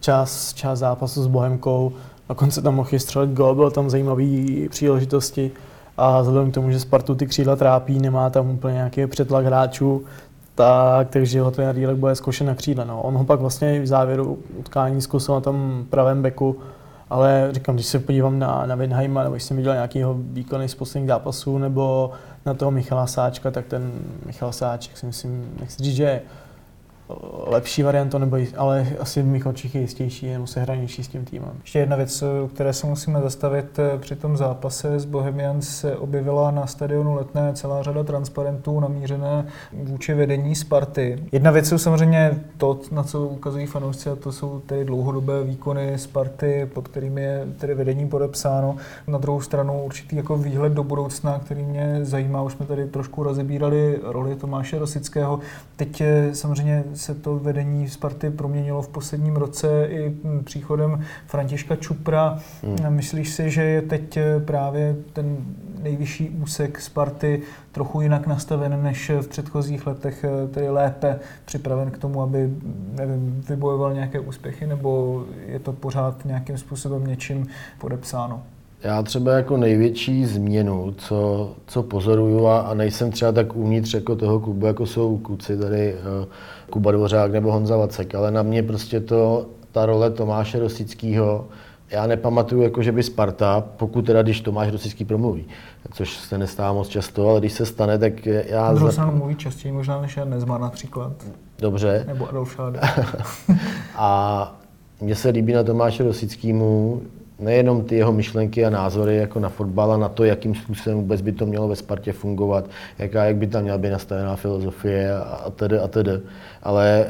čas, 0.00 0.54
čas 0.54 0.78
zápasu 0.78 1.22
s 1.22 1.26
Bohemkou. 1.26 1.92
Na 2.28 2.34
konci 2.34 2.62
tam 2.62 2.74
mohl 2.74 2.98
střelit 2.98 3.30
gol, 3.30 3.54
bylo 3.54 3.70
tam 3.70 3.90
zajímavé 3.90 4.24
příležitosti. 4.68 5.50
A 5.96 6.20
vzhledem 6.20 6.50
k 6.50 6.54
tomu, 6.54 6.70
že 6.70 6.80
Spartu 6.80 7.14
ty 7.14 7.26
křídla 7.26 7.56
trápí, 7.56 7.98
nemá 7.98 8.30
tam 8.30 8.50
úplně 8.50 8.74
nějaký 8.74 9.06
přetlak 9.06 9.44
hráčů, 9.44 10.04
tak, 10.54 11.08
takže 11.10 11.40
ho 11.40 11.50
ten 11.50 11.76
Dílek 11.76 11.96
bude 11.96 12.14
zkoušet 12.14 12.44
na 12.44 12.54
křídle. 12.54 12.84
No. 12.84 13.02
On 13.02 13.14
ho 13.14 13.24
pak 13.24 13.40
vlastně 13.40 13.80
v 13.80 13.86
závěru 13.86 14.38
utkání 14.56 15.02
zkusil 15.02 15.34
na 15.34 15.40
tom 15.40 15.86
pravém 15.90 16.22
beku, 16.22 16.58
ale 17.10 17.48
říkám, 17.52 17.74
když 17.74 17.86
se 17.86 17.98
podívám 17.98 18.38
na, 18.38 18.66
na 18.66 18.74
Winheima, 18.74 19.22
nebo 19.22 19.34
když 19.34 19.42
jsem 19.42 19.56
viděl 19.56 19.72
nějakýho 19.72 20.14
výkony 20.18 20.68
z 20.68 20.74
posledních 20.74 21.08
zápasů, 21.08 21.58
nebo 21.58 22.10
na 22.46 22.54
toho 22.54 22.70
Michala 22.70 23.06
Sáčka, 23.06 23.50
tak 23.50 23.66
ten 23.66 23.92
Michal 24.26 24.52
Sáček 24.52 24.96
si 24.96 25.06
myslím, 25.06 25.54
nechci 25.60 25.82
říct, 25.82 25.96
že 25.96 26.20
lepší 27.46 27.82
variantu, 27.82 28.18
nebo, 28.18 28.36
ale 28.56 28.86
asi 29.00 29.22
v 29.22 29.26
mých 29.26 29.46
očích 29.46 29.74
je 29.74 29.80
jistější 29.80 30.32
nebo 30.32 30.46
sehranější 30.46 31.04
s 31.04 31.08
tím 31.08 31.24
týmem. 31.24 31.52
Ještě 31.60 31.78
jedna 31.78 31.96
věc, 31.96 32.24
které 32.54 32.72
se 32.72 32.86
musíme 32.86 33.20
zastavit 33.20 33.78
eh, 33.78 33.98
při 33.98 34.16
tom 34.16 34.36
zápase 34.36 34.98
s 35.00 35.04
Bohemians 35.04 35.68
se 35.68 35.96
objevila 35.96 36.50
na 36.50 36.66
stadionu 36.66 37.14
Letné 37.14 37.52
celá 37.54 37.82
řada 37.82 38.04
transparentů 38.04 38.80
namířené 38.80 39.46
vůči 39.72 40.14
vedení 40.14 40.54
Sparty. 40.54 41.18
Jedna 41.32 41.50
věc 41.50 41.68
jsou 41.68 41.78
samozřejmě 41.78 42.40
to, 42.58 42.80
na 42.90 43.02
co 43.02 43.26
ukazují 43.26 43.66
fanoušci, 43.66 44.10
a 44.10 44.16
to 44.16 44.32
jsou 44.32 44.60
tedy 44.60 44.84
dlouhodobé 44.84 45.44
výkony 45.44 45.98
Sparty, 45.98 46.70
pod 46.74 46.88
kterými 46.88 47.22
je 47.22 47.46
tedy 47.58 47.74
vedení 47.74 48.08
podepsáno. 48.08 48.76
Na 49.06 49.18
druhou 49.18 49.40
stranu 49.40 49.82
určitý 49.84 50.16
jako 50.16 50.36
výhled 50.36 50.72
do 50.72 50.84
budoucna, 50.84 51.38
který 51.38 51.62
mě 51.62 51.98
zajímá, 52.02 52.42
už 52.42 52.52
jsme 52.52 52.66
tady 52.66 52.86
trošku 52.86 53.22
rozebírali 53.22 53.98
roli 54.02 54.36
Tomáše 54.36 54.78
Rosického. 54.78 55.40
Teď 55.76 56.02
samozřejmě 56.32 56.84
se 56.94 57.14
to 57.14 57.38
vedení 57.38 57.88
Sparty 57.88 58.30
proměnilo 58.30 58.82
v 58.82 58.88
posledním 58.88 59.36
roce 59.36 59.86
i 59.90 60.16
příchodem 60.44 61.04
Františka 61.26 61.76
Čupra. 61.76 62.38
Hmm. 62.62 62.94
Myslíš 62.94 63.30
si, 63.30 63.50
že 63.50 63.62
je 63.62 63.82
teď 63.82 64.18
právě 64.44 64.96
ten 65.12 65.36
nejvyšší 65.82 66.30
úsek 66.30 66.80
Sparty 66.80 67.42
trochu 67.72 68.00
jinak 68.00 68.26
nastaven 68.26 68.82
než 68.82 69.10
v 69.20 69.28
předchozích 69.28 69.86
letech, 69.86 70.24
tedy 70.50 70.70
lépe 70.70 71.18
připraven 71.44 71.90
k 71.90 71.98
tomu, 71.98 72.22
aby 72.22 72.50
nevím, 72.92 73.44
vybojoval 73.48 73.94
nějaké 73.94 74.20
úspěchy, 74.20 74.66
nebo 74.66 75.22
je 75.46 75.58
to 75.58 75.72
pořád 75.72 76.24
nějakým 76.24 76.58
způsobem 76.58 77.06
něčím 77.06 77.46
podepsáno? 77.78 78.42
Já 78.82 79.02
třeba 79.02 79.32
jako 79.32 79.56
největší 79.56 80.26
změnu, 80.26 80.94
co, 80.98 81.50
co 81.66 81.82
pozoruju 81.82 82.46
a, 82.46 82.60
a 82.60 82.74
nejsem 82.74 83.10
třeba 83.10 83.32
tak 83.32 83.56
uvnitř 83.56 83.94
jako 83.94 84.16
toho 84.16 84.40
klubu, 84.40 84.66
jako 84.66 84.86
jsou 84.86 85.18
kluci 85.18 85.56
tady 85.56 85.94
uh, 85.94 86.26
Kuba 86.70 86.92
Dvořák 86.92 87.32
nebo 87.32 87.52
Honza 87.52 87.76
Vacek, 87.76 88.14
ale 88.14 88.30
na 88.30 88.42
mě 88.42 88.62
prostě 88.62 89.00
to, 89.00 89.46
ta 89.72 89.86
role 89.86 90.10
Tomáše 90.10 90.58
Rosického, 90.58 91.48
já 91.90 92.06
nepamatuju, 92.06 92.62
jako 92.62 92.82
že 92.82 92.92
by 92.92 93.02
Sparta, 93.02 93.64
pokud 93.76 94.06
teda, 94.06 94.22
když 94.22 94.40
Tomáš 94.40 94.72
Rosický 94.72 95.04
promluví, 95.04 95.44
což 95.92 96.16
se 96.16 96.38
nestává 96.38 96.72
moc 96.72 96.88
často, 96.88 97.28
ale 97.28 97.40
když 97.40 97.52
se 97.52 97.66
stane, 97.66 97.98
tak 97.98 98.26
já... 98.26 98.72
Druhou 98.72 98.92
stranu 98.92 99.12
mluví 99.16 99.36
častěji 99.36 99.72
možná 99.72 100.00
než 100.00 100.16
Jan 100.16 100.30
Nezmar 100.30 100.60
například. 100.60 101.12
Dobře. 101.58 102.04
Nebo 102.06 102.28
Adolf 102.28 102.60
a 103.96 104.60
mně 105.00 105.14
se 105.14 105.28
líbí 105.28 105.52
na 105.52 105.62
Tomáše 105.62 106.04
Rosickýmu, 106.04 107.02
nejenom 107.38 107.84
ty 107.84 107.96
jeho 107.96 108.12
myšlenky 108.12 108.64
a 108.64 108.70
názory 108.70 109.16
jako 109.16 109.40
na 109.40 109.48
fotbal 109.48 109.92
a 109.92 109.96
na 109.96 110.08
to, 110.08 110.24
jakým 110.24 110.54
způsobem 110.54 110.98
vůbec 110.98 111.20
by 111.20 111.32
to 111.32 111.46
mělo 111.46 111.68
ve 111.68 111.76
Spartě 111.76 112.12
fungovat, 112.12 112.70
jaká, 112.98 113.24
jak 113.24 113.36
by 113.36 113.46
tam 113.46 113.62
měla 113.62 113.78
být 113.78 113.90
nastavená 113.90 114.36
filozofie 114.36 115.14
a 115.14 115.50
tedy 115.56 115.78
a 115.78 115.88
tedy. 115.88 116.20
Ale 116.62 117.00
e, 117.00 117.06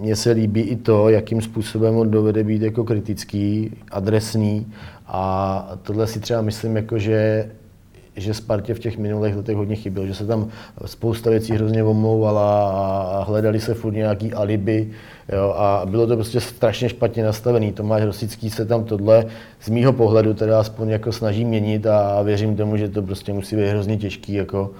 mně 0.00 0.16
se 0.16 0.30
líbí 0.30 0.60
i 0.60 0.76
to, 0.76 1.08
jakým 1.08 1.42
způsobem 1.42 1.96
on 1.96 2.10
dovede 2.10 2.44
být 2.44 2.62
jako 2.62 2.84
kritický, 2.84 3.76
adresný 3.90 4.66
a 5.06 5.76
tohle 5.82 6.06
si 6.06 6.20
třeba 6.20 6.42
myslím, 6.42 6.76
jako 6.76 6.98
že 6.98 7.50
že 8.16 8.34
Spartě 8.34 8.74
v 8.74 8.78
těch 8.78 8.98
minulých 8.98 9.36
letech 9.36 9.56
hodně 9.56 9.76
chybělo, 9.76 10.06
že 10.06 10.14
se 10.14 10.26
tam 10.26 10.48
spousta 10.86 11.30
věcí 11.30 11.52
hrozně 11.52 11.84
omlouvala 11.84 12.70
a 13.10 13.24
hledali 13.24 13.60
se 13.60 13.74
furt 13.74 13.92
nějaký 13.92 14.32
alibi 14.32 14.90
jo, 15.32 15.54
a 15.56 15.82
bylo 15.86 16.06
to 16.06 16.14
prostě 16.14 16.40
strašně 16.40 16.88
špatně 16.88 17.24
nastavený. 17.24 17.72
Tomáš 17.72 18.02
Rosický 18.02 18.50
se 18.50 18.66
tam 18.66 18.84
tohle 18.84 19.26
z 19.60 19.68
mýho 19.68 19.92
pohledu 19.92 20.34
teda 20.34 20.60
aspoň 20.60 20.88
jako 20.88 21.12
snaží 21.12 21.44
měnit 21.44 21.86
a 21.86 22.22
věřím 22.22 22.56
tomu, 22.56 22.76
že 22.76 22.88
to 22.88 23.02
prostě 23.02 23.32
musí 23.32 23.56
být 23.56 23.68
hrozně 23.68 23.96
těžký 23.96 24.34
jako 24.34 24.70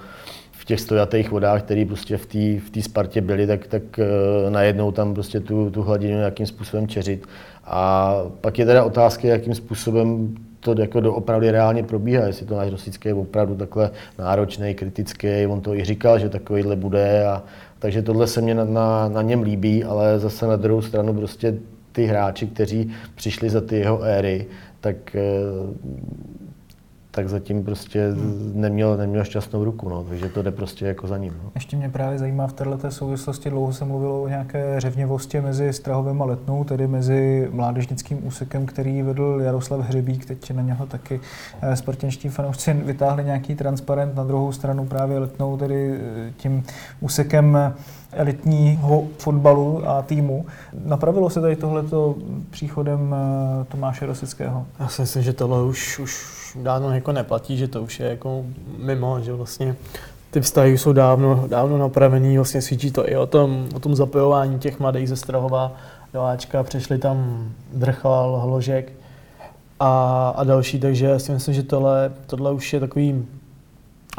v 0.53 0.65
těch 0.65 0.81
stojatých 0.81 1.31
vodách, 1.31 1.63
které 1.63 1.85
prostě 1.85 2.17
v 2.17 2.27
té 2.27 2.67
v 2.67 2.71
tý 2.71 2.83
Spartě 2.83 3.21
byly, 3.21 3.47
tak, 3.47 3.67
tak 3.67 3.83
uh, 3.99 4.51
najednou 4.51 4.93
tam 4.93 5.15
prostě 5.15 5.41
tu, 5.41 5.71
tu 5.71 5.83
hladinu 5.83 6.17
nějakým 6.17 6.47
způsobem 6.47 6.89
čeřit. 6.89 7.27
A 7.65 8.15
pak 8.41 8.59
je 8.59 8.67
teda 8.67 8.85
otázka, 8.85 9.29
jakým 9.29 9.55
způsobem 9.55 10.35
to 10.61 10.75
jako 10.79 11.01
doopravdy 11.01 11.51
reálně 11.51 11.83
probíhá, 11.83 12.27
jestli 12.27 12.47
to 12.47 12.57
náš 12.57 12.71
Rosický 12.71 13.09
je 13.09 13.15
opravdu 13.15 13.55
takhle 13.55 13.91
náročný, 14.19 14.75
kritický, 14.75 15.47
on 15.49 15.61
to 15.61 15.75
i 15.75 15.85
říkal, 15.85 16.19
že 16.19 16.29
takovýhle 16.29 16.77
bude, 16.77 17.27
a, 17.27 17.43
takže 17.81 18.03
tohle 18.03 18.27
se 18.27 18.41
mě 18.41 18.55
na, 18.55 18.65
na, 18.65 19.09
na 19.09 19.23
něm 19.23 19.43
líbí, 19.43 19.85
ale 19.85 20.19
zase 20.19 20.47
na 20.47 20.57
druhou 20.57 20.83
stranu 20.83 21.15
prostě 21.15 21.59
ty 21.93 22.07
hráči, 22.07 22.47
kteří 22.47 22.93
přišli 23.15 23.51
za 23.51 23.61
ty 23.61 23.77
jeho 23.77 24.03
éry, 24.03 24.47
tak 24.81 25.17
eh, 25.17 25.21
tak 27.11 27.29
zatím 27.29 27.65
prostě 27.65 28.11
hmm. 28.11 28.53
neměl, 28.55 28.97
neměl 28.97 29.25
šťastnou 29.25 29.65
ruku, 29.65 29.89
no, 29.89 30.05
takže 30.05 30.29
to 30.29 30.43
jde 30.43 30.51
prostě 30.51 30.87
jako 30.87 31.07
za 31.07 31.17
ním. 31.17 31.33
No. 31.45 31.51
Ještě 31.55 31.77
mě 31.77 31.89
právě 31.89 32.19
zajímá 32.19 32.47
v 32.47 32.53
této 32.53 32.91
souvislosti, 32.91 33.51
dlouho 33.51 33.73
se 33.73 33.85
mluvilo 33.85 34.23
o 34.23 34.29
nějaké 34.29 34.81
řevněvosti 34.81 35.41
mezi 35.41 35.73
Strahovem 35.73 36.23
a 36.23 36.25
Letnou, 36.25 36.65
tedy 36.65 36.87
mezi 36.87 37.49
mládežnickým 37.53 38.27
úsekem, 38.27 38.67
který 38.67 39.03
vedl 39.03 39.41
Jaroslav 39.43 39.81
Hřebík, 39.81 40.25
teď 40.25 40.51
na 40.51 40.63
něho 40.63 40.87
taky 40.87 41.21
eh, 41.63 41.77
spartěnští 41.77 42.29
fanoušci 42.29 42.73
vytáhli 42.73 43.25
nějaký 43.25 43.55
transparent, 43.55 44.15
na 44.15 44.25
druhou 44.25 44.53
stranu 44.53 44.87
právě 44.87 45.19
Letnou, 45.19 45.57
tedy 45.57 45.95
eh, 45.95 46.33
tím 46.37 46.63
úsekem 47.01 47.59
elitního 48.13 49.05
fotbalu 49.19 49.89
a 49.89 50.03
týmu. 50.03 50.47
Napravilo 50.85 51.31
se 51.31 51.41
tady 51.41 51.57
tohleto 51.57 52.15
příchodem 52.51 53.15
eh, 53.15 53.65
Tomáše 53.65 54.07
Rosického? 54.07 54.67
Já 54.81 54.89
si 54.89 55.03
myslím, 55.03 55.23
že 55.23 55.33
tohle 55.33 55.63
už, 55.63 55.99
už 55.99 56.41
dávno 56.63 56.95
jako 56.95 57.13
neplatí, 57.13 57.57
že 57.57 57.69
to 57.69 57.83
už 57.83 58.01
je 58.01 58.07
jako 58.07 58.45
mimo, 58.79 59.21
že 59.21 59.33
vlastně 59.33 59.77
ty 60.31 60.41
vztahy 60.41 60.79
jsou 60.79 60.93
dávno, 60.93 61.45
dávno 61.49 61.79
napravený, 61.79 62.37
vlastně 62.37 62.63
svědčí 62.63 62.91
to 62.91 63.11
i 63.11 63.17
o 63.17 63.27
tom, 63.27 63.67
o 63.75 63.81
tom 63.81 63.95
zapojování 63.95 64.59
těch 64.59 64.81
mladých 64.81 65.09
ze 65.09 65.17
Strahova 65.17 65.73
do 66.13 66.23
Ačka, 66.23 66.63
přišli 66.63 66.99
tam 66.99 67.49
Drchal, 67.73 68.41
Hložek 68.41 68.93
a, 69.81 70.29
a 70.37 70.45
další, 70.45 70.81
takže 70.81 71.07
já 71.07 71.19
si 71.19 71.33
myslím, 71.33 71.55
že 71.55 71.63
tohle, 71.63 72.13
tohle 72.27 72.53
už 72.53 72.73
je 72.73 72.81
takový 72.81 73.27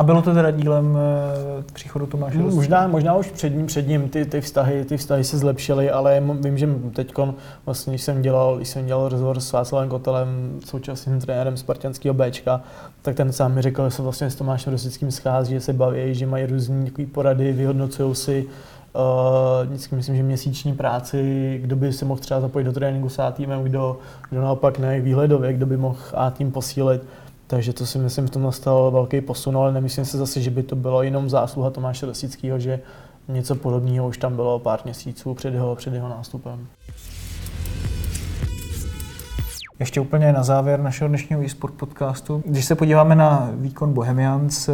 a 0.02 0.04
bylo 0.04 0.22
to 0.22 0.34
teda 0.34 0.52
dílem 0.52 0.98
e, 0.98 1.64
příchodu 1.74 2.06
Tomáše 2.06 2.38
no, 2.38 2.50
možná, 2.50 2.88
možná 2.88 3.16
už 3.16 3.32
před 3.32 3.50
ním, 3.50 3.66
před 3.66 3.88
ním 3.88 4.10
ty, 4.10 4.26
ty, 4.26 4.42
vztahy, 4.42 4.86
ty 4.86 4.98
vztahy 4.98 5.24
se 5.24 5.38
zlepšily, 5.38 5.92
ale 5.92 6.24
vím, 6.44 6.58
že 6.58 6.70
teď, 6.94 7.14
vlastně, 7.66 7.92
když 7.92 8.02
jsem 8.02 8.22
dělal, 8.22 8.58
když 8.58 8.70
jsem 8.70 8.86
dělal 8.86 9.10
rozhovor 9.10 9.40
s 9.40 9.52
Václavem 9.52 9.90
Kotelem, 9.90 10.60
současným 10.66 11.20
trenérem 11.20 11.58
Spartanského 11.58 12.14
Bčka, 12.14 12.62
tak 13.02 13.16
ten 13.16 13.32
sám 13.32 13.54
mi 13.54 13.62
řekl, 13.62 13.86
že 13.86 13.92
se 13.92 14.02
vlastně 14.02 14.30
s 14.30 14.36
Tomášem 14.36 14.74
Rosickým 14.74 15.12
schází, 15.12 15.54
že 15.54 15.62
se 15.62 15.74
baví, 15.74 16.16
že 16.16 16.26
mají 16.26 16.46
různé 16.46 16.86
porady, 17.12 17.54
vyhodnocují 17.54 18.16
si 18.16 18.46
Uh, 18.96 19.68
vždycky 19.68 19.96
myslím, 19.96 20.16
že 20.16 20.24
měsíční 20.24 20.74
práci, 20.74 21.60
kdo 21.62 21.76
by 21.76 21.94
se 21.94 22.06
mohl 22.06 22.22
třeba 22.22 22.42
zapojit 22.42 22.66
do 22.66 22.72
tréninku 22.72 23.10
s 23.10 23.20
A 23.20 23.32
týmem, 23.32 23.64
kdo, 23.64 24.00
kdo 24.30 24.42
naopak 24.42 24.80
ne, 24.80 25.00
výhledově, 25.00 25.54
kdo 25.54 25.66
by 25.66 25.78
mohl 25.78 25.98
A 26.14 26.32
tým 26.32 26.52
posílit. 26.52 27.02
Takže 27.52 27.74
to 27.74 27.86
si 27.86 28.00
myslím, 28.00 28.26
že 28.26 28.32
to 28.32 28.40
nastal 28.40 28.92
velký 28.92 29.22
posun, 29.22 29.58
ale 29.58 29.74
nemyslím 29.74 30.06
si 30.06 30.18
zase, 30.18 30.42
že 30.42 30.50
by 30.50 30.64
to 30.64 30.76
bylo 30.76 31.04
jenom 31.04 31.30
zásluha 31.30 31.70
Tomáše 31.70 32.06
Lesického, 32.06 32.60
že 32.60 32.80
něco 33.28 33.56
podobného 33.56 34.08
už 34.08 34.18
tam 34.18 34.36
bylo 34.36 34.60
pár 34.60 34.80
měsíců 34.84 35.34
před 35.34 35.54
jeho, 35.54 35.76
před 35.76 35.94
jeho 35.94 36.10
nástupem. 36.10 36.68
Ještě 39.82 40.02
úplně 40.02 40.34
na 40.34 40.44
závěr 40.44 40.80
našeho 40.80 41.08
dnešního 41.08 41.44
e-sport 41.44 41.74
podcastu. 41.74 42.44
Když 42.46 42.66
se 42.66 42.76
podíváme 42.76 43.16
na 43.16 43.50
výkon 43.54 43.94
Bohemians, 43.94 44.70
eh, 44.70 44.74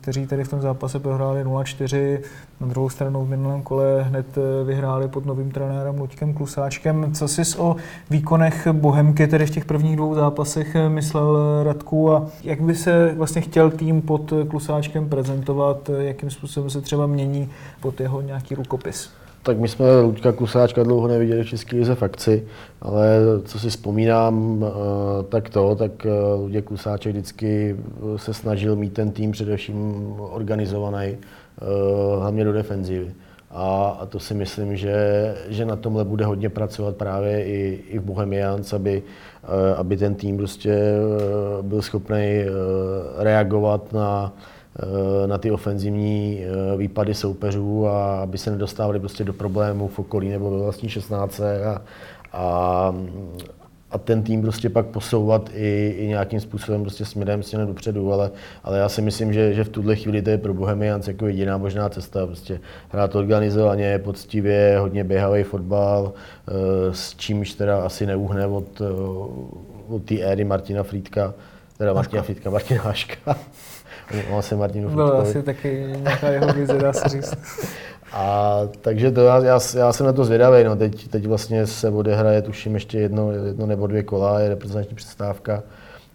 kteří 0.00 0.26
tady 0.26 0.44
v 0.44 0.48
tom 0.48 0.60
zápase 0.60 0.98
prohráli 0.98 1.44
0-4, 1.44 2.20
na 2.60 2.66
druhou 2.66 2.88
stranu 2.88 3.24
v 3.24 3.28
minulém 3.28 3.62
kole 3.62 4.02
hned 4.02 4.26
eh, 4.38 4.64
vyhráli 4.64 5.08
pod 5.08 5.26
novým 5.26 5.50
trenérem 5.50 5.98
Luďkem 5.98 6.34
Klusáčkem. 6.34 7.14
Co 7.14 7.28
jsi 7.28 7.42
o 7.58 7.76
výkonech 8.10 8.68
Bohemky 8.72 9.26
tedy 9.26 9.46
v 9.46 9.50
těch 9.50 9.64
prvních 9.64 9.96
dvou 9.96 10.14
zápasech 10.14 10.74
eh, 10.74 10.88
myslel 10.88 11.38
Radku 11.64 12.12
a 12.12 12.26
jak 12.44 12.60
by 12.60 12.74
se 12.74 13.14
vlastně 13.14 13.40
chtěl 13.40 13.70
tým 13.70 14.02
pod 14.02 14.32
Klusáčkem 14.48 15.08
prezentovat, 15.08 15.90
jakým 15.98 16.30
způsobem 16.30 16.70
se 16.70 16.80
třeba 16.80 17.06
mění 17.06 17.50
pod 17.80 18.00
jeho 18.00 18.20
nějaký 18.20 18.54
rukopis? 18.54 19.10
Tak 19.42 19.58
my 19.58 19.68
jsme 19.68 20.00
Luďka 20.00 20.32
Kusáčka 20.32 20.82
dlouho 20.82 21.08
neviděli 21.08 21.44
v 21.44 21.48
České 21.48 21.76
lize 21.76 21.94
v 21.94 22.02
akci, 22.02 22.46
ale 22.82 23.08
co 23.44 23.58
si 23.58 23.70
vzpomínám, 23.70 24.64
eh, 24.64 25.22
tak 25.28 25.48
to, 25.48 25.74
tak 25.74 26.06
eh, 26.06 26.34
Luděk 26.34 26.64
Kusáček 26.64 27.12
vždycky 27.12 27.76
eh, 27.78 28.18
se 28.18 28.34
snažil 28.34 28.76
mít 28.76 28.92
ten 28.92 29.10
tým 29.10 29.30
především 29.30 30.04
organizovaný, 30.18 31.16
hlavně 32.18 32.44
do 32.44 32.52
defenzivy. 32.52 33.12
A, 33.50 34.06
to 34.08 34.20
si 34.20 34.34
myslím, 34.34 34.76
že, 34.76 34.96
že 35.48 35.64
na 35.64 35.76
tomhle 35.76 36.04
bude 36.04 36.24
hodně 36.24 36.48
pracovat 36.48 36.96
právě 36.96 37.44
i, 37.44 37.80
i 37.88 37.98
v 37.98 38.02
Bohemians, 38.02 38.72
aby, 38.72 39.02
aby 39.76 39.96
ten 39.96 40.14
tým 40.14 40.36
prostě 40.36 40.78
byl 41.62 41.82
schopný 41.82 42.44
reagovat 43.18 43.92
na, 43.92 44.32
na 45.26 45.38
ty 45.38 45.50
ofenzivní 45.50 46.40
eh, 46.42 46.76
výpady 46.76 47.14
soupeřů 47.14 47.86
a 47.86 48.20
aby 48.20 48.38
se 48.38 48.50
nedostávali 48.50 49.00
prostě 49.00 49.24
do 49.24 49.32
problémů 49.32 49.88
v 49.88 49.98
okolí 49.98 50.28
nebo 50.28 50.50
ve 50.50 50.58
vlastní 50.58 50.88
16. 50.88 51.40
A, 51.40 51.82
a, 52.32 52.94
a 53.90 53.98
ten 53.98 54.22
tým 54.22 54.42
prostě 54.42 54.70
pak 54.70 54.86
posouvat 54.86 55.50
i, 55.54 55.94
i 55.98 56.06
nějakým 56.06 56.40
způsobem 56.40 56.82
prostě 56.82 57.04
směrem, 57.04 57.42
směrem 57.42 57.68
dopředu, 57.68 58.12
ale, 58.12 58.30
ale 58.64 58.78
já 58.78 58.88
si 58.88 59.02
myslím, 59.02 59.32
že, 59.32 59.54
že 59.54 59.64
v 59.64 59.68
tuhle 59.68 59.96
chvíli 59.96 60.22
to 60.22 60.30
je 60.30 60.38
pro 60.38 60.54
Bohemians 60.54 61.08
jako 61.08 61.26
jediná 61.26 61.58
možná 61.58 61.88
cesta, 61.88 62.26
prostě 62.26 62.60
hrát 62.88 63.14
organizovaně, 63.14 63.98
poctivě, 63.98 64.76
hodně 64.78 65.04
běhavý 65.04 65.42
fotbal, 65.42 66.12
eh, 66.48 66.52
s 66.94 67.14
čímž 67.16 67.54
teda 67.54 67.82
asi 67.82 68.06
neuhne 68.06 68.46
od, 68.46 68.80
eh, 68.80 68.84
od 69.88 70.02
té 70.04 70.20
éry 70.20 70.44
Martina 70.44 70.82
Frýdka, 70.82 71.34
teda 71.78 71.92
Martina 71.92 72.22
Frýdka, 72.22 72.50
Martina 72.50 72.82
Haška. 72.82 73.36
Mám 74.30 74.42
se 74.42 74.56
Martinu 74.56 74.90
Byl 74.90 75.16
asi 75.20 75.42
taky 75.42 75.86
nějaká 75.96 76.28
jeho 76.28 76.52
vize, 76.52 76.78
dá 76.78 76.92
se 76.92 77.08
říct. 77.08 77.34
A 78.12 78.60
takže 78.80 79.10
to 79.10 79.20
já, 79.20 79.44
já, 79.44 79.58
já 79.76 79.92
jsem 79.92 80.06
na 80.06 80.12
to 80.12 80.24
zvědavý. 80.24 80.64
No. 80.64 80.76
Teď, 80.76 81.08
teď 81.08 81.26
vlastně 81.26 81.66
se 81.66 81.90
odehraje, 81.90 82.42
tuším, 82.42 82.74
ještě 82.74 82.98
jedno, 82.98 83.32
jedno 83.32 83.66
nebo 83.66 83.86
dvě 83.86 84.02
kola, 84.02 84.40
je 84.40 84.48
reprezentační 84.48 84.96
přestávka. 84.96 85.62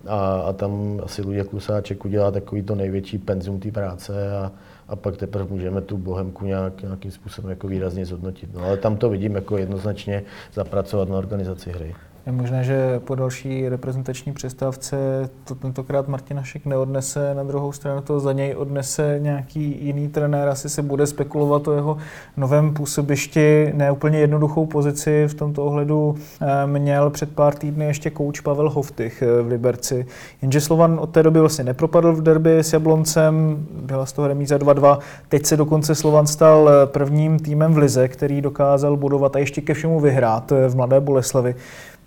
A, 0.08 0.40
a 0.40 0.54
tam 0.54 1.02
asi 1.04 1.22
Luděk 1.22 1.48
Klusáček 1.48 2.06
udělá 2.06 2.32
takový 2.32 2.64
to 2.64 2.76
největší 2.76 3.18
penzum 3.18 3.60
té 3.60 3.72
práce 3.72 4.38
a, 4.38 4.52
a 4.88 4.96
pak 4.96 5.18
teprve 5.18 5.46
můžeme 5.50 5.82
tu 5.82 5.98
bohemku 5.98 6.46
nějak, 6.46 6.82
nějakým 6.82 7.12
způsobem 7.12 7.50
jako 7.50 7.68
výrazně 7.68 8.06
zhodnotit. 8.06 8.50
No, 8.54 8.64
ale 8.64 8.78
tam 8.78 8.98
to 8.98 9.10
vidím 9.10 9.36
jako 9.36 9.58
jednoznačně 9.58 10.24
zapracovat 10.54 11.10
na 11.10 11.18
organizaci 11.18 11.72
hry. 11.72 11.96
Je 12.26 12.32
možné, 12.32 12.64
že 12.64 13.00
po 13.00 13.16
další 13.16 13.70
reprezentační 13.70 14.34
přestávce 14.34 14.98
to 15.44 15.56
tentokrát 15.56 16.08
Martin 16.08 16.38
Hašek 16.38 16.66
neodnese, 16.66 17.34
na 17.34 17.44
druhou 17.44 17.72
stranu 17.72 18.02
to 18.02 18.20
za 18.20 18.34
něj 18.34 18.56
odnese 18.56 19.20
nějaký 19.22 19.86
jiný 19.86 20.08
trenér, 20.08 20.50
asi 20.50 20.70
se 20.70 20.82
bude 20.82 21.08
spekulovat 21.08 21.68
o 21.68 21.74
jeho 21.74 21.98
novém 22.38 22.74
působišti, 22.74 23.72
neúplně 23.76 24.20
jednoduchou 24.20 24.66
pozici 24.66 25.28
v 25.28 25.34
tomto 25.34 25.66
ohledu 25.66 26.16
eh, 26.42 26.68
měl 26.68 27.10
před 27.10 27.36
pár 27.36 27.54
týdny 27.54 27.86
ještě 27.86 28.10
kouč 28.10 28.40
Pavel 28.40 28.70
Hoftych 28.70 29.22
eh, 29.22 29.42
v 29.42 29.48
Liberci, 29.48 30.06
jenže 30.42 30.62
Slovan 30.62 31.00
od 31.02 31.10
té 31.10 31.24
doby 31.24 31.40
vlastně 31.40 31.64
nepropadl 31.64 32.14
v 32.14 32.22
derby 32.22 32.60
s 32.60 32.74
Jabloncem, 32.74 33.66
byla 33.72 34.06
z 34.06 34.14
toho 34.14 34.28
remíza 34.28 34.58
2-2, 34.58 34.98
teď 35.30 35.46
se 35.46 35.58
dokonce 35.58 35.96
Slovan 35.96 36.28
stal 36.28 36.70
eh, 36.70 36.88
prvním 36.88 37.40
týmem 37.40 37.74
v 37.74 37.78
Lize, 37.78 38.08
který 38.08 38.42
dokázal 38.42 38.98
budovat 38.98 39.36
a 39.36 39.40
ještě 39.40 39.62
ke 39.62 39.74
všemu 39.74 40.00
vyhrát 40.00 40.52
v 40.52 40.76
Mladé 40.76 41.00
Boleslavi. 41.00 41.56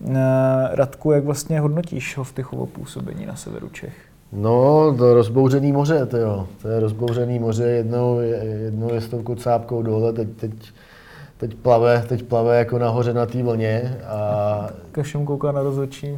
Eh, 0.05 0.15
Radku, 0.73 1.13
jak 1.13 1.25
vlastně 1.25 1.61
hodnotíš 1.61 2.17
ho 2.17 2.25
v 2.25 2.33
Tychovo 2.33 2.67
působení 2.67 3.27
na 3.27 3.37
severu 3.37 3.69
Čech? 3.69 3.95
No, 4.33 4.95
to 4.99 5.15
rozbouřený 5.15 5.73
moře, 5.73 6.07
to 6.07 6.17
jo. 6.17 6.49
To 6.63 6.69
je 6.69 6.81
rozbouřený 6.81 7.39
moře, 7.39 7.65
jednou, 7.65 8.19
jednou 8.19 8.95
je 8.95 9.01
s 9.01 9.09
tou 9.09 9.23
kocápkou 9.23 9.83
dole, 9.83 10.13
teď, 10.13 10.29
teď, 10.37 10.53
teď, 11.37 11.55
plave, 11.55 12.05
teď 12.09 12.23
plave 12.23 12.59
jako 12.59 12.79
nahoře 12.79 13.15
na 13.15 13.27
té 13.27 13.43
vlně. 13.43 13.99
A... 14.07 14.69
Kašem 14.93 15.27
kouká 15.27 15.53
na 15.53 15.63
rozhodčí. 15.63 16.17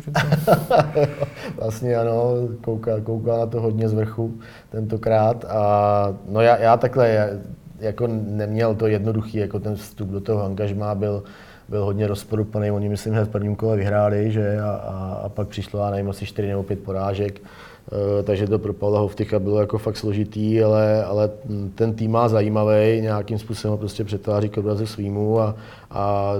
vlastně 1.56 1.96
ano, 1.96 2.34
kouká, 2.64 3.00
kouká 3.00 3.38
na 3.38 3.46
to 3.46 3.60
hodně 3.60 3.88
z 3.88 3.92
vrchu 3.92 4.34
tentokrát. 4.70 5.44
A 5.44 6.14
no 6.28 6.40
já, 6.40 6.56
já 6.56 6.76
takhle, 6.76 7.38
jako 7.80 8.06
neměl 8.06 8.74
to 8.74 8.86
jednoduchý, 8.86 9.38
jako 9.38 9.60
ten 9.60 9.76
vstup 9.76 10.08
do 10.08 10.20
toho 10.20 10.44
angažmá 10.44 10.94
byl, 10.94 11.22
byl 11.68 11.84
hodně 11.84 12.06
rozporuplný. 12.06 12.70
Oni, 12.70 12.88
myslím, 12.88 13.12
hned 13.12 13.24
v 13.24 13.28
prvním 13.28 13.56
kole 13.56 13.76
vyhráli, 13.76 14.32
že? 14.32 14.60
A, 14.60 14.70
a, 14.70 15.20
a 15.24 15.28
pak 15.28 15.48
přišlo, 15.48 15.80
já 15.80 15.90
nevím, 15.90 16.10
asi 16.10 16.26
4 16.26 16.48
nebo 16.48 16.62
5 16.62 16.78
porážek. 16.78 17.40
E, 17.40 18.22
takže 18.22 18.46
to 18.46 18.58
pro 18.58 18.72
Pavla 18.72 19.00
Hovtycha 19.00 19.38
bylo 19.38 19.60
jako 19.60 19.78
fakt 19.78 19.96
složitý, 19.96 20.62
ale, 20.62 21.04
ale 21.04 21.30
ten 21.74 21.94
tým 21.94 22.10
má 22.10 22.28
zajímavý, 22.28 23.00
nějakým 23.00 23.38
způsobem 23.38 23.72
ho 23.72 23.78
prostě 23.78 24.04
přetváří 24.04 24.48
k 24.48 24.56
obrazu 24.56 24.86
svýmu 24.86 25.40
a, 25.40 25.56
a 25.90 26.32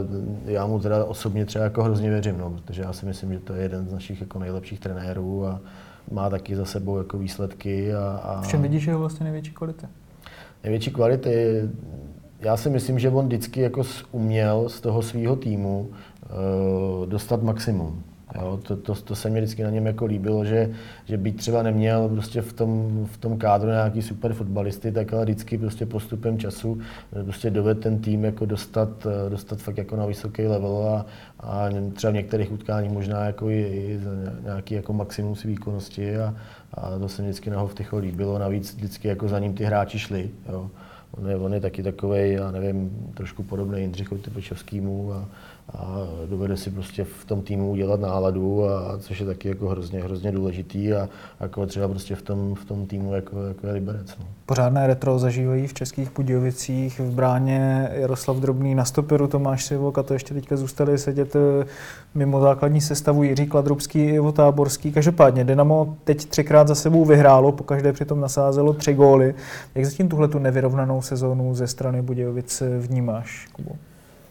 já 0.45 0.67
mu 0.67 0.81
teda 0.81 1.05
osobně 1.05 1.45
třeba 1.45 1.65
jako 1.65 1.83
hrozně 1.83 2.11
věřím, 2.11 2.39
no, 2.39 2.51
protože 2.51 2.83
já 2.83 2.93
si 2.93 3.07
myslím, 3.07 3.33
že 3.33 3.39
to 3.39 3.55
je 3.55 3.63
jeden 3.63 3.89
z 3.89 3.93
našich 3.93 4.21
jako 4.21 4.39
nejlepších 4.39 4.81
trenérů 4.81 5.47
a 5.47 5.61
má 6.11 6.31
taky 6.31 6.57
za 6.57 6.65
sebou 6.65 6.99
jako 6.99 7.19
výsledky. 7.19 7.95
A, 7.95 8.21
a... 8.23 8.41
V 8.41 8.49
čem 8.49 8.63
vidíš 8.63 8.87
jeho 8.87 8.99
vlastně 8.99 9.25
největší 9.25 9.53
kvality? 9.53 9.87
Největší 10.65 10.91
kvality 10.91 11.63
já 12.40 12.56
si 12.56 12.70
myslím, 12.70 12.98
že 12.98 13.10
on 13.10 13.27
vždycky 13.27 13.60
jako 13.60 13.82
uměl 14.12 14.69
z 14.69 14.81
toho 14.81 15.02
svého 15.02 15.36
týmu 15.36 15.89
uh, 15.89 17.06
dostat 17.06 17.43
maximum. 17.43 18.02
Jo, 18.35 18.60
to, 18.62 18.77
to, 18.77 18.94
to, 18.94 19.15
se 19.15 19.31
mi 19.31 19.40
vždycky 19.40 19.62
na 19.62 19.70
něm 19.70 19.86
jako 19.86 20.06
líbilo, 20.06 20.44
že, 20.44 20.70
že 21.05 21.16
byť 21.16 21.36
třeba 21.36 21.62
neměl 21.62 22.09
prostě 22.09 22.43
v 22.43 22.52
tom, 22.52 23.05
v 23.12 23.16
tom 23.16 23.39
kádru 23.39 23.69
nějaký 23.70 24.02
super 24.02 24.32
fotbalisty, 24.32 24.93
tak 24.93 25.12
ale 25.12 25.24
vždycky 25.24 25.59
prostě 25.59 25.86
postupem 25.86 26.39
času 26.39 26.78
eh, 27.20 27.24
prostě 27.24 27.51
dovede 27.51 27.81
ten 27.81 27.98
tým 27.98 28.24
jako 28.24 28.47
dostat, 28.47 29.06
eh, 29.06 29.31
dostat 29.31 29.59
fakt 29.59 29.78
jako 29.78 29.97
na 29.97 30.06
vysoký 30.06 30.47
level 30.47 30.89
a, 30.89 31.06
a 31.40 31.69
třeba 31.94 32.10
v 32.10 32.15
některých 32.15 32.52
utkáních 32.52 32.93
možná 32.93 33.24
jako 33.24 33.51
i, 33.51 33.60
i 33.60 34.01
nějaký 34.44 34.74
jako 34.74 34.93
maximum 34.93 35.36
své 35.36 35.51
výkonnosti 35.51 36.16
a, 36.16 36.35
a 36.74 36.98
to 36.98 37.09
se 37.09 37.23
mi 37.23 37.28
vždycky 37.28 37.51
na 37.51 37.60
Hovtycho 37.60 37.98
líbilo, 37.98 38.39
navíc 38.39 38.74
vždycky 38.74 39.09
jako 39.09 39.28
za 39.28 39.39
ním 39.39 39.55
ty 39.55 39.65
hráči 39.65 39.98
šli. 39.98 40.31
Jo. 40.48 40.70
On 41.11 41.31
je, 41.31 41.37
on 41.37 41.55
je 41.55 41.61
taky 41.61 41.83
takový, 41.83 42.33
já 42.33 42.51
nevím, 42.51 42.91
trošku 43.15 43.43
podobný 43.43 43.81
Jindřichovi 43.81 44.21
Tepečovskému 44.21 45.13
a, 45.13 45.29
a 45.73 45.99
dovede 46.31 46.57
si 46.57 46.71
prostě 46.71 47.05
v 47.05 47.25
tom 47.25 47.43
týmu 47.43 47.71
udělat 47.71 48.01
náladu, 48.01 48.65
a, 48.65 48.99
což 48.99 49.21
je 49.21 49.27
taky 49.27 49.49
jako 49.49 49.69
hrozně, 49.69 50.03
hrozně 50.03 50.33
důležitý 50.33 50.93
a 50.93 51.09
jako 51.41 51.67
třeba 51.67 51.89
prostě 51.89 52.15
v 52.15 52.23
tom, 52.23 52.55
v 52.55 52.65
tom 52.65 52.87
týmu 52.87 53.15
jako, 53.15 53.43
jako 53.43 53.67
je 53.67 53.73
Liberec. 53.73 54.17
No. 54.19 54.25
Pořádné 54.47 54.87
retro 54.87 55.19
zažívají 55.19 55.67
v 55.67 55.75
Českých 55.75 56.13
Budějovicích, 56.13 57.01
v 57.01 57.11
bráně 57.11 57.89
Jaroslav 57.93 58.37
Drobný 58.37 58.75
na 58.75 58.85
stoperu, 58.85 59.27
Tomáš 59.27 59.65
Sivok 59.65 59.99
a 59.99 60.03
to 60.03 60.13
ještě 60.13 60.35
teďka 60.35 60.57
zůstali 60.57 60.99
sedět 60.99 61.37
eh, 61.37 61.67
mimo 62.15 62.41
základní 62.41 62.81
sestavu 62.81 63.23
Jiří 63.23 63.47
Kladrubský 63.47 63.99
i 63.99 64.15
Ivo 64.15 64.33
Táborský. 64.33 64.93
Každopádně 64.93 65.45
Dynamo 65.45 65.97
teď 66.05 66.25
třikrát 66.25 66.69
za 66.69 66.75
sebou 66.75 67.05
vyhrálo, 67.05 67.53
pokaždé 67.53 67.93
přitom 67.93 68.21
nasázelo 68.21 68.73
tři 68.73 68.95
góly. 68.95 69.35
Jak 69.75 69.85
zatím 69.85 70.09
tuhle 70.09 70.29
tu 70.29 70.39
nevyrovnanou 70.39 70.98
sezónu 71.03 71.55
ze 71.55 71.66
strany 71.66 72.03
Budějovic 72.03 72.62
vnímáš, 72.79 73.49
Kubo? 73.53 73.70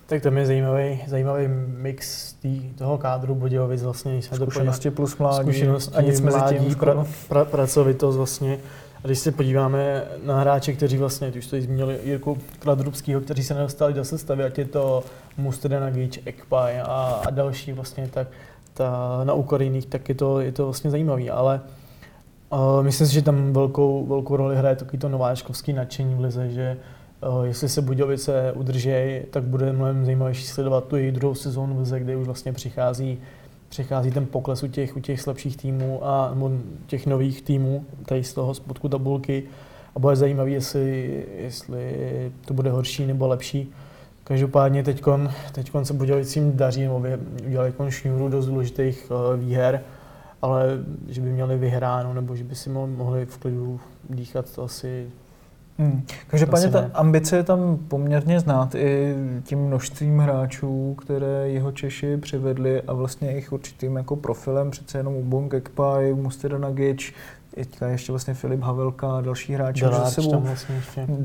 Tak 0.07 0.21
tam 0.21 0.37
je 0.37 0.45
zajímavý, 0.45 0.99
zajímavý 1.07 1.47
mix 1.77 2.33
tý, 2.33 2.73
toho 2.73 2.97
kádru 2.97 3.35
Budějovic 3.35 3.83
vlastně. 3.83 4.21
Jsme 4.21 4.37
zkušenosti 4.37 4.91
plus 4.91 5.17
mládí 5.17 5.51
zkušenosti 5.51 5.95
a 5.95 6.01
nic 6.01 6.21
mezi 6.21 6.39
tím. 6.49 6.75
Pra, 6.75 7.05
pra, 7.27 7.45
pracovitost 7.45 8.17
vlastně. 8.17 8.59
A 9.03 9.07
když 9.07 9.19
se 9.19 9.31
podíváme 9.31 10.03
na 10.25 10.39
hráče, 10.39 10.73
kteří 10.73 10.97
vlastně, 10.97 11.31
už 11.37 11.47
to 11.47 11.61
zmínili 11.61 11.99
Jirku 12.03 12.37
Kladrubského, 12.59 13.21
kteří 13.21 13.43
se 13.43 13.53
nedostali 13.53 13.93
do 13.93 14.05
sestavy, 14.05 14.43
ať 14.43 14.57
je 14.57 14.65
to 14.65 15.03
Mustedenagič, 15.37 16.19
Ekpaj 16.25 16.79
a, 16.79 17.21
a 17.25 17.29
další 17.29 17.71
vlastně, 17.71 18.09
tak 18.13 18.27
ta, 18.73 19.21
na 19.23 19.33
úkor 19.33 19.61
jiných, 19.61 19.85
tak 19.85 20.09
je 20.09 20.15
to, 20.15 20.39
je 20.39 20.51
to 20.51 20.63
vlastně 20.63 20.91
zajímavý. 20.91 21.29
Ale 21.29 21.61
myslím 22.81 23.07
si, 23.07 23.13
že 23.13 23.21
tam 23.21 23.53
velkou, 23.53 24.05
velkou 24.05 24.35
roli 24.35 24.55
hraje 24.55 24.75
takový 24.75 24.97
to 24.97 25.09
nováčkovský 25.09 25.73
nadšení 25.73 26.15
v 26.15 26.19
lize, 26.19 26.49
že 26.49 26.77
uh, 27.27 27.43
jestli 27.43 27.69
se 27.69 27.81
Budějovice 27.81 28.51
udrží, 28.55 28.91
tak 29.31 29.43
bude 29.43 29.73
mnohem 29.73 30.05
zajímavější 30.05 30.43
sledovat 30.43 30.87
tu 30.87 30.95
jejich 30.95 31.11
druhou 31.11 31.35
sezónu 31.35 31.75
v 31.75 31.79
lize, 31.79 31.99
kde 31.99 32.15
už 32.15 32.25
vlastně 32.25 32.53
přichází 32.53 33.19
přichází 33.69 34.11
ten 34.11 34.25
pokles 34.25 34.63
u 34.63 34.67
těch, 34.67 34.97
u 34.97 34.99
těch 34.99 35.21
slabších 35.21 35.57
týmů 35.57 35.99
a 36.05 36.29
nebo 36.29 36.51
těch 36.87 37.07
nových 37.07 37.41
týmů, 37.41 37.85
tady 38.05 38.23
z 38.23 38.33
toho 38.33 38.53
spodku 38.53 38.89
tabulky. 38.89 39.43
A 39.95 39.99
bude 39.99 40.15
zajímavé, 40.15 40.49
jestli, 40.49 41.25
jestli 41.37 41.95
to 42.45 42.53
bude 42.53 42.71
horší 42.71 43.05
nebo 43.05 43.27
lepší. 43.27 43.71
Každopádně 44.23 44.83
teď 44.83 45.03
se 45.83 45.93
Budějovicím 45.93 46.57
daří, 46.57 46.81
nebo 46.81 47.03
udělali 47.45 47.73
šňůru 47.89 48.29
dost 48.29 48.45
důležitých 48.45 49.11
uh, 49.11 49.39
výher, 49.39 49.81
ale 50.41 50.63
že 51.07 51.21
by 51.21 51.29
měli 51.29 51.57
vyhráno, 51.57 52.13
nebo 52.13 52.35
že 52.35 52.43
by 52.43 52.55
si 52.55 52.69
mohli 52.69 53.25
v 53.25 53.37
klidu 53.37 53.79
dýchat, 54.09 54.55
to 54.55 54.63
asi 54.63 55.07
Hmm. 55.79 56.03
Každopádně 56.27 56.69
ta 56.69 56.89
ambice 56.93 57.37
je 57.37 57.43
tam 57.43 57.77
poměrně 57.87 58.39
znát 58.39 58.75
i 58.75 59.15
tím 59.43 59.59
množstvím 59.59 60.19
hráčů, 60.19 60.95
které 61.01 61.49
jeho 61.49 61.71
Češi 61.71 62.17
přivedli 62.17 62.81
a 62.81 62.93
vlastně 62.93 63.27
jejich 63.27 63.53
určitým 63.53 63.95
jako 63.95 64.15
profilem, 64.15 64.71
přece 64.71 64.97
jenom 64.97 65.15
Ubong 65.15 65.53
Ekpaj, 65.53 66.13
Musteda 66.13 66.57
Nagic, 66.57 67.13
teďka 67.65 67.87
ještě 67.87 68.11
vlastně 68.11 68.33
Filip 68.33 68.61
Havelka 68.61 69.17
a 69.17 69.21
další 69.21 69.53
hráči 69.53 69.85
už 69.85 69.91
za 69.91 70.05
sebou, 70.05 70.41
vlastně 70.41 70.75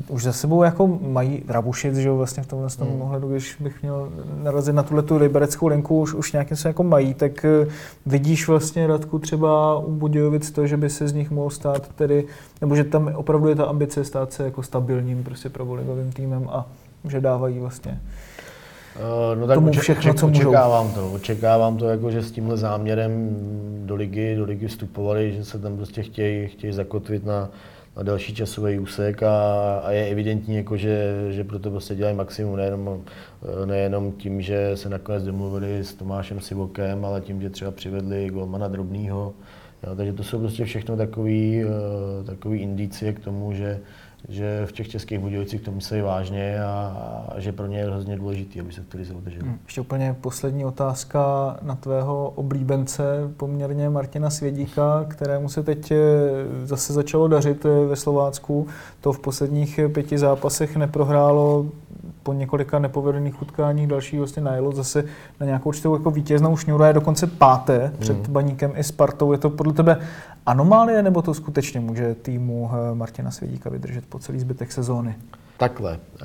už 0.08 0.22
za 0.22 0.32
sebou 0.32 0.62
jako 0.62 0.86
mají 1.02 1.42
Rabušic, 1.48 1.96
že 1.96 2.08
jo, 2.08 2.16
vlastně 2.16 2.42
v 2.42 2.46
tomhle 2.46 2.68
tom 2.70 2.88
hmm. 2.88 3.02
ohledu, 3.02 3.28
když 3.28 3.56
bych 3.60 3.82
měl 3.82 4.08
narazit 4.42 4.74
na 4.74 4.82
tuhle 4.82 5.02
tu 5.02 5.16
libereckou 5.16 5.66
linku, 5.66 6.00
už, 6.00 6.14
už 6.14 6.32
nějakým 6.32 6.56
se 6.56 6.68
jako 6.68 6.82
mají, 6.82 7.14
tak 7.14 7.44
eh, 7.44 7.66
vidíš 8.06 8.48
vlastně 8.48 8.86
Radku 8.86 9.18
třeba 9.18 9.78
u 9.78 9.92
Budějovic 9.92 10.50
to, 10.50 10.66
že 10.66 10.76
by 10.76 10.90
se 10.90 11.08
z 11.08 11.12
nich 11.12 11.30
mohl 11.30 11.50
stát 11.50 11.88
tedy, 11.88 12.24
nebo 12.60 12.76
že 12.76 12.84
tam 12.84 13.12
opravdu 13.14 13.48
je 13.48 13.54
ta 13.54 13.64
ambice 13.64 14.04
stát 14.04 14.32
se 14.32 14.44
jako 14.44 14.62
stabilním 14.62 15.24
prostě 15.24 15.48
prvoligovým 15.48 16.12
týmem 16.12 16.48
a 16.52 16.66
že 17.08 17.20
dávají 17.20 17.58
vlastně 17.58 18.00
no 19.34 19.46
tak 19.46 19.54
tomu 19.54 19.72
všechno, 19.72 20.00
oček, 20.00 20.20
co 20.20 20.28
můžou. 20.28 20.48
Očekávám 20.48 20.92
to, 20.92 21.12
očekávám 21.12 21.76
to, 21.76 21.88
jako, 21.88 22.10
že 22.10 22.22
s 22.22 22.30
tímhle 22.30 22.56
záměrem 22.56 23.36
do 23.86 23.94
ligy, 23.94 24.36
do 24.36 24.44
ligy 24.44 24.66
vstupovali, 24.68 25.32
že 25.32 25.44
se 25.44 25.58
tam 25.58 25.76
prostě 25.76 26.02
chtějí, 26.02 26.48
chtějí 26.48 26.72
zakotvit 26.72 27.26
na, 27.26 27.50
na 27.96 28.02
delší 28.02 28.34
časový 28.34 28.78
úsek 28.78 29.22
a, 29.22 29.32
a 29.84 29.90
je 29.90 30.06
evidentní, 30.06 30.56
jako 30.56 30.76
že, 30.76 31.26
že 31.30 31.44
proto 31.44 31.70
prostě 31.70 31.94
dělají 31.94 32.16
maximum, 32.16 32.56
nejenom, 32.56 33.00
nejenom 33.64 34.12
tím, 34.12 34.42
že 34.42 34.70
se 34.74 34.88
nakonec 34.88 35.24
domluvili 35.24 35.84
s 35.84 35.94
Tomášem 35.94 36.40
Sivokem, 36.40 37.04
ale 37.04 37.20
tím, 37.20 37.42
že 37.42 37.50
třeba 37.50 37.70
přivedli 37.70 38.30
golmana 38.30 38.68
Drobnýho. 38.68 39.32
Jo, 39.86 39.96
takže 39.96 40.12
to 40.12 40.24
jsou 40.24 40.38
prostě 40.38 40.64
všechno 40.64 40.96
takové 40.96 41.64
takový 42.26 42.60
indicie 42.60 43.12
k 43.12 43.20
tomu, 43.20 43.52
že, 43.52 43.80
že 44.28 44.66
v 44.66 44.72
těch 44.72 44.88
českých 44.88 45.18
Budějovicích 45.18 45.60
to 45.60 45.72
myslí 45.72 46.00
vážně 46.00 46.64
a, 46.64 46.96
a 47.28 47.40
že 47.40 47.52
pro 47.52 47.66
ně 47.66 47.78
je 47.78 47.86
hrozně 47.86 48.16
důležité, 48.16 48.60
aby 48.60 48.72
se 48.72 48.80
v 48.80 48.94
lize 48.94 49.14
udrželi. 49.14 49.44
Hmm. 49.44 49.58
Ještě 49.64 49.80
úplně 49.80 50.16
poslední 50.20 50.64
otázka 50.64 51.56
na 51.62 51.74
tvého 51.74 52.32
oblíbence, 52.36 53.04
poměrně 53.36 53.90
Martina 53.90 54.30
Svědíka, 54.30 55.04
kterému 55.08 55.48
se 55.48 55.62
teď 55.62 55.90
eh, 55.90 55.96
zase 56.64 56.92
začalo 56.92 57.28
dařit 57.28 57.64
eh, 57.64 57.86
ve 57.86 57.96
Slovácku. 57.96 58.66
To 59.00 59.12
v 59.12 59.18
posledních 59.18 59.80
pěti 59.92 60.18
zápasech 60.18 60.76
neprohrálo 60.76 61.66
po 62.22 62.32
několika 62.32 62.78
nepovedených 62.78 63.42
utkáních 63.42 63.86
další 63.86 64.18
vlastně 64.18 64.42
najelo 64.42 64.72
zase 64.72 65.04
na 65.40 65.46
nějakou 65.46 65.68
určitou 65.68 65.94
jako 65.94 66.10
vítěznou 66.10 66.56
šňůru 66.56 66.84
je 66.84 66.92
dokonce 66.92 67.26
páté 67.26 67.92
před 67.98 68.16
hmm. 68.16 68.32
Baníkem 68.32 68.72
i 68.76 68.84
Spartou. 68.84 69.32
Je 69.32 69.38
to 69.38 69.50
podle 69.50 69.72
tebe 69.72 70.00
anomálie, 70.46 71.02
nebo 71.02 71.22
to 71.22 71.34
skutečně 71.34 71.80
může 71.80 72.14
týmu 72.14 72.70
eh, 72.72 72.94
Martina 72.94 73.30
Svědíka 73.30 73.70
vydržet 73.70 74.04
po 74.08 74.18
celý 74.18 74.40
zbytek 74.40 74.72
sezóny? 74.72 75.14
Takhle. 75.62 75.98
Eh, 76.20 76.24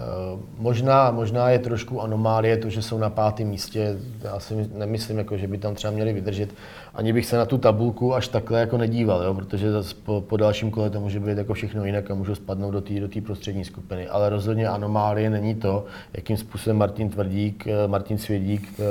možná, 0.58 1.12
možná 1.12 1.50
je 1.50 1.60
trošku 1.60 2.02
anomálie 2.02 2.58
to, 2.58 2.70
že 2.70 2.82
jsou 2.82 2.98
na 2.98 3.10
pátém 3.10 3.48
místě. 3.48 3.98
Já 4.22 4.40
si 4.40 4.70
nemyslím, 4.74 5.18
jako, 5.18 5.38
že 5.38 5.48
by 5.48 5.58
tam 5.58 5.76
třeba 5.76 5.94
měli 5.94 6.14
vydržet. 6.14 6.50
Ani 6.94 7.14
bych 7.14 7.26
se 7.26 7.38
na 7.38 7.46
tu 7.46 7.58
tabulku 7.58 8.16
až 8.16 8.28
takhle 8.28 8.60
jako 8.60 8.78
nedíval, 8.78 9.24
jo? 9.24 9.34
protože 9.34 9.68
po, 10.06 10.22
po, 10.22 10.38
dalším 10.38 10.72
kole 10.72 10.90
to 10.90 11.00
může 11.00 11.20
být 11.20 11.38
jako 11.38 11.54
všechno 11.54 11.86
jinak 11.86 12.12
a 12.12 12.16
můžu 12.16 12.36
spadnout 12.36 12.74
do 12.74 12.82
té 12.82 13.00
do 13.00 13.08
prostřední 13.26 13.66
skupiny. 13.66 14.08
Ale 14.08 14.30
rozhodně 14.30 14.68
anomálie 14.68 15.30
není 15.30 15.56
to, 15.56 15.86
jakým 16.14 16.38
způsobem 16.38 16.78
Martin 16.78 17.10
Tvrdík, 17.10 17.68
eh, 17.68 17.88
Martin 17.88 18.18
Svědík, 18.18 18.82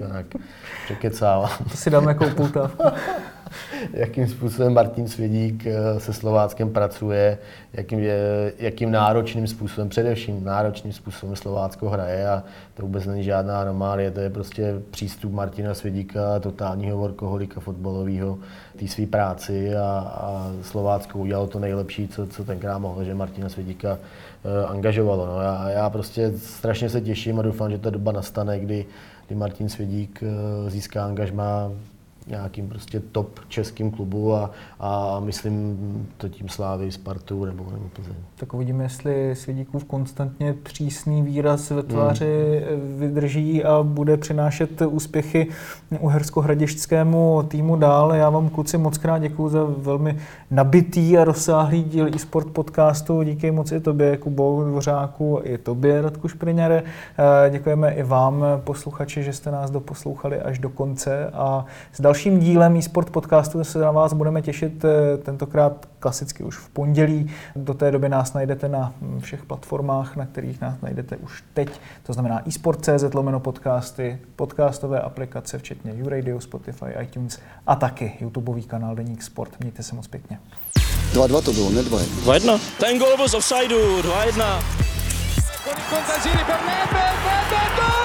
tak 0.00 0.26
překecává. 0.84 1.50
To 1.70 1.76
si 1.76 1.90
dáme 1.90 2.10
jako. 2.10 2.50
jakým 3.92 4.28
způsobem 4.28 4.74
Martin 4.74 5.08
Svědík 5.08 5.66
eh, 5.66 6.00
se 6.00 6.12
Slováckem 6.12 6.70
pracuje, 6.70 7.38
jakým, 7.72 7.98
je, 7.98 8.52
jakým 8.58 8.90
náročným 8.90 9.46
způsobem, 9.46 9.88
především 9.88 10.44
náročným 10.44 10.92
způsobem 10.92 11.36
Slovácko 11.36 11.88
hraje 11.88 12.28
a 12.28 12.42
to 12.74 12.82
vůbec 12.82 13.06
není 13.06 13.24
žádná 13.24 13.60
anomálie, 13.60 14.10
to 14.10 14.20
je 14.20 14.30
prostě 14.30 14.74
přístup 14.90 15.32
Martina 15.32 15.74
Svědíka, 15.74 16.40
totálního 16.40 16.98
workoholika 16.98 17.60
fotbalového, 17.60 18.38
té 18.76 18.88
své 18.88 19.06
práci 19.06 19.76
a, 19.76 19.82
a 20.14 20.52
Slovácko 20.62 21.18
udělalo 21.18 21.46
to 21.46 21.58
nejlepší, 21.58 22.08
co, 22.08 22.26
co 22.26 22.44
tenkrát 22.44 22.78
mohlo, 22.78 23.04
že 23.04 23.14
Martina 23.14 23.48
Svědíka 23.48 23.92
uh, 23.92 24.70
angažovalo. 24.70 25.26
No. 25.26 25.40
Já, 25.40 25.70
já 25.70 25.90
prostě 25.90 26.32
strašně 26.36 26.88
se 26.88 27.00
těším 27.00 27.38
a 27.38 27.42
doufám, 27.42 27.70
že 27.70 27.78
ta 27.78 27.90
doba 27.90 28.12
nastane, 28.12 28.60
kdy, 28.60 28.86
kdy 29.26 29.34
Martin 29.36 29.68
Svědík 29.68 30.22
uh, 30.22 30.70
získá 30.70 31.04
angažma 31.04 31.70
nějakým 32.26 32.68
prostě 32.68 33.00
top 33.00 33.40
českým 33.48 33.90
klubu 33.90 34.34
a, 34.34 34.50
a 34.80 35.20
myslím 35.20 35.78
to 36.16 36.28
tím 36.28 36.48
Slávy, 36.48 36.92
Spartu 36.92 37.44
nebo, 37.44 37.66
nebo 37.70 37.88
Plzeň. 37.92 38.14
Tak 38.36 38.54
uvidíme, 38.54 38.84
jestli 38.84 39.36
Svědíkův 39.36 39.84
konstantně 39.84 40.54
přísný 40.62 41.22
výraz 41.22 41.70
ve 41.70 41.82
tváři 41.82 42.64
hmm. 42.70 42.98
vydrží 42.98 43.64
a 43.64 43.82
bude 43.82 44.16
přinášet 44.16 44.82
úspěchy 44.82 45.48
uhersko-hradišťskému 46.00 47.42
týmu 47.48 47.76
dál. 47.76 48.14
Já 48.14 48.30
vám 48.30 48.48
kluci 48.48 48.78
moc 48.78 48.98
krát 48.98 49.18
děkuji 49.18 49.48
za 49.48 49.64
velmi 49.64 50.18
nabitý 50.50 51.18
a 51.18 51.24
rozsáhlý 51.24 51.82
díl 51.82 52.08
i 52.08 52.18
sport 52.18 52.50
podcastu. 52.50 53.22
Díky 53.22 53.50
moc 53.50 53.72
i 53.72 53.80
tobě, 53.80 54.16
Kubo 54.16 54.64
Dvořáku, 54.64 55.40
i 55.42 55.58
tobě, 55.58 56.02
Radku 56.02 56.28
Špriňare. 56.28 56.82
Eh, 57.46 57.50
děkujeme 57.50 57.92
i 57.92 58.02
vám, 58.02 58.44
posluchači, 58.64 59.22
že 59.22 59.32
jste 59.32 59.50
nás 59.50 59.70
doposlouchali 59.70 60.40
až 60.40 60.58
do 60.58 60.68
konce 60.70 61.30
a 61.32 61.64
s 61.92 62.00
dalším 62.14 62.40
dílem 62.40 62.76
eSport 62.76 63.10
podcastu 63.10 63.64
se 63.64 63.78
na 63.78 63.90
vás 63.90 64.12
budeme 64.12 64.42
těšit 64.42 64.84
eh, 64.84 65.16
tentokrát 65.16 65.88
klasicky 65.98 66.44
už 66.44 66.56
v 66.56 66.68
pondělí. 66.68 67.30
Do 67.56 67.74
té 67.74 67.90
doby 67.90 68.08
nás 68.08 68.32
najdete 68.32 68.68
na 68.68 68.92
všech 69.20 69.44
platformách, 69.44 70.16
na 70.16 70.26
kterých 70.26 70.60
nás 70.60 70.74
najdete 70.82 71.16
už 71.16 71.44
teď. 71.54 71.80
To 72.02 72.12
znamená 72.12 72.48
eSport.cz, 72.48 73.14
lomeno 73.14 73.40
podcasty, 73.40 74.18
podcastové 74.36 75.00
aplikace, 75.00 75.58
včetně 75.58 75.92
YouRadio, 75.94 76.40
Spotify, 76.40 76.86
iTunes 77.02 77.38
a 77.66 77.74
taky 77.76 78.12
YouTubeový 78.20 78.62
kanál 78.62 78.94
Deník 78.94 79.22
Sport. 79.22 79.50
Mějte 79.60 79.82
se 79.82 79.94
moc 79.94 80.06
pěkně. 80.06 80.38
2-2 81.12 81.42
to 81.42 81.52
bylo, 81.52 81.70
ne 81.70 81.82
2-1. 81.82 81.98
2-1. 82.24 82.60
Ten 82.80 82.98
gol 82.98 83.16
byl 83.16 83.28
z 83.28 83.34
offsideu, 83.34 84.02
2-1. 84.02 84.62
Con 85.64 85.72
il 85.78 85.84
contagiri 85.90 86.44
per 86.44 86.60
Nedved, 86.66 87.14
Nedved, 87.24 88.03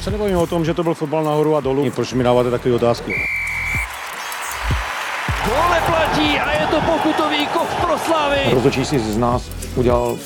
Se 0.00 0.10
nebavíme 0.10 0.36
o 0.38 0.46
tom, 0.46 0.64
že 0.64 0.74
to 0.74 0.82
byl 0.82 0.94
fotbal 0.94 1.24
nahoru 1.24 1.56
a 1.56 1.60
dolů. 1.60 1.90
Proč 1.90 2.12
mi 2.12 2.24
dáváte 2.24 2.50
takové 2.50 2.74
otázky? 2.74 3.14
Gol 5.46 5.70
neplatí 5.70 6.38
a 6.38 6.52
je 6.60 6.66
to 6.66 6.80
pokutový 6.80 7.46
kov 7.46 7.74
pro 7.80 7.98
Slavy. 7.98 8.40
Rozhodčí 8.50 8.84
si 8.84 8.98
z 8.98 9.18
nás 9.18 9.50
udělal 9.76 10.16